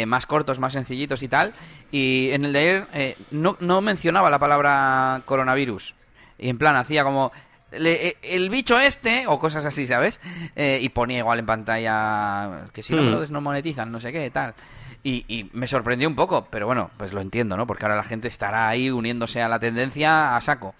más 0.06 0.26
cortos, 0.26 0.58
más 0.58 0.72
sencillitos 0.72 1.22
y 1.22 1.28
tal, 1.28 1.52
y 1.90 2.30
en 2.30 2.44
el 2.44 2.52
de 2.52 2.58
ayer 2.58 3.16
no, 3.32 3.56
no 3.60 3.80
mencionaba 3.80 4.30
la 4.30 4.38
palabra 4.38 5.22
coronavirus, 5.24 5.94
y 6.38 6.48
en 6.48 6.58
plan 6.58 6.76
hacía 6.76 7.02
como 7.02 7.32
eh, 7.70 8.16
el 8.22 8.48
bicho 8.48 8.78
este, 8.78 9.26
o 9.26 9.38
cosas 9.38 9.64
así, 9.66 9.86
¿sabes? 9.86 10.20
Eh, 10.56 10.78
y 10.80 10.88
ponía 10.88 11.18
igual 11.18 11.38
en 11.38 11.46
pantalla 11.46 12.66
que 12.72 12.82
si 12.82 12.94
no 12.94 13.02
me 13.02 13.10
lo 13.10 13.20
hmm. 13.20 13.32
no 13.32 13.40
monetizan, 13.40 13.92
no 13.92 14.00
sé 14.00 14.10
qué, 14.10 14.30
tal. 14.30 14.54
Y, 15.02 15.24
y, 15.28 15.50
me 15.52 15.68
sorprendió 15.68 16.08
un 16.08 16.14
poco, 16.14 16.48
pero 16.50 16.66
bueno, 16.66 16.90
pues 16.96 17.12
lo 17.12 17.20
entiendo, 17.20 17.56
¿no? 17.56 17.66
Porque 17.66 17.84
ahora 17.84 17.96
la 17.96 18.04
gente 18.04 18.28
estará 18.28 18.68
ahí 18.68 18.90
uniéndose 18.90 19.40
a 19.42 19.48
la 19.48 19.58
tendencia 19.58 20.34
a 20.34 20.40
saco. 20.40 20.74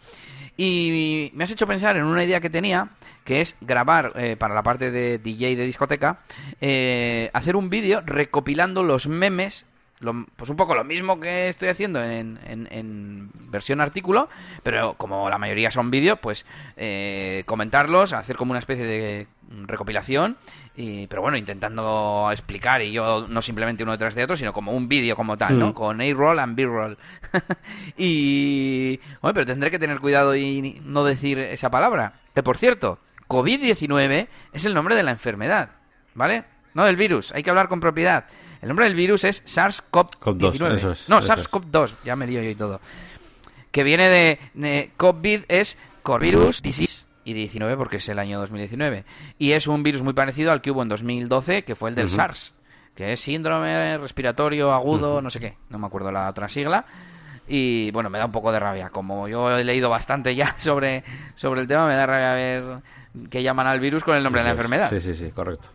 Y 0.56 1.30
me 1.34 1.44
has 1.44 1.50
hecho 1.52 1.68
pensar 1.68 1.96
en 1.96 2.04
una 2.04 2.24
idea 2.24 2.40
que 2.40 2.50
tenía, 2.50 2.88
que 3.28 3.42
es 3.42 3.56
grabar 3.60 4.14
eh, 4.16 4.36
para 4.38 4.54
la 4.54 4.62
parte 4.62 4.90
de 4.90 5.18
DJ 5.18 5.54
de 5.54 5.66
discoteca, 5.66 6.16
hacer 7.34 7.56
un 7.56 7.68
vídeo 7.68 8.00
recopilando 8.06 8.82
los 8.82 9.06
memes 9.06 9.66
pues 10.36 10.50
un 10.50 10.56
poco 10.56 10.74
lo 10.74 10.84
mismo 10.84 11.18
que 11.18 11.48
estoy 11.48 11.68
haciendo 11.68 12.02
en, 12.02 12.38
en, 12.46 13.30
versión 13.50 13.80
artículo, 13.80 14.28
pero 14.62 14.94
como 14.94 15.28
la 15.28 15.38
mayoría 15.38 15.70
son 15.70 15.90
vídeos, 15.90 16.18
pues 16.20 16.44
eh, 16.76 17.42
comentarlos, 17.46 18.12
hacer 18.12 18.36
como 18.36 18.50
una 18.52 18.58
especie 18.58 18.84
de 18.84 19.26
recopilación, 19.66 20.36
y, 20.76 21.06
pero 21.06 21.22
bueno, 21.22 21.36
intentando 21.36 22.28
explicar, 22.30 22.82
y 22.82 22.92
yo 22.92 23.26
no 23.28 23.42
simplemente 23.42 23.82
uno 23.82 23.92
detrás 23.92 24.14
de 24.14 24.24
otro, 24.24 24.36
sino 24.36 24.52
como 24.52 24.72
un 24.72 24.88
vídeo 24.88 25.16
como 25.16 25.36
tal, 25.36 25.58
¿no? 25.58 25.70
Hmm. 25.70 25.72
Con 25.72 26.00
A-roll 26.00 26.38
and 26.38 26.54
B-roll. 26.54 26.98
y, 27.96 29.00
bueno, 29.20 29.34
pero 29.34 29.46
tendré 29.46 29.70
que 29.70 29.78
tener 29.78 29.98
cuidado 29.98 30.36
y 30.36 30.80
no 30.84 31.04
decir 31.04 31.38
esa 31.38 31.70
palabra. 31.70 32.20
Que 32.34 32.42
por 32.42 32.58
cierto, 32.58 32.98
COVID-19 33.28 34.28
es 34.52 34.64
el 34.64 34.74
nombre 34.74 34.94
de 34.94 35.02
la 35.02 35.10
enfermedad, 35.10 35.70
¿vale? 36.14 36.44
No 36.74 36.84
del 36.84 36.96
virus, 36.96 37.32
hay 37.32 37.42
que 37.42 37.50
hablar 37.50 37.68
con 37.68 37.80
propiedad. 37.80 38.24
El 38.60 38.68
nombre 38.68 38.86
del 38.86 38.94
virus 38.94 39.24
es 39.24 39.44
SARS-CoV-19. 39.44 41.08
no, 41.08 41.20
SARS-CoV-2, 41.20 41.92
ya 42.04 42.16
me 42.16 42.26
lío 42.26 42.42
yo 42.42 42.50
y 42.50 42.54
todo. 42.54 42.80
Que 43.70 43.84
viene 43.84 44.08
de, 44.54 44.90
COVID 44.96 45.42
es 45.48 45.76
Corvirus 46.02 46.62
Disease 46.62 47.06
y 47.24 47.34
19 47.34 47.76
porque 47.76 47.96
es 47.98 48.08
el 48.08 48.18
año 48.18 48.40
2019. 48.40 49.04
Y 49.38 49.52
es 49.52 49.66
un 49.66 49.82
virus 49.82 50.02
muy 50.02 50.14
parecido 50.14 50.50
al 50.50 50.62
que 50.62 50.70
hubo 50.70 50.82
en 50.82 50.88
2012, 50.88 51.62
que 51.64 51.74
fue 51.74 51.90
el 51.90 51.94
del 51.94 52.10
SARS, 52.10 52.54
que 52.94 53.12
es 53.12 53.20
síndrome 53.20 53.98
respiratorio 53.98 54.72
agudo, 54.72 55.20
no 55.20 55.30
sé 55.30 55.38
qué, 55.38 55.56
no 55.68 55.78
me 55.78 55.86
acuerdo 55.86 56.10
la 56.10 56.28
otra 56.28 56.48
sigla. 56.48 56.86
Y 57.46 57.90
bueno, 57.92 58.10
me 58.10 58.18
da 58.18 58.26
un 58.26 58.32
poco 58.32 58.52
de 58.52 58.60
rabia. 58.60 58.90
Como 58.90 59.28
yo 59.28 59.56
he 59.56 59.64
leído 59.64 59.88
bastante 59.88 60.34
ya 60.34 60.56
sobre, 60.58 61.04
sobre 61.36 61.60
el 61.60 61.68
tema, 61.68 61.86
me 61.86 61.94
da 61.94 62.06
rabia 62.06 62.32
ver 62.32 62.82
que 63.30 63.42
llaman 63.42 63.66
al 63.66 63.80
virus 63.80 64.04
con 64.04 64.16
el 64.16 64.22
nombre 64.22 64.40
de 64.40 64.46
la 64.46 64.52
enfermedad. 64.52 64.90
Sí, 64.90 65.00
sí, 65.00 65.14
sí, 65.14 65.30
correcto. 65.30 65.68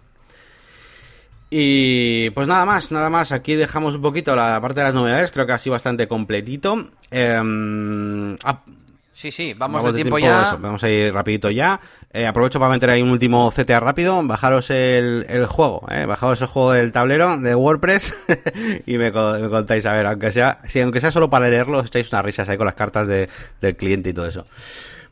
Y 1.50 2.32
pues 2.32 2.48
nada 2.48 2.66
más, 2.66 2.91
nada 2.91 3.10
más. 3.10 3.32
Aquí 3.32 3.54
dejamos 3.54 3.96
un 3.96 4.02
poquito 4.02 4.36
la 4.36 4.60
parte 4.60 4.80
de 4.80 4.86
las 4.86 4.94
novedades. 4.96 5.30
Creo 5.32 5.46
que 5.46 5.54
ha 5.54 5.60
sido 5.60 5.74
bastante 5.74 6.08
completito. 6.08 6.89
Em, 7.12 8.36
ah, 8.44 8.64
Sí, 9.14 9.32
sí, 9.32 9.54
vamos, 9.56 9.84
de, 9.84 9.94
tiempo, 9.94 10.18
ya. 10.18 10.58
vamos 10.60 10.84
a 10.84 10.89
ir 10.89 11.14
rapidito 11.14 11.52
ya. 11.52 11.80
Eh, 12.12 12.26
aprovecho 12.26 12.60
para 12.60 12.72
meter 12.72 12.89
ahí 12.89 13.02
un 13.04 13.12
último 13.12 13.52
CTA 13.52 13.80
rápido. 13.80 14.20
Bajaros 14.24 14.72
el, 14.72 15.28
el 15.30 15.46
juego, 15.46 15.86
eh. 15.91 16.08
Bajaros 16.08 16.41
el 16.41 16.48
juego 16.48 16.72
del 16.72 16.91
tablero 16.91 17.38
de 17.38 17.54
WordPress 17.54 18.16
y 18.88 18.98
me, 18.98 19.12
contáis, 19.12 19.86
a 19.86 19.94
ver, 19.94 20.08
aunque 20.08 20.32
sea, 20.32 20.60
si 20.64 20.82
aunque 20.82 21.00
sea 21.00 21.12
solo 21.12 21.30
para 21.30 21.48
leerlo, 21.48 21.82
echáis 21.82 22.12
unas 22.12 22.26
risas 22.26 22.50
ahí 22.50 22.58
con 22.58 22.66
las 22.66 22.76
cartas 22.76 23.06
de, 23.08 23.30
del 23.62 23.76
cliente 23.76 24.10
y 24.10 24.14
todo 24.14 24.26
eso. 24.26 24.48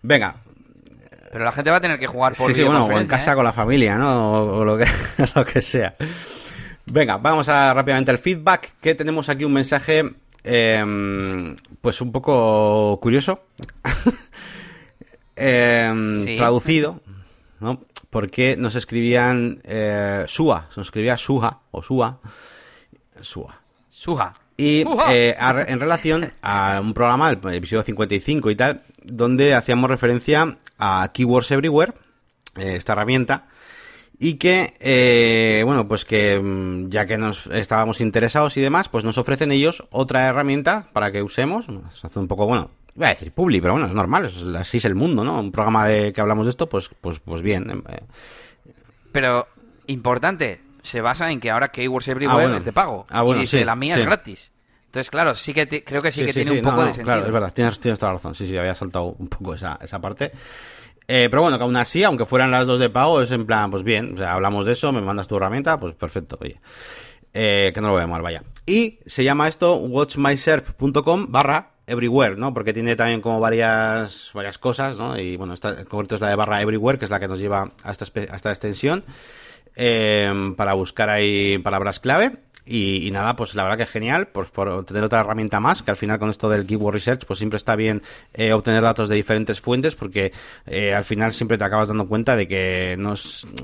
Venga, 0.02 0.38
pero 1.32 1.46
la 1.46 1.52
gente 1.52 1.72
va 1.72 1.78
a 1.78 1.82
tener 1.82 1.98
que 1.98 2.08
jugar 2.08 2.34
por 2.36 2.48
Sí, 2.48 2.54
sí, 2.54 2.64
bueno, 2.64 2.86
o 2.86 3.00
en 3.00 3.08
casa 3.08 3.32
¿eh? 3.32 3.36
con 3.36 3.46
la 3.46 3.54
familia, 3.54 3.98
¿no? 3.98 4.44
O, 4.44 4.66
lo, 4.66 4.78
que, 4.78 4.86
lo 5.36 5.46
que 5.46 5.62
sea. 5.62 5.96
Venga, 6.86 7.18
vamos 7.18 7.48
a 7.50 7.74
rápidamente 7.74 8.12
al 8.12 8.18
feedback, 8.18 8.74
que 8.82 8.96
tenemos 8.96 9.30
aquí 9.30 9.46
un 9.46 9.54
mensaje 9.54 10.12
Em, 10.44 11.56
pues 11.82 12.02
un 12.02 12.12
poco 12.12 13.00
curioso. 13.02 13.44
Em, 15.36 16.36
traducido, 16.36 17.02
¿no? 17.62 17.82
Porque 18.10 18.56
nos 18.58 18.76
escribían 18.76 19.60
eh, 19.64 20.26
Sua, 20.28 20.68
nos 20.76 20.88
escribía 20.88 21.18
Suja 21.18 21.60
o 21.72 21.82
Sua. 21.82 22.20
Sua. 23.22 23.60
Suja. 23.90 24.34
Y 24.58 24.84
eh, 25.10 25.36
en 25.40 25.80
relación 25.80 26.32
a 26.44 26.80
un 26.84 26.94
programa, 26.94 27.30
el 27.30 27.40
episodio 27.56 27.82
55 27.82 28.52
y 28.52 28.56
tal, 28.56 28.84
donde 29.04 29.54
hacíamos 29.54 29.90
referencia 29.90 30.58
a 30.78 31.10
Keywords 31.14 31.52
Everywhere, 31.52 31.94
eh, 32.58 32.76
esta 32.76 32.94
herramienta, 32.94 33.46
y 34.20 34.36
que, 34.36 34.76
eh, 34.80 35.64
bueno, 35.66 35.88
pues 35.88 36.06
que 36.06 36.40
mm, 36.40 36.90
ya 36.90 37.08
que 37.08 37.18
nos 37.18 37.48
estábamos 37.48 38.02
interesados 38.02 38.56
y 38.58 38.62
demás, 38.62 38.88
pues 38.88 39.04
nos 39.04 39.18
ofrecen 39.18 39.52
ellos 39.52 39.84
otra 39.90 40.28
herramienta 40.28 40.90
para 40.94 41.12
que 41.12 41.24
usemos. 41.24 41.66
Se 41.94 42.06
hace 42.06 42.20
un 42.20 42.28
poco, 42.28 42.46
bueno, 42.46 42.70
voy 42.94 43.08
a 43.08 43.10
decir 43.10 43.32
publi, 43.32 43.60
pero 43.60 43.74
bueno, 43.74 43.88
es 43.88 43.94
normal, 43.96 44.32
así 44.58 44.78
es 44.78 44.86
el 44.86 44.96
mundo, 44.96 45.24
¿no? 45.24 45.40
Un 45.40 45.52
programa 45.52 45.88
de 45.88 46.14
que 46.14 46.22
hablamos 46.22 46.46
de 46.46 46.52
esto, 46.52 46.70
pues, 46.70 46.90
pues, 47.02 47.20
pues 47.20 47.42
bien. 47.42 47.70
Em, 47.70 47.84
eh. 47.90 48.04
Pero, 49.12 49.48
importante, 49.88 50.62
se 50.84 51.02
basa 51.02 51.32
en 51.32 51.40
que 51.40 51.50
ahora 51.50 51.70
Keywords 51.70 52.08
Everywhere 52.08 52.54
ah, 52.54 52.58
es 52.58 52.66
de 52.66 52.74
pago. 52.74 53.06
Ah, 53.10 53.24
bueno, 53.24 53.40
y 53.40 53.42
dice, 53.42 53.66
la 53.66 53.76
mía 53.76 53.98
es 53.98 54.06
gratis. 54.06 54.52
Entonces, 54.92 55.10
claro, 55.10 55.36
sí 55.36 55.54
que 55.54 55.86
creo 55.86 56.02
que 56.02 56.12
sí, 56.12 56.26
que 56.26 56.34
tiene 56.34 56.52
un 56.52 56.62
poco 56.64 56.82
de 56.82 56.88
sentido. 56.88 57.06
Claro, 57.06 57.26
es 57.26 57.32
verdad, 57.32 57.54
tienes, 57.54 57.80
tienes 57.80 57.98
toda 57.98 58.12
la 58.12 58.18
razón. 58.18 58.36
Sí, 58.36 58.46
sí, 58.46 58.58
había 58.58 58.76
saltado 58.76 59.16
un 59.18 59.30
poco 59.30 59.54
esa, 59.54 59.80
esa 59.82 60.02
parte. 60.02 60.34
Eh, 61.08 61.30
pero 61.32 61.44
bueno, 61.44 61.58
que 61.58 61.64
aún 61.64 61.78
así, 61.78 62.04
aunque 62.04 62.26
fueran 62.26 62.52
las 62.52 62.68
dos 62.68 62.78
de 62.78 62.90
pago, 62.90 63.22
es 63.22 63.32
en 63.32 63.46
plan, 63.46 63.72
pues 63.72 63.84
bien, 63.84 64.16
o 64.16 64.18
sea, 64.18 64.34
hablamos 64.34 64.66
de 64.66 64.74
eso, 64.74 64.92
me 64.92 65.00
mandas 65.00 65.30
tu 65.30 65.38
herramienta, 65.38 65.78
pues 65.78 65.96
perfecto, 65.96 66.38
oye. 66.42 66.60
Eh, 67.34 67.72
que 67.74 67.80
no 67.80 67.88
lo 67.88 67.96
veo 67.96 68.06
mal, 68.06 68.22
vaya. 68.22 68.44
Y 68.66 69.00
se 69.06 69.24
llama 69.24 69.48
esto 69.48 69.78
watchmyserp.com 69.78 71.28
barra 71.30 71.72
everywhere, 71.88 72.36
¿no? 72.36 72.54
Porque 72.54 72.74
tiene 72.74 72.98
también 72.98 73.22
como 73.22 73.40
varias, 73.40 74.32
varias 74.34 74.58
cosas, 74.58 74.98
¿no? 74.98 75.18
Y 75.18 75.38
bueno, 75.38 75.54
esta 75.54 75.86
concreto 75.86 76.16
es 76.16 76.22
la 76.22 76.28
de 76.28 76.36
barra 76.36 76.62
everywhere, 76.62 77.00
que 77.00 77.06
es 77.06 77.12
la 77.12 77.22
que 77.22 77.30
nos 77.30 77.40
lleva 77.40 77.72
a 77.86 77.92
esta, 77.92 78.06
a 78.30 78.36
esta 78.36 78.50
extensión. 78.50 79.06
Eh, 79.74 80.54
para 80.58 80.74
buscar 80.74 81.10
ahí 81.10 81.58
palabras 81.60 82.02
clave. 82.02 82.34
Y, 82.64 83.10
nada, 83.12 83.36
pues 83.36 83.56
la 83.56 83.64
verdad 83.64 83.78
que 83.78 83.84
es 83.84 83.90
genial, 83.90 84.28
pues 84.28 84.50
por 84.50 84.86
tener 84.86 85.04
otra 85.04 85.22
herramienta 85.22 85.60
más, 85.60 85.82
que 85.82 85.90
al 85.90 85.98
final 85.98 86.20
con 86.20 86.30
esto 86.30 86.48
del 86.48 86.68
Keyword 86.68 86.94
Research, 86.94 87.26
pues 87.26 87.40
siempre 87.40 87.58
está 87.58 87.76
bien 87.76 88.04
eh, 88.34 88.54
obtener 88.54 88.84
datos 88.84 89.10
de 89.10 89.16
diferentes 89.16 89.60
fuentes, 89.60 89.96
porque 89.96 90.32
eh, 90.68 90.94
al 90.94 91.04
final 91.04 91.34
siempre 91.34 91.58
te 91.58 91.64
acabas 91.64 91.88
dando 91.88 92.08
cuenta 92.08 92.36
de 92.36 92.48
que 92.48 92.96
no, 93.00 93.16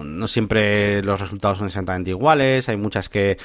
no 0.04 0.28
siempre 0.28 1.04
los 1.04 1.22
resultados 1.22 1.60
son 1.60 1.68
exactamente 1.68 2.10
iguales, 2.10 2.70
hay 2.70 2.78
muchas 2.78 3.08
que, 3.08 3.38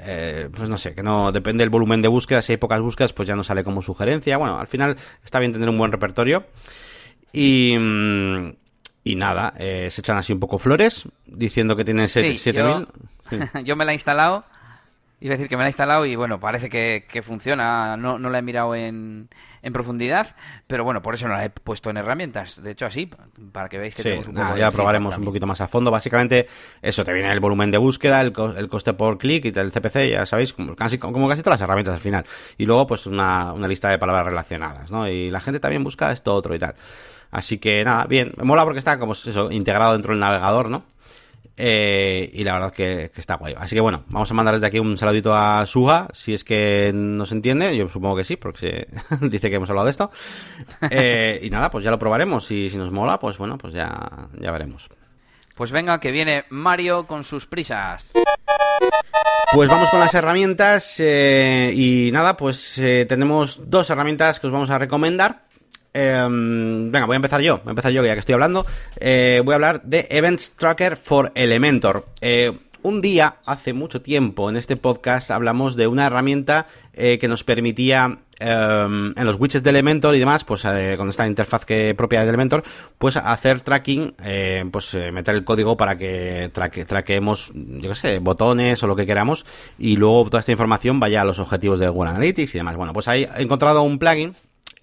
eh, 0.00 0.48
pues 0.54 0.68
no 0.68 0.76
sé, 0.76 0.94
que 0.94 1.02
no, 1.02 1.32
depende 1.32 1.62
del 1.62 1.70
volumen 1.70 2.02
de 2.02 2.08
búsqueda, 2.08 2.42
si 2.42 2.52
hay 2.52 2.58
pocas 2.58 2.82
búsquedas, 2.82 3.14
pues 3.14 3.26
ya 3.26 3.36
no 3.36 3.42
sale 3.42 3.64
como 3.64 3.80
sugerencia, 3.80 4.36
bueno, 4.36 4.58
al 4.58 4.66
final 4.66 4.96
está 5.24 5.38
bien 5.38 5.52
tener 5.52 5.68
un 5.68 5.78
buen 5.78 5.92
repertorio. 5.92 6.44
Y, 7.32 7.76
mm, 7.76 8.52
y 9.02 9.16
nada, 9.16 9.54
se 9.58 10.00
echan 10.00 10.18
así 10.18 10.32
un 10.32 10.40
poco 10.40 10.58
flores, 10.58 11.08
diciendo 11.26 11.74
que 11.74 11.84
tiene 11.84 12.06
7000. 12.06 12.86
yo 13.64 13.76
me 13.76 13.84
la 13.84 13.92
he 13.92 13.94
instalado 13.94 14.44
Iba 15.24 15.32
a 15.32 15.36
decir 15.38 15.48
que 15.48 15.56
me 15.56 15.62
la 15.62 15.68
he 15.68 15.70
instalado 15.70 16.04
y 16.04 16.16
bueno, 16.16 16.38
parece 16.38 16.68
que, 16.68 17.22
funciona. 17.22 17.96
No, 17.96 18.18
no 18.18 18.28
la 18.28 18.40
he 18.40 18.42
mirado 18.42 18.74
en, 18.74 19.30
en, 19.62 19.72
profundidad, 19.72 20.36
pero 20.66 20.84
bueno, 20.84 21.00
por 21.00 21.14
eso 21.14 21.26
no 21.26 21.32
la 21.32 21.46
he 21.46 21.48
puesto 21.48 21.88
en 21.88 21.96
herramientas. 21.96 22.62
De 22.62 22.72
hecho, 22.72 22.84
así, 22.84 23.08
para 23.50 23.70
que 23.70 23.78
veáis 23.78 23.94
que 23.94 24.02
tenemos 24.02 24.28
un 24.28 24.34
poco 24.34 24.58
Ya 24.58 24.70
probaremos 24.70 25.16
un 25.16 25.24
poquito 25.24 25.46
más 25.46 25.62
a 25.62 25.66
fondo. 25.66 25.90
Básicamente, 25.90 26.46
eso 26.82 27.06
te 27.06 27.14
viene 27.14 27.32
el 27.32 27.40
volumen 27.40 27.70
de 27.70 27.78
búsqueda, 27.78 28.20
el, 28.20 28.34
el 28.58 28.68
coste 28.68 28.92
por 28.92 29.16
clic 29.16 29.46
y 29.46 29.58
el 29.58 29.72
CPC, 29.72 30.10
ya 30.10 30.26
sabéis, 30.26 30.52
como 30.52 30.76
casi, 30.76 30.98
como 30.98 31.26
casi 31.26 31.40
todas 31.40 31.58
las 31.58 31.64
herramientas 31.64 31.94
al 31.94 32.02
final. 32.02 32.26
Y 32.58 32.66
luego, 32.66 32.86
pues 32.86 33.06
una, 33.06 33.54
una 33.54 33.66
lista 33.66 33.88
de 33.88 33.96
palabras 33.96 34.26
relacionadas, 34.26 34.90
¿no? 34.90 35.08
Y 35.08 35.30
la 35.30 35.40
gente 35.40 35.58
también 35.58 35.82
busca 35.82 36.12
esto, 36.12 36.34
otro 36.34 36.54
y 36.54 36.58
tal. 36.58 36.74
Así 37.30 37.56
que 37.56 37.82
nada, 37.82 38.04
bien, 38.04 38.34
me 38.36 38.44
mola 38.44 38.64
porque 38.64 38.78
está 38.78 38.98
como 38.98 39.14
eso, 39.14 39.50
integrado 39.50 39.94
dentro 39.94 40.12
del 40.12 40.20
navegador, 40.20 40.68
¿no? 40.68 40.84
Eh, 41.56 42.30
y 42.32 42.42
la 42.42 42.54
verdad 42.54 42.72
que, 42.72 43.10
que, 43.14 43.20
está 43.20 43.36
guay. 43.36 43.54
Así 43.56 43.76
que 43.76 43.80
bueno, 43.80 44.04
vamos 44.08 44.30
a 44.30 44.34
mandar 44.34 44.54
desde 44.54 44.66
aquí 44.66 44.80
un 44.80 44.98
saludito 44.98 45.32
a 45.34 45.64
Suja, 45.66 46.08
si 46.12 46.34
es 46.34 46.42
que 46.42 46.90
nos 46.92 47.30
entiende. 47.30 47.76
Yo 47.76 47.88
supongo 47.88 48.16
que 48.16 48.24
sí, 48.24 48.36
porque 48.36 48.88
dice 49.20 49.50
que 49.50 49.56
hemos 49.56 49.70
hablado 49.70 49.86
de 49.86 49.90
esto. 49.92 50.10
Eh, 50.90 51.38
y 51.42 51.50
nada, 51.50 51.70
pues 51.70 51.84
ya 51.84 51.90
lo 51.90 51.98
probaremos. 51.98 52.50
Y 52.50 52.68
si 52.70 52.76
nos 52.76 52.90
mola, 52.90 53.18
pues 53.18 53.38
bueno, 53.38 53.56
pues 53.56 53.72
ya, 53.72 54.28
ya 54.38 54.50
veremos. 54.50 54.88
Pues 55.54 55.70
venga, 55.70 56.00
que 56.00 56.10
viene 56.10 56.44
Mario 56.50 57.06
con 57.06 57.22
sus 57.22 57.46
prisas. 57.46 58.10
Pues 59.52 59.68
vamos 59.68 59.88
con 59.90 60.00
las 60.00 60.12
herramientas 60.14 60.96
eh, 60.98 61.72
y 61.72 62.10
nada, 62.10 62.36
pues 62.36 62.74
tenemos 63.08 63.60
dos 63.70 63.88
herramientas 63.88 64.40
que 64.40 64.48
os 64.48 64.52
vamos 64.52 64.70
a 64.70 64.78
recomendar. 64.78 65.44
Em, 65.96 66.90
venga, 66.90 67.06
voy 67.06 67.14
a 67.14 67.16
empezar 67.16 67.40
yo. 67.40 67.58
Voy 67.58 67.68
a 67.68 67.70
empezar 67.70 67.92
yo, 67.92 68.04
ya 68.04 68.14
que 68.14 68.20
estoy 68.20 68.32
hablando. 68.32 68.66
Eh, 68.98 69.40
voy 69.44 69.52
a 69.52 69.54
hablar 69.54 69.82
de 69.84 70.08
Events 70.10 70.56
Tracker 70.56 70.96
for 70.96 71.30
Elementor. 71.36 72.06
Eh, 72.20 72.58
un 72.82 73.00
día, 73.00 73.36
hace 73.46 73.72
mucho 73.72 74.02
tiempo, 74.02 74.50
en 74.50 74.56
este 74.56 74.76
podcast 74.76 75.30
hablamos 75.30 75.76
de 75.76 75.86
una 75.86 76.06
herramienta 76.06 76.66
eh, 76.92 77.18
que 77.18 77.28
nos 77.28 77.42
permitía 77.42 78.18
em, 78.38 79.14
en 79.16 79.24
los 79.24 79.40
widgets 79.40 79.62
de 79.62 79.70
Elementor 79.70 80.14
y 80.16 80.18
demás, 80.18 80.44
pues 80.44 80.66
con 80.98 81.08
esta 81.08 81.26
interfaz 81.26 81.64
que 81.64 81.94
propia 81.94 82.20
de 82.22 82.28
Elementor, 82.28 82.62
pues 82.98 83.16
hacer 83.16 83.62
tracking, 83.62 84.16
pues 84.70 84.94
meter 85.12 85.34
el 85.34 85.44
código 85.44 85.78
para 85.78 85.96
que 85.96 86.50
traqueemos, 86.52 87.52
yo 87.54 87.88
qué 87.88 87.94
sé, 87.94 88.18
botones 88.18 88.82
o 88.82 88.86
lo 88.86 88.96
que 88.96 89.06
queramos 89.06 89.46
y 89.78 89.96
luego 89.96 90.26
toda 90.26 90.40
esta 90.40 90.52
información 90.52 91.00
vaya 91.00 91.22
a 91.22 91.24
los 91.24 91.38
objetivos 91.38 91.78
de 91.78 91.88
Google 91.88 92.10
Analytics 92.10 92.54
y 92.54 92.58
demás. 92.58 92.76
Bueno, 92.76 92.92
pues 92.92 93.08
ahí 93.08 93.26
he 93.34 93.42
encontrado 93.42 93.80
un 93.82 93.98
plugin 93.98 94.34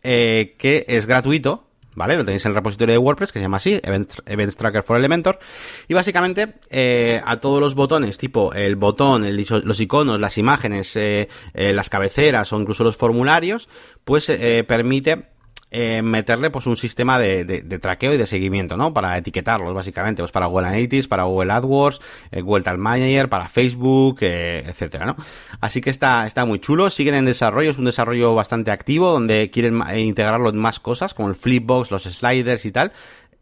eh, 0.04 0.56
que 0.58 0.86
es 0.88 1.06
gratuito, 1.06 1.68
¿vale? 1.96 2.16
Lo 2.16 2.26
tenéis 2.26 2.46
en 2.46 2.52
el 2.52 2.56
repositorio 2.56 2.94
de 2.94 2.98
WordPress, 2.98 3.32
que 3.32 3.40
se 3.40 3.44
llama 3.44 3.58
así, 3.58 3.80
Events, 3.84 4.56
Tracker 4.56 4.84
for 4.84 4.98
Elementor. 4.98 5.40
Y 5.88 5.94
básicamente, 5.94 6.56
eh, 6.70 7.22
a 7.26 7.40
todos 7.40 7.60
los 7.60 7.76
botones, 7.76 8.18
tipo 8.18 8.54
el 8.54 8.76
botón, 8.76 9.26
los 9.36 9.80
iconos, 9.80 10.20
las 10.20 10.38
imágenes, 10.38 10.96
eh, 10.96 11.28
las 11.54 11.90
cabeceras 11.90 12.52
o 12.54 12.60
incluso 12.60 12.84
los 12.84 12.98
formularios, 12.98 13.70
pues 14.04 14.32
permite 14.68 15.31
eh, 15.74 16.02
meterle 16.02 16.50
pues 16.50 16.68
un 16.68 16.76
sistema 16.76 17.18
de, 17.18 17.46
de, 17.46 17.80
traqueo 17.80 18.14
y 18.14 18.18
de 18.18 18.28
seguimiento, 18.28 18.76
¿no? 18.76 18.94
Para 18.94 19.18
etiquetarlos, 19.18 19.74
básicamente, 19.74 20.22
pues 20.22 20.34
para 20.34 20.48
Google 20.48 20.68
Analytics, 20.68 21.08
para 21.08 21.24
Google 21.24 21.54
AdWords, 21.54 22.02
eh, 22.30 22.42
Google 22.42 22.64
Tag 22.66 22.78
Manager, 22.78 23.30
para 23.30 23.48
Facebook, 23.48 24.18
eh, 24.20 24.66
etcétera, 24.68 25.06
¿no? 25.06 25.16
Así 25.62 25.80
que 25.80 25.90
está, 25.90 26.28
está 26.28 26.44
muy 26.44 26.60
chulo, 26.60 26.90
siguen 26.90 27.16
en 27.16 27.24
desarrollo, 27.24 27.72
es 27.72 27.78
un 27.78 27.86
desarrollo 27.86 28.36
bastante 28.36 28.70
activo, 28.70 29.12
donde 29.12 29.50
quieren 29.50 29.82
integrarlo 29.96 30.50
en 30.50 30.58
más 30.58 30.82
cosas, 30.82 31.14
como 31.14 31.30
el 31.30 31.36
Flipbox, 31.36 31.90
los 31.90 32.04
sliders 32.04 32.66
y 32.66 32.72
tal, 32.74 32.92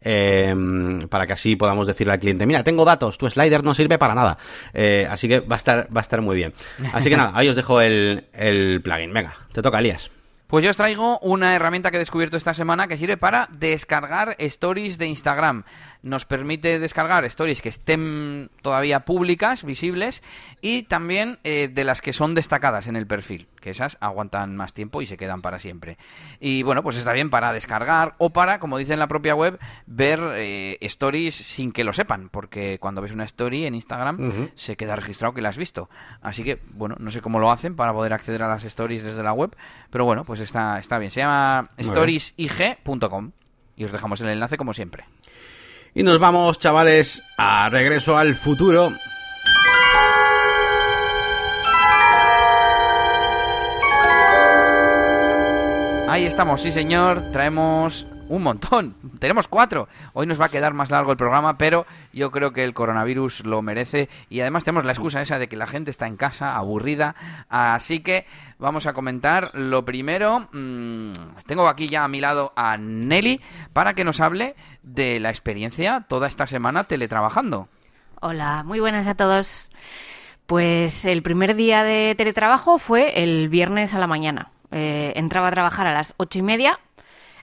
para 0.00 1.26
que 1.26 1.32
así 1.32 1.56
podamos 1.56 1.88
decirle 1.88 2.12
al 2.12 2.20
cliente, 2.20 2.46
mira, 2.46 2.62
tengo 2.62 2.84
datos, 2.84 3.18
tu 3.18 3.28
slider 3.28 3.64
no 3.64 3.74
sirve 3.74 3.98
para 3.98 4.14
nada. 4.14 4.38
así 5.10 5.26
que 5.26 5.40
va 5.40 5.56
a 5.56 5.58
estar, 5.58 5.88
va 5.94 6.00
a 6.00 6.02
estar 6.02 6.22
muy 6.22 6.36
bien. 6.36 6.54
Así 6.92 7.10
que 7.10 7.16
nada, 7.18 7.32
ahí 7.34 7.48
os 7.48 7.56
dejo 7.56 7.80
el, 7.80 8.26
el 8.32 8.80
plugin. 8.82 9.12
Venga, 9.12 9.34
te 9.52 9.62
toca, 9.62 9.80
Elías. 9.80 10.12
Pues 10.50 10.64
yo 10.64 10.70
os 10.72 10.76
traigo 10.76 11.20
una 11.20 11.54
herramienta 11.54 11.92
que 11.92 11.96
he 11.96 12.00
descubierto 12.00 12.36
esta 12.36 12.54
semana 12.54 12.88
que 12.88 12.96
sirve 12.96 13.16
para 13.16 13.46
descargar 13.52 14.34
stories 14.40 14.98
de 14.98 15.06
Instagram 15.06 15.62
nos 16.02 16.24
permite 16.24 16.78
descargar 16.78 17.24
stories 17.24 17.60
que 17.62 17.68
estén 17.68 18.50
todavía 18.62 19.00
públicas, 19.00 19.64
visibles, 19.64 20.22
y 20.60 20.84
también 20.84 21.38
eh, 21.44 21.68
de 21.72 21.84
las 21.84 22.00
que 22.00 22.12
son 22.12 22.34
destacadas 22.34 22.86
en 22.86 22.96
el 22.96 23.06
perfil, 23.06 23.48
que 23.60 23.70
esas 23.70 23.98
aguantan 24.00 24.56
más 24.56 24.72
tiempo 24.72 25.02
y 25.02 25.06
se 25.06 25.16
quedan 25.16 25.42
para 25.42 25.58
siempre. 25.58 25.98
Y 26.40 26.62
bueno, 26.62 26.82
pues 26.82 26.96
está 26.96 27.12
bien 27.12 27.30
para 27.30 27.52
descargar 27.52 28.14
o 28.18 28.30
para, 28.30 28.58
como 28.58 28.78
dice 28.78 28.92
en 28.92 28.98
la 28.98 29.08
propia 29.08 29.34
web, 29.34 29.58
ver 29.86 30.20
eh, 30.36 30.78
stories 30.80 31.34
sin 31.34 31.72
que 31.72 31.84
lo 31.84 31.92
sepan, 31.92 32.28
porque 32.30 32.78
cuando 32.78 33.02
ves 33.02 33.12
una 33.12 33.24
story 33.24 33.66
en 33.66 33.74
Instagram 33.74 34.50
se 34.54 34.76
queda 34.76 34.96
registrado 34.96 35.34
que 35.34 35.42
la 35.42 35.50
has 35.50 35.58
visto. 35.58 35.90
Así 36.22 36.44
que, 36.44 36.60
bueno, 36.72 36.96
no 36.98 37.10
sé 37.10 37.20
cómo 37.20 37.38
lo 37.38 37.50
hacen 37.50 37.76
para 37.76 37.92
poder 37.92 38.12
acceder 38.12 38.42
a 38.42 38.48
las 38.48 38.64
stories 38.64 39.02
desde 39.02 39.22
la 39.22 39.32
web, 39.32 39.54
pero 39.90 40.04
bueno, 40.04 40.24
pues 40.24 40.40
está, 40.40 40.78
está 40.78 40.98
bien. 40.98 41.10
Se 41.10 41.20
llama 41.20 41.70
storiesig.com 41.80 43.32
y 43.76 43.84
os 43.84 43.92
dejamos 43.92 44.20
el 44.20 44.28
enlace 44.28 44.56
como 44.56 44.74
siempre. 44.74 45.04
Y 45.94 46.02
nos 46.04 46.18
vamos, 46.20 46.58
chavales, 46.58 47.22
a 47.36 47.68
regreso 47.68 48.16
al 48.16 48.34
futuro. 48.34 48.92
Ahí 56.08 56.26
estamos, 56.26 56.62
sí 56.62 56.72
señor, 56.72 57.30
traemos 57.32 58.06
un 58.30 58.44
montón, 58.44 58.94
tenemos 59.18 59.48
cuatro. 59.48 59.88
Hoy 60.12 60.26
nos 60.26 60.40
va 60.40 60.46
a 60.46 60.50
quedar 60.50 60.72
más 60.72 60.90
largo 60.90 61.10
el 61.10 61.18
programa, 61.18 61.58
pero 61.58 61.84
yo 62.12 62.30
creo 62.30 62.52
que 62.52 62.64
el 62.64 62.74
coronavirus 62.74 63.44
lo 63.44 63.60
merece 63.60 64.08
y 64.28 64.40
además 64.40 64.64
tenemos 64.64 64.84
la 64.84 64.92
excusa 64.92 65.20
esa 65.20 65.38
de 65.38 65.48
que 65.48 65.56
la 65.56 65.66
gente 65.66 65.90
está 65.90 66.06
en 66.06 66.16
casa, 66.16 66.56
aburrida, 66.56 67.16
así 67.48 68.00
que 68.00 68.26
vamos 68.58 68.86
a 68.86 68.92
comentar 68.92 69.50
lo 69.54 69.84
primero. 69.84 70.48
Mmm, 70.52 71.12
tengo 71.46 71.68
aquí 71.68 71.88
ya 71.88 72.04
a 72.04 72.08
mi 72.08 72.20
lado 72.20 72.52
a 72.54 72.76
Nelly 72.76 73.40
para 73.72 73.94
que 73.94 74.04
nos 74.04 74.20
hable 74.20 74.54
de 74.84 75.18
la 75.18 75.30
experiencia 75.30 76.06
toda 76.08 76.28
esta 76.28 76.46
semana 76.46 76.84
teletrabajando. 76.84 77.68
Hola, 78.20 78.62
muy 78.64 78.78
buenas 78.78 79.08
a 79.08 79.16
todos. 79.16 79.70
Pues 80.46 81.04
el 81.04 81.22
primer 81.22 81.56
día 81.56 81.82
de 81.82 82.14
teletrabajo 82.16 82.78
fue 82.78 83.24
el 83.24 83.48
viernes 83.48 83.92
a 83.92 83.98
la 83.98 84.06
mañana. 84.06 84.50
Eh, 84.72 85.14
entraba 85.16 85.48
a 85.48 85.50
trabajar 85.50 85.88
a 85.88 85.94
las 85.94 86.14
ocho 86.16 86.38
y 86.38 86.42
media. 86.42 86.78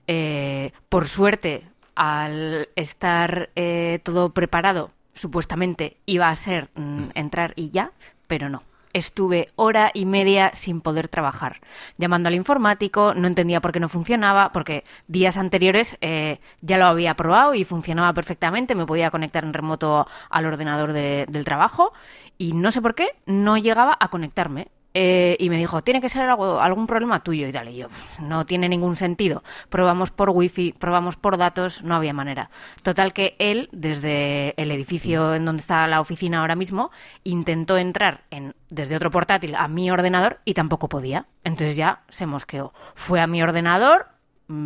Eh, 0.07 0.71
por 0.89 1.07
suerte, 1.07 1.63
al 1.95 2.69
estar 2.75 3.49
eh, 3.55 3.99
todo 4.03 4.29
preparado, 4.31 4.91
supuestamente 5.13 5.97
iba 6.05 6.29
a 6.29 6.35
ser 6.35 6.69
mm, 6.75 7.09
entrar 7.15 7.53
y 7.55 7.71
ya, 7.71 7.91
pero 8.27 8.49
no. 8.49 8.63
Estuve 8.93 9.49
hora 9.57 9.91
y 9.93 10.05
media 10.05 10.51
sin 10.55 10.81
poder 10.81 11.07
trabajar, 11.07 11.59
llamando 11.97 12.29
al 12.29 12.35
informático, 12.35 13.13
no 13.13 13.27
entendía 13.27 13.61
por 13.61 13.71
qué 13.71 13.79
no 13.79 13.89
funcionaba, 13.89 14.51
porque 14.53 14.85
días 15.07 15.37
anteriores 15.37 15.97
eh, 16.01 16.39
ya 16.61 16.77
lo 16.77 16.85
había 16.85 17.13
probado 17.15 17.53
y 17.53 17.63
funcionaba 17.65 18.13
perfectamente, 18.13 18.73
me 18.75 18.85
podía 18.87 19.11
conectar 19.11 19.43
en 19.43 19.53
remoto 19.53 20.07
al 20.29 20.45
ordenador 20.45 20.93
de- 20.93 21.25
del 21.29 21.45
trabajo 21.45 21.93
y 22.39 22.53
no 22.53 22.71
sé 22.71 22.81
por 22.81 22.95
qué 22.95 23.09
no 23.27 23.57
llegaba 23.57 23.95
a 23.99 24.07
conectarme. 24.07 24.69
Eh, 24.99 25.37
y 25.39 25.51
me 25.51 25.57
dijo, 25.57 25.83
tiene 25.83 26.01
que 26.01 26.09
ser 26.09 26.27
algo, 26.27 26.59
algún 26.59 26.87
problema 26.87 27.21
tuyo 27.21 27.47
y 27.47 27.51
tal. 27.51 27.69
Y 27.69 27.77
yo, 27.77 27.87
no 28.19 28.47
tiene 28.47 28.67
ningún 28.67 28.95
sentido. 28.95 29.43
Probamos 29.69 30.09
por 30.09 30.31
wifi, 30.31 30.71
probamos 30.71 31.15
por 31.17 31.37
datos, 31.37 31.83
no 31.83 31.93
había 31.93 32.13
manera. 32.13 32.49
Total 32.81 33.13
que 33.13 33.35
él, 33.37 33.69
desde 33.71 34.59
el 34.59 34.71
edificio 34.71 35.35
en 35.35 35.45
donde 35.45 35.61
está 35.61 35.85
la 35.85 36.01
oficina 36.01 36.39
ahora 36.39 36.55
mismo, 36.55 36.89
intentó 37.23 37.77
entrar 37.77 38.23
en, 38.31 38.55
desde 38.71 38.95
otro 38.95 39.11
portátil 39.11 39.53
a 39.53 39.67
mi 39.67 39.91
ordenador 39.91 40.39
y 40.45 40.55
tampoco 40.55 40.89
podía. 40.89 41.27
Entonces 41.43 41.75
ya 41.75 42.01
se 42.09 42.25
mosqueó. 42.25 42.73
Fue 42.95 43.21
a 43.21 43.27
mi 43.27 43.43
ordenador, 43.43 44.07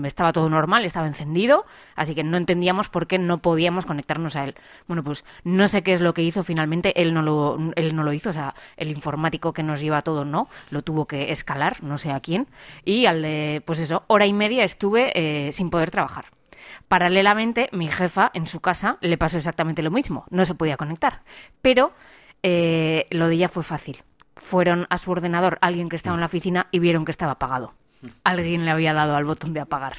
estaba 0.03 0.32
todo 0.32 0.49
normal, 0.49 0.86
estaba 0.86 1.08
encendido, 1.08 1.66
así 1.95 2.14
que 2.14 2.24
no 2.24 2.38
entendíamos 2.38 2.90
por 2.90 3.08
qué 3.08 3.18
no 3.18 3.40
podíamos 3.40 3.86
conectarnos 3.86 4.36
a 4.36 4.44
él. 4.44 4.56
Bueno, 4.88 5.03
pues 5.03 5.24
no 5.44 5.68
sé 5.68 5.82
qué 5.84 5.94
es 5.94 6.02
lo 6.02 6.14
que 6.14 6.24
hizo 6.24 6.44
finalmente, 6.44 7.02
él 7.02 7.14
no 7.14 7.22
lo, 7.22 7.58
él 7.76 7.95
no 7.95 8.03
lo 8.03 8.14
hizo, 8.14 8.30
o 8.30 8.34
sea, 8.34 8.53
el 8.78 8.90
informático 8.90 9.53
que 9.53 9.64
nos 9.64 9.82
lleva 9.82 10.02
todo 10.02 10.26
no, 10.26 10.48
lo 10.70 10.84
tuvo 10.84 11.06
que 11.06 11.32
escalar, 11.32 11.84
no 11.84 11.98
sé 11.98 12.12
a 12.12 12.20
quién, 12.20 12.48
y 12.86 13.06
al 13.06 13.22
de, 13.22 13.64
pues 13.66 13.80
eso, 13.80 14.03
hora 14.08 14.26
y 14.26 14.34
media 14.34 14.64
estuve 14.64 15.12
eh, 15.16 15.52
sin 15.52 15.70
poder 15.70 15.91
trabajar. 15.91 16.26
Paralelamente, 16.88 17.70
mi 17.72 17.88
jefa 17.88 18.30
en 18.34 18.48
su 18.48 18.60
casa 18.60 18.98
le 19.02 19.18
pasó 19.18 19.38
exactamente 19.38 19.82
lo 19.82 19.91
mismo, 19.91 20.26
no 20.30 20.45
se 20.45 20.56
podía 20.56 20.78
conectar, 20.78 21.22
pero 21.62 21.91
eh, 22.44 23.08
lo 23.10 23.28
de 23.28 23.36
ella 23.36 23.49
fue 23.49 23.64
fácil. 23.64 24.03
Fueron 24.36 24.88
a 24.90 24.98
su 24.98 25.12
ordenador 25.12 25.58
alguien 25.62 25.90
que 25.90 25.95
estaba 25.95 26.16
en 26.16 26.22
la 26.22 26.26
oficina 26.26 26.68
y 26.72 26.80
vieron 26.80 27.06
que 27.06 27.12
estaba 27.12 27.34
apagado. 27.34 27.74
Alguien 28.23 28.65
le 28.65 28.72
había 28.72 28.94
dado 28.94 29.15
al 29.15 29.26
botón 29.26 29.53
de 29.53 29.60
apagar. 29.60 29.98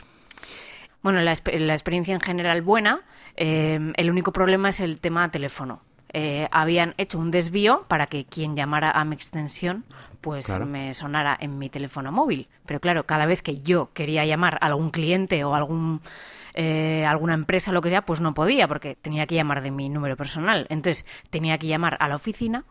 Bueno, 1.03 1.21
la, 1.21 1.33
exp- 1.33 1.57
la 1.59 1.75
experiencia 1.75 2.15
en 2.15 2.21
general 2.21 2.63
buena. 2.63 3.01
eh, 3.37 3.93
el 3.97 4.11
único 4.11 4.33
problema 4.33 4.69
es 4.69 4.81
el 4.81 4.99
tema 4.99 5.31
teléfono. 5.31 5.81
Eh, 6.15 6.47
habían 6.53 6.93
hecho 6.99 7.19
un 7.19 7.31
desvío 7.31 7.87
para 7.89 8.07
que 8.07 8.27
quien 8.27 8.55
llamara 8.55 8.91
a 8.91 9.03
mi 9.05 9.15
extensión 9.15 9.85
pues 10.21 10.45
Claro. 10.45 10.67
me 10.67 10.93
sonara 10.93 11.37
en 11.41 11.59
mi 11.59 11.71
teléfono 11.71 12.13
móvil. 12.13 12.49
Pero 12.67 12.81
claro, 12.81 13.05
cada 13.07 13.25
vez 13.27 13.41
que 13.43 13.61
yo 13.63 13.91
quería 13.95 14.25
llamar 14.27 14.59
a 14.61 14.67
algún 14.67 14.91
cliente 14.91 15.43
o 15.45 15.55
algún 15.55 16.01
eh, 16.55 17.07
alguna 17.09 17.33
empresa, 17.35 17.73
lo 17.73 17.81
que 17.81 17.89
sea, 17.89 18.03
pues 18.03 18.21
no 18.21 18.35
podía 18.35 18.69
porque 18.69 18.95
tenía 18.95 19.27
que 19.27 19.35
llamar 19.35 19.63
de 19.63 19.71
mi 19.71 19.89
número 19.89 20.17
personal. 20.17 20.67
Entonces 20.69 21.07
tenía 21.31 21.57
que 21.57 21.67
llamar 21.67 21.97
a 21.99 22.09
la 22.09 22.17
oficina 22.17 22.65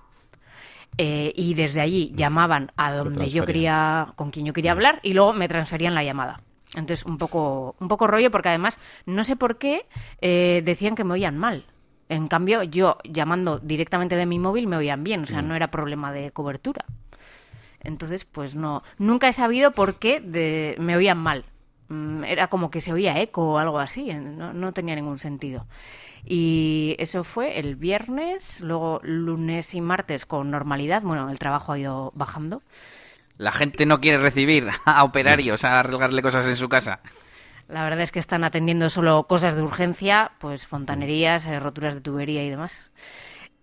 eh, 0.98 1.34
y 1.36 1.54
desde 1.54 1.82
allí 1.82 2.12
llamaban 2.16 2.72
a 2.78 2.92
donde 2.92 3.30
yo 3.30 3.42
quería, 3.46 4.08
con 4.16 4.30
quien 4.32 4.46
yo 4.46 4.54
quería 4.54 4.72
hablar 4.74 5.00
y 5.04 5.14
luego 5.14 5.34
me 5.34 5.48
transferían 5.48 5.96
la 5.96 6.04
llamada. 6.04 6.42
Entonces, 6.76 7.06
un 7.06 7.18
poco, 7.18 7.76
un 7.80 7.88
poco 7.88 8.08
rollo 8.08 8.32
porque 8.32 8.50
además 8.50 8.78
no 9.06 9.24
sé 9.24 9.36
por 9.36 9.58
qué 9.58 9.86
eh, 10.22 10.62
decían 10.64 10.96
que 10.96 11.04
me 11.04 11.14
oían 11.14 11.38
mal. 11.38 11.66
En 12.10 12.28
cambio, 12.28 12.64
yo 12.64 12.98
llamando 13.04 13.60
directamente 13.60 14.16
de 14.16 14.26
mi 14.26 14.38
móvil 14.40 14.68
me 14.68 14.78
oían 14.78 15.04
bien, 15.04 15.24
o 15.24 15.26
sea, 15.26 15.42
no 15.42 15.56
era 15.56 15.72
problema 15.72 16.12
de 16.12 16.32
cobertura. 16.32 16.86
Entonces, 17.84 18.26
pues 18.26 18.56
no, 18.56 18.84
nunca 18.98 19.28
he 19.28 19.34
sabido 19.34 19.72
por 19.72 19.96
qué 19.96 20.20
de- 20.20 20.76
me 20.80 20.96
oían 20.96 21.18
mal. 21.18 21.46
Mm, 21.90 22.24
Era 22.24 22.48
como 22.48 22.70
que 22.70 22.80
se 22.82 22.94
oía 22.94 23.20
eco 23.22 23.54
o 23.54 23.58
algo 23.58 23.80
así, 23.80 24.14
no, 24.14 24.54
no 24.54 24.72
tenía 24.72 24.96
ningún 24.96 25.20
sentido. 25.20 25.66
Y 26.26 26.96
eso 27.00 27.24
fue 27.24 27.60
el 27.60 27.76
viernes, 27.76 28.62
luego 28.62 29.00
lunes 29.04 29.74
y 29.74 29.82
martes 29.82 30.26
con 30.26 30.52
normalidad. 30.52 31.02
Bueno, 31.02 31.30
el 31.30 31.40
trabajo 31.40 31.74
ha 31.74 31.80
ido 31.80 32.12
bajando. 32.16 32.62
La 33.38 33.52
gente 33.52 33.86
no 33.86 34.00
quiere 34.00 34.20
recibir 34.20 34.70
a 34.86 35.04
operarios 35.04 35.64
a 35.64 35.80
arreglarle 35.80 36.22
cosas 36.22 36.48
en 36.48 36.58
su 36.58 36.70
casa. 36.70 37.00
La 37.68 37.84
verdad 37.84 38.02
es 38.02 38.12
que 38.12 38.20
están 38.20 38.44
atendiendo 38.44 38.90
solo 38.90 39.24
cosas 39.24 39.56
de 39.56 39.64
urgencia, 39.64 40.32
pues 40.40 40.68
fontanerías, 40.68 41.46
eh, 41.46 41.60
roturas 41.60 41.94
de 41.96 42.02
tubería 42.02 42.44
y 42.44 42.50
demás. 42.50 42.78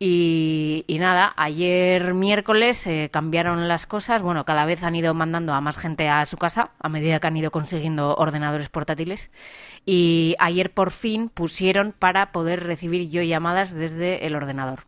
Y, 0.00 0.84
y 0.86 0.98
nada, 1.00 1.32
ayer 1.36 2.14
miércoles 2.14 2.86
eh, 2.86 3.08
cambiaron 3.12 3.66
las 3.66 3.86
cosas. 3.86 4.22
Bueno, 4.22 4.44
cada 4.44 4.64
vez 4.64 4.82
han 4.84 4.94
ido 4.94 5.12
mandando 5.12 5.52
a 5.54 5.60
más 5.60 5.76
gente 5.76 6.08
a 6.08 6.24
su 6.26 6.36
casa 6.36 6.70
a 6.78 6.88
medida 6.88 7.18
que 7.18 7.26
han 7.26 7.36
ido 7.36 7.50
consiguiendo 7.50 8.14
ordenadores 8.14 8.68
portátiles. 8.68 9.30
Y 9.84 10.36
ayer 10.38 10.72
por 10.72 10.92
fin 10.92 11.28
pusieron 11.30 11.92
para 11.98 12.30
poder 12.30 12.62
recibir 12.64 13.10
yo 13.10 13.22
llamadas 13.22 13.72
desde 13.74 14.24
el 14.26 14.36
ordenador. 14.36 14.80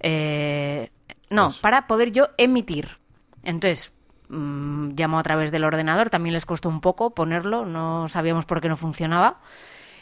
Eh, 0.00 0.90
no, 1.30 1.46
Pues- 1.46 1.58
para 1.58 1.86
poder 1.88 2.12
yo 2.12 2.28
emitir. 2.38 2.98
Entonces, 3.42 3.90
mm, 4.28 4.90
llamó 4.94 5.18
a 5.18 5.22
través 5.24 5.50
del 5.50 5.64
ordenador, 5.64 6.08
también 6.10 6.34
les 6.34 6.46
costó 6.46 6.68
un 6.68 6.80
poco 6.80 7.10
ponerlo, 7.10 7.66
no 7.66 8.08
sabíamos 8.08 8.44
por 8.44 8.60
qué 8.60 8.68
no 8.68 8.76
funcionaba. 8.76 9.40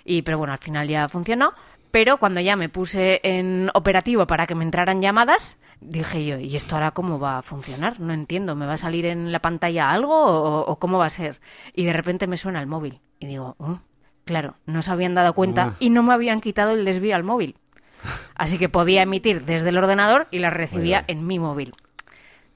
Y, 0.07 0.21
pero 0.21 0.37
bueno, 0.37 0.53
al 0.53 0.59
final 0.59 0.87
ya 0.87 1.09
funcionó. 1.09 1.55
Pero 1.95 2.17
cuando 2.19 2.41
ya 2.41 2.57
me 2.57 2.69
puse 2.69 3.21
en 3.23 3.71
operativo 3.73 4.27
para 4.27 4.49
que 4.49 4.57
me 4.57 4.65
entraran 4.65 5.01
llamadas, 5.01 5.57
dije 5.81 6.25
yo, 6.27 6.39
¿y 6.41 6.57
esto 6.57 6.75
ahora 6.75 6.91
cómo 6.91 7.21
va 7.21 7.39
a 7.39 7.43
funcionar? 7.43 8.01
No 8.01 8.13
entiendo, 8.13 8.57
¿me 8.57 8.67
va 8.67 8.73
a 8.73 8.79
salir 8.79 9.07
en 9.07 9.31
la 9.31 9.39
pantalla 9.39 9.93
algo 9.93 10.13
o, 10.13 10.61
o 10.63 10.77
cómo 10.81 10.99
va 10.99 11.07
a 11.07 11.11
ser? 11.11 11.41
Y 11.73 11.85
de 11.85 11.93
repente 11.93 12.27
me 12.27 12.37
suena 12.37 12.59
el 12.61 12.67
móvil. 12.67 12.99
Y 13.21 13.27
digo, 13.29 13.55
"Mm, 13.61 13.75
claro, 14.25 14.57
no 14.67 14.83
se 14.83 14.91
habían 14.91 15.15
dado 15.15 15.35
cuenta 15.35 15.63
Ah. 15.67 15.75
y 15.79 15.91
no 15.91 16.03
me 16.03 16.13
habían 16.13 16.41
quitado 16.41 16.73
el 16.73 16.85
desvío 16.85 17.15
al 17.15 17.23
móvil. 17.23 17.55
Así 18.35 18.59
que 18.59 18.69
podía 18.69 19.03
emitir 19.03 19.45
desde 19.45 19.69
el 19.69 19.79
ordenador 19.79 20.27
y 20.33 20.41
la 20.41 20.51
recibía 20.51 21.05
en 21.07 21.25
mi 21.25 21.39
móvil. 21.39 21.71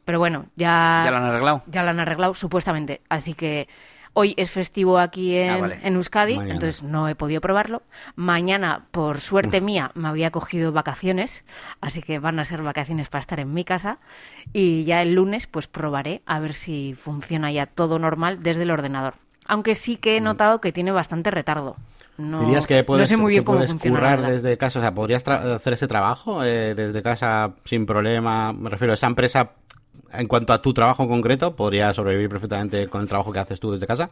Pero 0.05 0.19
bueno, 0.19 0.47
ya, 0.57 1.03
¿Ya 1.05 1.13
lo 1.13 1.19
han 1.19 1.25
arreglado? 1.27 1.63
ya 1.69 1.85
lo 1.85 1.91
han 1.91 2.01
arreglado, 2.01 2.35
supuestamente. 2.35 3.03
Así 3.09 3.35
que 3.35 3.69
hoy 4.19 4.35
es 4.37 4.51
festivo 4.51 4.99
aquí 4.99 5.37
en, 5.37 5.51
Ah, 5.51 5.57
vale. 5.59 5.79
en 5.83 5.95
Euskadi, 5.95 6.35
Mañana. 6.37 6.55
entonces 6.55 6.83
no 6.83 7.09
he 7.09 7.15
podido 7.15 7.41
probarlo. 7.41 7.83
Mañana, 8.17 8.87
por 8.91 9.21
suerte 9.21 9.61
mía, 9.61 9.93
me 9.95 10.09
había 10.09 10.31
cogido 10.33 10.73
vacaciones, 10.73 11.45
así 11.81 12.03
que 12.03 12.19
van 12.19 12.39
a 12.41 12.45
ser 12.45 12.63
vacaciones 12.63 13.09
para 13.09 13.21
estar 13.21 13.39
en 13.39 13.55
mi 13.55 13.65
casa. 13.65 13.99
Y 14.53 14.85
ya 14.85 15.03
el 15.03 15.15
lunes, 15.15 15.47
pues 15.47 15.69
probaré 15.69 16.23
a 16.27 16.41
ver 16.41 16.53
si 16.55 16.95
funciona 17.01 17.53
ya 17.53 17.67
todo 17.67 17.99
normal 17.99 18.43
desde 18.43 18.63
el 18.65 18.71
ordenador. 18.73 19.15
Aunque 19.47 19.75
sí 19.77 19.97
que 19.97 20.17
he 20.17 20.21
notado 20.21 20.61
que 20.61 20.73
tiene 20.73 20.91
bastante 20.91 21.31
retardo. 21.31 21.77
No, 22.19 22.39
Mm. 22.39 22.47
¿Dirías 22.47 22.67
que 22.67 22.83
puedes, 22.83 23.09
no 23.09 23.17
sé 23.17 23.23
muy 23.23 23.31
bien 23.31 23.43
que 23.43 23.47
cómo 23.47 23.59
puedes 23.59 23.75
currar 23.75 24.21
desde 24.21 24.59
casa? 24.59 24.81
O 24.81 24.83
sea, 24.83 24.93
¿podrías 24.93 25.27
hacer 25.29 25.73
ese 25.75 25.87
trabajo 25.87 26.43
eh, 26.43 26.75
desde 26.75 27.01
casa 27.03 27.53
sin 27.65 27.87
problema? 27.87 28.53
Me 28.53 28.69
refiero, 28.71 28.93
esa 28.93 29.07
empresa, 29.07 29.53
en 30.13 30.27
cuanto 30.27 30.53
a 30.53 30.63
tu 30.63 30.73
trabajo 30.73 31.03
en 31.03 31.09
concreto, 31.09 31.55
¿podría 31.57 31.93
sobrevivir 31.95 32.29
perfectamente 32.29 32.89
con 32.89 33.03
el 33.03 33.09
trabajo 33.09 33.33
que 33.33 33.39
haces 33.39 33.61
tú 33.61 33.73
desde 33.73 33.87
casa? 33.87 34.11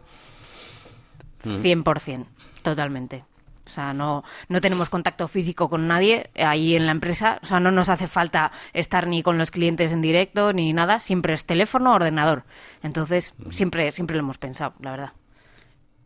100%, 1.45 2.27
totalmente. 2.63 3.25
O 3.67 3.69
sea, 3.69 3.93
no, 3.93 4.23
no 4.49 4.61
tenemos 4.61 4.89
contacto 4.89 5.27
físico 5.27 5.69
con 5.69 5.89
nadie 5.89 6.31
ahí 6.37 6.77
en 6.77 6.87
la 6.87 6.93
empresa. 6.93 7.41
O 7.43 7.47
sea, 7.47 7.59
no 7.59 7.73
nos 7.73 7.89
hace 7.89 8.07
falta 8.07 8.53
estar 8.73 9.09
ni 9.09 9.23
con 9.25 9.39
los 9.39 9.51
clientes 9.51 9.91
en 9.93 10.01
directo 10.03 10.53
ni 10.53 10.73
nada. 10.73 11.01
Siempre 11.01 11.35
es 11.35 11.45
teléfono, 11.45 11.93
ordenador. 11.93 12.45
Entonces, 12.83 13.35
siempre, 13.51 13.91
siempre 13.91 14.17
lo 14.17 14.21
hemos 14.23 14.39
pensado, 14.39 14.75
la 14.81 14.93
verdad. 14.93 15.13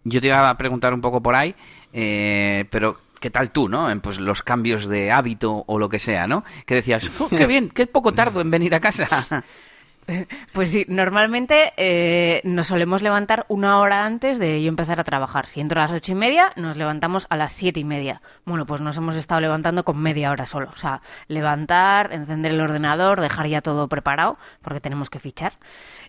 Yo 0.04 0.22
te 0.22 0.28
iba 0.28 0.48
a 0.48 0.56
preguntar 0.56 0.94
un 0.94 1.02
poco 1.02 1.22
por 1.22 1.34
ahí, 1.34 1.54
eh, 1.92 2.64
pero 2.70 2.96
¿qué 3.20 3.28
tal 3.28 3.50
tú, 3.50 3.68
no? 3.68 3.90
En, 3.90 4.00
Pues 4.00 4.18
los 4.18 4.42
cambios 4.42 4.86
de 4.88 5.12
hábito 5.12 5.64
o 5.66 5.78
lo 5.78 5.90
que 5.90 5.98
sea, 5.98 6.26
¿no? 6.26 6.44
Que 6.64 6.76
decías, 6.76 7.10
"Oh, 7.20 7.28
qué 7.28 7.46
bien, 7.46 7.68
qué 7.68 7.86
poco 7.86 8.12
tardo 8.12 8.40
en 8.40 8.50
venir 8.50 8.74
a 8.74 8.80
casa. 8.80 9.44
Pues 10.52 10.70
sí, 10.70 10.84
normalmente 10.88 11.72
eh, 11.76 12.40
nos 12.44 12.68
solemos 12.68 13.02
levantar 13.02 13.46
una 13.48 13.78
hora 13.78 14.04
antes 14.04 14.38
de 14.38 14.62
yo 14.62 14.68
empezar 14.68 15.00
a 15.00 15.04
trabajar. 15.04 15.46
Si 15.46 15.60
entro 15.60 15.80
a 15.80 15.84
las 15.84 15.92
ocho 15.92 16.12
y 16.12 16.14
media, 16.14 16.52
nos 16.56 16.76
levantamos 16.76 17.26
a 17.30 17.36
las 17.36 17.52
siete 17.52 17.80
y 17.80 17.84
media. 17.84 18.20
Bueno, 18.44 18.66
pues 18.66 18.80
nos 18.80 18.96
hemos 18.96 19.14
estado 19.16 19.40
levantando 19.40 19.84
con 19.84 19.98
media 19.98 20.30
hora 20.30 20.46
solo. 20.46 20.70
O 20.72 20.76
sea, 20.76 21.02
levantar, 21.28 22.12
encender 22.12 22.52
el 22.52 22.60
ordenador, 22.60 23.20
dejar 23.20 23.46
ya 23.46 23.60
todo 23.60 23.88
preparado, 23.88 24.38
porque 24.62 24.80
tenemos 24.80 25.10
que 25.10 25.18
fichar. 25.18 25.52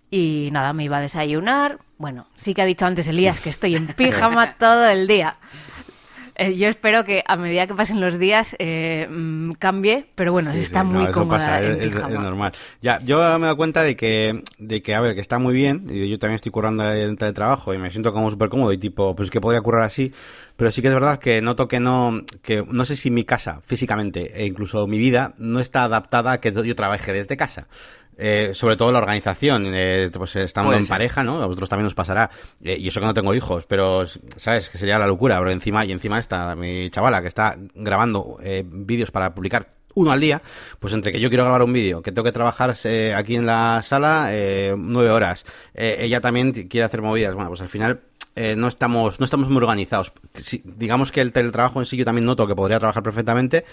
Y 0.09 0.49
nada, 0.51 0.73
me 0.73 0.83
iba 0.83 0.97
a 0.97 1.01
desayunar. 1.01 1.77
Bueno, 1.97 2.27
sí 2.35 2.53
que 2.53 2.61
ha 2.61 2.65
dicho 2.65 2.85
antes 2.85 3.07
Elías 3.07 3.39
que 3.39 3.49
estoy 3.49 3.75
en 3.75 3.87
pijama 3.95 4.55
todo 4.55 4.85
el 4.85 5.07
día. 5.07 5.37
Eh, 6.41 6.57
yo 6.57 6.67
espero 6.69 7.05
que 7.05 7.23
a 7.27 7.35
medida 7.35 7.67
que 7.67 7.75
pasen 7.75 8.01
los 8.01 8.17
días 8.17 8.55
eh, 8.57 9.07
mm, 9.07 9.51
cambie, 9.59 10.05
pero 10.15 10.31
bueno, 10.31 10.51
Sí, 10.53 10.61
está 10.61 10.81
sí, 10.81 10.87
no, 10.87 10.93
muy 10.93 11.03
eso 11.03 11.13
cómoda 11.13 11.37
pasa, 11.37 11.61
en 11.61 11.79
es, 11.79 11.93
normal. 11.93 12.51
Ya, 12.81 12.99
yo 13.01 13.17
me 13.17 13.23
he 13.23 13.41
dado 13.41 13.57
cuenta 13.57 13.83
de 13.83 13.95
que, 13.95 14.41
de 14.57 14.81
que, 14.81 14.95
a 14.95 15.01
ver, 15.01 15.13
que 15.13 15.21
está 15.21 15.37
muy 15.37 15.53
bien, 15.53 15.85
y 15.87 16.09
yo 16.09 16.17
también 16.17 16.37
estoy 16.37 16.51
currando 16.51 16.91
en 16.91 17.15
teletrabajo 17.15 17.75
y 17.75 17.77
me 17.77 17.91
siento 17.91 18.11
como 18.11 18.31
súper 18.31 18.49
cómodo 18.49 18.73
y 18.73 18.79
tipo, 18.79 19.15
pues 19.15 19.29
que 19.29 19.39
podría 19.39 19.61
currar 19.61 19.83
así, 19.83 20.13
pero 20.55 20.71
sí 20.71 20.81
que 20.81 20.87
es 20.87 20.93
verdad 20.95 21.19
que 21.19 21.43
noto 21.43 21.67
que 21.67 21.79
no, 21.79 22.21
que 22.41 22.65
no 22.67 22.85
sé 22.85 22.95
si 22.95 23.11
mi 23.11 23.23
casa, 23.23 23.61
físicamente, 23.63 24.31
e 24.33 24.47
incluso 24.47 24.87
mi 24.87 24.97
vida, 24.97 25.35
no 25.37 25.59
está 25.59 25.83
adaptada 25.83 26.31
a 26.31 26.39
que 26.39 26.51
yo 26.51 26.75
trabaje 26.75 27.13
desde 27.13 27.37
casa. 27.37 27.67
Eh, 28.17 28.51
sobre 28.53 28.75
todo 28.77 28.91
la 28.91 28.99
organización, 28.99 29.65
eh, 29.73 30.09
pues 30.13 30.35
estando 30.35 30.69
Puede 30.69 30.81
en 30.81 30.87
pareja, 30.87 31.23
¿no? 31.23 31.41
A 31.41 31.47
vosotros 31.47 31.69
también 31.69 31.87
os 31.87 31.95
pasará. 31.95 32.29
Eh, 32.63 32.77
y 32.79 32.87
eso 32.87 32.99
que 32.99 33.05
no 33.05 33.13
tengo 33.13 33.33
hijos, 33.33 33.65
pero, 33.65 34.05
¿sabes? 34.37 34.69
Que 34.69 34.77
sería 34.77 34.99
la 34.99 35.07
locura. 35.07 35.39
Pero 35.39 35.49
encima, 35.51 35.85
y 35.85 35.91
encima 35.91 36.19
está 36.19 36.55
mi 36.55 36.89
chavala 36.91 37.21
que 37.21 37.27
está 37.27 37.57
grabando 37.73 38.37
eh, 38.43 38.63
vídeos 38.65 39.09
para 39.11 39.33
publicar 39.33 39.67
uno 39.93 40.11
al 40.11 40.21
día, 40.21 40.41
pues 40.79 40.93
entre 40.93 41.11
que 41.11 41.19
yo 41.19 41.27
quiero 41.29 41.43
grabar 41.43 41.63
un 41.63 41.73
vídeo, 41.73 42.01
que 42.01 42.11
tengo 42.11 42.23
que 42.23 42.31
trabajar 42.31 42.75
eh, 42.85 43.13
aquí 43.13 43.35
en 43.35 43.45
la 43.45 43.81
sala 43.83 44.27
eh, 44.29 44.73
nueve 44.77 45.09
horas, 45.09 45.45
eh, 45.73 45.97
ella 45.99 46.21
también 46.21 46.53
quiere 46.53 46.85
hacer 46.85 47.01
movidas, 47.01 47.33
bueno, 47.33 47.49
pues 47.49 47.59
al 47.59 47.67
final 47.67 47.99
eh, 48.37 48.55
no 48.57 48.69
estamos 48.69 49.19
no 49.19 49.25
estamos 49.25 49.49
muy 49.49 49.57
organizados. 49.57 50.13
Si- 50.35 50.61
digamos 50.63 51.11
que 51.11 51.19
el 51.19 51.33
teletrabajo 51.33 51.79
en 51.79 51.85
sí 51.85 51.97
yo 51.97 52.05
también 52.05 52.23
noto 52.23 52.47
que 52.47 52.55
podría 52.55 52.79
trabajar 52.79 53.03
perfectamente, 53.03 53.65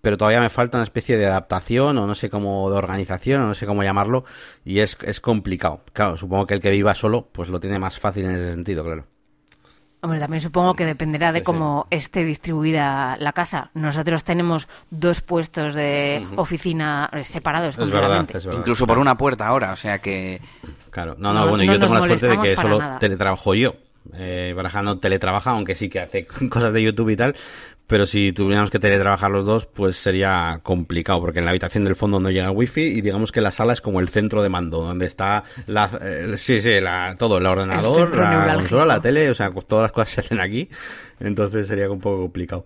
pero 0.00 0.16
todavía 0.16 0.40
me 0.40 0.50
falta 0.50 0.78
una 0.78 0.84
especie 0.84 1.16
de 1.16 1.26
adaptación 1.26 1.98
o 1.98 2.06
no 2.06 2.14
sé 2.14 2.30
cómo 2.30 2.70
de 2.70 2.76
organización 2.76 3.42
o 3.42 3.46
no 3.46 3.54
sé 3.54 3.66
cómo 3.66 3.82
llamarlo 3.82 4.24
y 4.64 4.78
es, 4.80 4.96
es 5.02 5.20
complicado. 5.20 5.82
Claro, 5.92 6.16
supongo 6.16 6.46
que 6.46 6.54
el 6.54 6.60
que 6.60 6.70
viva 6.70 6.94
solo 6.94 7.28
pues 7.32 7.48
lo 7.48 7.60
tiene 7.60 7.78
más 7.78 7.98
fácil 7.98 8.24
en 8.24 8.32
ese 8.32 8.52
sentido, 8.52 8.84
claro. 8.84 9.04
Hombre, 10.02 10.18
también 10.18 10.40
supongo 10.40 10.72
que 10.72 10.86
dependerá 10.86 11.30
de 11.30 11.40
Sí, 11.40 11.44
cómo 11.44 11.86
esté 11.90 12.24
distribuida 12.24 13.18
la 13.18 13.34
casa. 13.34 13.70
Nosotros 13.74 14.24
tenemos 14.24 14.66
dos 14.88 15.20
puestos 15.20 15.74
de 15.74 16.26
oficina 16.36 17.10
separados 17.22 17.76
Es 17.76 17.90
verdad, 17.90 17.90
completamente. 17.90 18.38
es 18.38 18.46
verdad. 18.46 18.60
Incluso 18.60 18.86
por 18.86 18.96
una 18.98 19.18
puerta 19.18 19.46
ahora, 19.46 19.72
o 19.72 19.76
sea 19.76 19.98
que... 19.98 20.40
Claro, 20.88 21.16
no, 21.18 21.34
no, 21.34 21.40
No- 21.40 21.48
bueno, 21.50 21.64
no 21.64 21.72
yo 21.74 21.78
tengo 21.78 21.92
la 21.96 22.02
suerte 22.06 22.28
de 22.28 22.38
que 22.38 22.56
solo 22.56 22.78
nada. 22.78 22.98
teletrabajo 22.98 23.54
yo. 23.54 23.74
Eh, 24.14 24.52
Baraja 24.56 24.82
no 24.82 24.98
teletrabaja, 24.98 25.50
aunque 25.50 25.74
sí 25.74 25.88
que 25.88 26.00
hace 26.00 26.26
cosas 26.50 26.72
de 26.72 26.82
YouTube 26.82 27.10
y 27.10 27.16
tal. 27.16 27.34
Pero 27.86 28.06
si 28.06 28.32
tuviéramos 28.32 28.70
que 28.70 28.78
teletrabajar 28.78 29.32
los 29.32 29.44
dos, 29.44 29.66
pues 29.66 29.96
sería 29.96 30.60
complicado, 30.62 31.18
porque 31.20 31.40
en 31.40 31.44
la 31.44 31.50
habitación 31.50 31.82
del 31.82 31.96
fondo 31.96 32.20
no 32.20 32.30
llega 32.30 32.46
el 32.46 32.56
wifi 32.56 32.82
y 32.82 33.00
digamos 33.00 33.32
que 33.32 33.40
la 33.40 33.50
sala 33.50 33.72
es 33.72 33.80
como 33.80 33.98
el 33.98 34.08
centro 34.08 34.44
de 34.44 34.48
mando, 34.48 34.80
donde 34.80 35.06
está 35.06 35.42
la, 35.66 35.90
eh, 36.00 36.34
sí, 36.36 36.60
sí, 36.60 36.80
la, 36.80 37.16
todo, 37.18 37.38
el 37.38 37.46
ordenador, 37.46 38.16
la 38.16 38.30
neurálgico. 38.30 38.58
consola, 38.60 38.86
la 38.86 39.00
tele, 39.00 39.28
o 39.28 39.34
sea, 39.34 39.50
todas 39.50 39.82
las 39.82 39.92
cosas 39.92 40.10
se 40.12 40.20
hacen 40.20 40.38
aquí. 40.38 40.68
Entonces 41.18 41.66
sería 41.66 41.90
un 41.90 41.98
poco 41.98 42.20
complicado. 42.22 42.64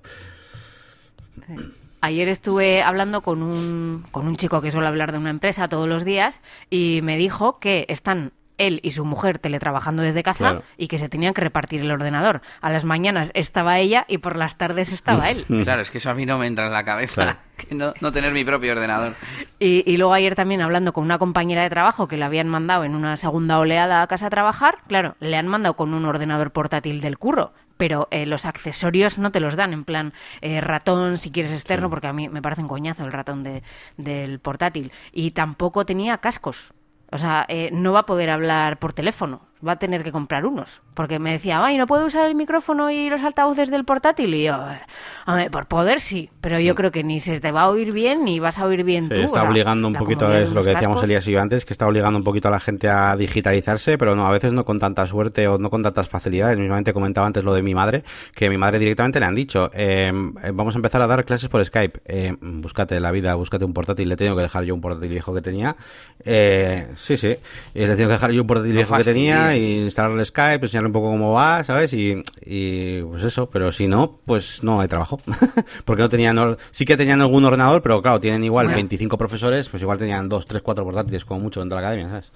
Ayer 2.03 2.29
estuve 2.29 2.83
hablando 2.83 3.23
con 3.23 3.43
un, 3.43 4.05
con 4.11 4.29
un 4.29 4.37
chico 4.37 4.61
que 4.61 4.71
suele 4.71 4.89
hablar 4.89 5.11
de 5.13 5.17
una 5.19 5.31
empresa 5.31 5.69
todos 5.69 5.89
los 5.89 6.05
días 6.05 6.41
y 6.69 7.01
me 7.03 7.17
dijo 7.17 7.59
que 7.59 7.87
están 7.89 8.33
él 8.59 8.81
y 8.83 8.93
su 8.93 9.05
mujer 9.05 9.39
teletrabajando 9.39 10.03
desde 10.03 10.23
casa 10.23 10.39
Claro. 10.39 10.63
y 10.77 10.89
que 10.89 10.99
se 10.99 11.09
tenían 11.09 11.35
que 11.35 11.41
repartir 11.41 11.81
el 11.81 11.91
ordenador. 11.91 12.41
A 12.61 12.71
las 12.71 12.85
mañanas 12.85 13.31
estaba 13.35 13.79
ella 13.79 14.05
y 14.09 14.19
por 14.19 14.37
las 14.37 14.57
tardes 14.57 14.93
estaba 14.93 15.31
él. 15.31 15.45
Claro, 15.65 15.83
es 15.83 15.91
que 15.91 15.99
eso 15.99 16.11
a 16.11 16.15
mí 16.15 16.27
no 16.27 16.39
me 16.39 16.47
entra 16.47 16.67
en 16.67 16.73
la 16.73 16.85
cabeza, 16.85 17.15
Claro. 17.23 17.39
que 17.57 17.75
no, 17.75 17.95
no 18.01 18.13
tener 18.13 18.33
mi 18.33 18.45
propio 18.45 18.73
ordenador. 18.73 19.15
Y, 19.59 19.83
y 19.91 19.97
luego 19.97 20.13
ayer 20.13 20.35
también 20.35 20.61
hablando 20.61 20.93
con 20.93 21.05
una 21.05 21.19
compañera 21.19 21.63
de 21.63 21.71
trabajo 21.71 22.09
que 22.09 22.17
le 22.17 22.25
habían 22.25 22.49
mandado 22.49 22.85
en 22.85 22.95
una 22.95 23.17
segunda 23.17 23.59
oleada 23.59 24.03
a 24.03 24.07
casa 24.07 24.27
a 24.27 24.31
trabajar, 24.31 24.79
claro, 24.89 25.17
le 25.21 25.37
han 25.37 25.49
mandado 25.49 25.75
con 25.75 25.95
un 25.95 26.05
ordenador 26.05 26.51
portátil 26.53 27.01
del 27.01 27.17
curro, 27.19 27.53
pero 27.77 28.07
eh, 28.11 28.27
los 28.27 28.45
accesorios 28.45 29.19
no 29.19 29.33
te 29.33 29.41
los 29.41 29.57
dan, 29.57 29.73
en 29.73 29.85
plan 29.85 30.13
eh, 30.43 30.61
ratón 30.61 31.17
si 31.19 31.31
quieres 31.33 31.53
externo, 31.53 31.91
porque 31.91 32.07
a 32.09 32.13
mí 32.13 32.29
me 32.29 32.43
parece 32.43 32.63
un 32.63 32.69
coñazo 32.69 33.05
el 33.05 33.13
ratón 33.13 33.43
de- 33.43 33.63
del 33.97 34.39
portátil. 34.41 34.93
Y 35.13 35.31
tampoco 35.33 35.87
tenía 35.87 36.19
cascos. 36.19 36.73
O 37.15 37.19
sea, 37.19 37.47
eh, 37.49 37.71
no 37.73 37.93
va 37.93 38.01
a 38.01 38.07
poder 38.07 38.29
hablar 38.29 38.81
por 38.81 38.93
teléfono, 38.93 39.43
va 39.67 39.73
a 39.73 39.77
tener 39.77 40.03
que 40.05 40.13
comprar 40.13 40.47
unos. 40.47 40.81
Porque 40.95 41.19
me 41.19 41.33
decía, 41.33 41.65
ay, 41.65 41.77
¿no 41.77 41.87
puedo 41.87 42.07
usar 42.07 42.27
el 42.27 42.35
micrófono 42.35 42.91
y 42.91 43.09
los 43.11 43.23
altavoces 43.23 43.71
del 43.71 43.85
portátil? 43.85 44.35
Y 44.35 44.45
yo, 44.45 44.55
"Eh, 44.55 44.81
hombre, 45.27 45.51
por 45.51 45.67
poder 45.67 46.01
sí, 46.01 46.31
pero 46.41 46.61
yo 46.61 46.75
creo 46.75 46.91
que 46.93 47.03
ni 47.03 47.21
se 47.21 47.41
te 47.41 47.51
va 47.53 47.63
a 47.63 47.69
oír 47.71 47.93
bien 47.93 48.25
ni 48.25 48.39
vas 48.41 48.59
a 48.59 48.65
oír 48.67 48.85
bien 48.85 49.05
Se 49.09 49.15
tú. 49.15 49.21
está 49.23 49.43
obligando 49.43 49.89
un 49.89 49.95
poquito, 49.95 50.33
es 50.33 50.53
lo 50.53 50.63
que 50.63 50.71
decíamos 50.71 50.97
cascos. 50.97 51.05
Elías 51.05 51.27
y 51.29 51.33
yo 51.33 51.41
antes, 51.41 51.65
que 51.65 51.73
está 51.73 51.87
obligando 51.87 52.19
un 52.19 52.25
poquito 52.25 52.49
a 52.49 52.51
la 52.51 52.61
gente 52.61 52.89
a 52.89 53.17
digitalizarse, 53.17 53.99
pero 53.99 54.15
no, 54.15 54.27
a 54.27 54.31
veces 54.31 54.53
no 54.53 54.65
con 54.65 54.79
tanta 54.79 55.07
suerte 55.07 55.49
o 55.49 55.59
no 55.59 55.71
con 55.71 55.83
tantas 55.83 56.09
facilidades. 56.09 56.59
Mismamente 56.59 56.93
comentaba 56.93 57.27
antes 57.27 57.43
lo 57.45 57.55
de 57.55 57.63
mi 57.63 57.75
madre, 57.75 58.05
que 58.35 58.47
a 58.47 58.51
mi 58.51 58.57
madre 58.59 58.79
directamente 58.79 59.19
le 59.21 59.27
han 59.27 59.35
dicho, 59.35 59.71
eh, 59.75 60.13
eh, 60.43 60.51
vamos 60.55 60.75
a 60.75 60.79
empezar 60.79 61.03
a 61.03 61.07
dar 61.07 61.25
clases 61.25 61.49
por 61.49 61.65
Skype. 61.65 62.01
Eh, 62.07 62.37
búscate 62.41 63.01
la 63.01 63.11
vida, 63.11 63.35
búscate 63.35 63.65
un 63.65 63.73
portátil. 63.73 64.09
Le 64.09 64.15
he 64.15 64.17
tenido 64.17 64.37
que 64.37 64.43
dejar 64.43 64.65
yo 64.65 64.75
un 64.75 64.81
portátil 64.81 65.09
viejo 65.11 65.35
que 65.35 65.41
tenía. 65.43 65.77
Eh, 66.25 66.89
sí, 66.97 67.17
sí. 67.17 67.29
Eh, 67.29 67.39
le 67.75 67.85
he 67.85 67.89
tenido 67.91 68.09
que 68.09 68.13
dejar 68.15 68.31
yo 68.33 68.41
un 68.43 68.47
portátil 68.47 68.73
No 68.73 68.77
viejo 68.77 68.97
que 68.97 69.05
tenía 69.05 69.54
y 69.57 69.83
instalarle 69.83 70.25
Skype, 70.25 70.65
enseñarle 70.65 70.89
un 70.89 70.93
poco 70.93 71.11
cómo 71.11 71.33
va, 71.33 71.65
¿sabes? 71.65 71.93
Y, 71.93 72.23
y 72.45 73.03
pues 73.03 73.25
eso, 73.25 73.49
pero 73.51 73.73
si 73.73 73.89
no, 73.89 74.21
pues 74.25 74.63
no 74.63 74.81
hay 74.81 74.89
trabajo. 74.89 75.19
Porque 75.85 76.03
no 76.03 76.09
tenían, 76.09 76.57
sí 76.71 76.85
que 76.85 76.97
tenían 76.97 77.21
algún 77.21 77.45
ordenador, 77.45 77.83
pero 77.83 78.01
claro, 78.03 78.21
tienen 78.21 78.45
igual 78.45 78.67
Bueno. 78.67 78.77
25 78.77 79.19
profesores, 79.19 79.69
pues 79.69 79.83
igual 79.83 79.99
tenían 79.99 80.29
2, 80.29 80.47
3, 80.47 80.63
4 80.63 80.85
portátiles 80.85 81.25
como 81.25 81.41
mucho 81.41 81.61
dentro 81.61 81.77
de 81.77 81.83
la 81.83 81.89
academia, 81.89 82.09
¿sabes? 82.11 82.33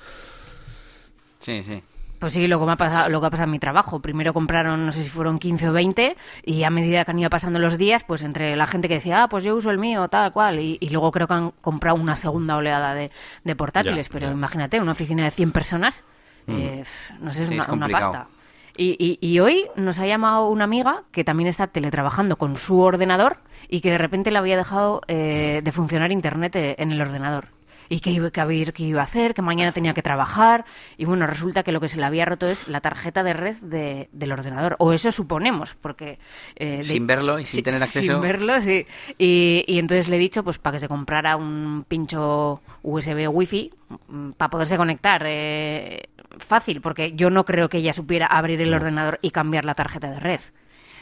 Sí, 1.40 1.62
sí. 1.62 1.82
Pues 2.18 2.32
sí, 2.32 2.48
lo 2.48 2.58
que, 2.58 2.66
me 2.66 2.72
ha 2.72 2.76
pasado, 2.76 3.08
lo 3.10 3.20
que 3.20 3.26
ha 3.28 3.30
pasado 3.30 3.44
en 3.44 3.52
mi 3.52 3.58
trabajo. 3.60 4.00
Primero 4.00 4.34
compraron, 4.34 4.84
no 4.84 4.90
sé 4.90 5.04
si 5.04 5.08
fueron 5.08 5.38
15 5.38 5.68
o 5.68 5.72
20, 5.72 6.16
y 6.44 6.64
a 6.64 6.70
medida 6.70 7.04
que 7.04 7.12
han 7.12 7.18
ido 7.18 7.30
pasando 7.30 7.60
los 7.60 7.78
días, 7.78 8.02
pues 8.02 8.22
entre 8.22 8.56
la 8.56 8.66
gente 8.66 8.88
que 8.88 8.94
decía, 8.94 9.22
ah, 9.22 9.28
pues 9.28 9.44
yo 9.44 9.54
uso 9.54 9.70
el 9.70 9.78
mío, 9.78 10.08
tal 10.08 10.32
cual, 10.32 10.58
y, 10.58 10.78
y 10.80 10.88
luego 10.88 11.12
creo 11.12 11.28
que 11.28 11.34
han 11.34 11.52
comprado 11.60 11.96
una 11.96 12.16
segunda 12.16 12.56
oleada 12.56 12.94
de, 12.94 13.12
de 13.44 13.56
portátiles. 13.56 14.08
Ya, 14.08 14.12
pero 14.12 14.26
ya. 14.26 14.32
imagínate, 14.32 14.80
una 14.80 14.92
oficina 14.92 15.24
de 15.24 15.30
100 15.30 15.52
personas, 15.52 16.02
eh, 16.48 16.84
no 17.20 17.32
sé, 17.32 17.42
es 17.42 17.48
Sí, 17.48 17.54
una, 17.54 17.62
es 17.64 17.68
una 17.68 17.78
complicado. 17.86 18.12
pasta. 18.12 18.28
Y, 18.76 18.96
y- 19.20 19.26
y 19.28 19.40
hoy 19.40 19.66
nos 19.76 19.98
ha 19.98 20.06
llamado 20.06 20.48
una 20.48 20.64
amiga 20.64 21.02
que 21.10 21.24
también 21.24 21.48
está 21.48 21.66
teletrabajando 21.66 22.36
con 22.36 22.56
su 22.56 22.78
ordenador 22.80 23.38
y 23.68 23.80
que 23.80 23.90
de 23.90 23.98
repente 23.98 24.30
le 24.30 24.38
había 24.38 24.56
dejado 24.56 25.00
eh, 25.08 25.60
de 25.64 25.72
funcionar 25.72 26.12
internet 26.12 26.54
eh, 26.56 26.76
en 26.78 26.92
el 26.92 27.00
ordenador. 27.00 27.48
Y 27.90 28.00
que 28.00 28.10
iba, 28.10 28.30
que, 28.30 28.72
qué 28.74 28.82
iba 28.82 29.00
a 29.00 29.04
hacer, 29.04 29.32
que 29.32 29.40
mañana 29.40 29.72
tenía 29.72 29.94
que 29.94 30.02
trabajar. 30.02 30.66
Y 30.98 31.06
bueno, 31.06 31.26
resulta 31.26 31.62
que 31.62 31.72
lo 31.72 31.80
que 31.80 31.88
se 31.88 31.96
le 31.96 32.04
había 32.04 32.26
roto 32.26 32.46
es 32.46 32.68
la 32.68 32.82
tarjeta 32.82 33.22
de 33.24 33.32
red 33.32 33.56
de- 33.62 34.10
del 34.12 34.30
ordenador. 34.30 34.76
O 34.78 34.92
eso 34.92 35.10
suponemos, 35.10 35.74
porque... 35.74 36.18
eh, 36.56 36.82
Sin 36.84 37.06
verlo 37.06 37.38
y 37.38 37.46
sin 37.46 37.64
tener 37.64 37.82
acceso. 37.82 38.12
Sin 38.12 38.20
verlo, 38.20 38.60
sí. 38.60 38.86
Y, 39.16 39.64
y 39.66 39.78
entonces 39.78 40.06
le 40.08 40.16
he 40.16 40.18
dicho 40.20 40.44
pues 40.44 40.58
para 40.58 40.74
que 40.74 40.80
se 40.80 40.86
comprara 40.88 41.36
un 41.36 41.84
pincho 41.88 42.60
USB 42.82 43.26
Wi-Fi 43.28 43.72
mm, 44.08 44.30
para 44.32 44.50
poderse 44.50 44.76
conectar 44.76 45.22
eh, 45.26 46.10
fácil, 46.40 46.80
porque 46.80 47.12
yo 47.12 47.30
no 47.30 47.44
creo 47.44 47.68
que 47.68 47.78
ella 47.78 47.92
supiera 47.92 48.26
abrir 48.26 48.60
el 48.60 48.74
ordenador 48.74 49.18
y 49.22 49.30
cambiar 49.30 49.64
la 49.64 49.74
tarjeta 49.74 50.10
de 50.10 50.20
red. 50.20 50.40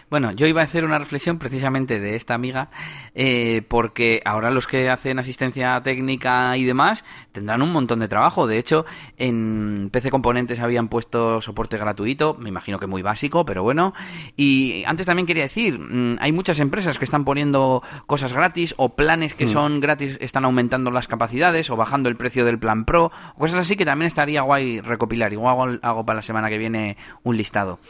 Bueno, 0.08 0.30
yo 0.30 0.46
iba 0.46 0.60
a 0.60 0.64
hacer 0.64 0.84
una 0.84 0.98
reflexión 0.98 1.38
precisamente 1.38 1.98
de 1.98 2.14
esta 2.14 2.34
amiga, 2.34 2.70
eh, 3.16 3.62
porque 3.66 4.22
ahora 4.24 4.52
los 4.52 4.68
que 4.68 4.88
hacen 4.88 5.18
asistencia 5.18 5.80
técnica 5.82 6.56
y 6.56 6.64
demás 6.64 7.04
tendrán 7.32 7.60
un 7.60 7.72
montón 7.72 7.98
de 7.98 8.06
trabajo. 8.06 8.46
De 8.46 8.56
hecho, 8.56 8.86
en 9.16 9.90
PC 9.90 10.10
Componentes 10.10 10.60
habían 10.60 10.86
puesto 10.86 11.40
soporte 11.40 11.76
gratuito, 11.76 12.36
me 12.38 12.50
imagino 12.50 12.78
que 12.78 12.86
muy 12.86 13.02
básico, 13.02 13.44
pero 13.44 13.64
bueno. 13.64 13.94
Y 14.36 14.84
antes 14.86 15.06
también 15.06 15.26
quería 15.26 15.42
decir, 15.42 15.76
mm, 15.80 16.18
hay 16.20 16.30
muchas 16.30 16.60
empresas 16.60 16.98
que 16.98 17.04
están 17.04 17.24
poniendo 17.24 17.82
cosas 18.06 18.32
gratis 18.32 18.74
o 18.76 18.94
planes 18.94 19.34
que 19.34 19.48
son 19.48 19.80
gratis, 19.80 20.18
están 20.20 20.44
aumentando 20.44 20.92
las 20.92 21.08
capacidades 21.08 21.68
o 21.68 21.76
bajando 21.76 22.08
el 22.08 22.16
precio 22.16 22.44
del 22.44 22.60
plan 22.60 22.84
Pro, 22.84 23.10
o 23.34 23.38
cosas 23.38 23.58
así 23.58 23.74
que 23.74 23.84
también 23.84 24.06
estaría 24.06 24.42
guay 24.42 24.80
recopilar. 24.80 25.32
Igual 25.32 25.52
hago, 25.52 25.78
hago 25.82 26.06
para 26.06 26.18
la 26.18 26.22
semana 26.22 26.48
que 26.48 26.58
viene 26.58 26.96
un 27.24 27.36
listado. 27.36 27.80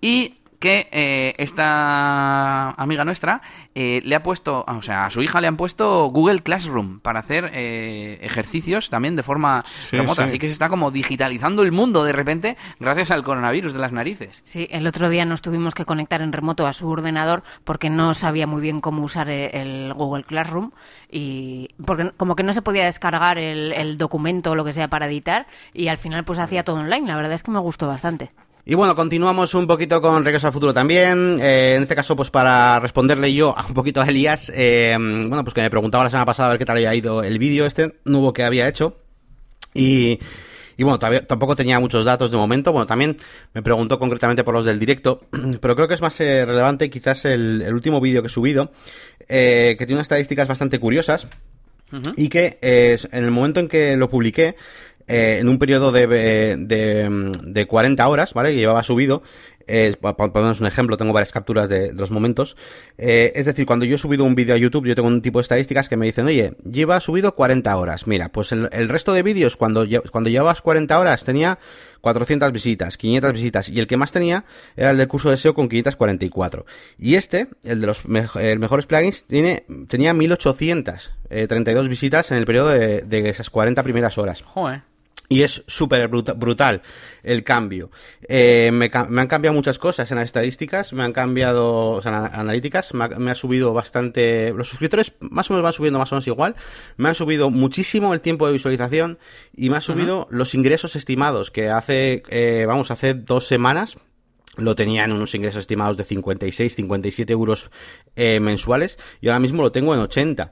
Y 0.00 0.32
que 0.58 0.88
eh, 0.90 1.34
esta 1.38 2.70
amiga 2.70 3.04
nuestra 3.04 3.42
eh, 3.74 4.00
le 4.04 4.14
ha 4.14 4.22
puesto, 4.22 4.64
o 4.66 4.82
sea, 4.82 5.06
a 5.06 5.10
su 5.10 5.22
hija 5.22 5.40
le 5.40 5.48
han 5.48 5.56
puesto 5.56 6.06
Google 6.06 6.42
Classroom 6.42 7.00
para 7.00 7.20
hacer 7.20 7.50
eh, 7.52 8.18
ejercicios 8.22 8.88
también 8.90 9.16
de 9.16 9.22
forma 9.22 9.62
remota. 9.92 10.24
Así 10.24 10.38
que 10.38 10.46
se 10.46 10.52
está 10.52 10.68
como 10.68 10.90
digitalizando 10.90 11.62
el 11.62 11.72
mundo 11.72 12.04
de 12.04 12.12
repente 12.12 12.56
gracias 12.80 13.10
al 13.10 13.22
coronavirus 13.22 13.72
de 13.72 13.78
las 13.78 13.92
narices. 13.92 14.42
Sí, 14.44 14.66
el 14.70 14.86
otro 14.86 15.08
día 15.08 15.24
nos 15.24 15.42
tuvimos 15.42 15.74
que 15.74 15.84
conectar 15.84 16.22
en 16.22 16.32
remoto 16.32 16.66
a 16.66 16.72
su 16.72 16.88
ordenador 16.88 17.42
porque 17.64 17.90
no 17.90 18.14
sabía 18.14 18.46
muy 18.46 18.60
bien 18.62 18.80
cómo 18.80 19.02
usar 19.02 19.28
el 19.28 19.92
Google 19.94 20.24
Classroom 20.24 20.70
y 21.10 21.68
porque 21.84 22.12
como 22.16 22.34
que 22.36 22.42
no 22.42 22.52
se 22.52 22.62
podía 22.62 22.84
descargar 22.84 23.38
el, 23.38 23.72
el 23.72 23.98
documento 23.98 24.52
o 24.52 24.54
lo 24.54 24.64
que 24.64 24.72
sea 24.72 24.88
para 24.88 25.06
editar 25.06 25.46
y 25.72 25.88
al 25.88 25.98
final 25.98 26.24
pues 26.24 26.38
hacía 26.38 26.64
todo 26.64 26.76
online. 26.76 27.06
La 27.06 27.16
verdad 27.16 27.32
es 27.32 27.42
que 27.42 27.50
me 27.50 27.60
gustó 27.60 27.86
bastante. 27.86 28.30
Y 28.68 28.74
bueno, 28.74 28.96
continuamos 28.96 29.54
un 29.54 29.68
poquito 29.68 30.02
con 30.02 30.24
Regreso 30.24 30.48
al 30.48 30.52
Futuro 30.52 30.74
también. 30.74 31.38
Eh, 31.40 31.74
en 31.76 31.82
este 31.82 31.94
caso, 31.94 32.16
pues 32.16 32.30
para 32.30 32.80
responderle 32.80 33.32
yo 33.32 33.54
un 33.68 33.74
poquito 33.74 34.00
a 34.00 34.06
Elías, 34.06 34.50
eh, 34.52 34.96
bueno, 34.98 35.44
pues 35.44 35.54
que 35.54 35.60
me 35.60 35.70
preguntaba 35.70 36.02
la 36.02 36.10
semana 36.10 36.26
pasada 36.26 36.48
a 36.48 36.50
ver 36.50 36.58
qué 36.58 36.64
tal 36.64 36.78
había 36.78 36.92
ido 36.92 37.22
el 37.22 37.38
vídeo 37.38 37.64
este 37.64 37.94
nuevo 38.04 38.32
que 38.32 38.42
había 38.42 38.66
hecho. 38.66 38.96
Y, 39.72 40.18
y 40.76 40.82
bueno, 40.82 40.98
tampoco 40.98 41.54
tenía 41.54 41.78
muchos 41.78 42.04
datos 42.04 42.32
de 42.32 42.36
momento. 42.36 42.72
Bueno, 42.72 42.86
también 42.86 43.18
me 43.54 43.62
preguntó 43.62 44.00
concretamente 44.00 44.42
por 44.42 44.54
los 44.54 44.66
del 44.66 44.80
directo, 44.80 45.20
pero 45.60 45.76
creo 45.76 45.86
que 45.86 45.94
es 45.94 46.00
más 46.00 46.20
eh, 46.20 46.44
relevante 46.44 46.90
quizás 46.90 47.24
el, 47.24 47.72
último 47.72 48.00
vídeo 48.00 48.20
que 48.20 48.26
he 48.26 48.30
subido, 48.30 48.72
que 49.28 49.76
tiene 49.78 49.94
unas 49.94 50.06
estadísticas 50.06 50.48
bastante 50.48 50.80
curiosas. 50.80 51.28
Y 52.16 52.28
que 52.30 52.58
en 52.60 53.24
el 53.24 53.30
momento 53.30 53.60
en 53.60 53.68
que 53.68 53.96
lo 53.96 54.10
publiqué, 54.10 54.56
eh, 55.08 55.38
en 55.40 55.48
un 55.48 55.58
periodo 55.58 55.92
de, 55.92 56.06
de, 56.06 57.32
de 57.42 57.66
40 57.66 58.08
horas, 58.08 58.34
¿vale? 58.34 58.50
Que 58.50 58.58
llevaba 58.58 58.82
subido. 58.82 59.22
Eh, 59.68 59.96
para 60.00 60.14
ponernos 60.16 60.60
un 60.60 60.66
ejemplo, 60.66 60.96
tengo 60.96 61.12
varias 61.12 61.32
capturas 61.32 61.68
de, 61.68 61.92
los 61.92 62.10
momentos. 62.10 62.56
Eh, 62.98 63.32
es 63.34 63.46
decir, 63.46 63.66
cuando 63.66 63.84
yo 63.84 63.96
he 63.96 63.98
subido 63.98 64.24
un 64.24 64.34
vídeo 64.34 64.54
a 64.54 64.58
YouTube, 64.58 64.86
yo 64.86 64.94
tengo 64.94 65.08
un 65.08 65.22
tipo 65.22 65.38
de 65.38 65.42
estadísticas 65.42 65.88
que 65.88 65.96
me 65.96 66.06
dicen, 66.06 66.26
oye, 66.26 66.54
lleva 66.70 67.00
subido 67.00 67.34
40 67.34 67.76
horas. 67.76 68.06
Mira, 68.06 68.30
pues 68.30 68.52
el, 68.52 68.68
el 68.72 68.88
resto 68.88 69.12
de 69.12 69.22
vídeos, 69.22 69.56
cuando, 69.56 69.84
cuando 70.10 70.30
llevabas 70.30 70.62
40 70.62 70.98
horas, 70.98 71.24
tenía 71.24 71.58
400 72.00 72.52
visitas, 72.52 72.96
500 72.96 73.32
visitas, 73.32 73.68
y 73.68 73.80
el 73.80 73.88
que 73.88 73.96
más 73.96 74.12
tenía 74.12 74.44
era 74.76 74.92
el 74.92 74.98
del 74.98 75.08
curso 75.08 75.30
de 75.30 75.36
SEO 75.36 75.54
con 75.54 75.68
544. 75.68 76.64
Y 76.98 77.16
este, 77.16 77.48
el 77.64 77.80
de 77.80 77.86
los 77.88 78.06
mejores 78.06 78.86
plugins, 78.86 79.24
tiene, 79.24 79.64
tenía 79.88 80.14
1832 80.14 81.88
visitas 81.88 82.30
en 82.30 82.36
el 82.38 82.46
periodo 82.46 82.68
de, 82.68 83.28
esas 83.28 83.50
40 83.50 83.82
primeras 83.82 84.18
horas. 84.18 84.44
Y 85.28 85.42
es 85.42 85.64
súper 85.66 86.08
brutal 86.08 86.82
el 87.22 87.42
cambio. 87.42 87.90
Eh, 88.28 88.70
me, 88.72 88.90
han 88.92 89.26
cambiado 89.26 89.54
muchas 89.54 89.78
cosas 89.78 90.10
en 90.10 90.18
las 90.18 90.26
estadísticas, 90.26 90.92
me 90.92 91.02
han 91.02 91.12
cambiado, 91.12 91.90
o 91.90 92.02
sea, 92.02 92.26
analíticas, 92.26 92.94
me 92.94 93.30
ha, 93.30 93.34
subido 93.34 93.72
bastante, 93.72 94.52
los 94.52 94.68
suscriptores 94.68 95.12
más 95.20 95.50
o 95.50 95.54
menos 95.54 95.64
van 95.64 95.72
subiendo 95.72 95.98
más 95.98 96.12
o 96.12 96.14
menos 96.14 96.26
igual, 96.26 96.54
me 96.96 97.08
han 97.08 97.14
subido 97.14 97.50
muchísimo 97.50 98.14
el 98.14 98.20
tiempo 98.20 98.46
de 98.46 98.52
visualización 98.52 99.18
y 99.54 99.70
me 99.70 99.76
han 99.76 99.82
subido 99.82 100.28
los 100.30 100.54
ingresos 100.54 100.96
estimados, 100.96 101.50
que 101.50 101.70
hace, 101.70 102.22
eh, 102.28 102.64
vamos, 102.66 102.90
hace 102.90 103.14
dos 103.14 103.46
semanas, 103.46 103.98
lo 104.56 104.74
tenía 104.74 105.04
en 105.04 105.12
unos 105.12 105.34
ingresos 105.34 105.60
estimados 105.60 105.96
de 105.96 106.04
56, 106.04 106.74
57 106.74 107.32
euros 107.32 107.70
eh, 108.14 108.40
mensuales 108.40 108.98
y 109.20 109.28
ahora 109.28 109.40
mismo 109.40 109.62
lo 109.62 109.72
tengo 109.72 109.94
en 109.94 110.00
80. 110.00 110.50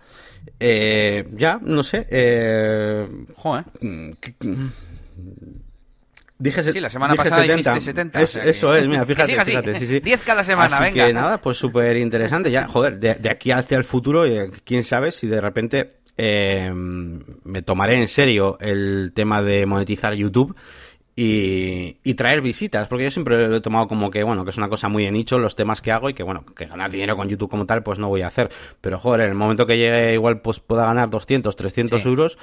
Eh, 0.60 1.28
ya, 1.32 1.58
no 1.62 1.82
sé. 1.82 2.06
Eh, 2.10 3.08
Joder. 3.36 3.64
Dije, 6.36 6.62
sí, 6.62 6.80
la 6.80 6.90
semana 6.90 7.14
pasada 7.14 7.42
70. 7.42 7.80
70 7.80 8.22
Eso 8.22 8.74
es, 8.74 8.86
mira, 8.88 9.06
fíjate, 9.06 9.44
fíjate. 9.44 9.78
Sí, 9.78 9.86
sí. 9.86 10.00
10 10.00 10.22
cada 10.22 10.42
semana, 10.42 10.76
así 10.76 10.84
venga. 10.84 11.06
que 11.06 11.12
nada, 11.12 11.38
pues 11.38 11.56
súper 11.56 11.96
interesante. 11.96 12.50
Ya, 12.50 12.66
joder, 12.66 12.98
de, 12.98 13.30
aquí 13.30 13.52
hacia 13.52 13.78
el 13.78 13.84
futuro, 13.84 14.26
eh, 14.26 14.50
quién 14.64 14.82
sabe 14.84 15.12
si 15.12 15.28
de 15.28 15.40
repente 15.40 15.88
eh, 16.16 16.70
me 16.74 17.62
tomaré 17.62 18.00
en 18.00 18.08
serio 18.08 18.58
el 18.60 19.12
tema 19.14 19.42
de 19.42 19.64
monetizar 19.64 20.12
YouTube 20.14 20.56
y, 21.16 21.98
y, 22.02 22.14
traer 22.14 22.40
visitas, 22.40 22.88
porque 22.88 23.04
yo 23.04 23.10
siempre 23.10 23.48
lo 23.48 23.56
he 23.56 23.60
tomado 23.60 23.86
como 23.86 24.10
que, 24.10 24.24
bueno, 24.24 24.44
que 24.44 24.50
es 24.50 24.56
una 24.56 24.68
cosa 24.68 24.88
muy 24.88 25.04
de 25.04 25.12
nicho 25.12 25.38
los 25.38 25.54
temas 25.54 25.80
que 25.80 25.92
hago 25.92 26.10
y 26.10 26.14
que, 26.14 26.24
bueno, 26.24 26.44
que 26.56 26.66
ganar 26.66 26.90
dinero 26.90 27.16
con 27.16 27.28
YouTube 27.28 27.50
como 27.50 27.66
tal, 27.66 27.82
pues 27.84 27.98
no 28.00 28.08
voy 28.08 28.22
a 28.22 28.26
hacer. 28.26 28.50
Pero, 28.80 28.98
joder, 28.98 29.20
en 29.20 29.28
el 29.28 29.34
momento 29.34 29.66
que 29.66 29.78
llegue 29.78 30.14
igual 30.14 30.40
pues 30.40 30.58
pueda 30.58 30.84
ganar 30.84 31.10
200, 31.10 31.54
300 31.54 32.04
euros, 32.06 32.36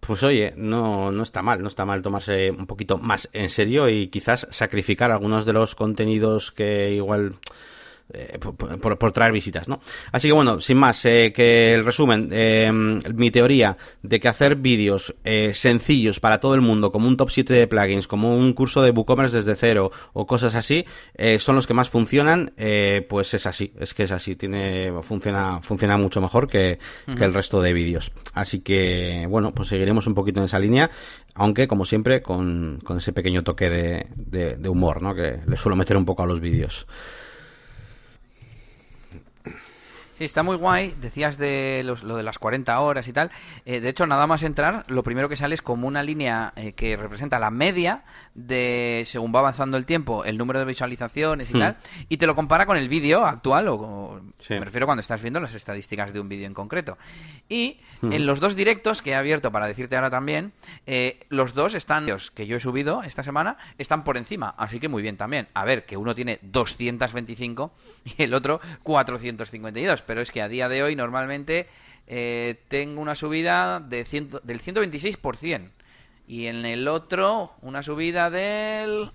pues 0.00 0.22
oye, 0.22 0.54
no, 0.56 1.12
no 1.12 1.22
está 1.22 1.42
mal, 1.42 1.60
no 1.60 1.68
está 1.68 1.84
mal 1.84 2.02
tomarse 2.02 2.50
un 2.50 2.66
poquito 2.66 2.98
más 2.98 3.28
en 3.32 3.50
serio 3.50 3.88
y 3.88 4.08
quizás 4.08 4.46
sacrificar 4.50 5.10
algunos 5.10 5.44
de 5.44 5.52
los 5.52 5.74
contenidos 5.74 6.50
que 6.52 6.92
igual 6.92 7.34
eh, 8.14 8.38
por, 8.38 9.12
traer 9.12 9.32
visitas, 9.32 9.68
¿no? 9.68 9.80
Así 10.12 10.28
que 10.28 10.32
bueno, 10.32 10.62
sin 10.62 10.78
más, 10.78 11.04
eh, 11.04 11.30
que 11.34 11.74
el 11.74 11.84
resumen, 11.84 12.30
eh, 12.32 12.72
mi 12.72 13.30
teoría 13.30 13.76
de 14.02 14.18
que 14.18 14.28
hacer 14.28 14.56
vídeos 14.56 15.14
sencillos 15.52 16.18
para 16.18 16.40
todo 16.40 16.54
el 16.54 16.62
mundo, 16.62 16.90
como 16.90 17.06
un 17.06 17.18
top 17.18 17.30
7 17.30 17.52
de 17.52 17.66
plugins, 17.66 18.06
como 18.06 18.34
un 18.34 18.54
curso 18.54 18.80
de 18.80 18.92
WooCommerce 18.92 19.36
desde 19.36 19.56
cero 19.56 19.90
o 20.14 20.26
cosas 20.26 20.54
así, 20.54 20.86
son 21.38 21.54
los 21.54 21.66
que 21.66 21.74
más 21.74 21.90
funcionan, 21.90 22.52
pues 23.08 23.34
es 23.34 23.46
así, 23.46 23.72
es 23.78 23.92
que 23.92 24.04
es 24.04 24.10
así, 24.10 24.36
tiene, 24.36 24.90
funciona, 25.02 25.60
funciona 25.60 25.98
mucho 25.98 26.20
mejor 26.20 26.48
que, 26.48 26.78
el 27.06 27.34
resto 27.34 27.60
de 27.60 27.72
vídeos. 27.74 28.12
Así 28.32 28.60
que 28.60 29.26
bueno, 29.28 29.52
pues 29.52 29.68
seguiremos 29.68 30.06
un 30.06 30.14
poquito 30.14 30.40
en 30.40 30.46
esa 30.46 30.58
línea, 30.58 30.90
aunque 31.34 31.68
como 31.68 31.84
siempre 31.84 32.22
con, 32.22 32.80
con 32.82 32.98
ese 32.98 33.12
pequeño 33.12 33.44
toque 33.44 33.68
de, 33.68 34.06
de, 34.16 34.56
de 34.56 34.68
humor, 34.68 35.02
¿no? 35.02 35.14
Que 35.14 35.40
le 35.46 35.56
suelo 35.56 35.76
meter 35.76 35.96
un 35.96 36.06
poco 36.06 36.22
a 36.22 36.26
los 36.26 36.40
vídeos. 36.40 36.86
Sí, 40.18 40.24
está 40.24 40.42
muy 40.42 40.56
guay. 40.56 40.94
Decías 41.00 41.38
de 41.38 41.82
lo 41.84 42.16
de 42.16 42.24
las 42.24 42.40
40 42.40 42.80
horas 42.80 43.06
y 43.06 43.12
tal. 43.12 43.30
Eh, 43.64 43.80
de 43.80 43.88
hecho, 43.88 44.04
nada 44.04 44.26
más 44.26 44.42
entrar, 44.42 44.82
lo 44.88 45.04
primero 45.04 45.28
que 45.28 45.36
sale 45.36 45.54
es 45.54 45.62
como 45.62 45.86
una 45.86 46.02
línea 46.02 46.52
eh, 46.56 46.72
que 46.72 46.96
representa 46.96 47.38
la 47.38 47.52
media 47.52 48.02
de, 48.34 49.04
según 49.06 49.32
va 49.32 49.38
avanzando 49.38 49.76
el 49.76 49.86
tiempo, 49.86 50.24
el 50.24 50.36
número 50.36 50.58
de 50.58 50.64
visualizaciones 50.64 51.48
y 51.52 51.56
hmm. 51.56 51.60
tal. 51.60 51.76
Y 52.08 52.16
te 52.16 52.26
lo 52.26 52.34
compara 52.34 52.66
con 52.66 52.76
el 52.76 52.88
vídeo 52.88 53.24
actual, 53.24 53.68
o, 53.68 54.20
me 54.50 54.64
refiero 54.64 54.86
cuando 54.86 55.02
estás 55.02 55.22
viendo 55.22 55.38
las 55.38 55.54
estadísticas 55.54 56.12
de 56.12 56.18
un 56.18 56.28
vídeo 56.28 56.48
en 56.48 56.54
concreto. 56.54 56.98
Y 57.48 57.78
hmm. 58.00 58.12
en 58.12 58.26
los 58.26 58.40
dos 58.40 58.56
directos 58.56 59.02
que 59.02 59.10
he 59.10 59.14
abierto 59.14 59.50
para 59.50 59.66
decirte 59.66 59.96
ahora 59.96 60.10
también, 60.10 60.52
eh, 60.86 61.20
los 61.28 61.54
dos 61.54 61.74
están, 61.74 62.06
que 62.34 62.46
yo 62.46 62.56
he 62.56 62.60
subido 62.60 63.02
esta 63.02 63.22
semana, 63.22 63.56
están 63.78 64.04
por 64.04 64.16
encima. 64.16 64.54
Así 64.56 64.80
que 64.80 64.88
muy 64.88 65.02
bien 65.02 65.16
también. 65.16 65.48
A 65.54 65.64
ver, 65.64 65.84
que 65.84 65.96
uno 65.96 66.14
tiene 66.14 66.38
225 66.42 67.72
y 68.18 68.22
el 68.22 68.34
otro 68.34 68.60
452 68.82 70.02
pero 70.02 70.20
es 70.20 70.30
que 70.30 70.42
a 70.42 70.48
día 70.48 70.68
de 70.68 70.82
hoy 70.82 70.96
normalmente 70.96 71.68
eh, 72.06 72.60
tengo 72.68 73.00
una 73.00 73.14
subida 73.14 73.80
de 73.80 74.04
del 74.42 74.60
126% 74.60 75.68
y 76.26 76.46
en 76.46 76.64
el 76.64 76.88
otro 76.88 77.52
una 77.62 77.82
subida 77.82 78.30
del 78.30 79.10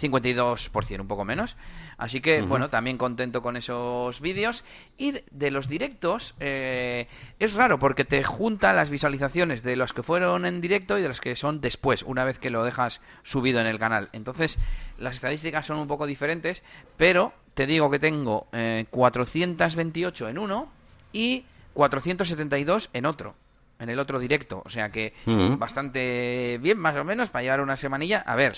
52%, 0.00 1.00
un 1.00 1.08
poco 1.08 1.24
menos. 1.24 1.56
Así 2.00 2.22
que, 2.22 2.40
bueno, 2.40 2.70
también 2.70 2.96
contento 2.96 3.42
con 3.42 3.58
esos 3.58 4.22
vídeos. 4.22 4.64
Y 4.96 5.20
de, 5.30 5.50
los 5.50 5.68
directos, 5.68 6.34
eh, 6.40 7.06
es 7.38 7.52
raro 7.52 7.78
porque 7.78 8.06
te 8.06 8.24
junta 8.24 8.72
las 8.72 8.88
visualizaciones 8.88 9.62
de 9.62 9.76
los 9.76 9.92
que 9.92 10.02
fueron 10.02 10.46
en 10.46 10.62
directo 10.62 10.96
y 10.96 11.02
de 11.02 11.08
los 11.08 11.20
que 11.20 11.36
son 11.36 11.60
después, 11.60 12.02
una 12.02 12.24
vez 12.24 12.38
que 12.38 12.48
lo 12.48 12.64
dejas 12.64 13.02
subido 13.22 13.60
en 13.60 13.66
el 13.66 13.78
canal. 13.78 14.08
Entonces, 14.14 14.58
las 14.96 15.16
estadísticas 15.16 15.66
son 15.66 15.76
un 15.76 15.88
poco 15.88 16.06
diferentes, 16.06 16.62
pero 16.96 17.34
te 17.52 17.66
digo 17.66 17.90
que 17.90 17.98
tengo 17.98 18.46
428 18.88 20.26
eh, 20.26 20.30
en 20.30 20.38
uno 20.38 20.72
y 21.12 21.44
472 21.74 22.88
en 22.94 23.04
otro 23.04 23.34
en 23.80 23.88
el 23.88 23.98
otro 23.98 24.18
directo. 24.18 24.62
O 24.64 24.70
sea 24.70 24.90
que 24.90 25.14
bastante 25.58 26.58
bien, 26.60 26.78
más 26.78 26.96
o 26.96 27.04
menos, 27.04 27.30
para 27.30 27.42
llevar 27.42 27.60
una 27.60 27.76
semanilla. 27.76 28.22
A 28.26 28.36
ver, 28.36 28.52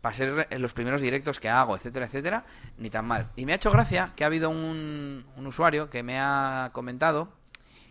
para 0.00 0.14
ser 0.14 0.48
los 0.58 0.72
primeros 0.72 1.00
directos 1.00 1.40
que 1.40 1.48
hago, 1.48 1.76
etcétera, 1.76 2.06
etcétera, 2.06 2.44
ni 2.78 2.90
tan 2.90 3.06
mal. 3.06 3.28
Y 3.36 3.46
me 3.46 3.52
ha 3.52 3.56
hecho 3.56 3.70
gracia 3.70 4.12
que 4.16 4.24
ha 4.24 4.26
habido 4.26 4.50
un, 4.50 5.24
un 5.36 5.46
usuario 5.46 5.88
que 5.88 6.02
me 6.02 6.18
ha 6.18 6.70
comentado 6.72 7.28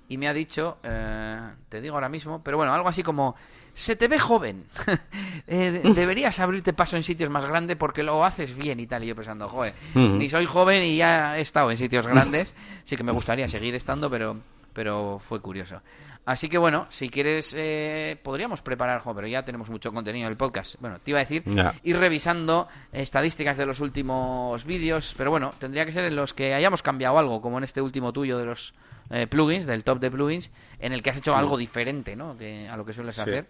y 0.07 0.17
me 0.17 0.27
ha 0.27 0.33
dicho, 0.33 0.77
eh, 0.83 1.39
te 1.69 1.81
digo 1.81 1.95
ahora 1.95 2.09
mismo, 2.09 2.41
pero 2.43 2.57
bueno, 2.57 2.73
algo 2.73 2.87
así 2.87 3.01
como, 3.01 3.35
se 3.73 3.95
te 3.95 4.07
ve 4.07 4.19
joven, 4.19 4.65
eh, 5.47 5.81
deberías 5.95 6.39
abrirte 6.39 6.73
paso 6.73 6.95
en 6.95 7.03
sitios 7.03 7.29
más 7.29 7.45
grandes 7.45 7.75
porque 7.77 8.03
lo 8.03 8.23
haces 8.23 8.55
bien 8.55 8.79
y 8.79 8.87
tal. 8.87 9.03
Y 9.03 9.07
yo 9.07 9.15
pensando, 9.15 9.49
joder, 9.49 9.73
ni 9.95 10.29
soy 10.29 10.45
joven 10.45 10.83
y 10.83 10.97
ya 10.97 11.37
he 11.37 11.41
estado 11.41 11.71
en 11.71 11.77
sitios 11.77 12.05
grandes, 12.05 12.53
sí 12.85 12.95
que 12.95 13.03
me 13.03 13.11
gustaría 13.11 13.49
seguir 13.49 13.73
estando, 13.75 14.09
pero, 14.09 14.37
pero 14.73 15.19
fue 15.19 15.41
curioso. 15.41 15.81
Así 16.25 16.49
que 16.49 16.57
bueno, 16.57 16.87
si 16.89 17.09
quieres, 17.09 17.53
eh, 17.55 18.17
podríamos 18.23 18.63
preparar, 18.63 19.03
pero 19.03 19.27
ya 19.27 19.45
tenemos 19.45 19.69
mucho 19.69 19.91
contenido 19.93 20.25
en 20.25 20.31
el 20.31 20.37
podcast. 20.37 20.75
Bueno, 20.79 20.97
te 20.99 21.11
iba 21.11 21.19
a 21.19 21.23
decir, 21.23 21.43
ir 21.83 21.97
revisando 21.97 22.67
estadísticas 22.91 23.57
de 23.57 23.67
los 23.67 23.79
últimos 23.79 24.65
vídeos, 24.65 25.13
pero 25.17 25.29
bueno, 25.29 25.51
tendría 25.59 25.85
que 25.85 25.91
ser 25.91 26.05
en 26.05 26.15
los 26.15 26.33
que 26.33 26.55
hayamos 26.55 26.81
cambiado 26.81 27.19
algo, 27.19 27.41
como 27.41 27.59
en 27.59 27.63
este 27.63 27.79
último 27.79 28.11
tuyo 28.11 28.39
de 28.39 28.45
los 28.45 28.73
eh, 29.11 29.27
plugins, 29.27 29.67
del 29.67 29.83
top 29.83 29.99
de 29.99 30.09
plugins, 30.09 30.49
en 30.79 30.93
el 30.93 31.03
que 31.03 31.11
has 31.11 31.17
hecho 31.17 31.35
algo 31.35 31.57
diferente, 31.57 32.15
¿no? 32.15 32.35
Que, 32.35 32.67
a 32.67 32.75
lo 32.75 32.83
que 32.83 32.93
sueles 32.93 33.19
hacer. 33.19 33.45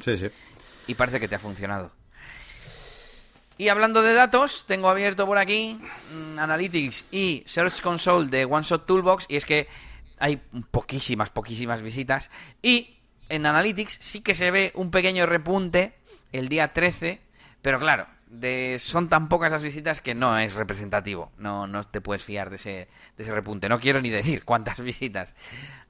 Sí, 0.00 0.16
sí. 0.16 0.28
Y 0.86 0.94
parece 0.94 1.20
que 1.20 1.28
te 1.28 1.34
ha 1.34 1.38
funcionado. 1.38 1.90
Y 3.58 3.68
hablando 3.68 4.02
de 4.02 4.14
datos, 4.14 4.64
tengo 4.66 4.88
abierto 4.88 5.26
por 5.26 5.36
aquí 5.36 5.76
mm, 6.14 6.38
Analytics 6.38 7.06
y 7.10 7.42
Search 7.44 7.82
Console 7.82 8.28
de 8.28 8.44
OneShot 8.44 8.86
Toolbox 8.86 9.26
y 9.28 9.36
es 9.36 9.44
que 9.44 9.66
hay 10.20 10.40
poquísimas, 10.70 11.30
poquísimas 11.30 11.82
visitas 11.82 12.30
y 12.62 12.98
en 13.28 13.46
Analytics 13.46 13.98
sí 14.00 14.20
que 14.20 14.34
se 14.34 14.50
ve 14.50 14.72
un 14.74 14.90
pequeño 14.90 15.26
repunte 15.26 15.94
el 16.32 16.48
día 16.48 16.72
13, 16.72 17.20
pero 17.62 17.78
claro, 17.78 18.06
de, 18.30 18.76
son 18.78 19.08
tan 19.08 19.28
pocas 19.28 19.50
las 19.50 19.62
visitas 19.62 20.00
que 20.00 20.14
no 20.14 20.38
es 20.38 20.54
representativo. 20.54 21.32
No, 21.38 21.66
no 21.66 21.84
te 21.84 22.00
puedes 22.00 22.22
fiar 22.22 22.50
de 22.50 22.56
ese, 22.56 22.88
de 23.16 23.22
ese 23.22 23.32
repunte. 23.32 23.68
No 23.68 23.80
quiero 23.80 24.00
ni 24.00 24.10
decir 24.10 24.44
cuántas 24.46 24.80
visitas. 24.82 25.34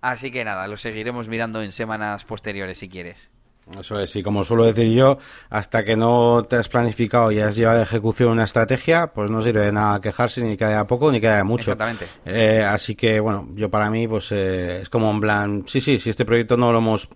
Así 0.01 0.31
que 0.31 0.45
nada, 0.45 0.67
lo 0.67 0.77
seguiremos 0.77 1.29
mirando 1.29 1.63
en 1.63 1.73
semanas 1.73 2.25
posteriores 2.25 2.79
si 2.79 2.89
quieres. 2.89 3.31
Eso 3.79 4.01
es, 4.01 4.15
y 4.17 4.23
como 4.23 4.45
suelo 4.45 4.65
decir 4.65 4.93
yo, 4.93 5.19
hasta 5.51 5.85
que 5.85 5.97
no 5.97 6.45
te 6.49 6.57
has 6.57 6.69
planificado 6.69 7.31
y 7.33 7.41
has 7.41 7.55
llevado 7.57 7.81
a 7.81 7.83
ejecución 7.83 8.31
una 8.31 8.45
estrategia, 8.45 9.09
pues 9.09 9.31
no 9.31 9.43
sirve 9.43 9.67
de 9.67 9.73
nada 9.73 10.01
quejarse 10.01 10.41
ni 10.43 10.57
que 10.57 10.65
haya 10.65 10.87
poco 10.87 11.13
ni 11.13 11.21
que 11.21 11.29
haya 11.29 11.45
mucho. 11.45 11.73
Exactamente. 11.73 12.07
Eh, 12.25 12.63
así 12.65 12.95
que, 12.95 13.21
bueno, 13.21 13.49
yo 13.55 13.69
para 13.71 13.91
mí, 13.91 14.09
pues 14.09 14.33
eh, 14.33 14.81
es 14.83 14.89
como 14.89 15.11
en 15.11 15.21
plan, 15.21 15.65
sí, 15.67 15.81
sí, 15.81 15.99
si 15.99 16.11
este 16.11 16.25
proyecto 16.25 16.57
no 16.57 16.73
lo 16.73 16.79
hemos 16.79 17.09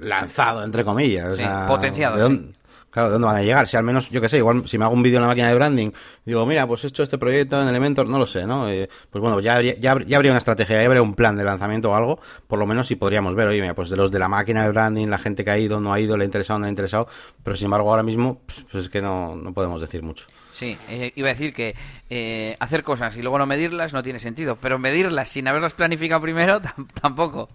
lanzado, 0.00 0.64
entre 0.64 0.84
comillas. 0.84 1.36
Sí, 1.36 1.42
o 1.44 1.46
sea, 1.46 1.66
potenciado, 1.66 2.16
¿de 2.16 2.22
dónde- 2.22 2.52
sí. 2.52 2.60
Claro, 2.92 3.08
¿de 3.08 3.12
dónde 3.14 3.26
van 3.26 3.36
a 3.36 3.42
llegar? 3.42 3.66
Si 3.66 3.76
al 3.76 3.84
menos, 3.84 4.10
yo 4.10 4.20
qué 4.20 4.28
sé, 4.28 4.36
igual 4.36 4.68
si 4.68 4.76
me 4.76 4.84
hago 4.84 4.92
un 4.92 5.02
vídeo 5.02 5.16
en 5.16 5.22
la 5.22 5.28
máquina 5.28 5.48
de 5.48 5.54
branding, 5.54 5.90
digo, 6.26 6.44
mira, 6.44 6.66
pues 6.66 6.84
he 6.84 6.88
hecho 6.88 7.02
este 7.02 7.16
proyecto 7.16 7.60
en 7.62 7.66
Elementor, 7.68 8.06
no 8.06 8.18
lo 8.18 8.26
sé, 8.26 8.46
¿no? 8.46 8.68
Eh, 8.68 8.86
pues 9.08 9.22
bueno, 9.22 9.40
ya 9.40 9.54
habría, 9.56 9.76
ya, 9.78 9.94
habr- 9.94 10.04
ya 10.04 10.16
habría 10.18 10.30
una 10.32 10.38
estrategia, 10.38 10.78
ya 10.78 10.84
habría 10.86 11.00
un 11.00 11.14
plan 11.14 11.34
de 11.34 11.42
lanzamiento 11.42 11.90
o 11.90 11.94
algo, 11.94 12.20
por 12.46 12.58
lo 12.58 12.66
menos 12.66 12.86
si 12.86 12.96
podríamos 12.96 13.34
ver, 13.34 13.48
oye, 13.48 13.62
mira, 13.62 13.72
pues 13.74 13.88
de 13.88 13.96
los 13.96 14.10
de 14.10 14.18
la 14.18 14.28
máquina 14.28 14.62
de 14.64 14.68
branding, 14.68 15.08
la 15.08 15.16
gente 15.16 15.42
que 15.42 15.50
ha 15.50 15.56
ido, 15.58 15.80
no 15.80 15.90
ha 15.92 16.00
ido, 16.00 16.18
le 16.18 16.24
ha 16.24 16.26
interesado, 16.26 16.58
no 16.58 16.66
le 16.66 16.68
ha 16.68 16.70
interesado, 16.70 17.08
pero 17.42 17.56
sin 17.56 17.64
embargo 17.64 17.88
ahora 17.90 18.02
mismo, 18.02 18.42
pues, 18.44 18.66
pues 18.70 18.84
es 18.84 18.90
que 18.90 19.00
no, 19.00 19.36
no 19.36 19.54
podemos 19.54 19.80
decir 19.80 20.02
mucho. 20.02 20.26
Sí, 20.52 20.76
eh, 20.90 21.12
iba 21.16 21.28
a 21.28 21.32
decir 21.32 21.54
que 21.54 21.74
eh, 22.10 22.56
hacer 22.60 22.82
cosas 22.84 23.16
y 23.16 23.22
luego 23.22 23.38
no 23.38 23.46
medirlas 23.46 23.94
no 23.94 24.02
tiene 24.02 24.20
sentido, 24.20 24.56
pero 24.60 24.78
medirlas 24.78 25.30
sin 25.30 25.48
haberlas 25.48 25.72
planificado 25.72 26.20
primero 26.20 26.60
tam- 26.62 26.86
tampoco. 27.00 27.48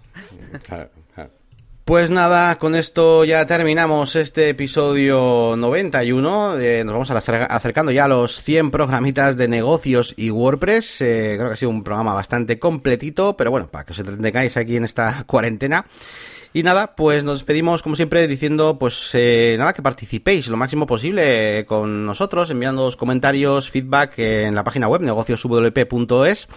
Claro. 0.67 0.89
Pues 1.87 2.09
nada, 2.09 2.57
con 2.57 2.75
esto 2.75 3.23
ya 3.23 3.45
terminamos 3.45 4.17
este 4.17 4.49
episodio 4.49 5.55
91. 5.55 6.59
Eh, 6.59 6.83
nos 6.83 6.91
vamos 6.91 7.09
acercando 7.11 7.93
ya 7.93 8.03
a 8.03 8.07
los 8.09 8.41
100 8.41 8.71
programitas 8.71 9.37
de 9.37 9.47
negocios 9.47 10.13
y 10.17 10.29
WordPress. 10.29 10.99
Eh, 10.99 11.35
creo 11.37 11.47
que 11.47 11.53
ha 11.53 11.55
sido 11.55 11.69
un 11.69 11.85
programa 11.85 12.13
bastante 12.13 12.59
completito, 12.59 13.37
pero 13.37 13.51
bueno, 13.51 13.69
para 13.69 13.85
que 13.85 13.93
os 13.93 13.99
entretengáis 13.99 14.57
aquí 14.57 14.75
en 14.75 14.83
esta 14.83 15.23
cuarentena. 15.27 15.85
Y 16.53 16.63
nada, 16.63 16.95
pues 16.95 17.23
nos 17.23 17.39
despedimos 17.39 17.83
como 17.83 17.95
siempre 17.95 18.27
diciendo, 18.27 18.77
pues 18.79 19.11
eh, 19.13 19.55
nada, 19.59 19.73
que 19.73 19.81
participéis 19.81 20.47
lo 20.47 20.57
máximo 20.57 20.87
posible 20.87 21.65
con 21.67 22.05
nosotros, 22.05 22.49
enviándoos 22.49 22.95
comentarios, 22.95 23.69
feedback 23.69 24.17
eh, 24.17 24.45
en 24.45 24.55
la 24.55 24.63
página 24.63 24.87
web 24.87 25.01
negocioswp.es, 25.01 26.47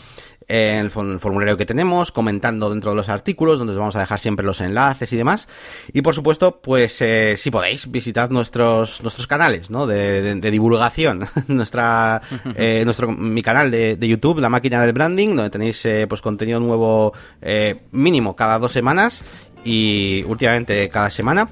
en 0.51 0.79
el 0.87 0.91
formulario 0.91 1.57
que 1.57 1.65
tenemos, 1.65 2.11
comentando 2.13 2.71
dentro 2.71 2.91
de 2.91 2.97
los 2.97 3.09
artículos, 3.09 3.59
donde 3.59 3.73
os 3.73 3.79
vamos 3.79 3.95
a 3.97 4.01
dejar 4.01 4.19
siempre 4.19 4.45
los 4.45 4.61
enlaces 4.61 5.13
y 5.13 5.17
demás. 5.17 5.49
Y 5.93 6.03
por 6.03 6.15
supuesto, 6.15 6.61
pues 6.61 7.01
eh, 7.03 7.35
si 7.37 7.51
podéis, 7.51 7.91
visitad 7.91 8.31
nuestros 8.31 9.03
nuestros 9.03 9.27
canales, 9.27 9.71
¿no? 9.71 9.87
De, 9.87 10.21
de- 10.23 10.35
de 10.35 10.51
divulgación, 10.51 11.27
nuestra 11.49 12.21
eh, 12.57 12.83
nuestro 12.85 13.13
mi 13.13 13.43
canal 13.43 13.71
de, 13.71 13.97
de 13.97 14.09
YouTube, 14.09 14.41
la 14.41 14.49
máquina 14.49 14.81
del 14.83 14.93
branding, 14.93 15.37
donde 15.37 15.51
tenéis 15.51 15.85
eh, 15.87 16.07
pues 16.09 16.21
contenido 16.21 16.59
nuevo 16.61 17.13
eh, 17.41 17.83
mínimo 17.93 18.35
cada 18.35 18.59
dos 18.59 18.73
semanas 18.73 19.23
y 19.65 20.25
últimamente 20.27 20.89
cada 20.89 21.11
semana 21.11 21.47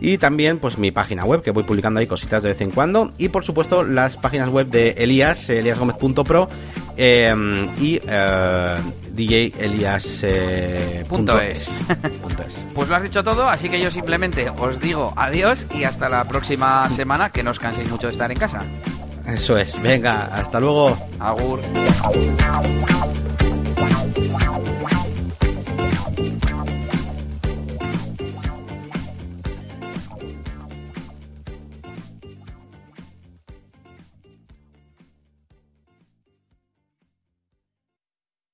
y 0.00 0.16
también 0.18 0.60
pues 0.60 0.78
mi 0.78 0.92
página 0.92 1.24
web 1.24 1.42
que 1.42 1.50
voy 1.50 1.64
publicando 1.64 1.98
ahí 1.98 2.06
cositas 2.06 2.44
de 2.44 2.50
vez 2.50 2.60
en 2.60 2.70
cuando 2.70 3.10
y 3.18 3.30
por 3.30 3.44
supuesto 3.44 3.82
las 3.82 4.16
páginas 4.16 4.48
web 4.48 4.68
de 4.68 4.90
Elías 4.90 5.48
eliasgomez.pro 5.50 6.48
eh, 7.00 7.32
y 7.78 8.00
eh, 8.06 8.76
djelias 9.12 10.18
eh, 10.22 11.04
Punto 11.08 11.34
punto 11.34 11.40
es. 11.40 11.68
punto 12.22 12.42
es. 12.42 12.66
Pues 12.74 12.88
lo 12.88 12.96
has 12.96 13.02
dicho 13.04 13.22
todo, 13.22 13.48
así 13.48 13.68
que 13.68 13.80
yo 13.80 13.88
simplemente 13.90 14.50
os 14.50 14.80
digo 14.80 15.12
adiós 15.16 15.64
y 15.72 15.84
hasta 15.84 16.08
la 16.08 16.24
próxima 16.24 16.90
semana, 16.90 17.30
que 17.30 17.44
no 17.44 17.52
os 17.52 17.58
canséis 17.60 17.88
mucho 17.88 18.08
de 18.08 18.14
estar 18.14 18.32
en 18.32 18.38
casa. 18.38 18.60
eso 19.26 19.56
es 19.56 19.80
venga 19.80 20.26
hasta 20.34 20.58
luego 20.58 20.98
Agur. 21.20 21.60